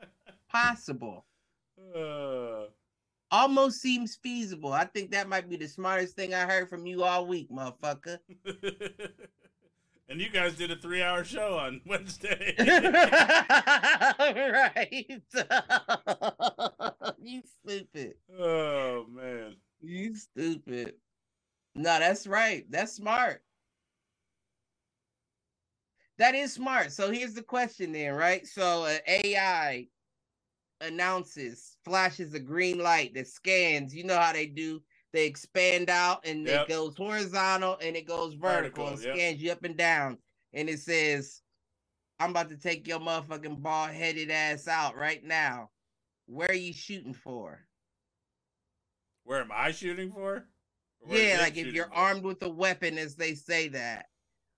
possible. 0.51 1.25
Uh, 1.95 2.65
almost 3.29 3.79
seems 3.79 4.15
feasible. 4.15 4.73
I 4.73 4.85
think 4.85 5.11
that 5.11 5.29
might 5.29 5.47
be 5.47 5.55
the 5.57 5.67
smartest 5.67 6.15
thing 6.15 6.33
i 6.33 6.45
heard 6.45 6.69
from 6.69 6.87
you 6.87 7.03
all 7.03 7.27
week 7.27 7.51
motherfucker 7.51 8.17
and 10.09 10.21
you 10.21 10.29
guys 10.29 10.55
did 10.55 10.71
a 10.71 10.75
three-hour 10.75 11.23
show 11.23 11.57
on 11.57 11.81
Wednesday. 11.85 12.55
right. 14.19 15.21
You 17.19 17.41
stupid. 17.65 18.13
Oh 18.39 19.05
man. 19.09 19.55
you 19.81 20.15
stupid. 20.15 20.93
No 21.75 21.99
that's 21.99 22.25
right. 22.25 22.65
That's 22.69 22.93
smart. 22.93 23.43
That 26.19 26.35
is 26.35 26.53
smart. 26.53 26.93
So 26.93 27.11
here's 27.11 27.33
the 27.33 27.41
question 27.41 27.91
then 27.91 28.13
right? 28.13 28.47
So 28.47 28.85
an 28.85 28.99
ai 29.07 29.87
announces 30.79 31.75
flashes 31.83 32.33
a 32.33 32.39
green 32.39 32.79
light 32.79 33.13
that 33.15 33.27
scans. 33.27 33.93
You 33.93 34.05
know 34.05 34.17
how 34.17 34.31
they 34.31 34.45
do 34.45 34.81
they 35.17 35.25
expand 35.25 35.89
out 35.89 36.23
and 36.27 36.45
Yep. 36.45 36.61
it 36.61 36.69
goes 36.69 36.95
horizontal 36.95 37.77
and 37.81 37.95
it 37.95 38.05
goes 38.07 38.35
vertical, 38.35 38.85
Vertical, 38.85 38.87
and 38.89 39.01
yep. 39.03 39.15
scans 39.15 39.41
you 39.41 39.51
up 39.51 39.63
and 39.63 39.75
down 39.75 40.17
and 40.53 40.69
it 40.69 40.79
says 40.79 41.41
i'm 42.19 42.29
about 42.29 42.49
to 42.49 42.57
take 42.57 42.87
your 42.87 42.99
motherfucking 42.99 43.61
bald-headed 43.61 44.29
ass 44.29 44.67
out 44.67 44.95
right 44.95 45.23
now 45.23 45.69
where 46.27 46.49
are 46.49 46.53
you 46.53 46.71
shooting 46.73 47.13
for 47.15 47.65
Where 49.23 49.41
am 49.41 49.51
I 49.51 49.71
shooting 49.71 50.11
for? 50.11 50.35
Or 50.35 50.45
where 50.99 51.17
is 51.19 51.33
yeah, 51.33 51.39
like 51.41 51.57
if 51.57 51.73
you're 51.73 51.87
for? 51.87 51.93
armed 51.95 52.23
with 52.23 52.41
a 52.43 52.49
weapon, 52.49 52.97
as 52.97 53.15
they 53.15 53.33
say 53.33 53.67
that, 53.69 54.07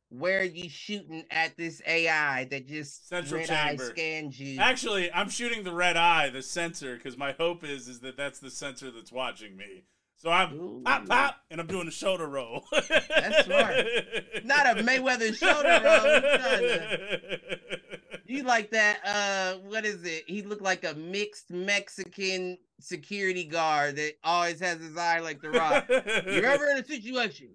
where 0.09 0.39
are 0.41 0.43
you 0.43 0.69
shooting 0.69 1.23
at 1.31 1.55
this 1.57 1.81
AI 1.87 2.45
that 2.51 2.67
just 2.67 3.07
Central 3.07 3.45
chamber. 3.45 3.85
scans 3.85 4.39
you? 4.39 4.59
Actually, 4.59 5.11
I'm 5.11 5.29
shooting 5.29 5.63
the 5.63 5.73
red 5.73 5.97
eye, 5.97 6.29
the 6.29 6.41
sensor, 6.41 6.95
because 6.97 7.17
my 7.17 7.31
hope 7.33 7.63
is 7.63 7.87
is 7.87 7.99
that 8.01 8.17
that's 8.17 8.39
the 8.39 8.49
sensor 8.51 8.89
that's 8.91 9.11
watching 9.11 9.55
me. 9.57 9.83
So 10.19 10.29
I'm 10.29 10.81
pop 10.83 11.03
Ooh. 11.03 11.07
pop, 11.07 11.37
and 11.49 11.61
I'm 11.61 11.67
doing 11.67 11.85
the 11.85 11.91
shoulder 11.91 12.27
roll. 12.27 12.65
That's 12.71 13.45
smart. 13.45 13.75
Not 14.43 14.77
a 14.77 14.83
Mayweather 14.83 15.33
shoulder 15.33 15.79
roll. 15.81 17.79
You 18.27 18.39
You 18.39 18.43
like 18.43 18.69
that? 18.71 18.99
Uh, 19.05 19.59
what 19.67 19.85
is 19.85 20.03
it? 20.03 20.25
He 20.27 20.41
looked 20.41 20.61
like 20.61 20.83
a 20.83 20.93
mixed 20.93 21.51
Mexican 21.51 22.57
security 22.81 23.45
guard 23.45 23.95
that 23.95 24.13
always 24.23 24.59
has 24.59 24.79
his 24.81 24.97
eye 24.97 25.19
like 25.19 25.41
the 25.41 25.51
Rock. 25.51 25.85
You're 25.89 26.45
ever 26.45 26.69
in 26.69 26.79
a 26.79 26.85
situation, 26.85 27.49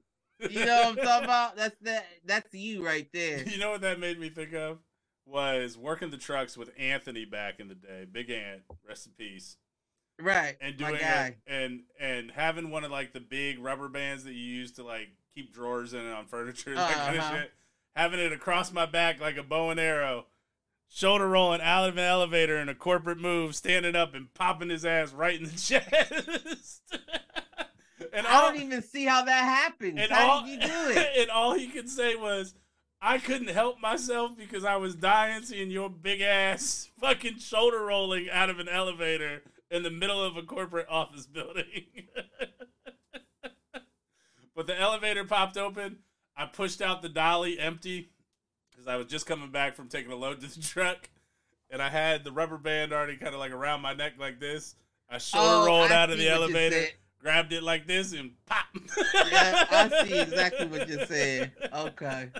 you 0.49 0.65
know 0.65 0.77
what 0.77 0.86
I'm 0.86 0.97
talking 0.97 1.24
about? 1.24 1.57
That's 1.57 1.77
that. 1.82 2.07
That's 2.24 2.53
you 2.55 2.85
right 2.85 3.09
there. 3.12 3.47
You 3.47 3.59
know 3.59 3.70
what 3.70 3.82
that 3.82 4.01
made 4.01 4.19
me 4.19 4.31
think 4.31 4.53
of? 4.55 4.78
Was 5.27 5.78
working 5.78 6.11
the 6.11 6.19
trucks 6.19 6.57
with 6.57 6.70
Anthony 6.78 7.24
back 7.24 7.61
in 7.61 7.69
the 7.69 7.74
day, 7.74 8.07
Big 8.11 8.31
Ant, 8.31 8.62
rest 8.86 9.07
in 9.07 9.12
peace, 9.12 9.57
Right, 10.20 10.57
and 10.61 10.77
doing 10.77 10.95
it, 11.01 11.36
and 11.47 11.81
and 11.99 12.31
having 12.31 12.70
one 12.70 12.85
of 12.85 12.91
like 12.93 13.12
the 13.12 13.20
big 13.20 13.59
rubber 13.59 13.89
bands 13.89 14.24
that 14.24 14.32
you 14.35 14.45
use 14.45 14.73
to 14.73 14.85
like 14.85 15.09
keep 15.35 15.53
drawers 15.53 15.93
in 15.93 16.07
on 16.07 16.27
furniture, 16.27 16.70
and 16.70 16.78
that 16.78 16.93
kind 16.95 17.16
of 17.16 17.23
Uh-huh. 17.24 17.36
shit. 17.43 17.53
Having 17.97 18.20
it 18.20 18.32
across 18.32 18.73
my 18.73 18.86
back 18.86 19.20
like 19.20 19.36
a 19.36 19.43
bow 19.43 19.70
and 19.70 19.81
arrow, 19.81 20.27
shoulder 20.89 21.28
rolling 21.28 21.61
out 21.61 21.89
of 21.89 21.97
an 21.97 22.05
elevator 22.05 22.59
in 22.59 22.69
a 22.69 22.74
corporate 22.74 23.19
move, 23.19 23.55
standing 23.57 23.97
up 23.97 24.15
and 24.15 24.32
popping 24.35 24.69
his 24.70 24.85
ass 24.85 25.12
right 25.12 25.39
in 25.41 25.47
the 25.47 25.51
chest. 25.57 26.82
and 28.12 28.27
I 28.27 28.35
all, 28.35 28.53
don't 28.53 28.61
even 28.62 28.82
see 28.82 29.05
how 29.05 29.24
that 29.24 29.45
happens. 29.45 29.99
and 30.01 30.11
How 30.11 30.31
all, 30.31 30.45
did 30.47 30.51
you 30.62 30.69
do 30.69 30.91
it? 31.01 31.09
and 31.19 31.31
all 31.31 31.55
he 31.55 31.66
could 31.69 31.89
say 31.89 32.15
was, 32.16 32.55
I 33.01 33.19
couldn't 33.19 33.49
help 33.51 33.81
myself 33.81 34.36
because 34.36 34.65
I 34.65 34.77
was 34.77 34.95
dying 34.95 35.43
seeing 35.43 35.70
your 35.70 35.91
big 35.91 36.20
ass 36.20 36.89
fucking 37.01 37.39
shoulder 37.39 37.81
rolling 37.85 38.28
out 38.31 38.49
of 38.51 38.59
an 38.61 38.69
elevator 38.69 39.43
in 39.75 39.83
the 39.83 39.91
middle 39.91 40.23
of 40.23 40.37
a 40.37 40.43
corporate 40.43 40.87
office 40.89 41.27
building. 41.27 41.65
but 44.55 44.67
the 44.69 44.81
elevator 44.81 45.25
popped 45.25 45.57
open. 45.57 45.99
I 46.37 46.47
pushed 46.47 46.81
out 46.81 47.03
the 47.03 47.09
dolly 47.09 47.59
empty 47.59 48.11
because 48.71 48.87
I 48.87 48.97
was 48.97 49.07
just 49.07 49.27
coming 49.27 49.51
back 49.51 49.75
from 49.75 49.89
taking 49.89 50.13
a 50.13 50.17
load 50.17 50.41
to 50.41 50.47
the 50.47 50.63
truck. 50.63 51.11
And 51.71 51.83
I 51.83 51.89
had 51.89 52.23
the 52.23 52.31
rubber 52.31 52.57
band 52.57 52.93
already 52.93 53.17
kind 53.17 53.35
of 53.35 53.41
like 53.41 53.51
around 53.51 53.81
my 53.81 53.95
neck 53.95 54.13
like 54.19 54.39
this. 54.39 54.77
I 55.11 55.19
shoulder 55.19 55.49
Oh, 55.49 55.67
rolled 55.67 55.91
I 55.91 56.03
out 56.03 56.11
of 56.11 56.19
the 56.19 56.29
elevator, 56.29 56.87
grabbed 57.19 57.53
it 57.53 57.65
like 57.65 57.87
this, 57.87 58.13
and 58.13 58.31
pop. 58.47 58.67
Yeah, 59.13 59.67
I 59.71 60.05
see 60.07 60.19
exactly 60.21 60.67
what 60.67 60.89
you're 60.89 61.05
saying. 61.07 61.51
Okay, 61.75 62.31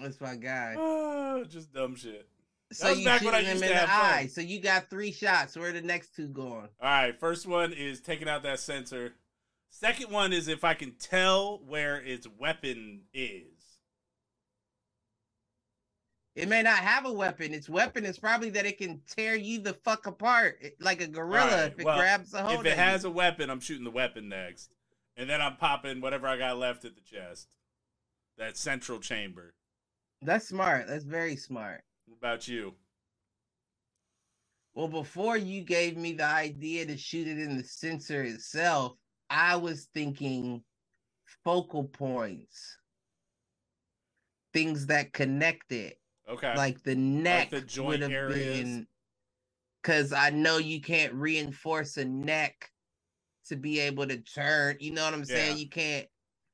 that's 0.00 0.20
my 0.20 0.34
guy. 0.34 0.76
Ah, 0.78 1.42
just 1.48 1.72
dumb 1.72 1.94
shit. 1.94 2.26
So 2.72 2.90
you 2.90 3.04
back 3.04 3.22
shooting 3.22 3.44
him 3.44 3.62
in 3.62 3.68
the 3.68 3.90
eye. 3.90 4.28
So 4.30 4.40
you 4.40 4.60
got 4.60 4.88
three 4.88 5.12
shots. 5.12 5.56
Where 5.56 5.70
are 5.70 5.72
the 5.72 5.82
next 5.82 6.14
two 6.14 6.28
going? 6.28 6.68
All 6.80 6.88
right, 6.88 7.18
first 7.18 7.46
one 7.46 7.72
is 7.72 8.00
taking 8.00 8.28
out 8.28 8.42
that 8.42 8.60
sensor. 8.60 9.12
Second 9.70 10.10
one 10.10 10.32
is 10.32 10.48
if 10.48 10.64
I 10.64 10.74
can 10.74 10.92
tell 10.98 11.60
where 11.66 11.96
its 11.96 12.26
weapon 12.38 13.02
is. 13.14 13.46
It 16.34 16.48
may 16.48 16.62
not 16.62 16.78
have 16.78 17.04
a 17.04 17.12
weapon. 17.12 17.52
Its 17.52 17.68
weapon 17.68 18.06
is 18.06 18.18
probably 18.18 18.48
that 18.50 18.64
it 18.64 18.78
can 18.78 19.02
tear 19.06 19.34
you 19.34 19.60
the 19.60 19.74
fuck 19.74 20.06
apart 20.06 20.62
like 20.80 21.02
a 21.02 21.06
gorilla 21.06 21.50
Alright, 21.50 21.72
if 21.72 21.78
it 21.78 21.84
well, 21.84 21.98
grabs 21.98 22.32
a 22.32 22.42
hold 22.42 22.60
If 22.60 22.72
it 22.72 22.78
has 22.78 23.04
you. 23.04 23.10
a 23.10 23.12
weapon, 23.12 23.50
I'm 23.50 23.60
shooting 23.60 23.84
the 23.84 23.90
weapon 23.90 24.28
next. 24.28 24.74
And 25.16 25.28
then 25.28 25.42
I'm 25.42 25.56
popping 25.56 26.00
whatever 26.00 26.26
I 26.26 26.38
got 26.38 26.56
left 26.56 26.86
at 26.86 26.94
the 26.94 27.02
chest. 27.02 27.48
That 28.38 28.56
central 28.56 28.98
chamber. 28.98 29.54
That's 30.22 30.48
smart. 30.48 30.86
That's 30.88 31.04
very 31.04 31.36
smart. 31.36 31.82
What 32.12 32.28
about 32.28 32.48
you? 32.48 32.74
Well, 34.74 34.88
before 34.88 35.38
you 35.38 35.62
gave 35.62 35.96
me 35.96 36.12
the 36.12 36.24
idea 36.24 36.84
to 36.86 36.96
shoot 36.96 37.26
it 37.26 37.38
in 37.38 37.56
the 37.56 37.64
sensor 37.64 38.22
itself, 38.22 38.96
I 39.30 39.56
was 39.56 39.88
thinking 39.94 40.62
focal 41.42 41.84
points, 41.84 42.76
things 44.52 44.86
that 44.86 45.12
connect 45.14 45.72
it, 45.72 45.98
Okay. 46.28 46.54
like 46.54 46.82
the 46.82 46.94
neck 46.94 47.50
the 47.50 47.62
joint 47.62 47.88
would 47.88 48.02
have 48.02 48.12
areas? 48.12 48.58
been. 48.60 48.86
Because 49.82 50.12
I 50.12 50.30
know 50.30 50.58
you 50.58 50.80
can't 50.80 51.14
reinforce 51.14 51.96
a 51.96 52.04
neck 52.04 52.70
to 53.46 53.56
be 53.56 53.80
able 53.80 54.06
to 54.06 54.18
turn. 54.20 54.76
You 54.80 54.92
know 54.92 55.04
what 55.04 55.14
I'm 55.14 55.24
saying? 55.24 55.56
Yeah. 55.56 55.62
You 55.62 55.68
can't. 55.68 56.08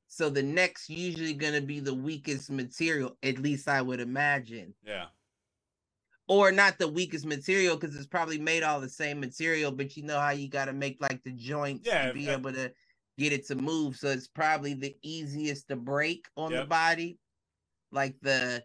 So 0.07 0.31
the 0.31 0.43
neck's 0.43 0.89
usually 0.89 1.35
going 1.35 1.53
to 1.53 1.61
be 1.61 1.81
the 1.81 1.95
weakest 1.95 2.49
material, 2.51 3.19
at 3.23 3.39
least 3.39 3.69
I 3.69 3.83
would 3.83 4.01
imagine 4.01 4.75
yeah. 4.85 5.07
Or 6.29 6.53
not 6.53 6.79
the 6.79 6.89
weakest 6.89 7.27
material 7.27 7.77
because 7.77 7.97
it's 7.97 8.07
probably 8.07 8.39
made 8.39 8.63
all 8.63 8.81
the 8.81 8.89
same 8.89 9.19
material, 9.19 9.73
but 9.73 9.97
you 9.97 10.03
know 10.05 10.21
how 10.21 10.31
you 10.31 10.49
got 10.49 10.67
to 10.67 10.73
make 10.73 10.99
like 11.01 11.23
the 11.25 11.33
joints 11.33 11.89
Yeah, 11.89 12.09
to 12.09 12.13
be 12.13 12.25
yeah. 12.25 12.35
able 12.35 12.53
to 12.53 12.73
get 13.17 13.33
it 13.33 13.47
to 13.49 13.55
move. 13.57 13.97
So 13.97 14.09
it's 14.09 14.29
probably 14.29 14.75
the 14.75 14.95
easiest 15.03 15.69
to 15.69 15.77
break 15.77 16.27
on 16.37 16.53
the 16.53 16.67
body, 16.67 17.19
like 17.91 18.17
the 18.21 18.63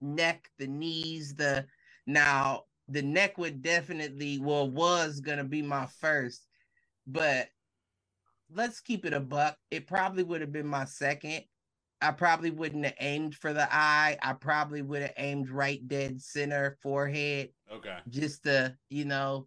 neck, 0.00 0.50
the 0.58 0.66
knees, 0.66 1.34
the 1.34 1.66
now 2.06 2.64
the 2.88 3.02
neck 3.02 3.36
would 3.38 3.62
definitely 3.62 4.38
well 4.38 4.70
was 4.70 5.20
gonna 5.20 5.44
be 5.44 5.62
my 5.62 5.86
first, 5.86 6.46
but 7.06 7.48
let's 8.50 8.80
keep 8.80 9.04
it 9.04 9.12
a 9.14 9.20
buck. 9.20 9.56
It 9.70 9.86
probably 9.86 10.22
would 10.22 10.40
have 10.40 10.52
been 10.52 10.66
my 10.68 10.84
second. 10.84 11.44
I 12.02 12.10
probably 12.12 12.50
wouldn't 12.50 12.84
have 12.84 12.94
aimed 13.00 13.34
for 13.34 13.52
the 13.52 13.66
eye. 13.74 14.18
I 14.22 14.34
probably 14.34 14.82
would 14.82 15.02
have 15.02 15.14
aimed 15.16 15.48
right 15.48 15.86
dead 15.88 16.20
center 16.20 16.76
forehead 16.82 17.50
Okay. 17.72 17.96
just 18.10 18.44
to, 18.44 18.76
you 18.90 19.04
know, 19.06 19.46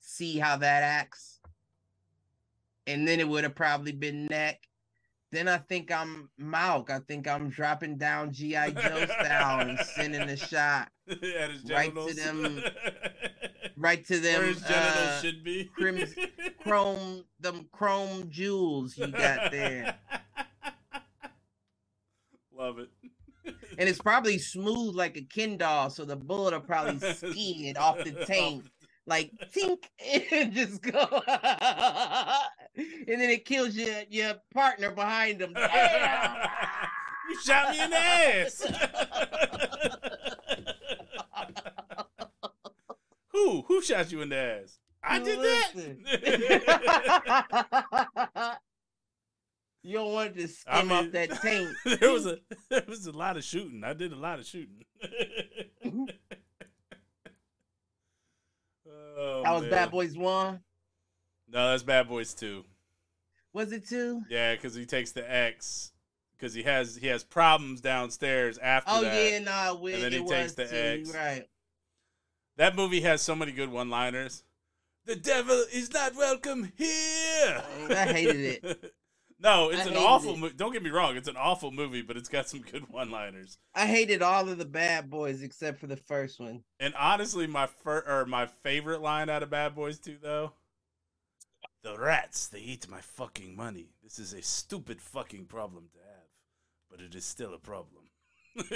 see 0.00 0.38
how 0.38 0.56
that 0.58 0.82
acts. 0.82 1.40
And 2.86 3.06
then 3.06 3.20
it 3.20 3.28
would 3.28 3.44
have 3.44 3.54
probably 3.54 3.92
been 3.92 4.26
neck. 4.26 4.60
Then 5.30 5.46
I 5.48 5.58
think 5.58 5.92
I'm 5.92 6.30
Mauk. 6.38 6.88
I 6.88 7.00
think 7.00 7.28
I'm 7.28 7.50
dropping 7.50 7.98
down 7.98 8.32
G.I. 8.32 8.70
Joe 8.70 9.04
style 9.04 9.60
and 9.68 9.78
sending 9.80 10.22
a 10.22 10.36
shot 10.36 10.90
Right 11.68 11.94
to 11.94 12.14
them- 12.14 12.62
right 13.76 14.04
to 14.06 14.14
Where 14.14 14.20
them 14.40 14.44
his 14.54 14.62
genitals 14.62 14.96
uh, 14.96 15.20
should 15.20 15.44
be. 15.44 15.64
crims- 15.76 16.14
chrome 16.62 17.24
them 17.40 17.68
chrome 17.72 18.30
jewels 18.30 18.96
you 18.96 19.08
got 19.08 19.50
there. 19.50 19.96
Love 22.58 22.80
it. 22.80 22.88
And 23.78 23.88
it's 23.88 24.00
probably 24.00 24.36
smooth 24.38 24.94
like 24.94 25.16
a 25.16 25.22
Ken 25.22 25.56
doll, 25.56 25.90
so 25.90 26.04
the 26.04 26.16
bullet 26.16 26.52
will 26.52 26.60
probably 26.60 26.98
skid 27.14 27.76
off 27.78 27.98
the 28.04 28.12
tank. 28.26 28.64
like 29.06 29.30
tink 29.56 29.84
and 30.32 30.52
just 30.52 30.82
go 30.82 31.22
and 32.76 33.20
then 33.20 33.30
it 33.30 33.44
kills 33.44 33.74
your 33.74 34.02
your 34.10 34.34
partner 34.52 34.90
behind 34.90 35.38
them 35.38 35.54
you 37.28 37.40
shot 37.40 37.70
me 37.70 37.82
in 37.82 37.90
the 37.90 37.96
ass. 37.96 38.66
Who? 43.28 43.62
Who 43.62 43.82
shot 43.82 44.10
you 44.10 44.22
in 44.22 44.30
the 44.30 44.36
ass? 44.36 44.78
I 45.02 45.18
did 45.20 45.38
that. 48.34 48.60
You 49.82 49.94
don't 49.98 50.12
want 50.12 50.34
to 50.36 50.48
skim 50.48 50.72
I 50.74 50.82
mean, 50.82 50.92
off 50.92 51.12
that 51.12 51.30
tank 51.42 51.68
there 52.00 52.10
was 52.12 52.26
a 52.26 52.38
there 52.70 52.84
was 52.88 53.06
a 53.06 53.12
lot 53.12 53.36
of 53.36 53.44
shooting. 53.44 53.82
I 53.84 53.92
did 53.94 54.12
a 54.12 54.16
lot 54.16 54.38
of 54.38 54.46
shooting. 54.46 54.84
oh, 59.16 59.42
that 59.44 59.52
was 59.52 59.62
man. 59.62 59.70
bad 59.70 59.90
boys 59.90 60.16
one 60.16 60.60
No, 61.50 61.70
that's 61.70 61.82
Bad 61.82 62.08
Boys 62.08 62.34
Two. 62.34 62.64
was 63.52 63.72
it 63.72 63.88
two? 63.88 64.22
Yeah, 64.28 64.54
because 64.54 64.74
he 64.74 64.86
takes 64.86 65.12
the 65.12 65.30
X 65.30 65.92
because 66.36 66.54
he 66.54 66.62
has 66.64 66.96
he 66.96 67.06
has 67.08 67.24
problems 67.24 67.80
downstairs 67.80 68.58
after 68.58 68.90
Oh 68.94 69.02
that. 69.02 69.14
yeah 69.32 69.38
no 69.40 69.86
it, 69.86 69.94
and 69.94 70.02
then 70.04 70.12
he 70.12 70.24
takes 70.28 70.52
the 70.54 70.66
two, 70.66 70.76
X. 70.76 71.14
right 71.14 71.46
That 72.56 72.76
movie 72.76 73.00
has 73.02 73.22
so 73.22 73.34
many 73.34 73.52
good 73.52 73.70
one-liners. 73.70 74.42
The 75.06 75.16
devil 75.16 75.64
is 75.72 75.92
not 75.92 76.14
welcome 76.16 76.70
here. 76.76 77.62
Oh, 77.80 77.86
I 77.90 78.12
hated 78.12 78.62
it. 78.64 78.94
no, 79.40 79.70
it's 79.70 79.86
I 79.86 79.90
an 79.90 79.96
awful. 79.96 80.34
it. 80.34 80.38
Mo- 80.38 80.50
don't 80.56 80.72
get 80.72 80.82
me 80.82 80.90
wrong, 80.90 81.16
it's 81.16 81.28
an 81.28 81.36
awful 81.36 81.70
movie, 81.70 82.02
but 82.02 82.16
it's 82.16 82.28
got 82.28 82.48
some 82.48 82.60
good 82.60 82.88
one-liners. 82.90 83.58
I 83.74 83.86
hated 83.86 84.22
all 84.22 84.48
of 84.48 84.58
the 84.58 84.64
bad 84.64 85.10
boys 85.10 85.42
except 85.42 85.78
for 85.80 85.86
the 85.86 85.96
first 85.96 86.40
one 86.40 86.62
And 86.80 86.94
honestly, 86.98 87.46
my 87.46 87.66
fir- 87.66 88.04
or 88.06 88.26
my 88.26 88.46
favorite 88.46 89.00
line 89.00 89.28
out 89.28 89.42
of 89.42 89.50
Bad 89.50 89.74
Boys 89.74 89.98
2 89.98 90.16
though. 90.22 90.52
The 91.82 91.96
rats, 91.98 92.48
they 92.48 92.58
eat 92.58 92.88
my 92.90 93.00
fucking 93.00 93.54
money. 93.54 93.90
This 94.02 94.18
is 94.18 94.32
a 94.32 94.42
stupid 94.42 95.00
fucking 95.00 95.46
problem 95.46 95.84
to 95.92 95.98
have, 96.00 96.26
but 96.90 97.00
it 97.00 97.14
is 97.14 97.24
still 97.24 97.54
a 97.54 97.58
problem. 97.58 98.04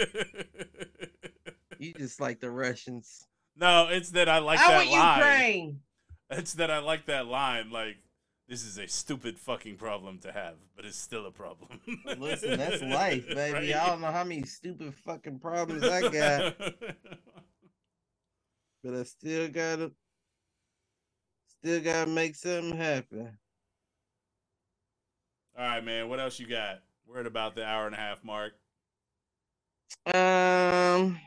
you 1.78 1.92
just 1.94 2.20
like 2.20 2.38
the 2.40 2.50
Russians 2.50 3.26
no, 3.56 3.88
it's 3.90 4.10
that 4.10 4.28
I 4.28 4.38
like 4.38 4.60
I 4.60 4.68
that 4.68 4.90
line. 4.90 5.18
Ukraine 5.18 5.80
It's 6.30 6.54
that 6.54 6.70
I 6.70 6.78
like 6.78 7.06
that 7.06 7.26
line. 7.26 7.70
Like, 7.70 7.96
this 8.48 8.64
is 8.64 8.78
a 8.78 8.88
stupid 8.88 9.38
fucking 9.38 9.76
problem 9.76 10.18
to 10.18 10.32
have, 10.32 10.56
but 10.76 10.84
it's 10.84 10.98
still 10.98 11.26
a 11.26 11.30
problem. 11.30 11.80
Listen, 12.18 12.58
that's 12.58 12.82
life, 12.94 13.26
baby. 13.28 13.52
Right? 13.52 13.74
I 13.74 13.86
don't 13.86 14.00
know 14.00 14.10
how 14.10 14.24
many 14.24 14.44
stupid 14.44 14.94
fucking 14.94 15.38
problems 15.38 15.84
I 15.84 16.02
got, 16.02 16.58
but 18.84 18.94
I 18.94 19.02
still 19.04 19.48
gotta, 19.48 19.92
still 21.58 21.80
gotta 21.80 22.10
make 22.10 22.34
something 22.34 22.76
happen. 22.76 23.38
All 25.56 25.64
right, 25.64 25.84
man. 25.84 26.08
What 26.08 26.18
else 26.18 26.38
you 26.38 26.46
got? 26.46 26.80
We're 27.06 27.20
at 27.20 27.26
about 27.26 27.54
the 27.54 27.64
hour 27.64 27.86
and 27.86 27.94
a 27.94 27.98
half 27.98 28.24
mark. 28.24 28.54
Um, 30.06 31.20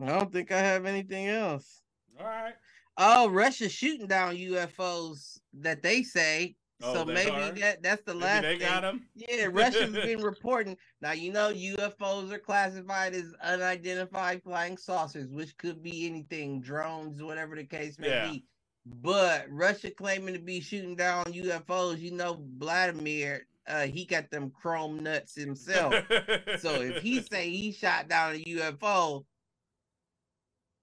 I 0.00 0.06
don't 0.06 0.32
think 0.32 0.52
I 0.52 0.58
have 0.58 0.86
anything 0.86 1.28
else. 1.28 1.82
All 2.18 2.26
right. 2.26 2.54
Oh, 2.96 3.28
Russia's 3.30 3.72
shooting 3.72 4.06
down 4.06 4.36
UFOs 4.36 5.38
that 5.54 5.82
they 5.82 6.02
say. 6.02 6.56
Oh, 6.84 6.94
so 6.94 7.04
they 7.04 7.14
maybe 7.14 7.30
are? 7.30 7.52
that 7.52 7.82
that's 7.82 8.02
the 8.02 8.12
Maybe 8.12 8.24
last 8.24 8.42
they 8.42 8.58
thing. 8.58 8.68
got 8.68 8.82
him. 8.84 9.06
Yeah, 9.14 9.46
Russia's 9.52 9.92
been 9.94 10.20
reporting. 10.20 10.76
Now 11.00 11.12
you 11.12 11.32
know 11.32 11.52
UFOs 11.52 12.32
are 12.32 12.38
classified 12.40 13.14
as 13.14 13.32
unidentified 13.40 14.42
flying 14.42 14.76
saucers, 14.76 15.30
which 15.30 15.56
could 15.58 15.80
be 15.82 16.06
anything, 16.08 16.60
drones, 16.60 17.22
whatever 17.22 17.54
the 17.54 17.64
case 17.64 17.98
may 18.00 18.08
Yeah. 18.08 18.30
be. 18.30 18.44
But 18.84 19.46
Russia 19.48 19.92
claiming 19.92 20.34
to 20.34 20.40
be 20.40 20.60
shooting 20.60 20.96
down 20.96 21.26
UFOs, 21.26 22.00
you 22.00 22.10
know, 22.10 22.44
Vladimir, 22.58 23.46
uh, 23.68 23.82
he 23.86 24.04
got 24.04 24.28
them 24.32 24.50
chrome 24.50 24.98
nuts 25.04 25.36
himself. 25.36 25.94
so 26.58 26.82
if 26.82 27.00
he 27.00 27.22
say 27.22 27.48
he 27.48 27.70
shot 27.70 28.08
down 28.08 28.34
a 28.34 28.42
UFO, 28.44 29.24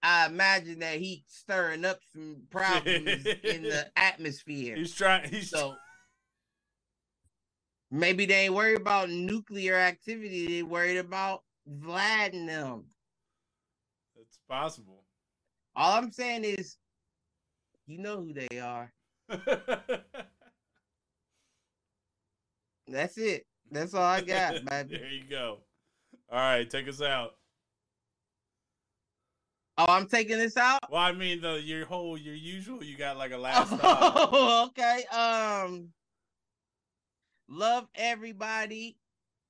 I 0.02 0.28
imagine 0.28 0.80
that 0.80 0.98
he 1.00 1.24
stirring 1.28 1.84
up 1.84 2.00
some 2.14 2.44
problems 2.50 3.26
in 3.26 3.64
the 3.64 3.88
atmosphere. 3.98 4.76
he's 4.76 4.94
trying. 4.94 5.30
He's 5.30 5.50
So 5.50 5.76
maybe 7.92 8.26
they 8.26 8.46
ain't 8.46 8.54
worried 8.54 8.80
about 8.80 9.10
nuclear 9.10 9.76
activity. 9.76 10.48
They 10.48 10.64
worried 10.64 10.98
about 10.98 11.44
Vlad 11.70 12.34
and 12.34 12.48
them. 12.48 12.86
It's 14.16 14.40
possible. 14.48 15.04
All 15.76 15.98
I'm 15.98 16.12
saying 16.12 16.46
is, 16.46 16.78
you 17.88 17.98
know 18.00 18.18
who 18.22 18.34
they 18.34 18.60
are. 18.60 18.92
That's 22.88 23.18
it. 23.18 23.46
That's 23.72 23.94
all 23.94 24.04
I 24.04 24.22
got, 24.22 24.54
baby. 24.70 24.98
There 24.98 25.10
you 25.10 25.24
go. 25.30 25.60
All 26.32 26.38
right, 26.38 26.70
take 26.70 26.88
us 26.88 27.02
out. 27.02 27.32
Oh, 29.82 29.86
I'm 29.88 30.08
taking 30.08 30.38
this 30.38 30.58
out. 30.58 30.92
Well, 30.92 31.02
I 31.02 31.14
mean, 31.14 31.40
the 31.40 31.54
your 31.62 31.86
whole 31.86 32.18
your 32.18 32.36
usual. 32.36 32.84
You 32.84 32.98
got 32.98 33.18
like 33.18 33.32
a 33.32 33.38
last 33.38 33.72
Oh, 33.82 34.68
okay. 34.68 35.06
Um, 35.06 35.88
love 37.48 37.88
everybody, 37.96 38.98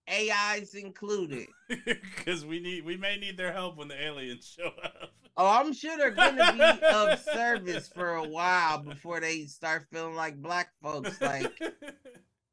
AIs 0.07 0.75
included. 0.75 1.47
because 1.67 2.45
we 2.45 2.59
need 2.59 2.85
we 2.85 2.95
may 2.95 3.17
need 3.17 3.37
their 3.37 3.51
help 3.51 3.77
when 3.77 3.87
the 3.87 3.99
aliens 3.99 4.55
show 4.55 4.69
up. 4.83 5.13
Oh, 5.35 5.47
I'm 5.47 5.73
sure 5.73 5.97
they're 5.97 6.11
gonna 6.11 6.53
be 6.53 6.85
of 6.93 7.19
service 7.21 7.87
for 7.87 8.13
a 8.13 8.29
while 8.29 8.83
before 8.83 9.19
they 9.19 9.45
start 9.45 9.87
feeling 9.91 10.13
like 10.13 10.39
black 10.39 10.69
folks. 10.83 11.19
Like 11.19 11.51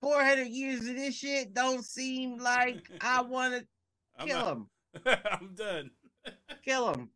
400 0.00 0.44
years 0.44 0.80
of 0.80 0.96
this 0.96 1.14
shit 1.14 1.52
don't 1.52 1.84
seem 1.84 2.38
like 2.38 2.90
I 3.02 3.20
want 3.20 3.52
to 3.52 4.26
kill 4.26 4.44
them. 4.46 4.68
I'm 5.04 5.54
done. 5.54 5.90
Kill 6.64 6.92
them. 6.92 7.10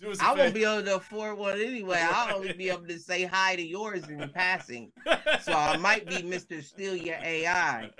Do 0.00 0.10
us 0.10 0.20
a 0.20 0.24
I 0.24 0.32
won't 0.32 0.54
be 0.54 0.64
able 0.64 0.82
to 0.84 0.96
afford 0.96 1.38
one 1.38 1.60
anyway. 1.60 2.00
I'll 2.02 2.36
only 2.36 2.52
be 2.52 2.68
able 2.68 2.86
to 2.86 2.98
say 2.98 3.24
hi 3.24 3.56
to 3.56 3.62
yours 3.62 4.08
in 4.08 4.28
passing. 4.30 4.92
So 5.42 5.52
I 5.52 5.76
might 5.78 6.06
be 6.06 6.16
Mr. 6.16 6.62
Steal 6.62 6.96
Your 6.96 7.16
AI. 7.16 7.90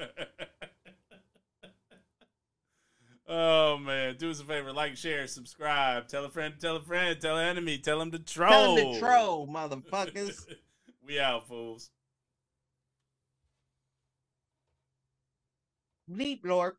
Oh 3.26 3.78
man, 3.78 4.16
do 4.18 4.30
us 4.30 4.40
a 4.40 4.44
favor, 4.44 4.70
like, 4.70 4.96
share, 4.98 5.26
subscribe, 5.26 6.08
tell 6.08 6.26
a 6.26 6.28
friend, 6.28 6.54
tell 6.60 6.76
a 6.76 6.82
friend, 6.82 7.18
tell 7.18 7.38
an 7.38 7.46
enemy, 7.46 7.78
tell 7.78 7.98
them 7.98 8.10
to 8.10 8.18
troll. 8.18 8.50
Tell 8.50 8.76
them 8.76 8.92
to 8.92 9.00
troll, 9.00 9.48
motherfuckers. 9.48 10.44
we 11.06 11.18
out, 11.18 11.48
fools. 11.48 11.90
Bleep, 16.10 16.40
Lord. 16.44 16.74